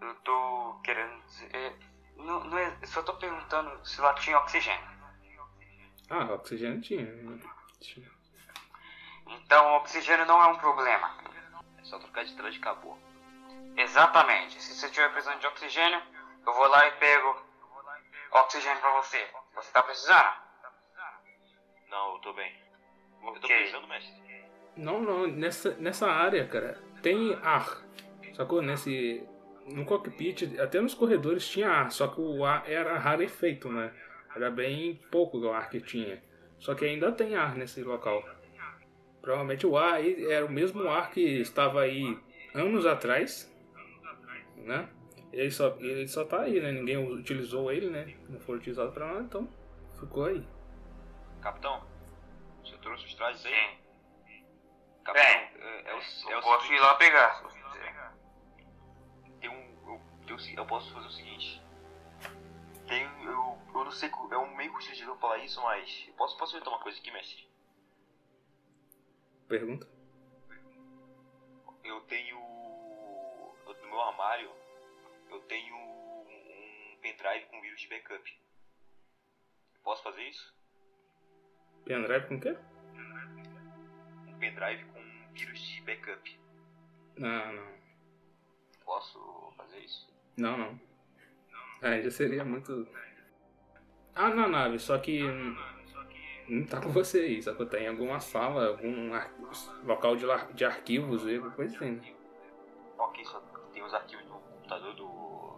Eu 0.00 0.14
tô 0.22 0.78
querendo 0.84 1.20
dizer. 1.24 1.76
Não, 2.24 2.42
não 2.44 2.58
é, 2.58 2.76
eu 2.80 2.86
só 2.88 3.02
tô 3.02 3.14
perguntando 3.14 3.86
se 3.86 4.00
lá 4.00 4.14
tinha 4.14 4.38
oxigênio. 4.38 4.94
Ah, 6.10 6.24
oxigênio 6.34 6.80
tinha. 6.80 7.04
né? 7.04 7.38
Tinha. 7.80 8.10
Então 9.26 9.74
oxigênio 9.76 10.26
não 10.26 10.42
é 10.42 10.46
um 10.48 10.56
problema. 10.58 11.16
É 11.78 11.84
só 11.84 11.98
trocar 11.98 12.24
de 12.24 12.34
traje 12.34 12.58
e 12.58 12.60
acabou. 12.60 12.98
Exatamente. 13.76 14.60
Se 14.62 14.74
você 14.74 14.86
estiver 14.86 15.10
precisando 15.12 15.40
de 15.40 15.46
oxigênio, 15.46 16.00
eu 16.46 16.52
vou 16.52 16.66
lá 16.68 16.86
e 16.88 16.92
pego 16.92 17.42
oxigênio 18.32 18.80
pra 18.80 18.92
você. 19.00 19.26
Você 19.54 19.72
tá 19.72 19.82
precisando? 19.82 20.44
Não, 21.88 22.14
eu 22.14 22.18
tô 22.20 22.32
bem. 22.32 22.52
Eu 23.22 23.32
tô 23.34 23.46
Ok. 23.46 23.64
pensando, 23.64 23.86
mestre. 23.86 24.24
Não, 24.76 25.00
não, 25.00 25.26
nessa, 25.26 25.70
nessa 25.76 26.10
área, 26.10 26.46
cara, 26.48 26.82
tem 27.02 27.34
ar. 27.42 27.66
Sacou? 28.34 28.60
Nesse. 28.60 29.26
No 29.66 29.84
cockpit, 29.84 30.58
até 30.60 30.80
nos 30.80 30.94
corredores 30.94 31.48
tinha 31.48 31.70
ar, 31.70 31.90
só 31.90 32.08
que 32.08 32.20
o 32.20 32.44
ar 32.44 32.68
era 32.70 32.98
rarefeito, 32.98 33.70
né? 33.70 33.92
Era 34.36 34.50
bem 34.50 35.00
pouco 35.10 35.38
o 35.38 35.52
ar 35.52 35.70
que 35.70 35.80
tinha. 35.80 36.22
Só 36.58 36.74
que 36.74 36.84
ainda 36.84 37.12
tem 37.12 37.34
ar 37.36 37.54
nesse 37.56 37.82
local. 37.82 38.22
Provavelmente 39.22 39.66
o 39.66 39.76
ar 39.76 39.94
aí 39.94 40.30
era 40.30 40.44
o 40.44 40.50
mesmo 40.50 40.88
ar 40.88 41.10
que 41.10 41.20
estava 41.20 41.80
aí 41.80 42.18
anos 42.54 42.84
atrás, 42.84 43.50
né? 44.56 44.88
Ele 45.32 45.50
só, 45.50 45.76
ele 45.80 46.06
só 46.06 46.24
tá 46.24 46.42
aí, 46.42 46.60
né? 46.60 46.70
Ninguém 46.70 46.96
utilizou 46.96 47.72
ele, 47.72 47.88
né? 47.88 48.14
Não 48.28 48.38
foi 48.40 48.56
utilizado 48.56 48.92
pra 48.92 49.06
nada, 49.06 49.20
então 49.20 49.48
ficou 49.98 50.26
aí. 50.26 50.46
Capitão, 51.40 51.82
você 52.62 52.76
trouxe 52.78 53.06
os 53.06 53.14
trajes 53.14 53.44
aí? 53.46 53.52
Sim. 53.52 54.44
Capitão, 55.04 55.26
Bem, 55.26 55.50
é, 55.60 55.90
é 55.90 55.94
o, 55.94 55.98
é 55.98 56.34
Eu 56.34 56.38
o 56.38 56.42
posso 56.42 56.64
ir 56.64 56.68
seguinte, 56.68 56.82
lá 56.82 56.94
pegar. 56.94 57.42
Eu, 60.34 60.56
eu 60.58 60.66
posso 60.66 60.92
fazer 60.92 61.06
o 61.06 61.10
seguinte. 61.10 61.62
Tem, 62.86 63.04
eu, 63.24 63.58
eu 63.74 63.84
não 63.84 63.90
sei, 63.90 64.10
é 64.30 64.38
um 64.38 64.54
meio 64.56 64.72
constrangedor 64.72 65.16
falar 65.18 65.38
isso, 65.38 65.60
mas 65.62 66.04
eu 66.08 66.14
posso, 66.14 66.36
posso 66.36 66.52
perguntar 66.52 66.70
uma 66.76 66.82
coisa 66.82 66.98
aqui, 66.98 67.10
mestre? 67.10 67.48
Pergunta? 69.48 69.88
Eu 71.82 72.00
tenho, 72.02 72.36
eu- 73.66 73.76
no 73.82 73.88
meu 73.88 74.00
armário, 74.00 74.50
eu 75.30 75.40
tenho 75.42 75.74
um 75.76 76.98
pendrive 77.00 77.46
com 77.46 77.60
vírus 77.60 77.80
de 77.80 77.88
backup. 77.88 78.40
Posso 79.82 80.02
fazer 80.02 80.22
isso? 80.22 80.54
Pendrive 81.84 82.26
com 82.26 82.36
o 82.36 82.40
quê? 82.40 82.56
Um 84.26 84.38
pendrive 84.38 84.84
com 84.86 85.32
vírus 85.34 85.60
de 85.60 85.80
backup. 85.82 86.40
Não, 87.16 87.52
não. 87.52 87.74
Posso 88.84 89.52
fazer 89.56 89.78
isso? 89.80 90.08
Não, 90.36 90.56
não. 90.58 90.80
Aí 91.82 92.02
já 92.02 92.10
seria 92.10 92.44
muito. 92.44 92.86
Ah, 94.14 94.30
na 94.30 94.46
nave, 94.48 94.78
só 94.78 94.98
que. 94.98 95.22
Não 96.48 96.66
tá 96.66 96.80
com 96.80 96.90
você 96.90 97.20
aí, 97.20 97.42
só 97.42 97.54
que 97.54 97.64
tá 97.66 97.78
em 97.78 97.88
alguma 97.88 98.20
sala, 98.20 98.68
algum 98.68 99.14
ar- 99.14 99.32
local 99.84 100.14
de, 100.14 100.26
lar- 100.26 100.52
de 100.52 100.64
arquivos, 100.64 101.24
e 101.26 101.36
alguma 101.36 101.52
coisa 101.52 101.74
assim. 101.74 101.92
né? 101.92 102.14
Ok, 102.98 103.24
só 103.24 103.40
tem 103.72 103.82
os 103.82 103.94
arquivos 103.94 104.24
no 104.26 104.38
computador 104.40 104.94
do. 104.94 105.04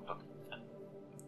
do 0.06 0.16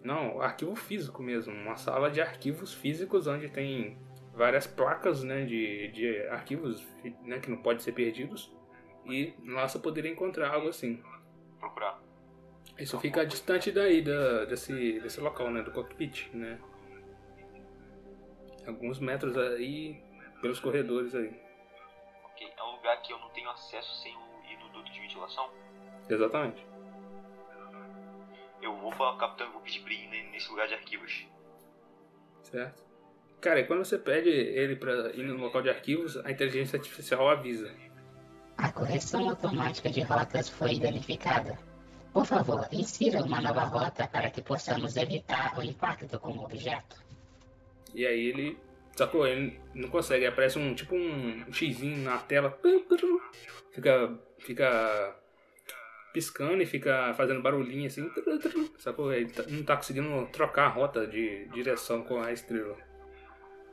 Não, 0.05 0.41
arquivo 0.41 0.75
físico 0.77 1.23
mesmo. 1.23 1.53
Uma 1.53 1.77
sala 1.77 2.11
de 2.11 2.21
arquivos 2.21 2.73
físicos 2.73 3.27
onde 3.27 3.49
tem 3.49 3.99
várias 4.33 4.67
placas 4.67 5.25
né, 5.25 5.45
de, 5.45 5.89
de 5.89 6.21
arquivos 6.29 6.87
né, 7.23 7.41
que 7.41 7.51
não 7.51 7.59
podem 7.59 7.81
ser 7.81 7.93
perdidos. 7.93 8.55
E 9.05 9.35
lá 9.45 9.67
você 9.67 9.79
poderia 9.79 10.11
encontrar 10.11 10.53
algo 10.55 10.69
assim. 10.69 11.03
procurar. 11.59 12.01
Isso 12.79 12.99
fica 13.01 13.27
distante 13.27 13.73
daí, 13.73 14.03
da, 14.03 14.45
desse, 14.45 15.01
desse 15.01 15.21
local, 15.21 15.51
né? 15.51 15.63
Do 15.63 15.73
cockpit, 15.73 16.29
né? 16.33 16.59
Alguns 18.67 18.99
metros 19.01 19.37
aí, 19.37 20.01
pelos 20.41 20.61
corredores 20.61 21.15
aí. 21.15 21.35
Ok, 22.25 22.53
é 22.57 22.63
um 22.63 22.77
lugar 22.77 23.01
que 23.03 23.13
eu 23.13 23.19
não 23.19 23.31
tenho 23.31 23.51
acesso 23.51 23.93
sem 24.03 24.15
o, 24.15 24.21
ir 24.51 24.57
no 24.59 24.69
duto 24.71 24.93
de 24.93 25.01
ventilação. 25.01 25.51
Exatamente. 26.09 26.65
Eu 28.63 28.77
vou 28.77 28.93
falar 28.93 29.13
com 29.13 29.17
o 29.17 29.21
capitão 29.21 29.49
e 29.49 29.53
vou 29.53 29.61
pedir 29.63 29.81
pra 29.83 29.93
ir 29.93 30.07
ne- 30.09 30.31
nesse 30.31 30.49
lugar 30.51 30.69
de 30.69 30.75
arquivos. 30.75 31.27
Certo? 32.43 32.87
Cara, 33.41 33.61
e 33.61 33.67
quando 33.67 33.85
você 33.85 33.99
pede 33.99 34.29
ele 34.29 34.77
pra 34.77 34.93
ir 35.15 35.23
no 35.25 35.37
local 35.37 35.63
de 35.63 35.71
arquivos, 35.71 36.17
a 36.25 36.31
inteligência 36.31 36.77
artificial 36.77 37.29
avisa. 37.29 37.73
A 38.57 38.71
correção 38.73 39.29
automática 39.29 39.89
de 39.89 40.03
rotas 40.03 40.49
foi 40.49 40.79
danificada. 40.79 41.57
Por 42.13 42.25
favor, 42.27 42.67
insira 42.73 43.23
uma 43.23 43.41
nova 43.41 43.65
rota 43.65 44.07
para 44.09 44.31
que 44.31 44.43
possamos 44.43 44.97
evitar 44.97 45.57
o 45.59 45.63
impacto 45.63 46.19
com 46.19 46.33
o 46.33 46.45
objeto. 46.45 46.97
E 47.95 48.07
aí 48.07 48.27
ele. 48.29 48.59
Sacou? 48.97 49.27
Ele 49.27 49.61
não 49.75 49.89
consegue. 49.89 50.27
Aparece 50.27 50.59
um 50.59 50.75
tipo 50.75 50.95
um 50.97 51.53
xizinho 51.53 51.99
na 51.99 52.19
tela. 52.19 52.59
Fica. 53.73 54.19
Fica. 54.39 55.17
Piscando 56.13 56.63
e 56.63 56.67
fica 56.67 57.13
fazendo 57.15 57.43
barulhinho 57.43 57.87
assim. 57.87 58.11
Sacou? 58.79 59.13
Ele 59.13 59.31
tá- 59.31 59.45
não 59.47 59.63
tá 59.63 59.77
conseguindo 59.77 60.27
trocar 60.33 60.65
a 60.65 60.69
rota 60.69 61.07
de 61.07 61.47
direção 61.49 62.03
com 62.03 62.21
a 62.21 62.33
estrela. 62.33 62.77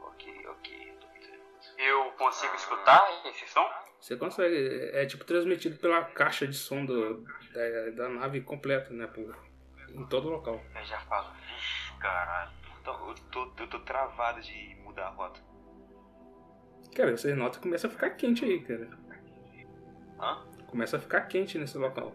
Ok, 0.01 0.31
ok, 0.47 0.93
eu 1.77 2.11
consigo 2.11 2.53
escutar 2.55 3.01
esse 3.25 3.47
som? 3.51 3.65
Você 4.05 4.15
consegue. 4.17 4.91
É 4.93 5.03
tipo 5.07 5.25
transmitido 5.25 5.77
pela 5.77 6.03
caixa 6.03 6.45
de 6.45 6.55
som 6.55 6.85
do, 6.85 7.23
da, 7.51 7.89
da 7.95 8.07
nave 8.09 8.39
completa, 8.41 8.93
né? 8.93 9.07
Por, 9.07 9.35
em 9.89 10.05
todo 10.05 10.27
o 10.27 10.31
local. 10.31 10.61
Eu 10.75 10.85
já 10.85 10.99
falo, 10.99 11.33
vixe, 11.33 11.91
caralho. 11.99 12.51
Eu 12.85 13.15
tô, 13.31 13.51
eu 13.57 13.67
tô 13.67 13.79
travado 13.79 14.41
de 14.41 14.75
mudar 14.83 15.07
a 15.07 15.09
rota. 15.09 15.41
Cara, 16.95 17.17
você 17.17 17.33
nota 17.33 17.57
que 17.57 17.63
começa 17.63 17.87
a 17.87 17.89
ficar 17.89 18.11
quente 18.11 18.45
aí, 18.45 18.61
cara. 18.61 18.87
Hã? 20.19 20.45
Começa 20.67 20.97
a 20.97 20.99
ficar 20.99 21.21
quente 21.21 21.57
nesse 21.57 21.79
local. 21.79 22.13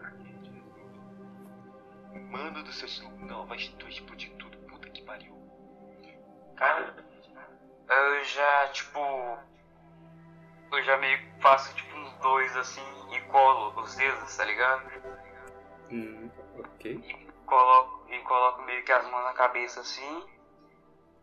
Mano 2.29 2.63
do 2.63 2.71
céu, 2.71 3.11
não, 3.19 3.45
vai 3.45 3.57
explodir 3.57 4.31
tudo, 4.37 4.57
puta 4.59 4.89
que 4.91 5.03
pariu. 5.03 5.35
Cara, 6.55 6.95
eu 7.89 8.23
já, 8.23 8.69
tipo. 8.69 9.50
Eu 10.71 10.83
já 10.83 10.97
meio 10.97 11.17
que 11.17 11.41
faço, 11.41 11.75
tipo, 11.75 11.95
uns 11.97 12.13
dois 12.19 12.55
assim 12.55 12.81
e 13.11 13.21
colo 13.23 13.79
os 13.81 13.95
dedos, 13.95 14.37
tá 14.37 14.45
ligado? 14.45 14.89
Hum, 15.91 16.29
ok. 16.57 16.91
E 16.91 17.31
coloco, 17.45 18.09
e 18.09 18.17
coloco 18.19 18.61
meio 18.63 18.83
que 18.85 18.91
as 18.91 19.03
mãos 19.09 19.23
na 19.25 19.33
cabeça 19.33 19.81
assim, 19.81 20.25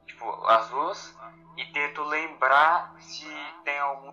tipo, 0.07 0.31
as 0.47 0.69
duas, 0.69 1.19
e 1.57 1.65
tento 1.73 2.03
lembrar 2.05 2.95
se 3.01 3.27
tem 3.65 3.79
algum, 3.79 4.13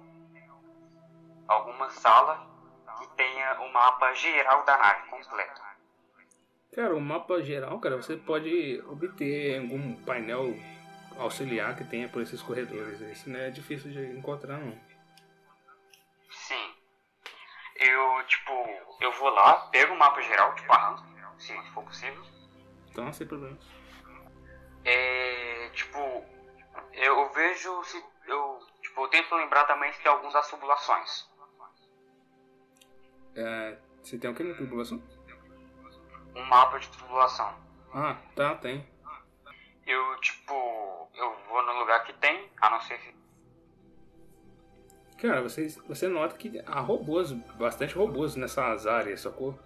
alguma 1.48 1.90
sala 1.90 2.48
que 2.98 3.08
tenha 3.16 3.60
o 3.60 3.74
mapa 3.74 4.14
geral 4.14 4.64
da 4.64 4.78
nave 4.78 5.10
completo. 5.10 5.62
Cara, 6.74 6.96
o 6.96 7.02
mapa 7.02 7.42
geral, 7.42 7.80
cara, 7.80 7.98
você 7.98 8.18
pode 8.18 8.82
obter 8.88 9.60
algum 9.60 9.96
painel 10.04 10.54
auxiliar 11.18 11.76
que 11.76 11.84
tenha 11.86 12.10
por 12.10 12.22
esses 12.22 12.42
corredores. 12.42 13.00
Isso 13.00 13.30
não 13.30 13.40
é 13.40 13.50
difícil 13.50 13.92
de 13.92 14.18
encontrar, 14.18 14.58
não. 14.58 14.78
Eu, 17.76 18.24
tipo, 18.26 18.52
eu 19.02 19.12
vou 19.14 19.30
lá, 19.30 19.68
pego 19.68 19.94
o 19.94 19.98
mapa 19.98 20.22
geral, 20.22 20.56
tipo, 20.56 20.72
arranco, 20.72 21.06
se 21.38 21.54
for 21.72 21.84
possível. 21.84 22.24
Então, 22.90 23.12
sem 23.12 23.28
problemas. 23.28 23.66
É, 24.86 25.70
tipo, 25.74 26.00
eu 26.94 27.30
vejo 27.34 27.84
se 27.84 28.04
eu, 28.28 28.60
tipo, 28.82 29.02
eu 29.02 29.08
tento 29.10 29.36
lembrar 29.36 29.66
também 29.66 29.92
se 29.92 30.02
tem 30.02 30.12
algumas 30.12 30.36
assubulações. 30.36 31.30
É, 33.36 33.78
você 34.02 34.18
tem 34.18 34.30
o 34.30 34.36
que 34.36 34.44
na 34.44 34.56
tribulação? 34.56 35.04
Um 36.36 36.44
mapa 36.46 36.80
de 36.80 36.90
tribulação. 36.90 37.54
Ah, 37.94 38.16
tá, 38.36 38.56
tem. 38.56 38.88
Eu, 39.86 40.20
tipo, 40.22 41.10
eu 41.14 41.38
vou 41.48 41.64
no 41.64 41.80
lugar 41.80 42.04
que 42.06 42.14
tem, 42.14 42.50
a 42.62 42.70
não 42.70 42.80
ser 42.82 42.98
que 43.00 43.16
Cara, 45.18 45.42
você, 45.42 45.68
você 45.88 46.08
nota 46.08 46.36
que 46.36 46.62
há 46.66 46.80
robôs, 46.80 47.32
bastante 47.58 47.96
robôs 47.96 48.36
nessas 48.36 48.86
áreas, 48.86 49.22
sacou? 49.22 49.58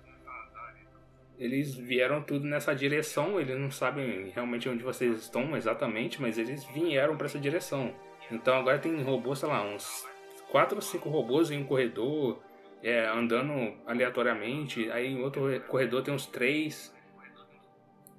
Eles 1.40 1.74
vieram 1.74 2.22
tudo 2.22 2.46
nessa 2.46 2.76
direção, 2.76 3.40
eles 3.40 3.58
não 3.58 3.72
sabem 3.72 4.30
realmente 4.30 4.68
onde 4.70 4.84
vocês 4.84 5.20
estão 5.20 5.56
exatamente, 5.56 6.22
mas 6.22 6.38
eles 6.38 6.64
vieram 6.66 7.16
para 7.18 7.26
essa 7.26 7.40
direção. 7.40 7.94
Então 8.30 8.58
agora 8.58 8.78
tem 8.78 9.02
robôs, 9.02 9.40
sei 9.40 9.50
lá, 9.50 9.64
uns 9.64 10.06
4 10.52 10.76
ou 10.76 10.82
5 10.82 11.10
robôs 11.10 11.50
em 11.50 11.62
um 11.62 11.66
corredor, 11.66 12.40
é, 12.84 13.08
andando 13.08 13.74
aleatoriamente, 13.88 14.92
aí 14.92 15.08
em 15.08 15.24
outro 15.24 15.62
corredor 15.68 16.04
tem 16.04 16.14
uns 16.14 16.26
3. 16.28 16.94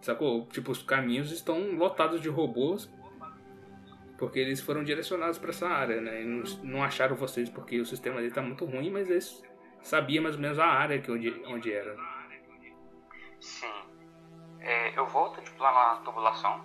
Sacou? 0.00 0.46
Tipo, 0.46 0.72
os 0.72 0.82
caminhos 0.82 1.30
estão 1.30 1.72
lotados 1.76 2.20
de 2.20 2.28
robôs 2.28 2.90
porque 4.20 4.38
eles 4.38 4.60
foram 4.60 4.84
direcionados 4.84 5.38
para 5.38 5.48
essa 5.48 5.66
área, 5.66 5.98
né? 5.98 6.20
E 6.20 6.24
não, 6.26 6.44
não, 6.62 6.84
acharam 6.84 7.16
vocês 7.16 7.48
porque 7.48 7.80
o 7.80 7.86
sistema 7.86 8.20
dele 8.20 8.34
tá 8.34 8.42
muito 8.42 8.66
ruim, 8.66 8.90
mas 8.90 9.08
eles 9.08 9.42
sabiam 9.82 10.22
mais 10.22 10.34
ou 10.34 10.42
menos 10.42 10.58
a 10.58 10.66
área 10.66 11.00
que 11.00 11.10
onde, 11.10 11.42
onde 11.46 11.72
era. 11.72 11.96
Sim. 13.40 13.72
É, 14.60 14.98
eu 14.98 15.06
volto 15.06 15.40
tipo, 15.40 15.62
lá 15.62 15.72
na 15.72 16.02
tubulação 16.02 16.62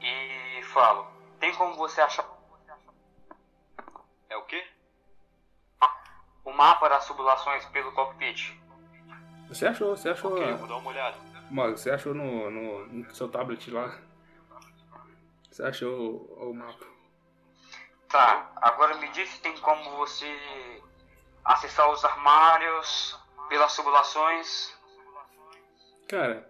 e 0.00 0.62
falo: 0.62 1.06
tem 1.38 1.54
como 1.54 1.74
você 1.74 2.00
achar. 2.00 2.26
É 4.30 4.36
o 4.38 4.42
quê? 4.44 4.64
O 6.42 6.50
mapa 6.50 6.88
das 6.88 7.06
tubulações 7.06 7.62
pelo 7.66 7.92
cockpit. 7.92 8.58
Você 9.48 9.66
achou, 9.66 9.94
você 9.94 10.08
achou. 10.08 10.32
Ok, 10.32 10.54
vou 10.54 10.66
dar 10.66 10.76
uma 10.78 10.88
olhada. 10.88 11.18
Mano, 11.50 11.76
você 11.76 11.90
achou 11.90 12.14
no, 12.14 12.50
no, 12.50 12.86
no 12.86 13.14
seu 13.14 13.28
tablet 13.28 13.70
lá? 13.70 13.98
Você 15.50 15.62
achou 15.62 16.28
o, 16.38 16.50
o 16.50 16.54
mapa? 16.54 16.86
Tá, 18.08 18.52
agora 18.56 18.96
me 18.96 19.08
diz 19.10 19.28
se 19.28 19.40
tem 19.40 19.56
como 19.58 19.96
você 19.96 20.26
acessar 21.44 21.90
os 21.90 22.04
armários 22.04 23.18
pelas 23.48 23.74
tubulações. 23.74 24.72
Cara, 26.08 26.48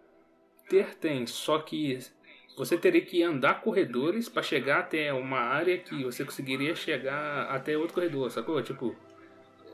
ter 0.69 0.95
tem, 0.95 1.27
só 1.27 1.59
que 1.59 1.99
você 2.57 2.77
teria 2.77 3.05
que 3.05 3.23
andar 3.23 3.63
corredores 3.63 4.29
para 4.29 4.43
chegar 4.43 4.81
até 4.81 5.13
uma 5.13 5.39
área 5.39 5.79
que 5.79 6.05
você 6.05 6.25
conseguiria 6.25 6.75
chegar 6.75 7.45
até 7.51 7.77
outro 7.77 7.95
corredor, 7.95 8.31
sacou? 8.31 8.63
Tipo, 8.63 8.95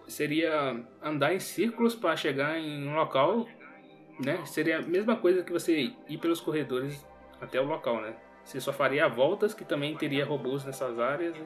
seria 0.07 0.85
andar 1.03 1.35
em 1.35 1.41
círculos 1.41 1.95
para 1.95 2.17
chegar 2.17 2.59
em 2.59 2.87
um 2.87 2.95
local, 2.95 3.47
né? 4.21 4.45
Seria 4.47 4.79
a 4.79 4.83
mesma 4.83 5.17
coisa 5.17 5.43
que 5.43 5.53
você 5.53 5.93
ir 6.09 6.19
pelos 6.19 6.41
corredores 6.41 7.05
até 7.41 7.61
o 7.61 7.65
local, 7.65 8.01
né? 8.01 8.17
Você 8.47 8.61
só 8.61 8.73
faria 8.73 9.09
voltas 9.09 9.53
que 9.53 9.65
também 9.65 9.97
teria 9.97 10.25
robôs 10.25 10.65
nessas 10.65 11.01
áreas. 11.01 11.37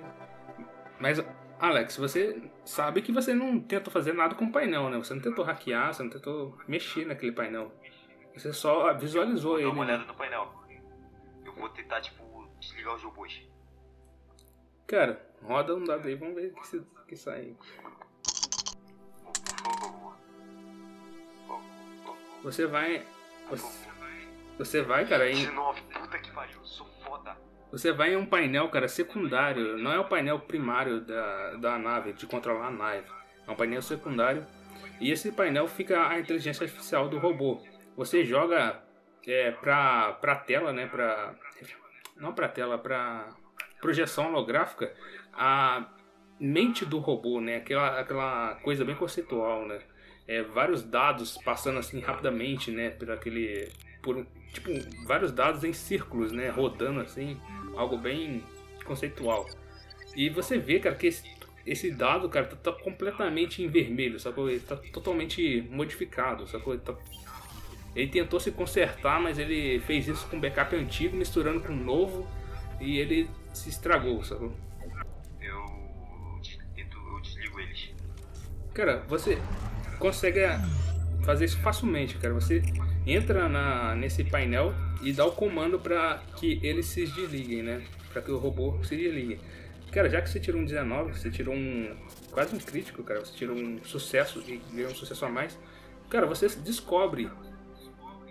Mas, 0.99 1.19
Alex, 1.59 1.97
você 1.97 2.43
sabe 2.63 3.01
que 3.01 3.11
você 3.11 3.33
não 3.33 3.59
tentou 3.59 3.91
fazer 3.91 4.13
nada 4.13 4.35
com 4.35 4.45
o 4.45 4.53
painel, 4.53 4.91
né? 4.91 4.99
Você 4.99 5.15
não 5.15 5.23
tentou 5.23 5.43
hackear, 5.43 5.95
você 5.95 6.03
não 6.03 6.11
tentou 6.11 6.59
mexer 6.69 7.07
naquele 7.07 7.33
painel. 7.33 7.73
Você 8.35 8.53
só 8.53 8.93
visualizou 8.93 9.59
ele. 9.59 9.69
dar 9.69 9.73
uma 9.73 9.87
né? 9.87 9.95
olhada 9.95 10.13
no 10.13 10.15
painel. 10.15 10.53
Eu 11.43 11.55
vou 11.55 11.71
tentar, 11.71 12.03
tipo, 12.03 12.47
desligar 12.61 12.95
os 12.95 13.03
robôs. 13.03 13.49
Cara, 14.87 15.27
roda 15.43 15.75
um 15.75 15.85
dado 15.85 16.07
aí, 16.07 16.15
vamos 16.15 16.35
ver 16.35 16.53
o 16.53 16.61
que, 16.61 16.85
que 17.09 17.17
sai. 17.17 17.57
Você 22.43 22.67
vai. 22.67 23.07
Você, 23.49 23.89
você 24.61 24.83
vai, 24.83 25.07
cara, 25.07 25.27
em, 25.31 25.37
19, 25.37 25.81
puta 25.81 26.19
que 26.19 26.31
pariu, 26.33 26.63
sou 26.65 26.87
foda. 27.03 27.35
Você 27.73 27.93
vai 27.93 28.13
em 28.13 28.17
um 28.17 28.27
painel, 28.27 28.69
cara, 28.69 28.89
secundário. 28.89 29.79
Não 29.79 29.91
é 29.91 29.99
o 29.99 30.05
painel 30.05 30.39
primário 30.39 31.01
da, 31.01 31.55
da 31.55 31.79
nave, 31.79 32.13
de 32.13 32.27
controlar 32.27 32.67
a 32.67 32.71
nave. 32.71 33.07
É 33.49 33.51
um 33.51 33.55
painel 33.55 33.81
secundário. 33.81 34.47
E 35.01 35.11
esse 35.11 35.33
painel 35.33 35.67
fica 35.67 36.07
a 36.07 36.21
inteligência 36.21 36.65
artificial 36.65 37.09
do 37.09 37.17
robô. 37.17 37.63
Você 37.97 38.23
joga 38.23 38.83
é, 39.27 39.51
pra, 39.51 40.13
pra 40.21 40.37
tela, 40.37 40.75
né? 40.75 40.87
Pra, 40.87 41.35
não 42.19 42.35
pra 42.35 42.47
tela, 42.47 42.77
pra 42.77 43.31
projeção 43.81 44.27
holográfica, 44.27 44.95
a 45.33 45.89
mente 46.39 46.85
do 46.85 46.99
robô, 46.99 47.41
né? 47.41 47.57
Aquela, 47.57 47.99
aquela 47.99 48.57
coisa 48.57 48.85
bem 48.85 48.95
conceitual, 48.95 49.67
né? 49.67 49.79
É, 50.29 50.43
vários 50.43 50.83
dados 50.83 51.39
passando 51.39 51.79
assim 51.79 51.99
rapidamente, 52.01 52.71
né? 52.71 52.91
Por 52.91 53.11
aquele. 53.11 53.73
Por, 54.03 54.27
tipo, 54.53 54.71
vários 55.07 55.33
dados 55.33 55.65
em 55.65 55.73
círculos, 55.73 56.33
né? 56.33 56.49
Rodando 56.51 57.01
assim. 57.01 57.37
Algo 57.77 57.97
bem 57.97 58.43
conceitual. 58.85 59.49
E 60.15 60.29
você 60.29 60.59
vê, 60.59 60.81
cara, 60.81 60.95
que 60.97 61.07
esse, 61.07 61.23
esse 61.65 61.91
dado, 61.91 62.29
cara, 62.29 62.47
tá, 62.47 62.57
tá 62.57 62.73
completamente 62.73 63.63
em 63.63 63.69
vermelho, 63.69 64.19
sacou? 64.19 64.51
Ele 64.51 64.61
tá 64.61 64.77
totalmente 64.77 65.63
modificado, 65.71 66.47
sacou? 66.47 66.75
Ele, 66.75 66.83
tá- 66.83 66.97
ele 67.95 68.11
tentou 68.11 68.41
se 68.41 68.51
consertar, 68.51 69.21
mas 69.21 69.39
ele 69.39 69.81
fez 69.81 70.09
isso 70.09 70.27
com 70.29 70.41
backup 70.41 70.75
antigo, 70.75 71.17
misturando 71.17 71.61
com 71.61 71.73
novo, 71.73 72.27
e 72.81 72.99
ele 72.99 73.29
se 73.53 73.69
estragou, 73.69 74.23
sacou? 74.25 74.53
Eu, 75.41 75.57
eu 76.77 77.21
desligo 77.21 77.61
eles. 77.61 77.91
Cara, 78.75 79.05
você 79.09 79.39
consegue 79.99 80.41
fazer 81.25 81.45
isso 81.45 81.59
facilmente, 81.61 82.17
cara. 82.19 82.35
Você 82.35 82.63
entra 83.07 83.49
na, 83.49 83.95
nesse 83.95 84.25
painel 84.25 84.75
e 85.03 85.13
dá 85.13 85.25
o 85.25 85.33
comando 85.33 85.79
para 85.79 86.23
que 86.37 86.61
eles 86.63 86.87
se 86.87 87.07
desliguem, 87.07 87.63
né? 87.63 87.83
Para 88.13 88.23
que 88.23 88.31
o 88.31 88.39
robô 88.39 88.83
se 88.85 88.97
desligue. 88.97 89.41
Cara, 89.91 90.09
já 90.09 90.21
que 90.21 90.31
você 90.31 90.39
tirou 90.39 90.61
um 90.61 90.65
19, 90.65 91.19
você 91.19 91.31
tirou 91.31 91.55
um 91.55 91.97
quase 92.31 92.55
um 92.55 92.59
crítico, 92.59 93.03
cara. 93.03 93.21
Você 93.21 93.37
tirou 93.37 93.57
um 93.57 93.83
sucesso 93.83 94.43
e 94.47 94.61
ganhou 94.73 94.91
um 94.91 94.95
sucesso 94.95 95.25
a 95.25 95.29
mais. 95.29 95.59
Cara, 96.09 96.27
você 96.27 96.49
descobre 96.49 97.31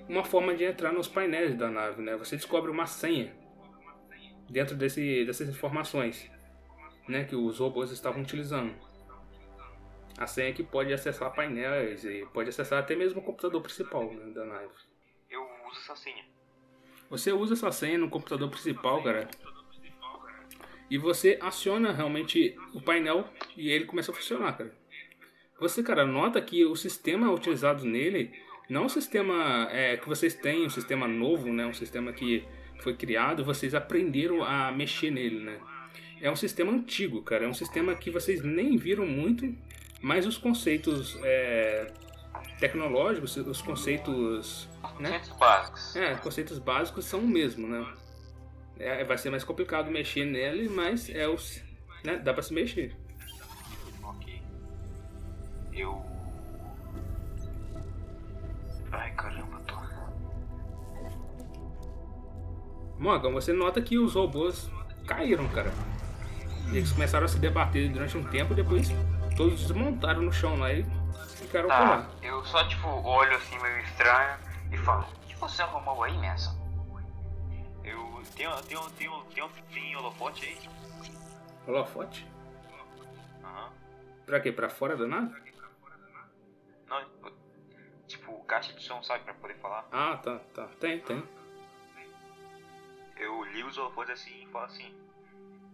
uma 0.08 0.24
forma 0.24 0.56
de 0.56 0.64
entrar 0.64 0.92
nos 0.92 1.08
painéis 1.08 1.56
da 1.56 1.70
nave, 1.70 2.02
né? 2.02 2.16
Você 2.18 2.36
descobre 2.36 2.72
uma 2.72 2.86
senha 2.86 3.34
dentro 4.50 4.76
desse, 4.76 5.26
dessas 5.26 5.50
informações, 5.50 6.30
né? 7.08 7.26
Que 7.26 7.36
os 7.36 7.60
robôs 7.60 7.92
estavam 7.92 8.22
utilizando. 8.22 8.74
A 10.20 10.28
senha 10.28 10.52
que 10.52 10.62
pode 10.62 10.92
acessar 10.92 11.34
painéis 11.34 12.04
e 12.04 12.28
pode 12.34 12.50
acessar 12.50 12.80
até 12.80 12.94
mesmo 12.94 13.22
o 13.22 13.24
computador 13.24 13.62
principal 13.62 14.14
né, 14.14 14.34
da 14.34 14.44
nave. 14.44 14.68
Eu 15.30 15.42
uso 15.66 15.80
essa 15.80 15.96
senha. 15.96 16.26
Você 17.10 17.32
usa 17.32 17.54
essa 17.54 17.72
senha 17.72 17.98
no 17.98 18.10
computador 18.10 18.50
principal, 18.50 19.02
cara. 19.02 19.30
E 20.90 20.98
você 20.98 21.40
aciona 21.42 21.94
realmente 21.94 22.54
o 22.74 22.82
painel 22.82 23.30
e 23.56 23.72
ele 23.72 23.86
começa 23.86 24.12
a 24.12 24.14
funcionar, 24.14 24.58
cara. 24.58 24.76
Você, 25.58 25.82
cara, 25.82 26.06
nota 26.06 26.42
que 26.42 26.66
o 26.66 26.76
sistema 26.76 27.32
utilizado 27.32 27.86
nele 27.86 28.38
não 28.70 28.82
é 28.82 28.86
um 28.86 28.90
sistema 28.90 29.70
é, 29.72 29.96
que 29.96 30.08
vocês 30.08 30.34
têm, 30.34 30.66
um 30.66 30.70
sistema 30.70 31.08
novo, 31.08 31.48
né? 31.48 31.66
Um 31.66 31.74
sistema 31.74 32.12
que 32.12 32.44
foi 32.82 32.94
criado, 32.94 33.46
vocês 33.46 33.74
aprenderam 33.74 34.44
a 34.44 34.70
mexer 34.70 35.12
nele, 35.12 35.40
né? 35.40 35.62
É 36.22 36.30
um 36.30 36.36
sistema 36.36 36.74
antigo, 36.74 37.22
cara. 37.22 37.46
É 37.46 37.48
um 37.48 37.54
sistema 37.54 37.96
que 37.96 38.12
vocês 38.12 38.44
nem 38.44 38.76
viram 38.76 39.06
muito, 39.06 39.56
mas 40.02 40.26
os 40.26 40.38
conceitos 40.38 41.18
é, 41.24 41.92
tecnológicos, 42.60 43.36
os 43.38 43.62
conceitos 43.62 44.70
né? 45.00 45.12
Conceitos 45.12 45.38
básicos. 45.38 45.96
É, 45.96 46.16
conceitos 46.16 46.60
básicos 46.60 47.06
são 47.06 47.20
o 47.22 47.28
mesmo, 47.28 47.68
né? 47.68 47.86
É, 48.78 49.04
vai 49.04 49.18
ser 49.18 49.30
mais 49.30 49.44
complicado 49.44 49.92
mexer 49.92 50.26
nele, 50.26 50.70
mas 50.70 51.10
é 51.10 51.28
os. 51.28 51.62
Né? 52.04 52.18
Dá 52.18 52.34
pra 52.34 52.42
se 52.42 52.54
mexer. 52.54 52.96
Ok. 54.04 54.42
Eu. 55.74 56.02
Ai 58.92 59.12
caramba, 59.16 59.60
tô. 59.68 59.76
Morgan, 62.98 63.32
você 63.32 63.54
nota 63.54 63.82
que 63.82 63.98
os 63.98 64.14
robôs 64.14 64.70
caíram, 65.06 65.48
cara. 65.50 65.72
Eles 66.72 66.92
começaram 66.92 67.26
a 67.26 67.28
se 67.28 67.40
debater 67.40 67.90
durante 67.92 68.18
um 68.18 68.24
tempo, 68.24 68.54
depois 68.54 68.90
todos 69.40 69.62
desmontaram 69.62 70.22
no 70.24 70.34
chão 70.34 70.60
lá 70.60 70.74
e 70.74 70.84
ficaram 71.38 71.70
por 71.70 71.74
Tá, 71.78 71.90
lá. 71.96 72.10
eu 72.22 72.44
só 72.44 72.62
tipo 72.68 72.88
olho 72.90 73.34
assim 73.38 73.58
meio 73.60 73.80
estranho 73.80 74.38
e 74.70 74.78
falo, 74.80 75.04
o 75.04 75.28
que 75.28 75.36
você 75.38 75.62
arrumou 75.62 76.04
aí, 76.04 76.12
Manson? 76.18 76.54
Eu. 77.86 78.22
Tem, 78.36 78.48
um- 78.50 78.62
tem, 78.64 78.78
um- 78.78 78.90
tem, 78.92 79.10
um- 79.10 79.24
tem 79.30 79.44
um 79.44 79.50
tem 79.74 79.96
holofote 79.96 80.46
aí? 80.46 80.60
Holofote? 81.66 82.28
Aham. 83.46 83.70
Pra 84.26 84.42
quê? 84.42 84.52
Pra 84.52 84.70
fora 84.70 84.98
da 84.98 85.08
nave? 85.08 85.42
Não, 86.90 87.02
tipo, 88.08 88.44
caixa 88.44 88.74
de 88.74 88.84
som, 88.84 89.02
sabe, 89.04 89.24
pra 89.24 89.34
poder 89.36 89.56
falar. 89.56 89.88
Ah, 89.90 90.18
tá, 90.18 90.40
tá. 90.54 90.68
Tem, 90.82 91.00
tem. 91.00 91.24
Eu 93.18 93.42
li 93.46 93.64
os 93.64 93.78
holofotes 93.78 94.14
assim 94.20 94.44
e 94.44 94.48
falo 94.48 94.66
assim. 94.66 94.94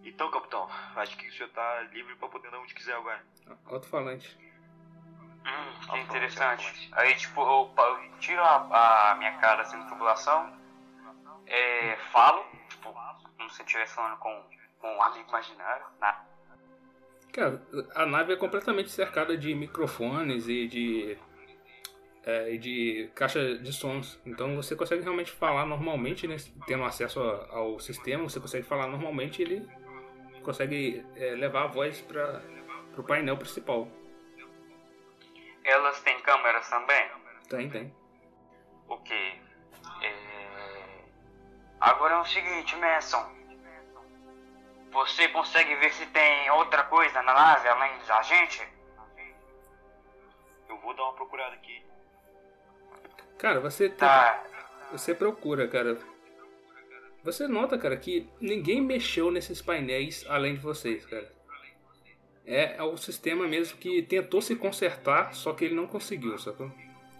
Então, 0.05 0.29
capitão, 0.29 0.69
acho 0.95 1.17
que 1.17 1.27
o 1.27 1.33
senhor 1.33 1.49
tá 1.49 1.81
livre 1.91 2.15
pra 2.15 2.29
poder 2.29 2.47
andar 2.47 2.59
onde 2.59 2.75
quiser 2.75 2.95
agora. 2.95 3.21
Alto-falante. 3.65 4.37
Hum, 5.45 5.91
que 5.91 5.97
interessante. 5.99 6.89
Aí 6.93 7.15
tipo, 7.15 7.41
eu, 7.41 7.73
eu 7.75 8.19
tiro 8.19 8.41
a, 8.41 9.11
a 9.11 9.15
minha 9.15 9.35
cara 9.39 9.65
sem 9.65 9.83
tribulação, 9.87 10.53
é, 11.47 11.95
falo, 12.11 12.45
tipo, 12.69 12.93
como 13.37 13.49
se 13.49 13.61
eu 13.61 13.65
estivesse 13.65 13.95
falando 13.95 14.17
com, 14.17 14.43
com 14.79 14.95
um 14.95 15.01
amigo 15.01 15.27
imaginário, 15.27 15.85
né? 15.99 16.15
Cara, 17.33 17.61
a 17.95 18.05
nave 18.05 18.33
é 18.33 18.37
completamente 18.37 18.89
cercada 18.89 19.35
de 19.37 19.53
microfones 19.53 20.47
e 20.47 20.67
de. 20.67 21.17
é, 22.23 22.53
e 22.53 22.57
de 22.57 23.11
caixa 23.13 23.57
de 23.57 23.73
sons. 23.73 24.19
Então 24.25 24.55
você 24.55 24.75
consegue 24.75 25.03
realmente 25.03 25.31
falar 25.31 25.65
normalmente, 25.65 26.27
né? 26.27 26.37
Tendo 26.65 26.83
acesso 26.85 27.19
ao 27.19 27.79
sistema, 27.79 28.23
você 28.23 28.39
consegue 28.39 28.65
falar 28.65 28.87
normalmente 28.87 29.41
e 29.41 29.45
ele 29.45 29.84
consegue 30.45 31.05
é, 31.15 31.31
levar 31.31 31.63
a 31.63 31.67
voz 31.67 31.99
para 32.01 32.41
o 32.97 33.03
painel 33.03 33.35
principal. 33.37 33.87
Elas 35.63 35.99
têm 36.01 36.21
câmeras 36.21 36.69
também? 36.69 37.09
Tem, 37.49 37.69
tem. 37.69 37.95
Ok. 38.87 39.41
É... 40.01 41.03
Agora 41.81 42.13
é 42.13 42.17
o 42.19 42.25
seguinte, 42.25 42.75
Manson. 42.75 43.33
Você 44.91 45.27
consegue 45.29 45.75
ver 45.75 45.91
se 45.91 46.05
tem 46.07 46.49
outra 46.51 46.83
coisa 46.83 47.21
na 47.23 47.33
nave 47.33 47.67
além 47.67 47.97
da 48.07 48.21
gente? 48.21 48.65
Eu 50.69 50.77
vou 50.77 50.93
dar 50.95 51.03
uma 51.03 51.13
procurada 51.13 51.55
aqui. 51.55 51.83
Cara, 53.37 53.59
você 53.59 53.89
tem, 53.89 53.97
Tá. 53.97 54.43
você 54.91 55.13
procura, 55.13 55.67
cara. 55.67 55.97
Você 57.25 57.47
nota, 57.47 57.75
cara, 57.75 57.97
que 57.97 58.27
ninguém 58.39 58.79
mexeu 58.79 59.31
nesses 59.31 59.59
painéis 59.59 60.23
além 60.29 60.53
de 60.53 60.61
vocês, 60.61 61.03
cara. 61.07 61.27
É, 62.45 62.77
é 62.77 62.83
o 62.83 62.95
sistema 62.97 63.47
mesmo 63.47 63.79
que 63.79 64.03
tentou 64.03 64.43
se 64.43 64.55
consertar, 64.55 65.33
só 65.33 65.51
que 65.51 65.65
ele 65.65 65.73
não 65.73 65.87
conseguiu, 65.87 66.37
sacou? 66.37 66.71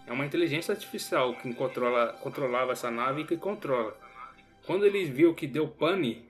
É 0.06 0.12
uma 0.12 0.24
inteligência 0.24 0.72
artificial 0.72 1.34
que 1.34 1.52
controla, 1.54 2.12
controlava 2.22 2.70
essa 2.70 2.88
nave 2.88 3.22
e 3.22 3.24
que 3.24 3.36
controla. 3.36 3.98
Quando 4.64 4.86
ele 4.86 5.04
viu 5.06 5.34
que 5.34 5.48
deu 5.48 5.66
pane, 5.66 6.24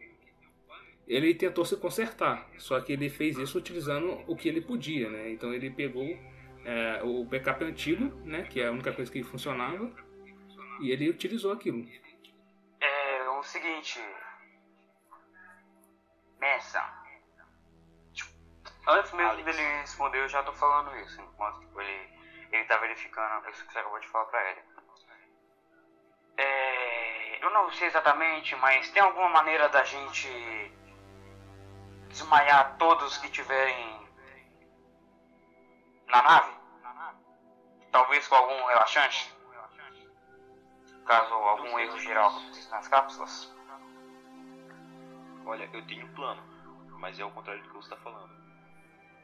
ele 1.07 1.35
tentou 1.35 1.67
se 1.67 1.77
consertar, 1.77 2.49
só 2.57 2.81
que 2.81 2.95
ele 2.95 3.11
fez 3.11 3.37
isso 3.37 3.59
utilizando 3.59 4.23
o 4.27 4.35
que 4.35 4.49
ele 4.49 4.63
podia, 4.63 5.11
né? 5.11 5.31
Então 5.31 5.53
ele 5.53 5.69
pegou 5.69 6.19
é, 6.65 7.03
o 7.05 7.23
backup 7.25 7.63
antigo, 7.63 8.07
né? 8.25 8.45
Que 8.45 8.63
é 8.63 8.69
a 8.69 8.73
única 8.73 8.95
coisa 8.95 9.13
que 9.13 9.23
funcionava, 9.23 9.93
e 10.81 10.91
ele 10.91 11.11
utilizou 11.11 11.53
aquilo. 11.53 11.87
Seguinte. 13.47 14.01
Manson. 16.41 16.81
Tipo, 18.13 18.33
Antes 18.89 19.13
mesmo 19.13 19.31
Alex. 19.31 19.45
dele 19.45 19.81
responder, 19.81 20.19
eu 20.19 20.29
já 20.29 20.43
tô 20.43 20.53
falando 20.53 20.97
isso. 20.99 21.21
Enquanto 21.21 21.61
tipo, 21.61 21.81
ele, 21.81 22.19
ele 22.53 22.65
tá 22.65 22.77
verificando 22.79 23.49
isso 23.49 23.65
que 23.65 23.73
você 23.73 23.79
acabou 23.79 24.01
de 24.01 24.09
falar 24.09 24.27
pra 24.27 24.51
ele. 24.51 24.63
É, 26.39 27.45
eu 27.45 27.51
não 27.51 27.71
sei 27.73 27.87
exatamente, 27.87 28.55
mas 28.57 28.91
tem 28.91 29.03
alguma 29.03 29.29
maneira 29.29 29.69
da 29.69 29.85
gente 29.85 30.29
desmaiar 32.09 32.77
todos 32.79 33.17
que 33.19 33.31
tiverem 33.31 34.11
na 36.09 36.23
nave? 36.23 36.57
Talvez 37.93 38.27
com 38.29 38.35
algum 38.35 38.67
relaxante? 38.67 39.36
Caso 41.07 41.33
algum 41.35 41.79
erro 41.79 41.99
geral 41.99 42.31
aconteça 42.31 42.71
nas 42.75 42.89
cápsulas? 42.89 43.55
Olha, 45.45 45.69
eu 45.73 45.87
tenho 45.87 46.05
um 46.05 46.15
plano, 46.15 46.43
mas 46.99 47.19
é 47.19 47.25
o 47.25 47.31
contrário 47.31 47.63
do 47.63 47.69
que 47.69 47.77
você 47.77 47.91
tá 47.91 47.97
falando. 47.99 48.35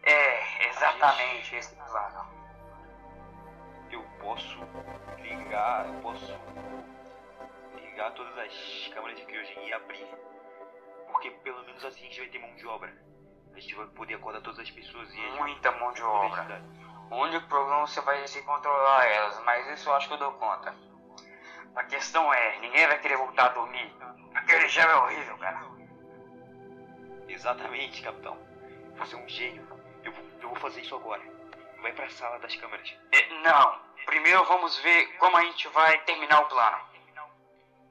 É, 0.05 0.69
exatamente 0.69 1.57
esse 1.57 1.75
plano. 1.75 2.27
Eu 3.91 4.03
posso 4.21 4.59
ligar, 5.19 5.87
eu 5.87 6.01
posso 6.01 6.33
ligar 7.75 8.13
todas 8.15 8.39
as 8.39 8.89
câmeras 8.95 9.19
de 9.19 9.27
criogenia 9.27 9.69
e 9.69 9.73
abrir. 9.73 10.07
Porque 11.11 11.31
pelo 11.31 11.65
menos 11.65 11.85
assim 11.85 12.01
a 12.01 12.05
gente 12.05 12.21
vai 12.21 12.29
ter 12.29 12.39
mão 12.39 12.55
de 12.55 12.67
obra. 12.67 12.95
A 13.55 13.61
gente 13.61 13.75
vai 13.75 13.87
poder 13.89 14.15
acordar 14.15 14.41
todas 14.41 14.61
as 14.61 14.71
pessoas 14.71 15.13
e 15.13 15.21
a 15.21 15.29
gente 15.29 15.41
Muita 15.41 15.73
mão 15.73 15.93
de 15.93 16.03
obra. 16.03 16.41
ajudar. 16.41 16.63
O 17.11 17.17
único 17.17 17.47
problema 17.49 17.83
é 17.83 17.87
você 17.87 18.01
vai 18.01 18.27
se 18.27 18.41
controlar 18.43 19.05
elas, 19.05 19.39
mas 19.45 19.67
isso 19.69 19.89
eu 19.91 19.95
acho 19.95 20.09
que 20.09 20.15
eu 20.15 20.19
dou 20.19 20.33
conta. 20.35 20.75
A 21.74 21.85
questão 21.85 22.32
é, 22.32 22.59
ninguém 22.61 22.86
vai 22.86 23.01
querer 23.01 23.16
voltar 23.16 23.47
a 23.47 23.49
dormir. 23.49 23.93
Aquele 24.35 24.69
gel 24.69 24.89
é 24.89 24.97
horrível, 24.97 25.36
cara. 25.39 25.62
Exatamente, 27.28 28.03
capitão. 28.03 28.36
Você 28.99 29.15
é 29.15 29.19
um 29.19 29.28
gênio. 29.28 29.66
Eu 30.05 30.12
vou, 30.12 30.24
eu 30.43 30.49
vou 30.49 30.57
fazer 30.57 30.82
isso 30.82 30.94
agora. 30.94 31.23
Vai 31.81 31.93
pra 31.93 32.09
sala 32.11 32.39
das 32.39 32.55
câmeras. 32.57 32.94
É, 33.11 33.43
não, 33.43 33.81
primeiro 34.07 34.44
vamos 34.44 34.78
ver 34.78 35.07
como 35.19 35.36
a 35.36 35.43
gente 35.43 35.66
vai 35.69 35.99
terminar 36.05 36.40
o 36.43 36.49
plano. 36.49 36.93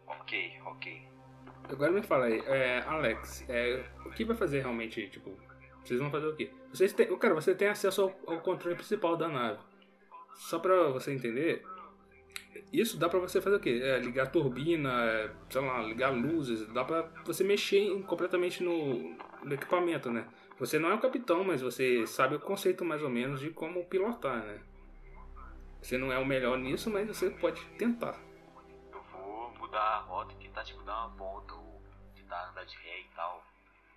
Ok, 0.07 0.61
ok. 0.65 1.07
Agora 1.69 1.91
me 1.91 2.01
fala 2.01 2.25
aí, 2.25 2.43
é, 2.45 2.83
Alex, 2.85 3.45
é, 3.47 3.85
o 4.05 4.11
que 4.11 4.25
vai 4.25 4.35
fazer 4.35 4.59
realmente, 4.59 5.07
tipo, 5.09 5.37
vocês 5.83 5.99
vão 5.99 6.11
fazer 6.11 6.27
o 6.27 6.35
quê? 6.35 6.51
Vocês 6.69 6.91
têm, 6.91 7.17
cara, 7.17 7.33
você 7.33 7.55
tem 7.55 7.69
acesso 7.69 8.01
ao, 8.01 8.33
ao 8.33 8.41
controle 8.41 8.75
principal 8.75 9.15
da 9.15 9.27
nave. 9.27 9.59
Só 10.35 10.59
pra 10.59 10.89
você 10.89 11.13
entender, 11.13 11.65
isso 12.71 12.97
dá 12.97 13.07
pra 13.09 13.19
você 13.19 13.41
fazer 13.41 13.55
o 13.55 13.59
quê? 13.59 13.79
É, 13.83 13.99
ligar 13.99 14.23
a 14.23 14.29
turbina, 14.29 14.89
é, 15.05 15.31
sei 15.49 15.61
lá, 15.61 15.81
ligar 15.81 16.09
luzes, 16.13 16.65
dá 16.73 16.83
pra 16.83 17.01
você 17.25 17.43
mexer 17.43 17.79
em- 17.79 18.01
completamente 18.01 18.63
no, 18.63 19.15
no 19.43 19.53
equipamento, 19.53 20.11
né? 20.11 20.27
Você 20.59 20.77
não 20.77 20.89
é 20.89 20.93
o 20.93 20.99
capitão, 20.99 21.43
mas 21.43 21.61
você 21.61 22.05
sabe 22.05 22.35
o 22.35 22.39
conceito 22.39 22.85
mais 22.85 23.01
ou 23.01 23.09
menos 23.09 23.39
de 23.39 23.49
como 23.49 23.83
pilotar, 23.85 24.43
né? 24.43 24.59
Você 25.81 25.97
não 25.97 26.11
é 26.11 26.19
o 26.19 26.25
melhor 26.25 26.57
nisso, 26.57 26.89
mas 26.89 27.07
você 27.07 27.29
pode 27.29 27.59
tentar. 27.77 28.19
Eu 28.93 29.01
vou 29.11 29.51
mudar 29.59 29.79
a 29.81 29.97
rota 30.01 30.33
e 30.33 30.43
tentar 30.45 30.63
tipo 30.63 30.83
dar 30.83 31.07
uma 31.07 31.15
volta 31.17 31.53
ou 31.55 31.81
tentar 32.15 32.49
andar 32.51 32.63
de 32.65 32.75
ré 32.77 32.99
e 33.01 33.15
tal. 33.15 33.43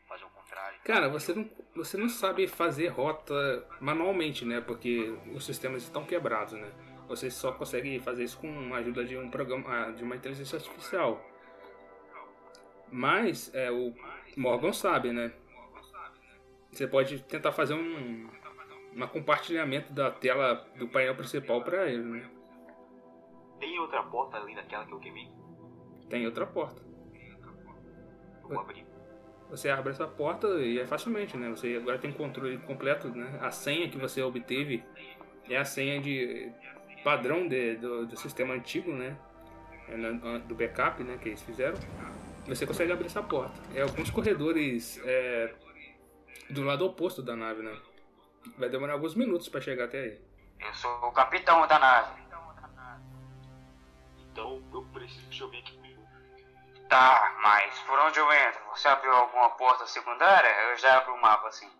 Fazer 0.08 0.24
o 0.24 0.28
contrário. 0.30 0.78
Cara, 0.84 1.08
você 1.08 1.34
não, 1.34 1.50
você 1.76 1.96
não 1.98 2.08
sabe 2.08 2.46
fazer 2.46 2.88
rota 2.88 3.66
manualmente, 3.80 4.44
né? 4.44 4.60
Porque 4.60 5.14
os 5.34 5.44
sistemas 5.44 5.82
estão 5.82 6.04
quebrados, 6.04 6.54
né? 6.54 6.70
Você 7.08 7.30
só 7.30 7.52
consegue 7.52 7.98
fazer 8.00 8.24
isso 8.24 8.38
com 8.38 8.74
a 8.74 8.78
ajuda 8.78 9.04
de 9.04 9.16
um 9.16 9.30
programa, 9.30 9.68
ah, 9.68 9.90
de 9.90 10.02
uma 10.02 10.16
inteligência 10.16 10.56
artificial. 10.56 11.20
Mas 12.90 13.52
é, 13.54 13.70
o 13.70 13.92
Morgan 14.36 14.72
sabe, 14.72 15.12
né? 15.12 15.32
Você 16.70 16.86
pode 16.86 17.22
tentar 17.24 17.52
fazer 17.52 17.74
um, 17.74 18.28
um 18.96 19.06
compartilhamento 19.06 19.92
da 19.92 20.10
tela 20.10 20.66
do 20.76 20.88
painel 20.88 21.14
principal 21.14 21.62
para 21.62 21.88
ele, 21.88 22.02
né? 22.02 22.30
Tem 23.60 23.78
outra 23.78 24.02
porta 24.02 24.38
além 24.38 24.54
daquela 24.54 24.84
que 24.84 24.92
eu 24.92 24.98
queimei? 24.98 25.28
Tem 26.08 26.26
outra 26.26 26.46
porta. 26.46 26.82
Eu 28.42 28.48
vou 28.48 28.60
abrir. 28.60 28.86
Você 29.50 29.68
abre 29.68 29.92
essa 29.92 30.06
porta 30.06 30.48
e 30.60 30.78
é 30.78 30.86
facilmente, 30.86 31.36
né? 31.36 31.50
Você 31.50 31.76
agora 31.76 31.98
tem 31.98 32.12
controle 32.12 32.58
completo, 32.58 33.08
né? 33.08 33.38
A 33.40 33.50
senha 33.50 33.88
que 33.88 33.98
você 33.98 34.22
obteve 34.22 34.82
é 35.48 35.56
a 35.56 35.64
senha 35.64 36.00
de 36.00 36.52
padrão 37.04 37.46
de- 37.46 37.76
do, 37.76 38.06
do 38.06 38.16
sistema 38.16 38.54
antigo, 38.54 38.92
né? 38.92 39.16
É 39.88 39.96
na- 39.96 40.38
Do 40.38 40.54
backup, 40.54 41.02
né? 41.04 41.18
Que 41.20 41.28
eles 41.28 41.42
fizeram. 41.42 41.78
Você 42.46 42.66
consegue 42.66 42.90
abrir 42.92 43.06
essa 43.06 43.22
porta. 43.22 43.54
É 43.74 43.82
alguns 43.82 44.10
corredores 44.10 45.00
é, 45.04 45.54
do 46.50 46.62
lado 46.64 46.84
oposto 46.86 47.22
da 47.22 47.36
nave, 47.36 47.62
né? 47.62 47.76
Vai 48.58 48.68
demorar 48.68 48.94
alguns 48.94 49.14
minutos 49.14 49.48
para 49.48 49.60
chegar 49.60 49.84
até 49.84 49.98
aí. 50.00 50.20
Eu 50.60 50.74
sou 50.74 50.90
o 51.08 51.12
capitão 51.12 51.66
da 51.66 51.78
nave. 51.78 52.24
Então 54.32 54.62
eu 54.72 54.82
preciso 54.92 55.28
que 55.30 55.42
alguém 55.42 55.60
aqui 55.60 55.76
comigo. 55.76 56.02
Tá, 56.88 57.36
mas 57.42 57.78
por 57.82 57.98
onde 58.00 58.18
eu 58.18 58.32
entro? 58.32 58.60
Você 58.74 58.88
abriu 58.88 59.12
alguma 59.12 59.50
porta 59.50 59.86
secundária? 59.86 60.48
Eu 60.70 60.76
já 60.76 60.98
abro 60.98 61.14
o 61.14 61.20
mapa 61.22 61.48
assim. 61.48 61.70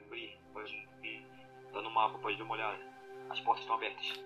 Abri, 0.00 0.38
pode 0.52 0.72
ir. 1.02 1.26
Tá 1.72 1.82
no 1.82 1.90
mapa, 1.90 2.16
pode 2.18 2.38
dar 2.38 2.44
uma 2.44 2.54
olhada. 2.54 2.78
As 3.30 3.40
portas 3.40 3.62
estão 3.62 3.76
abertas. 3.76 4.20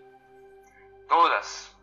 Todas. 1.08 1.76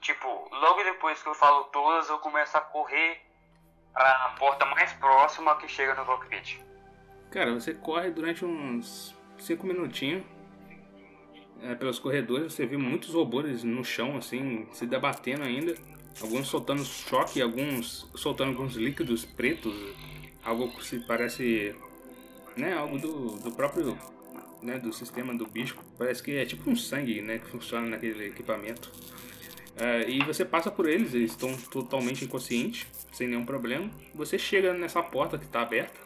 Tipo, 0.00 0.48
logo 0.52 0.84
depois 0.84 1.22
que 1.22 1.28
eu 1.28 1.34
falo 1.34 1.64
todas, 1.64 2.08
eu 2.08 2.18
começo 2.18 2.56
a 2.56 2.60
correr 2.60 3.20
pra 3.92 4.34
porta 4.38 4.66
mais 4.66 4.92
próxima 4.94 5.56
que 5.56 5.68
chega 5.68 5.94
no 5.94 6.04
cockpit. 6.04 6.60
Cara, 7.30 7.54
você 7.54 7.72
corre 7.74 8.10
durante 8.10 8.44
uns 8.44 9.14
5 9.38 9.66
minutinhos 9.66 10.24
é, 11.62 11.74
pelos 11.74 11.98
corredores, 11.98 12.52
você 12.52 12.66
vê 12.66 12.76
muitos 12.76 13.14
robôs 13.14 13.64
no 13.64 13.82
chão, 13.84 14.16
assim, 14.16 14.68
se 14.72 14.86
debatendo 14.86 15.42
ainda. 15.42 15.74
Alguns 16.20 16.46
soltando 16.48 16.84
choque, 16.84 17.40
alguns 17.40 18.08
soltando 18.14 18.50
alguns 18.50 18.76
líquidos 18.76 19.24
pretos, 19.24 19.74
algo 20.44 20.70
que 20.76 20.84
se 20.84 21.00
parece, 21.00 21.74
né, 22.56 22.74
algo 22.74 22.98
do, 22.98 23.36
do 23.38 23.50
próprio, 23.52 23.98
né, 24.64 24.78
do 24.78 24.92
sistema 24.92 25.34
do 25.34 25.46
bicho. 25.46 25.76
Parece 25.98 26.22
que 26.22 26.36
é 26.36 26.44
tipo 26.44 26.68
um 26.70 26.76
sangue, 26.76 27.20
né, 27.20 27.38
que 27.38 27.46
funciona 27.46 27.86
naquele 27.86 28.26
equipamento. 28.26 28.90
É, 29.76 30.08
e 30.08 30.24
você 30.24 30.44
passa 30.44 30.70
por 30.70 30.88
eles, 30.88 31.14
eles 31.14 31.32
estão 31.32 31.54
totalmente 31.70 32.24
inconscientes, 32.24 32.86
sem 33.12 33.28
nenhum 33.28 33.44
problema. 33.44 33.90
Você 34.14 34.38
chega 34.38 34.72
nessa 34.72 35.02
porta 35.02 35.36
que 35.36 35.44
está 35.44 35.62
aberta 35.62 35.98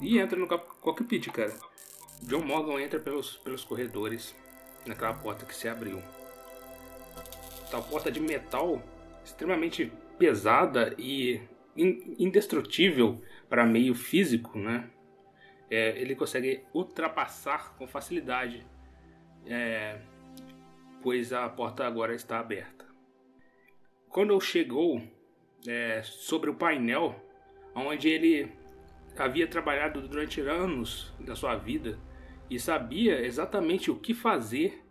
e 0.00 0.18
entra 0.18 0.38
no 0.38 0.46
cockpit, 0.46 1.28
cara. 1.30 1.54
John 2.22 2.42
Morgan 2.44 2.80
entra 2.80 3.00
pelos, 3.00 3.36
pelos 3.38 3.64
corredores 3.64 4.34
naquela 4.86 5.14
porta 5.14 5.44
que 5.44 5.54
se 5.54 5.68
abriu. 5.68 6.00
Tal 7.70 7.82
porta 7.82 8.10
de 8.10 8.20
metal 8.20 8.82
extremamente 9.24 9.92
pesada 10.18 10.94
e 10.98 11.40
indestrutível 11.76 13.22
para 13.48 13.64
meio 13.64 13.94
físico, 13.94 14.58
né? 14.58 14.90
É, 15.70 16.00
ele 16.00 16.16
consegue 16.16 16.64
ultrapassar 16.74 17.76
com 17.76 17.86
facilidade, 17.86 18.66
é, 19.46 20.00
pois 21.02 21.32
a 21.32 21.48
porta 21.48 21.86
agora 21.86 22.14
está 22.14 22.40
aberta. 22.40 22.84
Quando 24.08 24.38
chegou 24.40 25.00
é, 25.66 26.02
sobre 26.02 26.50
o 26.50 26.54
painel, 26.54 27.14
onde 27.74 28.08
ele 28.08 28.52
havia 29.16 29.46
trabalhado 29.46 30.06
durante 30.06 30.40
anos 30.40 31.12
da 31.20 31.36
sua 31.36 31.56
vida 31.56 31.98
e 32.48 32.58
sabia 32.58 33.24
exatamente 33.24 33.90
o 33.90 33.96
que 33.96 34.12
fazer, 34.12 34.82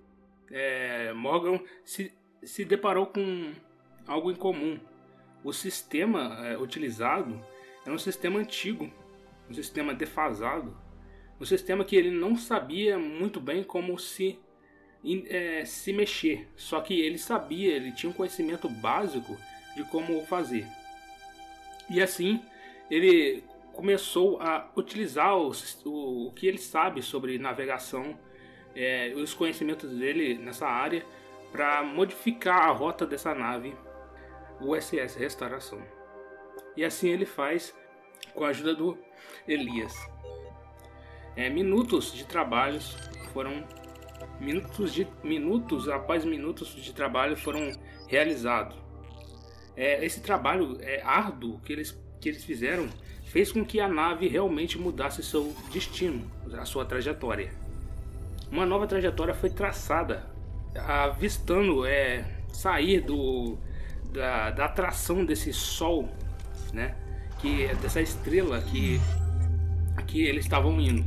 é, 0.49 1.11
Morgan 1.14 1.60
se, 1.84 2.14
se 2.41 2.64
deparou 2.64 3.07
com 3.07 3.53
algo 4.07 4.31
em 4.31 4.35
comum. 4.35 4.80
O 5.43 5.51
sistema 5.53 6.47
é, 6.47 6.57
utilizado 6.57 7.39
era 7.85 7.93
um 7.93 7.99
sistema 7.99 8.39
antigo, 8.39 8.91
um 9.49 9.53
sistema 9.53 9.93
defasado, 9.93 10.77
um 11.39 11.45
sistema 11.45 11.84
que 11.84 11.95
ele 11.95 12.11
não 12.11 12.35
sabia 12.35 12.99
muito 12.99 13.39
bem 13.39 13.63
como 13.63 13.97
se 13.97 14.38
é, 15.27 15.63
se 15.65 15.93
mexer. 15.93 16.47
Só 16.55 16.81
que 16.81 16.99
ele 16.99 17.17
sabia, 17.17 17.73
ele 17.73 17.91
tinha 17.91 18.09
um 18.09 18.13
conhecimento 18.13 18.67
básico 18.67 19.38
de 19.76 19.84
como 19.85 20.26
fazer. 20.26 20.67
E 21.89 22.01
assim 22.01 22.41
ele 22.91 23.43
começou 23.73 24.41
a 24.41 24.69
utilizar 24.76 25.38
os, 25.38 25.84
o, 25.85 26.27
o, 26.27 26.31
que 26.34 26.47
ele 26.47 26.57
sabe 26.57 27.01
sobre 27.01 27.38
navegação, 27.38 28.17
é, 28.76 29.13
os 29.15 29.34
conhecimentos 29.34 29.89
dele 29.89 30.38
nessa 30.38 30.67
área, 30.67 31.05
para 31.51 31.81
modificar 31.84 32.69
a 32.69 32.71
rota 32.71 33.05
dessa 33.05 33.34
nave 33.34 33.73
USS 34.61 35.15
Restauração. 35.15 35.81
E 36.76 36.84
assim 36.84 37.09
ele 37.09 37.26
faz 37.26 37.73
com 38.34 38.43
a 38.43 38.49
ajuda 38.49 38.76
do 38.76 38.97
Elias. 39.47 39.95
É, 41.35 41.49
minutos 41.49 42.13
de 42.13 42.25
trabalhos 42.25 42.97
foram 43.33 43.63
minutos 44.39 44.93
de 44.93 45.07
minutos 45.23 45.87
após 45.87 46.25
minutos 46.25 46.75
de 46.75 46.93
trabalho 46.93 47.37
foram 47.37 47.71
realizados. 48.07 48.77
É, 49.75 50.03
esse 50.03 50.21
trabalho 50.21 50.77
é 50.81 51.01
árduo 51.01 51.59
que 51.61 51.71
eles 51.71 51.97
que 52.19 52.27
eles 52.27 52.43
fizeram 52.43 52.89
fez 53.25 53.51
com 53.51 53.63
que 53.63 53.79
a 53.79 53.87
nave 53.87 54.27
realmente 54.27 54.77
mudasse 54.77 55.23
seu 55.23 55.55
destino, 55.71 56.29
a 56.53 56.65
sua 56.65 56.83
trajetória. 56.83 57.53
Uma 58.51 58.65
nova 58.65 58.87
trajetória 58.87 59.33
foi 59.33 59.49
traçada, 59.51 60.25
avistando 60.75 61.85
é, 61.85 62.25
sair 62.51 63.01
do, 63.01 63.57
da, 64.11 64.49
da 64.49 64.65
atração 64.65 65.23
desse 65.23 65.53
sol, 65.53 66.09
né? 66.73 66.95
Que 67.41 67.74
dessa 67.76 68.02
estrela 68.02 68.61
que 68.61 68.99
que 70.10 70.24
eles 70.24 70.45
estavam 70.45 70.80
indo. 70.82 71.06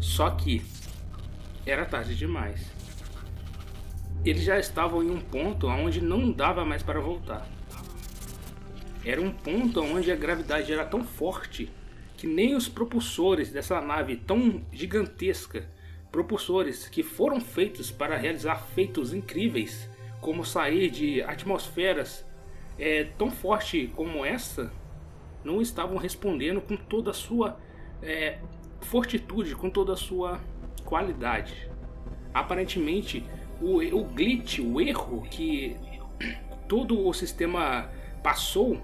Só 0.00 0.30
que 0.30 0.62
era 1.64 1.86
tarde 1.86 2.14
demais. 2.14 2.70
Eles 4.24 4.42
já 4.42 4.58
estavam 4.58 5.02
em 5.02 5.10
um 5.10 5.20
ponto 5.20 5.66
onde 5.66 6.00
não 6.00 6.30
dava 6.30 6.64
mais 6.64 6.82
para 6.82 7.00
voltar. 7.00 7.48
Era 9.04 9.20
um 9.20 9.30
ponto 9.30 9.80
onde 9.80 10.12
a 10.12 10.16
gravidade 10.16 10.72
era 10.72 10.84
tão 10.84 11.02
forte 11.02 11.70
que 12.16 12.26
nem 12.26 12.54
os 12.54 12.68
propulsores 12.68 13.50
dessa 13.50 13.80
nave 13.80 14.16
tão 14.16 14.60
gigantesca, 14.72 15.66
propulsores 16.10 16.88
que 16.88 17.02
foram 17.02 17.40
feitos 17.40 17.90
para 17.90 18.16
realizar 18.16 18.56
feitos 18.74 19.14
incríveis, 19.14 19.88
como 20.20 20.44
sair 20.44 20.90
de 20.90 21.22
atmosferas 21.22 22.26
é, 22.78 23.04
tão 23.04 23.30
forte 23.30 23.90
como 23.94 24.24
essa, 24.24 24.72
não 25.44 25.60
estavam 25.60 25.96
respondendo 25.96 26.60
com 26.60 26.76
toda 26.76 27.10
a 27.10 27.14
sua 27.14 27.58
é, 28.02 28.38
fortitude, 28.80 29.54
com 29.54 29.68
toda 29.68 29.92
a 29.92 29.96
sua 29.96 30.40
qualidade. 30.84 31.68
Aparentemente, 32.32 33.24
o, 33.60 33.78
o 33.78 34.04
glitch, 34.04 34.60
o 34.60 34.80
erro 34.80 35.22
que 35.22 35.76
todo 36.68 37.06
o 37.06 37.12
sistema 37.12 37.90
passou, 38.22 38.80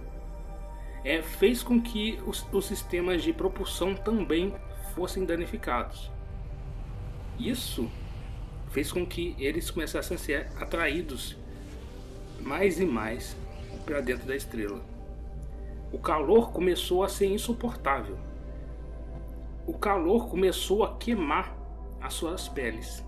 é, 1.04 1.22
fez 1.22 1.62
com 1.62 1.80
que 1.80 2.18
os, 2.26 2.46
os 2.50 2.66
sistemas 2.66 3.22
de 3.22 3.32
propulsão 3.32 3.94
também 3.94 4.54
fossem 4.94 5.24
danificados. 5.24 6.10
Isso 7.38 7.90
fez 8.70 8.90
com 8.90 9.04
que 9.06 9.36
eles 9.38 9.70
começassem 9.70 10.16
a 10.16 10.18
ser 10.18 10.48
atraídos 10.56 11.36
mais 12.40 12.80
e 12.80 12.86
mais 12.86 13.36
para 13.84 14.00
dentro 14.00 14.26
da 14.26 14.36
estrela. 14.36 14.80
O 15.92 15.98
calor 15.98 16.52
começou 16.52 17.04
a 17.04 17.08
ser 17.08 17.26
insuportável. 17.26 18.18
O 19.66 19.72
calor 19.72 20.28
começou 20.28 20.84
a 20.84 20.96
queimar 20.96 21.56
as 22.00 22.14
suas 22.14 22.48
peles. 22.48 23.04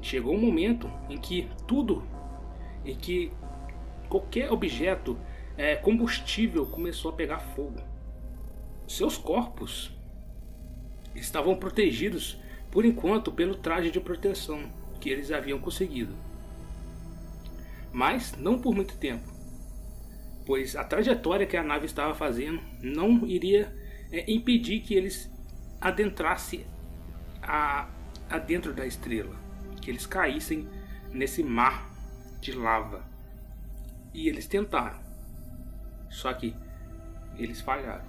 Chegou 0.00 0.34
um 0.34 0.40
momento 0.40 0.90
em 1.08 1.18
que 1.18 1.48
tudo, 1.66 2.02
em 2.84 2.94
que 2.94 3.32
qualquer 4.08 4.52
objeto 4.52 5.18
é, 5.56 5.76
combustível 5.76 6.66
começou 6.66 7.10
a 7.10 7.14
pegar 7.14 7.38
fogo. 7.38 7.80
Seus 8.86 9.16
corpos 9.16 9.90
estavam 11.14 11.56
protegidos 11.56 12.38
por 12.70 12.84
enquanto 12.84 13.32
pelo 13.32 13.54
traje 13.54 13.90
de 13.90 14.00
proteção 14.00 14.70
que 15.00 15.10
eles 15.10 15.30
haviam 15.30 15.58
conseguido. 15.58 16.14
Mas 17.92 18.34
não 18.36 18.58
por 18.58 18.74
muito 18.74 18.96
tempo, 18.96 19.31
pois 20.44 20.76
a 20.76 20.84
trajetória 20.84 21.46
que 21.46 21.56
a 21.56 21.62
nave 21.62 21.86
estava 21.86 22.14
fazendo 22.14 22.60
não 22.82 23.26
iria 23.26 23.74
é, 24.10 24.30
impedir 24.30 24.80
que 24.80 24.94
eles 24.94 25.30
adentrassem 25.80 26.66
a, 27.42 27.88
a 28.28 28.38
dentro 28.38 28.72
da 28.72 28.86
estrela, 28.86 29.34
que 29.80 29.90
eles 29.90 30.06
caíssem 30.06 30.68
nesse 31.10 31.42
mar 31.42 31.90
de 32.40 32.52
lava. 32.52 33.04
E 34.14 34.28
eles 34.28 34.46
tentaram, 34.46 35.00
só 36.10 36.32
que 36.32 36.54
eles 37.38 37.60
falharam. 37.60 38.04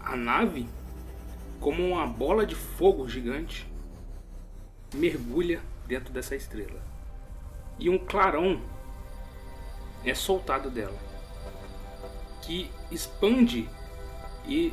A 0.00 0.16
nave 0.16 0.66
como 1.60 1.84
uma 1.84 2.06
bola 2.06 2.46
de 2.46 2.54
fogo 2.54 3.08
gigante, 3.08 3.66
mergulha 4.94 5.60
dentro 5.86 6.12
dessa 6.12 6.36
estrela. 6.36 6.80
E 7.78 7.88
um 7.90 7.98
clarão 7.98 8.60
é 10.04 10.14
soltado 10.14 10.70
dela, 10.70 10.96
que 12.42 12.70
expande 12.90 13.68
e 14.46 14.72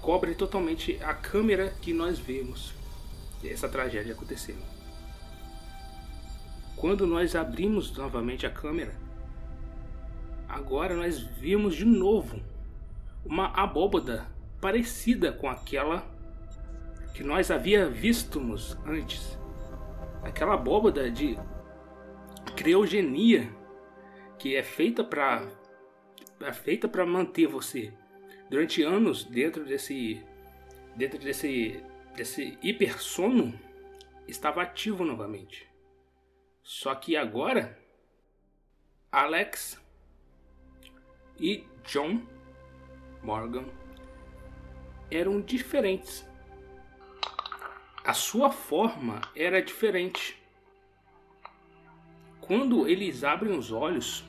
cobre 0.00 0.34
totalmente 0.34 0.98
a 1.02 1.12
câmera 1.12 1.74
que 1.80 1.92
nós 1.92 2.18
vemos 2.18 2.72
essa 3.44 3.68
tragédia 3.68 4.14
acontecendo. 4.14 4.62
Quando 6.76 7.06
nós 7.06 7.36
abrimos 7.36 7.94
novamente 7.94 8.46
a 8.46 8.50
câmera, 8.50 8.94
agora 10.48 10.94
nós 10.96 11.18
vimos 11.18 11.76
de 11.76 11.84
novo 11.84 12.40
uma 13.24 13.48
abóbada 13.48 14.26
parecida 14.60 15.30
com 15.30 15.48
aquela 15.48 16.06
que 17.14 17.22
nós 17.22 17.50
havia 17.50 17.88
vistos 17.88 18.78
antes. 18.86 19.38
aquela 20.22 20.54
abóbada 20.54 21.10
de 21.10 21.38
criogenia 22.56 23.50
que 24.40 24.56
é 24.56 24.62
feita 24.62 25.04
para 25.04 25.46
é 26.40 26.52
feita 26.52 26.88
para 26.88 27.04
manter 27.04 27.46
você 27.46 27.92
durante 28.48 28.82
anos 28.82 29.22
dentro 29.22 29.66
desse 29.66 30.24
dentro 30.96 31.18
desse 31.18 31.84
desse 32.16 32.58
hipersono 32.62 33.52
estava 34.26 34.62
ativo 34.62 35.04
novamente. 35.04 35.68
Só 36.62 36.94
que 36.94 37.16
agora 37.16 37.78
Alex 39.12 39.78
e 41.38 41.66
John 41.84 42.22
Morgan 43.22 43.66
eram 45.10 45.40
diferentes. 45.42 46.26
A 48.02 48.14
sua 48.14 48.50
forma 48.50 49.20
era 49.36 49.60
diferente. 49.60 50.40
Quando 52.40 52.88
eles 52.88 53.22
abrem 53.22 53.56
os 53.56 53.70
olhos, 53.70 54.24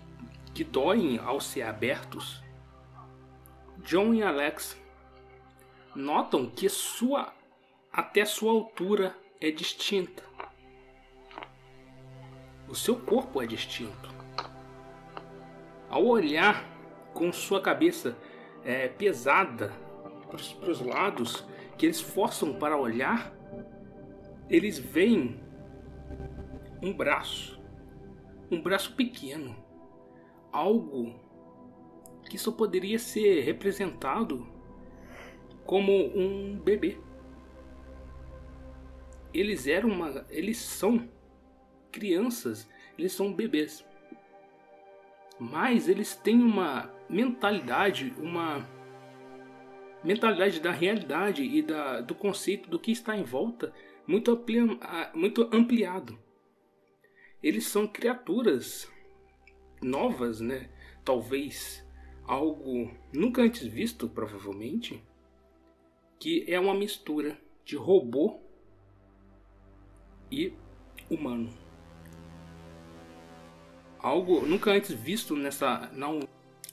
que 0.53 0.63
doem 0.63 1.17
ao 1.19 1.39
ser 1.39 1.63
abertos, 1.63 2.41
John 3.79 4.13
e 4.13 4.21
Alex 4.21 4.79
notam 5.95 6.49
que 6.49 6.69
sua 6.69 7.33
até 7.91 8.23
sua 8.23 8.51
altura 8.51 9.15
é 9.39 9.51
distinta. 9.51 10.23
O 12.69 12.75
seu 12.75 12.95
corpo 12.95 13.41
é 13.41 13.45
distinto. 13.45 14.09
Ao 15.89 16.05
olhar 16.05 16.63
com 17.13 17.33
sua 17.33 17.61
cabeça 17.61 18.17
é, 18.63 18.87
pesada 18.87 19.73
para 20.59 20.71
os 20.71 20.79
lados, 20.79 21.45
que 21.77 21.85
eles 21.85 21.99
forçam 21.99 22.53
para 22.53 22.77
olhar, 22.77 23.33
eles 24.49 24.79
veem 24.79 25.37
um 26.81 26.93
braço, 26.93 27.61
um 28.49 28.61
braço 28.61 28.95
pequeno, 28.95 29.55
algo 30.51 31.13
que 32.29 32.37
só 32.37 32.51
poderia 32.51 32.99
ser 32.99 33.41
representado 33.41 34.47
como 35.65 35.91
um 36.17 36.59
bebê. 36.59 36.97
Eles 39.33 39.67
eram 39.67 39.89
uma, 39.89 40.25
eles 40.29 40.57
são 40.57 41.09
crianças, 41.91 42.69
eles 42.97 43.11
são 43.13 43.33
bebês. 43.33 43.85
Mas 45.39 45.87
eles 45.87 46.15
têm 46.15 46.41
uma 46.41 46.93
mentalidade, 47.09 48.13
uma 48.17 48.67
mentalidade 50.03 50.59
da 50.59 50.71
realidade 50.71 51.43
e 51.43 51.61
da, 51.61 52.01
do 52.01 52.13
conceito 52.13 52.69
do 52.69 52.79
que 52.79 52.91
está 52.91 53.15
em 53.15 53.23
volta 53.23 53.73
muito, 54.05 54.31
amplia, 54.31 54.65
muito 55.13 55.49
ampliado. 55.51 56.17
Eles 57.41 57.67
são 57.67 57.87
criaturas 57.87 58.91
novas, 59.81 60.39
né? 60.39 60.69
Talvez 61.03 61.85
algo 62.25 62.91
nunca 63.13 63.41
antes 63.41 63.65
visto, 63.65 64.07
provavelmente, 64.07 65.03
que 66.19 66.45
é 66.47 66.59
uma 66.59 66.73
mistura 66.73 67.37
de 67.65 67.75
robô 67.75 68.39
e 70.31 70.53
humano. 71.09 71.51
Algo 73.99 74.41
nunca 74.45 74.71
antes 74.71 74.91
visto 74.91 75.35
nessa 75.35 75.91
na, 75.93 76.07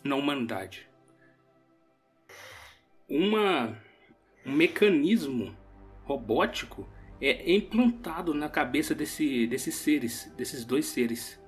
na 0.04 0.16
humanidade 0.16 0.88
uma, 3.08 3.76
um 4.44 4.52
mecanismo 4.52 5.56
robótico 6.04 6.86
é 7.20 7.52
implantado 7.52 8.34
na 8.34 8.48
cabeça 8.48 8.94
desse, 8.94 9.46
desses 9.46 9.74
seres, 9.74 10.32
desses 10.36 10.64
dois 10.64 10.86
seres, 10.86 11.40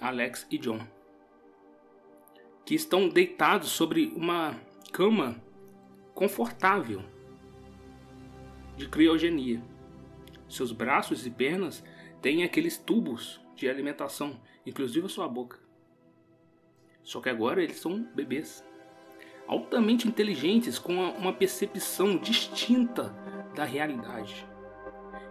Alex 0.00 0.46
e 0.50 0.58
John, 0.58 0.80
que 2.64 2.74
estão 2.74 3.08
deitados 3.08 3.70
sobre 3.70 4.12
uma 4.16 4.58
cama 4.92 5.42
confortável 6.14 7.02
de 8.76 8.88
criogenia. 8.88 9.62
Seus 10.48 10.72
braços 10.72 11.26
e 11.26 11.30
pernas 11.30 11.82
têm 12.20 12.44
aqueles 12.44 12.78
tubos 12.78 13.40
de 13.54 13.68
alimentação, 13.68 14.40
inclusive 14.66 15.06
a 15.06 15.08
sua 15.08 15.28
boca. 15.28 15.58
Só 17.02 17.20
que 17.20 17.28
agora 17.28 17.62
eles 17.62 17.78
são 17.78 18.02
bebês 18.14 18.64
altamente 19.46 20.08
inteligentes 20.08 20.78
com 20.78 20.94
uma 20.94 21.32
percepção 21.32 22.16
distinta 22.16 23.14
da 23.54 23.64
realidade. 23.64 24.46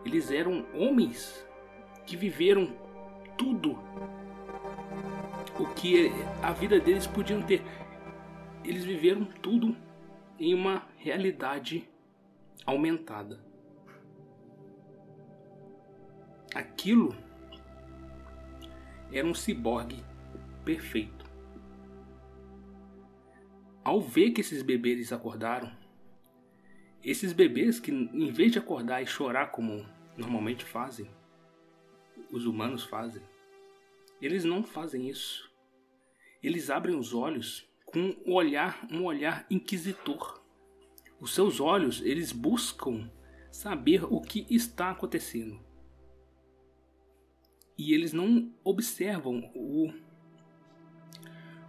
Eles 0.05 0.29
eram 0.29 0.65
homens 0.73 1.45
que 2.05 2.15
viveram 2.15 2.75
tudo 3.37 3.79
o 5.59 5.73
que 5.73 6.11
a 6.41 6.51
vida 6.51 6.79
deles 6.79 7.05
podiam 7.05 7.41
ter. 7.41 7.61
Eles 8.63 8.83
viveram 8.83 9.25
tudo 9.25 9.75
em 10.39 10.53
uma 10.53 10.83
realidade 10.97 11.87
aumentada. 12.65 13.39
Aquilo 16.55 17.15
era 19.11 19.27
um 19.27 19.33
ciborgue 19.33 20.03
perfeito 20.63 21.23
ao 23.83 23.99
ver 23.99 24.31
que 24.31 24.41
esses 24.41 24.63
bebês 24.63 25.11
acordaram, 25.11 25.71
esses 27.03 27.33
bebês 27.33 27.79
que 27.79 27.91
em 27.91 28.31
vez 28.31 28.51
de 28.53 28.59
acordar 28.59 29.03
e 29.03 29.05
chorar 29.05 29.47
como 29.47 29.85
normalmente 30.17 30.63
fazem, 30.63 31.09
os 32.31 32.45
humanos 32.45 32.83
fazem, 32.83 33.21
eles 34.25 34.43
não 34.43 34.63
fazem 34.63 35.09
isso. 35.09 35.51
Eles 36.41 36.69
abrem 36.69 36.95
os 36.95 37.13
olhos 37.13 37.67
com 37.85 38.15
um 38.25 38.33
olhar, 38.33 38.87
um 38.91 39.03
olhar 39.05 39.45
inquisitor. 39.49 40.41
Os 41.19 41.33
seus 41.33 41.59
olhos, 41.59 42.01
eles 42.01 42.31
buscam 42.31 43.09
saber 43.51 44.03
o 44.03 44.19
que 44.19 44.45
está 44.49 44.91
acontecendo. 44.91 45.59
E 47.77 47.93
eles 47.93 48.13
não 48.13 48.53
observam 48.63 49.51
o 49.55 49.91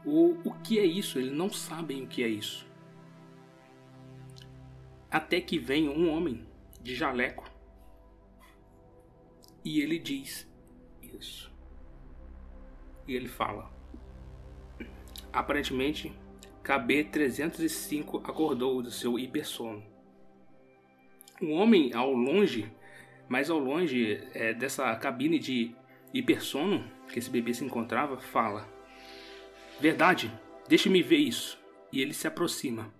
o, 0.04 0.36
o 0.44 0.52
que 0.62 0.78
é 0.78 0.84
isso, 0.84 1.18
eles 1.18 1.32
não 1.32 1.48
sabem 1.48 2.02
o 2.02 2.06
que 2.06 2.22
é 2.22 2.28
isso. 2.28 2.66
Até 5.10 5.40
que 5.40 5.58
vem 5.58 5.88
um 5.88 6.10
homem 6.10 6.46
de 6.82 6.94
jaleco 6.94 7.50
e 9.64 9.80
ele 9.80 9.98
diz 9.98 10.46
isso. 11.00 11.53
E 13.06 13.14
ele 13.14 13.28
fala: 13.28 13.70
Aparentemente, 15.32 16.12
KB305 16.64 18.28
acordou 18.28 18.82
do 18.82 18.90
seu 18.90 19.18
hipersono. 19.18 19.82
Um 21.42 21.52
homem 21.52 21.92
ao 21.92 22.12
longe, 22.12 22.70
mais 23.28 23.50
ao 23.50 23.58
longe 23.58 24.22
é, 24.32 24.54
dessa 24.54 24.94
cabine 24.96 25.38
de 25.38 25.74
hipersono 26.12 26.88
que 27.08 27.18
esse 27.18 27.28
bebê 27.28 27.52
se 27.52 27.64
encontrava, 27.64 28.16
fala: 28.16 28.68
Verdade, 29.80 30.32
deixe-me 30.68 31.02
ver 31.02 31.18
isso. 31.18 31.58
E 31.92 32.00
ele 32.00 32.14
se 32.14 32.26
aproxima. 32.26 32.92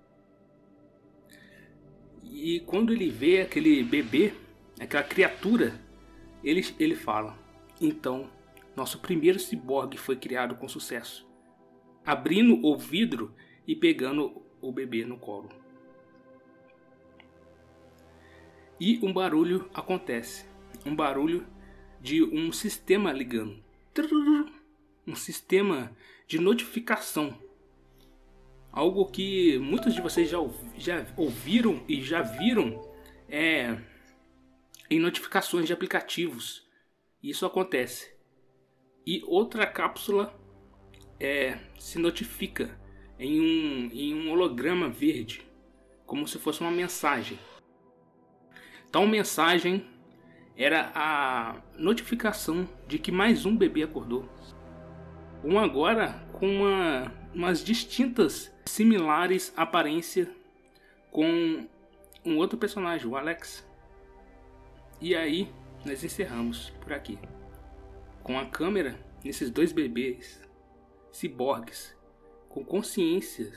E 2.23 2.61
quando 2.61 2.93
ele 2.93 3.11
vê 3.11 3.41
aquele 3.41 3.83
bebê, 3.83 4.35
aquela 4.79 5.03
criatura, 5.03 5.81
ele, 6.43 6.63
ele 6.79 6.95
fala: 6.95 7.39
Então, 7.81 8.29
nosso 8.77 8.99
primeiro 8.99 9.39
ciborgue 9.39 9.97
foi 9.97 10.17
criado 10.17 10.57
com 10.57 10.69
sucesso, 10.69 11.27
abrindo 12.05 12.65
o 12.65 12.77
vidro 12.77 13.35
e 13.67 13.75
pegando 13.75 14.43
o 14.61 14.73
bebê 14.73 15.05
no 15.05 15.19
colo. 15.19 15.49
E 18.81 18.99
um 19.03 19.13
barulho 19.13 19.71
acontece 19.73 20.47
um 20.85 20.95
barulho 20.95 21.47
de 22.01 22.23
um 22.23 22.53
sistema 22.53 23.13
ligando 23.13 23.63
um 25.07 25.15
sistema 25.15 25.97
de 26.27 26.39
notificação. 26.39 27.39
Algo 28.73 29.07
que 29.07 29.59
muitos 29.59 29.95
de 29.95 30.01
vocês 30.01 30.29
já, 30.29 30.39
já 30.77 31.07
ouviram 31.17 31.85
e 31.89 32.03
já 32.03 32.23
viram 32.23 32.81
é, 33.29 33.79
em 34.91 34.99
notificações 34.99 35.67
de 35.67 35.73
aplicativos. 35.73 36.67
Isso 37.23 37.47
acontece. 37.47 38.14
E 39.07 39.23
outra 39.27 39.67
cápsula 39.67 40.35
é, 41.21 41.59
se 41.79 41.99
notifica 41.99 42.79
em 43.19 43.41
um, 43.41 43.91
em 43.93 44.15
um 44.15 44.31
holograma 44.31 44.89
verde, 44.89 45.47
como 46.07 46.27
se 46.27 46.39
fosse 46.39 46.61
uma 46.61 46.71
mensagem. 46.71 47.39
Tal 48.91 49.07
mensagem 49.07 49.87
era 50.57 50.93
a 50.95 51.57
notificação 51.77 52.69
de 52.87 52.99
que 52.99 53.11
mais 53.11 53.45
um 53.45 53.57
bebê 53.57 53.83
acordou. 53.83 54.29
Um 55.43 55.59
agora 55.59 56.27
com 56.33 56.47
uma, 56.61 57.13
umas 57.35 57.63
distintas, 57.63 58.55
similares 58.65 59.53
aparência 59.57 60.31
com 61.11 61.67
um 62.25 62.39
outro 62.39 62.57
personagem, 62.57 63.07
o 63.07 63.17
Alex. 63.17 63.67
E 65.01 65.15
aí 65.15 65.53
nós 65.85 66.03
encerramos 66.03 66.71
por 66.81 66.93
aqui. 66.93 67.19
Com 68.25 68.39
a 68.39 68.47
câmera 68.47 68.99
nesses 69.23 69.51
dois 69.51 69.71
bebês, 69.71 70.41
ciborgues, 71.13 71.95
com 72.49 72.65
consciência 72.65 73.53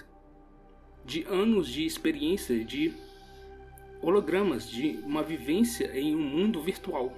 de 1.06 1.24
anos 1.24 1.70
de 1.70 1.86
experiência, 1.86 2.66
de 2.66 2.94
hologramas, 4.02 4.70
de 4.70 5.00
uma 5.06 5.24
vivência 5.24 5.98
em 5.98 6.14
um 6.14 6.20
mundo 6.20 6.62
virtual. 6.62 7.14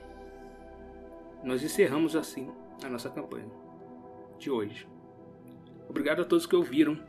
Nós 1.43 1.63
encerramos 1.63 2.15
assim 2.15 2.51
a 2.83 2.87
nossa 2.87 3.09
campanha 3.09 3.49
de 4.37 4.51
hoje. 4.51 4.87
Obrigado 5.89 6.21
a 6.21 6.25
todos 6.25 6.45
que 6.45 6.55
ouviram. 6.55 6.99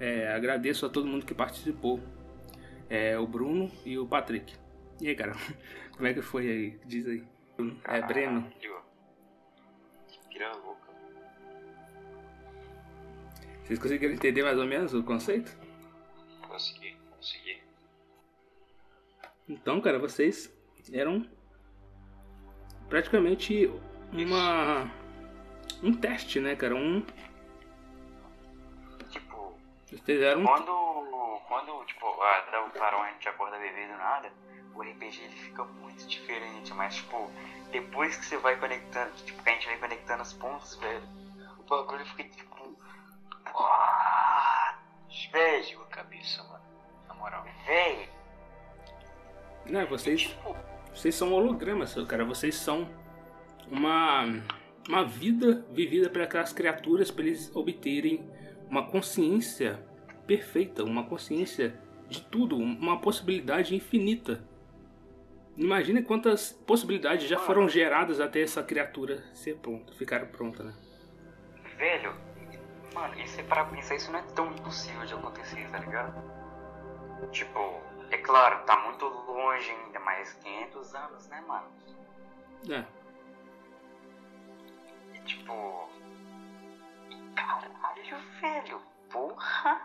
É, 0.00 0.26
agradeço 0.32 0.86
a 0.86 0.88
todo 0.88 1.06
mundo 1.06 1.24
que 1.24 1.34
participou. 1.34 2.00
É, 2.90 3.16
o 3.16 3.28
Bruno 3.28 3.70
e 3.86 3.96
o 3.96 4.04
Patrick. 4.04 4.52
E 5.00 5.06
aí, 5.06 5.14
cara? 5.14 5.36
Como 5.94 6.08
é 6.08 6.12
que 6.12 6.20
foi 6.20 6.50
aí? 6.50 6.80
Diz 6.84 7.06
aí. 7.06 7.22
É 7.84 8.02
Breno. 8.02 8.50
Vira 10.38 10.54
louca. 10.54 10.88
Vocês 13.64 13.76
conseguiram 13.80 14.14
entender 14.14 14.44
mais 14.44 14.56
ou 14.56 14.64
menos 14.64 14.94
o 14.94 15.02
conceito? 15.02 15.50
Consegui, 16.46 16.96
consegui. 17.10 17.60
Então, 19.48 19.80
cara, 19.80 19.98
vocês 19.98 20.48
eram 20.92 21.28
praticamente 22.88 23.68
uma 24.12 24.88
um 25.82 25.92
teste, 25.92 26.38
né, 26.38 26.54
cara? 26.54 26.76
Um 26.76 27.04
Tipo, 29.10 29.58
vocês 29.90 30.22
eram 30.22 30.44
quando, 30.44 31.40
quando 31.48 31.84
tipo, 31.86 32.06
ah, 32.06 32.64
o 32.64 32.70
clarão 32.70 33.02
a 33.02 33.10
gente 33.10 33.28
acorda 33.28 33.58
bebê 33.58 33.88
do 33.88 33.96
nada, 33.98 34.32
o 34.78 34.82
RPG 34.82 35.20
ele 35.24 35.36
fica 35.36 35.64
muito 35.64 36.06
diferente, 36.06 36.72
mas 36.72 36.94
tipo, 36.94 37.30
depois 37.72 38.16
que 38.16 38.24
você 38.24 38.36
vai 38.38 38.56
conectando, 38.58 39.12
tipo, 39.24 39.42
que 39.42 39.50
a 39.50 39.52
gente 39.52 39.66
vai 39.66 39.78
conectando 39.78 40.22
os 40.22 40.32
pontos, 40.34 40.76
velho, 40.76 41.02
o 41.58 41.62
bagulho 41.64 42.06
fica 42.06 42.24
tipo. 42.24 42.78
Velho, 45.32 45.82
a 45.82 45.86
cabeça, 45.86 46.42
mano. 46.44 46.64
Na 47.08 47.14
moral. 47.14 47.44
velho. 47.66 48.08
né, 49.66 49.84
vocês 49.86 50.20
Tipo, 50.20 50.56
vocês 50.94 51.14
são 51.14 51.32
hologramas, 51.32 51.94
cara. 52.06 52.24
Vocês 52.24 52.54
são 52.54 52.88
uma 53.70 54.24
uma 54.88 55.04
vida 55.04 55.66
vivida 55.70 56.08
por 56.08 56.22
aquelas 56.22 56.52
criaturas 56.52 57.10
para 57.10 57.24
eles 57.24 57.54
obterem 57.54 58.24
uma 58.70 58.86
consciência 58.86 59.78
perfeita, 60.26 60.82
uma 60.82 61.04
consciência 61.04 61.78
de 62.08 62.22
tudo, 62.22 62.56
uma 62.56 62.98
possibilidade 62.98 63.74
infinita. 63.74 64.42
Imagine 65.58 66.02
quantas 66.02 66.52
possibilidades 66.52 67.28
já 67.28 67.38
foram 67.38 67.68
geradas 67.68 68.20
até 68.20 68.40
essa 68.40 68.62
criatura 68.62 69.22
ser 69.34 69.56
pronta, 69.56 69.92
ficar 69.92 70.24
pronta, 70.26 70.62
né? 70.62 70.74
velho, 71.78 72.14
mano, 72.92 73.18
isso 73.20 73.40
é 73.40 73.44
para 73.44 73.64
pensar, 73.64 73.94
isso 73.94 74.10
não 74.10 74.18
é 74.18 74.22
tão 74.34 74.52
impossível 74.52 75.06
de 75.06 75.14
acontecer, 75.14 75.70
tá 75.70 75.78
ligado? 75.78 76.12
Tipo, 77.30 77.80
é 78.10 78.18
claro, 78.18 78.64
tá 78.64 78.76
muito 78.80 79.04
longe 79.06 79.70
ainda, 79.70 80.00
mais 80.00 80.32
500 80.34 80.94
anos, 80.94 81.28
né, 81.28 81.40
mano? 81.46 81.66
É. 82.68 82.84
E 85.14 85.20
tipo. 85.22 85.88
Caralho, 87.36 88.18
velho. 88.40 88.82
Porra. 89.10 89.80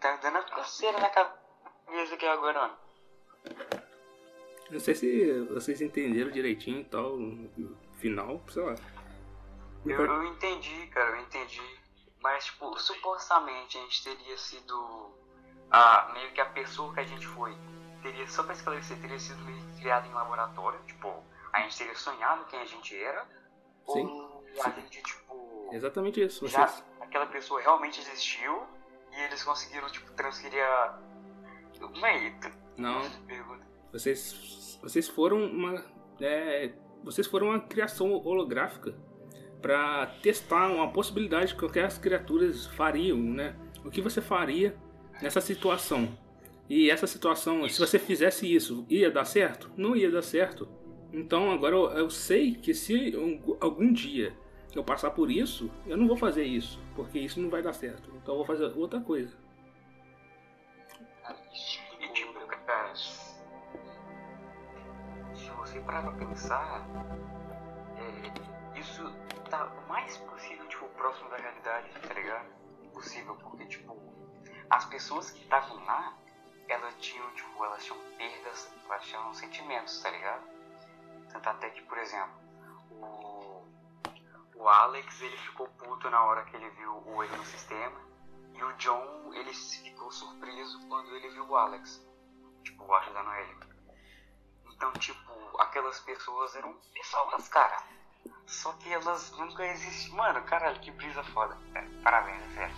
Tá 0.00 0.16
dando 0.16 0.38
a 0.38 0.42
coceira 0.42 0.98
na 1.00 1.08
cabeça 1.08 2.14
aqui 2.14 2.26
agora, 2.26 2.60
mano. 2.60 3.83
Não 4.70 4.80
sei 4.80 4.94
se 4.94 5.40
vocês 5.50 5.80
entenderam 5.80 6.30
direitinho 6.30 6.80
e 6.80 6.84
tal, 6.84 7.16
no 7.16 7.76
final, 7.98 8.40
sei 8.48 8.62
lá. 8.62 8.74
Eu, 9.84 10.04
eu 10.04 10.24
entendi, 10.24 10.86
cara, 10.88 11.10
eu 11.16 11.22
entendi. 11.22 11.60
Mas, 12.22 12.46
tipo, 12.46 12.76
supostamente 12.78 13.76
a 13.76 13.80
gente 13.82 14.02
teria 14.02 14.36
sido. 14.38 15.12
A, 15.70 16.10
meio 16.14 16.32
que 16.32 16.40
a 16.40 16.46
pessoa 16.46 16.92
que 16.94 17.00
a 17.00 17.04
gente 17.04 17.26
foi. 17.26 17.54
Teria, 18.02 18.26
só 18.28 18.42
pra 18.42 18.54
esclarecer, 18.54 18.98
teria 19.00 19.18
sido 19.18 19.38
criado 19.78 20.06
em 20.08 20.12
laboratório. 20.12 20.78
Tipo, 20.86 21.22
a 21.52 21.60
gente 21.60 21.76
teria 21.76 21.94
sonhado 21.94 22.44
quem 22.46 22.60
a 22.60 22.64
gente 22.64 22.96
era. 22.96 23.24
Sim, 23.86 24.06
Ou 24.06 24.44
a 24.64 24.70
gente, 24.70 25.02
tipo. 25.02 25.68
Exatamente 25.72 26.22
isso. 26.22 26.46
já 26.48 26.66
Vocês, 26.66 26.84
aquela 27.00 27.26
pessoa 27.26 27.60
realmente 27.60 28.00
existiu 28.00 28.62
e 29.12 29.20
eles 29.20 29.42
conseguiram 29.42 29.88
tipo 29.88 30.10
transferir 30.12 30.62
a 30.64 30.98
Véi, 32.00 32.30
tu- 32.40 32.50
não, 32.78 33.00
pergunta. 33.26 33.63
Vocês, 33.94 34.78
vocês 34.82 35.08
foram 35.08 35.44
uma, 35.46 35.84
é, 36.20 36.72
vocês 37.04 37.26
foram 37.28 37.48
uma 37.48 37.60
criação 37.60 38.12
holográfica 38.12 38.94
para 39.62 40.06
testar 40.20 40.68
uma 40.68 40.90
possibilidade 40.92 41.54
que 41.54 41.64
aquelas 41.64 41.96
criaturas 41.96 42.66
fariam, 42.66 43.16
né? 43.18 43.56
O 43.84 43.90
que 43.90 44.00
você 44.00 44.20
faria 44.20 44.76
nessa 45.22 45.40
situação? 45.40 46.08
E 46.68 46.90
essa 46.90 47.06
situação, 47.06 47.68
se 47.68 47.78
você 47.78 47.98
fizesse 47.98 48.52
isso, 48.52 48.84
ia 48.90 49.10
dar 49.10 49.24
certo? 49.24 49.70
Não 49.76 49.94
ia 49.94 50.10
dar 50.10 50.22
certo. 50.22 50.68
Então 51.12 51.52
agora 51.52 51.76
eu, 51.76 51.90
eu 51.92 52.10
sei 52.10 52.54
que 52.54 52.74
se 52.74 53.12
eu- 53.12 53.56
algum 53.60 53.92
dia 53.92 54.34
eu 54.74 54.82
passar 54.82 55.12
por 55.12 55.30
isso, 55.30 55.70
eu 55.86 55.96
não 55.96 56.08
vou 56.08 56.16
fazer 56.16 56.42
isso, 56.44 56.80
porque 56.96 57.20
isso 57.20 57.40
não 57.40 57.48
vai 57.48 57.62
dar 57.62 57.72
certo. 57.72 58.10
Então 58.16 58.34
eu 58.34 58.38
vou 58.38 58.44
fazer 58.44 58.64
outra 58.76 59.00
coisa. 59.00 59.32
Parar 65.84 66.02
pra 66.02 66.12
pensar, 66.12 66.82
é, 67.96 68.78
isso 68.78 69.02
tá 69.50 69.66
o 69.66 69.88
mais 69.88 70.16
possível, 70.16 70.66
tipo, 70.68 70.88
próximo 70.90 71.28
da 71.30 71.36
realidade, 71.36 71.90
tá 72.00 72.14
ligado? 72.14 72.46
Possível, 72.92 73.36
porque, 73.36 73.66
tipo, 73.66 73.96
as 74.70 74.84
pessoas 74.86 75.30
que 75.30 75.42
estavam 75.42 75.84
lá, 75.84 76.16
elas 76.68 76.94
tinham, 76.98 77.30
tipo, 77.34 77.64
elas 77.64 77.84
tinham 77.84 77.98
perdas, 78.16 78.72
elas 78.86 79.04
tinham 79.04 79.34
sentimentos, 79.34 80.00
tá 80.02 80.10
ligado? 80.10 80.42
Tanto 81.32 81.48
até 81.48 81.70
que, 81.70 81.82
por 81.82 81.98
exemplo, 81.98 82.34
o, 82.90 83.66
o 84.56 84.68
Alex, 84.68 85.20
ele 85.20 85.36
ficou 85.36 85.68
puto 85.68 86.08
na 86.08 86.24
hora 86.24 86.44
que 86.44 86.56
ele 86.56 86.70
viu 86.70 87.02
o 87.06 87.22
erro 87.22 87.36
no 87.36 87.44
sistema, 87.44 88.00
e 88.54 88.62
o 88.62 88.72
John, 88.74 89.32
ele 89.34 89.52
ficou 89.52 90.10
surpreso 90.10 90.86
quando 90.88 91.14
ele 91.14 91.28
viu 91.30 91.46
o 91.46 91.56
Alex, 91.56 92.06
tipo, 92.62 92.92
ajudando 92.94 93.32
ele. 93.34 93.73
Então, 94.76 94.92
tipo, 94.94 95.32
aquelas 95.60 96.00
pessoas 96.00 96.54
eram 96.56 96.74
pessoas, 96.92 97.48
cara. 97.48 97.82
Só 98.46 98.72
que 98.74 98.92
elas 98.92 99.30
nunca 99.38 99.64
existiram. 99.66 100.16
Mano, 100.16 100.42
caralho, 100.44 100.78
que 100.80 100.90
brisa 100.90 101.22
foda. 101.24 101.56
É, 101.74 101.82
parabéns, 102.02 102.42
é 102.42 102.54
sério. 102.54 102.76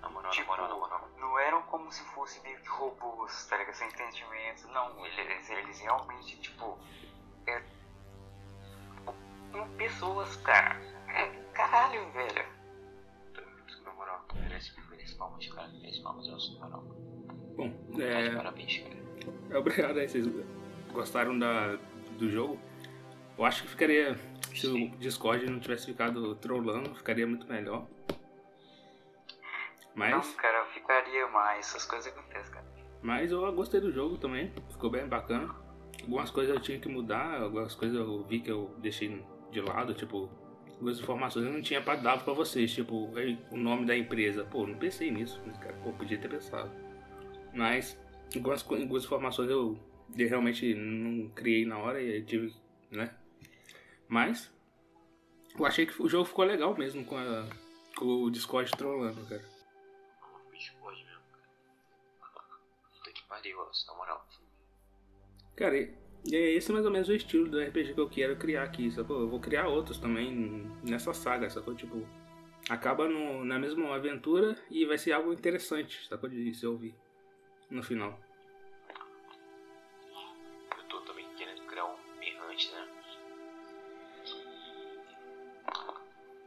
Na 0.00 0.08
moral, 0.08 0.32
Tipo, 0.32 0.50
na 0.56 0.62
moral, 0.62 0.68
na 0.68 0.98
moral. 0.98 1.08
não 1.18 1.38
eram 1.38 1.62
como 1.62 1.90
se 1.92 2.02
fossem 2.04 2.42
meio 2.42 2.58
que 2.60 2.68
robôs, 2.68 3.46
tá 3.46 3.56
ligado? 3.56 3.74
Sem 3.74 3.90
sentimentos. 3.90 4.64
Não, 4.66 5.04
eles, 5.06 5.50
eles 5.50 5.80
realmente, 5.80 6.36
tipo. 6.40 6.78
É, 7.46 7.62
pessoas, 9.76 10.36
cara. 10.36 10.74
É, 11.08 11.26
caralho, 11.52 12.10
velho. 12.12 12.46
Na 13.84 13.92
moral, 13.92 14.24
merece, 14.34 14.72
merece 14.88 15.14
palmas, 15.16 15.46
cara. 15.48 15.68
Merece 15.68 16.02
palmas, 16.02 16.26
Elson, 16.26 16.58
na 16.58 16.66
moral. 16.68 16.82
Bom, 17.56 18.00
é, 18.00 18.30
parabéns, 18.34 18.78
cara. 18.78 18.99
É, 19.50 19.58
Obrigado 19.58 19.98
aí, 19.98 20.08
vocês 20.08 20.26
gostaram 20.92 21.38
da, 21.38 21.76
do 22.18 22.30
jogo. 22.30 22.58
Eu 23.38 23.44
acho 23.44 23.62
que 23.62 23.68
ficaria. 23.68 24.18
Se 24.54 24.66
o 24.66 24.88
Discord 24.98 25.48
não 25.48 25.60
tivesse 25.60 25.86
ficado 25.86 26.34
trollando, 26.36 26.94
ficaria 26.94 27.26
muito 27.26 27.46
melhor. 27.46 27.86
Mas, 29.94 30.10
Não, 30.10 30.34
cara, 30.34 30.58
eu 30.58 30.66
ficaria 30.66 31.26
mais. 31.28 31.66
Essas 31.68 31.84
coisas 31.84 32.12
acontecem, 32.12 32.52
cara. 32.52 32.66
mas 33.02 33.30
eu 33.32 33.52
gostei 33.52 33.80
do 33.80 33.92
jogo 33.92 34.16
também. 34.18 34.52
Ficou 34.70 34.90
bem 34.90 35.06
bacana. 35.06 35.54
Algumas 36.02 36.30
coisas 36.30 36.54
eu 36.54 36.60
tinha 36.60 36.78
que 36.78 36.88
mudar, 36.88 37.42
algumas 37.42 37.74
coisas 37.74 37.96
eu 37.98 38.24
vi 38.24 38.40
que 38.40 38.50
eu 38.50 38.74
deixei 38.78 39.22
de 39.50 39.60
lado, 39.60 39.92
tipo, 39.92 40.30
algumas 40.70 40.98
informações 40.98 41.44
eu 41.44 41.52
não 41.52 41.60
tinha 41.60 41.82
pra 41.82 41.94
dar 41.96 42.24
pra 42.24 42.32
vocês, 42.32 42.72
tipo, 42.72 43.12
o 43.50 43.56
nome 43.56 43.84
da 43.84 43.96
empresa. 43.96 44.44
Pô, 44.44 44.66
não 44.66 44.76
pensei 44.76 45.10
nisso, 45.10 45.40
mas, 45.46 45.58
cara, 45.58 45.74
pô, 45.84 45.92
podia 45.92 46.18
ter 46.18 46.28
pensado. 46.28 46.70
Mas 47.52 48.00
algumas, 48.36 48.62
algumas 48.62 49.04
informações 49.04 49.50
eu, 49.50 49.78
eu 50.16 50.28
realmente 50.28 50.74
não 50.74 51.28
criei 51.30 51.64
na 51.64 51.78
hora 51.78 52.02
e 52.02 52.22
tive, 52.22 52.54
né? 52.90 53.14
Mas 54.08 54.52
eu 55.58 55.64
achei 55.66 55.86
que 55.86 56.00
o 56.00 56.08
jogo 56.08 56.24
ficou 56.24 56.44
legal 56.44 56.76
mesmo 56.76 57.04
com, 57.04 57.16
a, 57.16 57.46
com 57.96 58.24
o 58.24 58.30
Discord 58.30 58.70
trollando, 58.72 59.24
cara. 59.26 59.44
Pode 60.80 61.04
mesmo, 61.04 61.22
cara. 61.30 62.58
Puta 62.92 63.12
que 63.12 63.22
pariu, 63.24 63.60
Elson, 63.60 63.92
na 63.92 63.98
moral. 63.98 64.28
Cara, 65.56 65.76
e, 65.76 65.94
e 66.24 66.36
é 66.36 66.52
esse 66.52 66.72
mais 66.72 66.84
ou 66.84 66.90
menos 66.90 67.08
o 67.08 67.14
estilo 67.14 67.48
do 67.48 67.60
RPG 67.60 67.94
que 67.94 68.00
eu 68.00 68.08
quero 68.08 68.36
criar 68.36 68.64
aqui, 68.64 68.90
sacou? 68.90 69.20
Eu 69.20 69.28
vou 69.28 69.40
criar 69.40 69.68
outros 69.68 69.98
também 69.98 70.70
nessa 70.82 71.12
saga, 71.12 71.50
sacou? 71.50 71.74
Tipo, 71.74 72.06
acaba 72.68 73.08
no, 73.08 73.44
na 73.44 73.58
mesma 73.58 73.94
aventura 73.94 74.56
e 74.70 74.84
vai 74.84 74.98
ser 74.98 75.12
algo 75.12 75.32
interessante, 75.32 76.06
sacou? 76.08 76.28
De 76.28 76.54
se 76.54 76.66
ouvir 76.66 76.94
no 77.70 77.82
final. 77.82 78.18
Eu 80.76 80.84
tô 80.88 81.00
também 81.02 81.26
querendo 81.36 81.66
criar 81.66 81.86
um 81.86 81.96
mirante 82.18 82.72
né? 82.72 82.88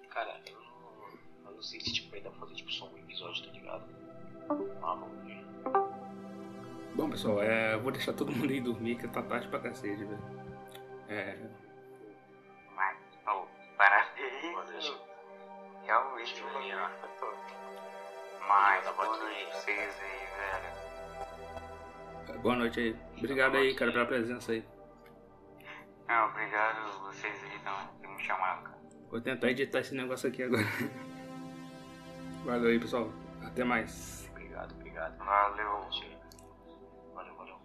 Cara, 0.09 0.41
eu 0.45 0.61
não, 0.61 1.49
eu 1.49 1.55
não 1.55 1.61
sei 1.61 1.79
se 1.79 1.93
tipo, 1.93 2.13
ainda 2.15 2.29
vou 2.29 2.39
fazer 2.39 2.55
tipo, 2.55 2.71
só 2.71 2.85
um 2.87 2.97
episódio, 2.97 3.45
tá 3.45 3.51
ligado? 3.51 3.83
Ah. 4.83 4.97
Bom, 6.95 7.09
pessoal, 7.09 7.41
é, 7.41 7.75
vou 7.77 7.91
deixar 7.91 8.13
todo 8.13 8.31
mundo 8.31 8.51
aí 8.51 8.61
dormir, 8.61 8.97
que 8.97 9.07
tá 9.07 9.23
tarde 9.23 9.47
pra 9.47 9.59
cacete, 9.59 10.03
velho. 10.03 10.43
É. 11.09 11.37
Mas, 12.75 12.97
oh, 13.27 13.47
parabéns! 13.77 14.93
Realmente, 15.85 16.35
Juliano. 16.37 16.95
Mas, 18.47 18.95
boa 18.95 19.17
noite 19.17 19.45
pra 19.45 19.59
vocês 19.59 19.99
aí, 20.01 20.27
velho 20.37 20.82
boa 22.41 22.55
noite 22.55 22.79
aí. 22.79 22.95
Obrigado 23.17 23.57
aí, 23.57 23.75
cara, 23.75 23.91
pela 23.91 24.05
presença 24.05 24.51
aí. 24.51 24.63
Não, 26.07 26.29
obrigado 26.29 26.99
vocês 27.01 27.43
aí 27.43 27.59
por 28.01 28.09
me 28.09 28.19
chamar, 28.23 28.63
cara. 28.63 28.77
Vou 29.09 29.21
tentar 29.21 29.49
editar 29.49 29.79
esse 29.79 29.95
negócio 29.95 30.29
aqui 30.29 30.43
agora. 30.43 30.63
Valeu 32.45 32.71
aí, 32.71 32.79
pessoal. 32.79 33.11
Até 33.43 33.63
mais. 33.63 34.29
Obrigado, 34.31 34.73
obrigado. 34.73 35.17
Valeu. 35.17 35.89
Valeu, 37.13 37.35
valeu. 37.35 37.57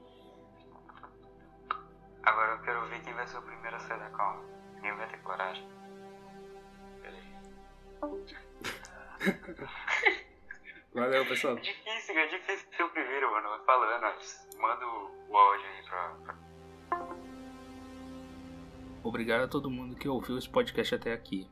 Agora 2.22 2.52
eu 2.52 2.60
quero 2.62 2.86
ver 2.86 3.01
quem 3.02 3.14
vai 3.14 3.26
ser 3.26 3.39
o 3.39 3.43
primeiro 3.43 3.76
a 3.76 3.80
sair 3.80 3.98
da 3.98 4.10
calma. 4.10 4.44
Quem 4.80 4.94
vai 4.94 5.09
ter 5.09 5.18
coragem. 5.18 5.68
Pera 7.02 7.16
aí. 7.16 7.28
Valeu, 10.98 11.24
pessoal. 11.26 11.56
É 11.56 11.60
difícil, 11.60 12.18
é 12.18 12.26
difícil 12.26 12.66
ser 12.76 12.82
o 12.82 12.90
primeiro, 12.90 13.30
mano. 13.30 13.48
Vai 13.50 13.64
falando, 13.64 14.04
ó. 14.04 14.60
manda 14.60 14.86
o 14.86 15.36
áudio 15.36 15.66
aí 15.66 15.82
pra, 15.84 16.16
pra 16.24 16.48
Obrigado 19.04 19.42
a 19.42 19.48
todo 19.48 19.70
mundo 19.70 19.96
que 19.96 20.08
ouviu 20.08 20.36
esse 20.36 20.48
podcast 20.48 20.96
até 20.96 21.12
aqui. 21.12 21.48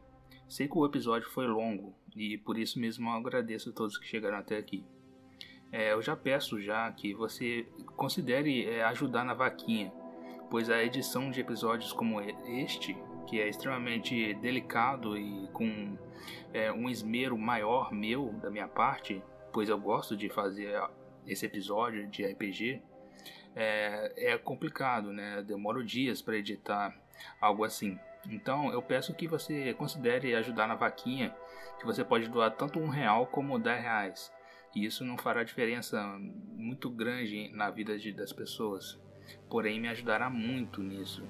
Sei 0.48 0.66
que 0.66 0.76
o 0.76 0.84
episódio 0.84 1.30
foi 1.30 1.46
longo 1.46 1.94
e 2.14 2.36
por 2.38 2.58
isso 2.58 2.78
mesmo 2.80 3.08
eu 3.08 3.14
agradeço 3.14 3.70
a 3.70 3.72
todos 3.72 3.96
que 3.96 4.06
chegaram 4.06 4.38
até 4.38 4.56
aqui. 4.58 4.84
É, 5.70 5.92
eu 5.92 6.02
já 6.02 6.16
peço 6.16 6.60
já 6.60 6.90
que 6.92 7.14
você 7.14 7.66
considere 7.96 8.66
é, 8.66 8.82
ajudar 8.84 9.24
na 9.24 9.34
vaquinha, 9.34 9.92
pois 10.50 10.70
a 10.70 10.82
edição 10.82 11.30
de 11.30 11.40
episódios 11.40 11.92
como 11.92 12.20
este, 12.20 12.96
que 13.28 13.40
é 13.40 13.48
extremamente 13.48 14.34
delicado 14.34 15.16
e 15.16 15.48
com 15.52 15.96
é, 16.52 16.72
um 16.72 16.88
esmero 16.88 17.38
maior 17.38 17.92
meu 17.92 18.32
da 18.42 18.50
minha 18.50 18.68
parte, 18.68 19.22
pois 19.56 19.70
eu 19.70 19.80
gosto 19.80 20.14
de 20.14 20.28
fazer 20.28 20.78
esse 21.26 21.46
episódio 21.46 22.06
de 22.08 22.22
RPG, 22.26 22.82
é, 23.54 24.32
é 24.34 24.36
complicado, 24.36 25.14
né? 25.14 25.42
Demoro 25.42 25.82
dias 25.82 26.20
para 26.20 26.36
editar 26.36 26.94
algo 27.40 27.64
assim. 27.64 27.98
Então 28.28 28.70
eu 28.70 28.82
peço 28.82 29.14
que 29.14 29.26
você 29.26 29.72
considere 29.72 30.34
ajudar 30.34 30.68
na 30.68 30.74
vaquinha, 30.74 31.34
que 31.78 31.86
você 31.86 32.04
pode 32.04 32.28
doar 32.28 32.50
tanto 32.50 32.78
um 32.78 32.90
real 32.90 33.28
como 33.28 33.58
dez 33.58 33.80
reais. 33.80 34.32
E 34.74 34.84
isso 34.84 35.06
não 35.06 35.16
fará 35.16 35.42
diferença 35.42 36.02
muito 36.52 36.90
grande 36.90 37.48
na 37.54 37.70
vida 37.70 37.98
de, 37.98 38.12
das 38.12 38.34
pessoas. 38.34 39.00
Porém, 39.48 39.80
me 39.80 39.88
ajudará 39.88 40.28
muito 40.28 40.82
nisso. 40.82 41.26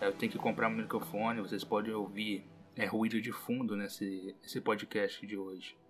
Eu 0.00 0.12
tenho 0.12 0.32
que 0.32 0.38
comprar 0.38 0.66
um 0.66 0.74
microfone, 0.74 1.40
vocês 1.40 1.62
podem 1.62 1.94
ouvir 1.94 2.44
é, 2.74 2.86
ruído 2.86 3.20
de 3.20 3.30
fundo 3.30 3.76
nesse, 3.76 4.34
nesse 4.42 4.60
podcast 4.60 5.24
de 5.24 5.36
hoje. 5.36 5.80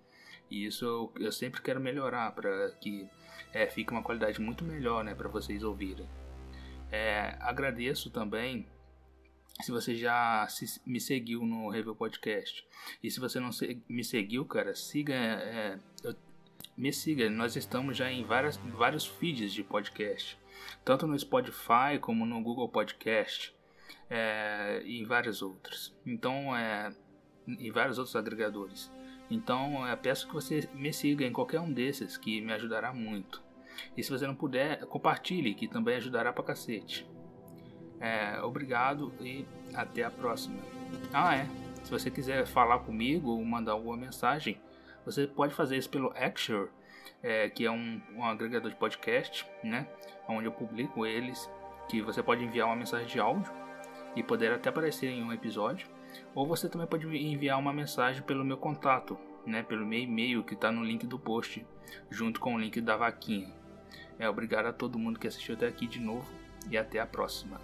E 0.53 0.67
isso 0.67 0.85
eu, 0.85 1.13
eu 1.19 1.33
sempre 1.33 1.63
quero 1.63 1.81
melhorar 1.81 2.31
para 2.35 2.71
que 2.81 3.09
é, 3.53 3.67
fique 3.69 3.91
uma 3.93 4.03
qualidade 4.03 4.41
muito 4.41 4.65
melhor 4.65 5.03
né, 5.03 5.15
para 5.15 5.29
vocês 5.29 5.63
ouvirem. 5.63 6.07
É, 6.91 7.37
agradeço 7.41 8.11
também 8.11 8.67
se 9.63 9.71
você 9.71 9.95
já 9.95 10.47
se- 10.49 10.81
me 10.87 11.01
seguiu 11.01 11.43
no 11.45 11.69
Review 11.71 11.95
Podcast. 11.95 12.65
E 13.03 13.11
se 13.11 13.19
você 13.21 13.41
não 13.41 13.51
se- 13.53 13.81
me 13.89 14.05
seguiu, 14.05 14.45
cara, 14.45 14.75
siga. 14.75 15.15
é, 15.15 15.79
eu- 16.05 16.15
me 16.77 16.93
siga. 16.93 17.29
Nós 17.31 17.55
estamos 17.57 17.97
já 17.97 18.11
em 18.11 18.25
várias, 18.25 18.57
vários 18.57 19.07
feeds 19.07 19.53
de 19.53 19.63
podcast. 19.65 20.39
Tanto 20.85 21.07
no 21.07 21.19
Spotify 21.19 21.99
como 22.01 22.25
no 22.27 22.43
Google 22.43 22.69
Podcast. 22.69 23.55
é, 24.15 24.83
e 24.85 25.01
em 25.01 25.05
vários 25.05 25.41
outros. 25.41 25.95
Então, 26.05 26.55
é, 26.55 26.95
e 27.47 27.71
vários 27.71 27.97
outros 27.99 28.15
agregadores. 28.15 28.91
Então, 29.33 29.87
é, 29.87 29.97
peço 29.97 30.29
que 30.29 30.35
você 30.35 30.69
me 30.75 30.93
siga 30.93 31.25
em 31.25 31.33
qualquer 31.33 31.59
um 31.59 31.73
desses, 31.73 32.19
que 32.19 32.43
me 32.43 32.53
ajudará 32.53 32.93
muito. 32.93 33.43
E 33.97 34.03
se 34.03 34.11
você 34.11 34.27
não 34.27 34.35
puder, 34.35 34.85
compartilhe, 34.85 35.55
que 35.55 35.67
também 35.67 35.97
ajudará 35.97 36.35
pra 36.35 36.45
cacete. 36.45 37.09
É, 37.99 38.43
obrigado 38.43 39.11
e 39.21 39.47
até 39.73 40.05
a 40.05 40.11
próxima. 40.11 40.61
Ah, 41.15 41.35
é. 41.35 41.47
Se 41.83 41.91
você 41.91 42.11
quiser 42.11 42.47
falar 42.47 42.81
comigo 42.81 43.31
ou 43.31 43.43
mandar 43.43 43.73
alguma 43.73 43.97
mensagem, 43.97 44.61
você 45.03 45.27
pode 45.27 45.55
fazer 45.55 45.79
isso 45.79 45.89
pelo 45.89 46.13
Axure, 46.15 46.69
é, 47.23 47.49
que 47.49 47.65
é 47.65 47.71
um, 47.71 48.03
um 48.15 48.25
agregador 48.25 48.71
de 48.71 48.77
podcast, 48.77 49.47
né? 49.65 49.89
Onde 50.29 50.45
eu 50.45 50.53
publico 50.53 51.07
eles, 51.07 51.51
que 51.89 52.03
você 52.03 52.23
pode 52.23 52.45
enviar 52.45 52.67
uma 52.67 52.77
mensagem 52.77 53.07
de 53.07 53.19
áudio 53.19 53.51
e 54.15 54.23
poder 54.23 54.53
até 54.53 54.69
aparecer 54.69 55.09
em 55.09 55.23
um 55.23 55.33
episódio. 55.33 55.89
Ou 56.35 56.47
você 56.47 56.69
também 56.69 56.87
pode 56.87 57.07
enviar 57.07 57.59
uma 57.59 57.73
mensagem 57.73 58.23
pelo 58.23 58.45
meu 58.45 58.57
contato, 58.57 59.19
né? 59.47 59.63
Pelo 59.63 59.87
meu 59.87 59.99
e-mail 59.99 60.45
que 60.45 60.55
está 60.55 60.71
no 60.71 60.85
link 60.85 61.07
do 61.07 61.19
post, 61.19 61.67
junto 62.11 62.41
com 62.41 62.55
o 62.55 62.59
link 62.59 62.81
da 62.81 62.97
vaquinha. 62.97 63.53
É, 64.19 64.29
obrigado 64.29 64.67
a 64.67 64.73
todo 64.73 64.99
mundo 64.99 65.19
que 65.19 65.27
assistiu 65.27 65.55
até 65.55 65.67
aqui 65.67 65.87
de 65.87 66.01
novo 66.01 66.31
e 66.71 66.77
até 66.77 67.01
a 67.01 67.07
próxima. 67.07 67.61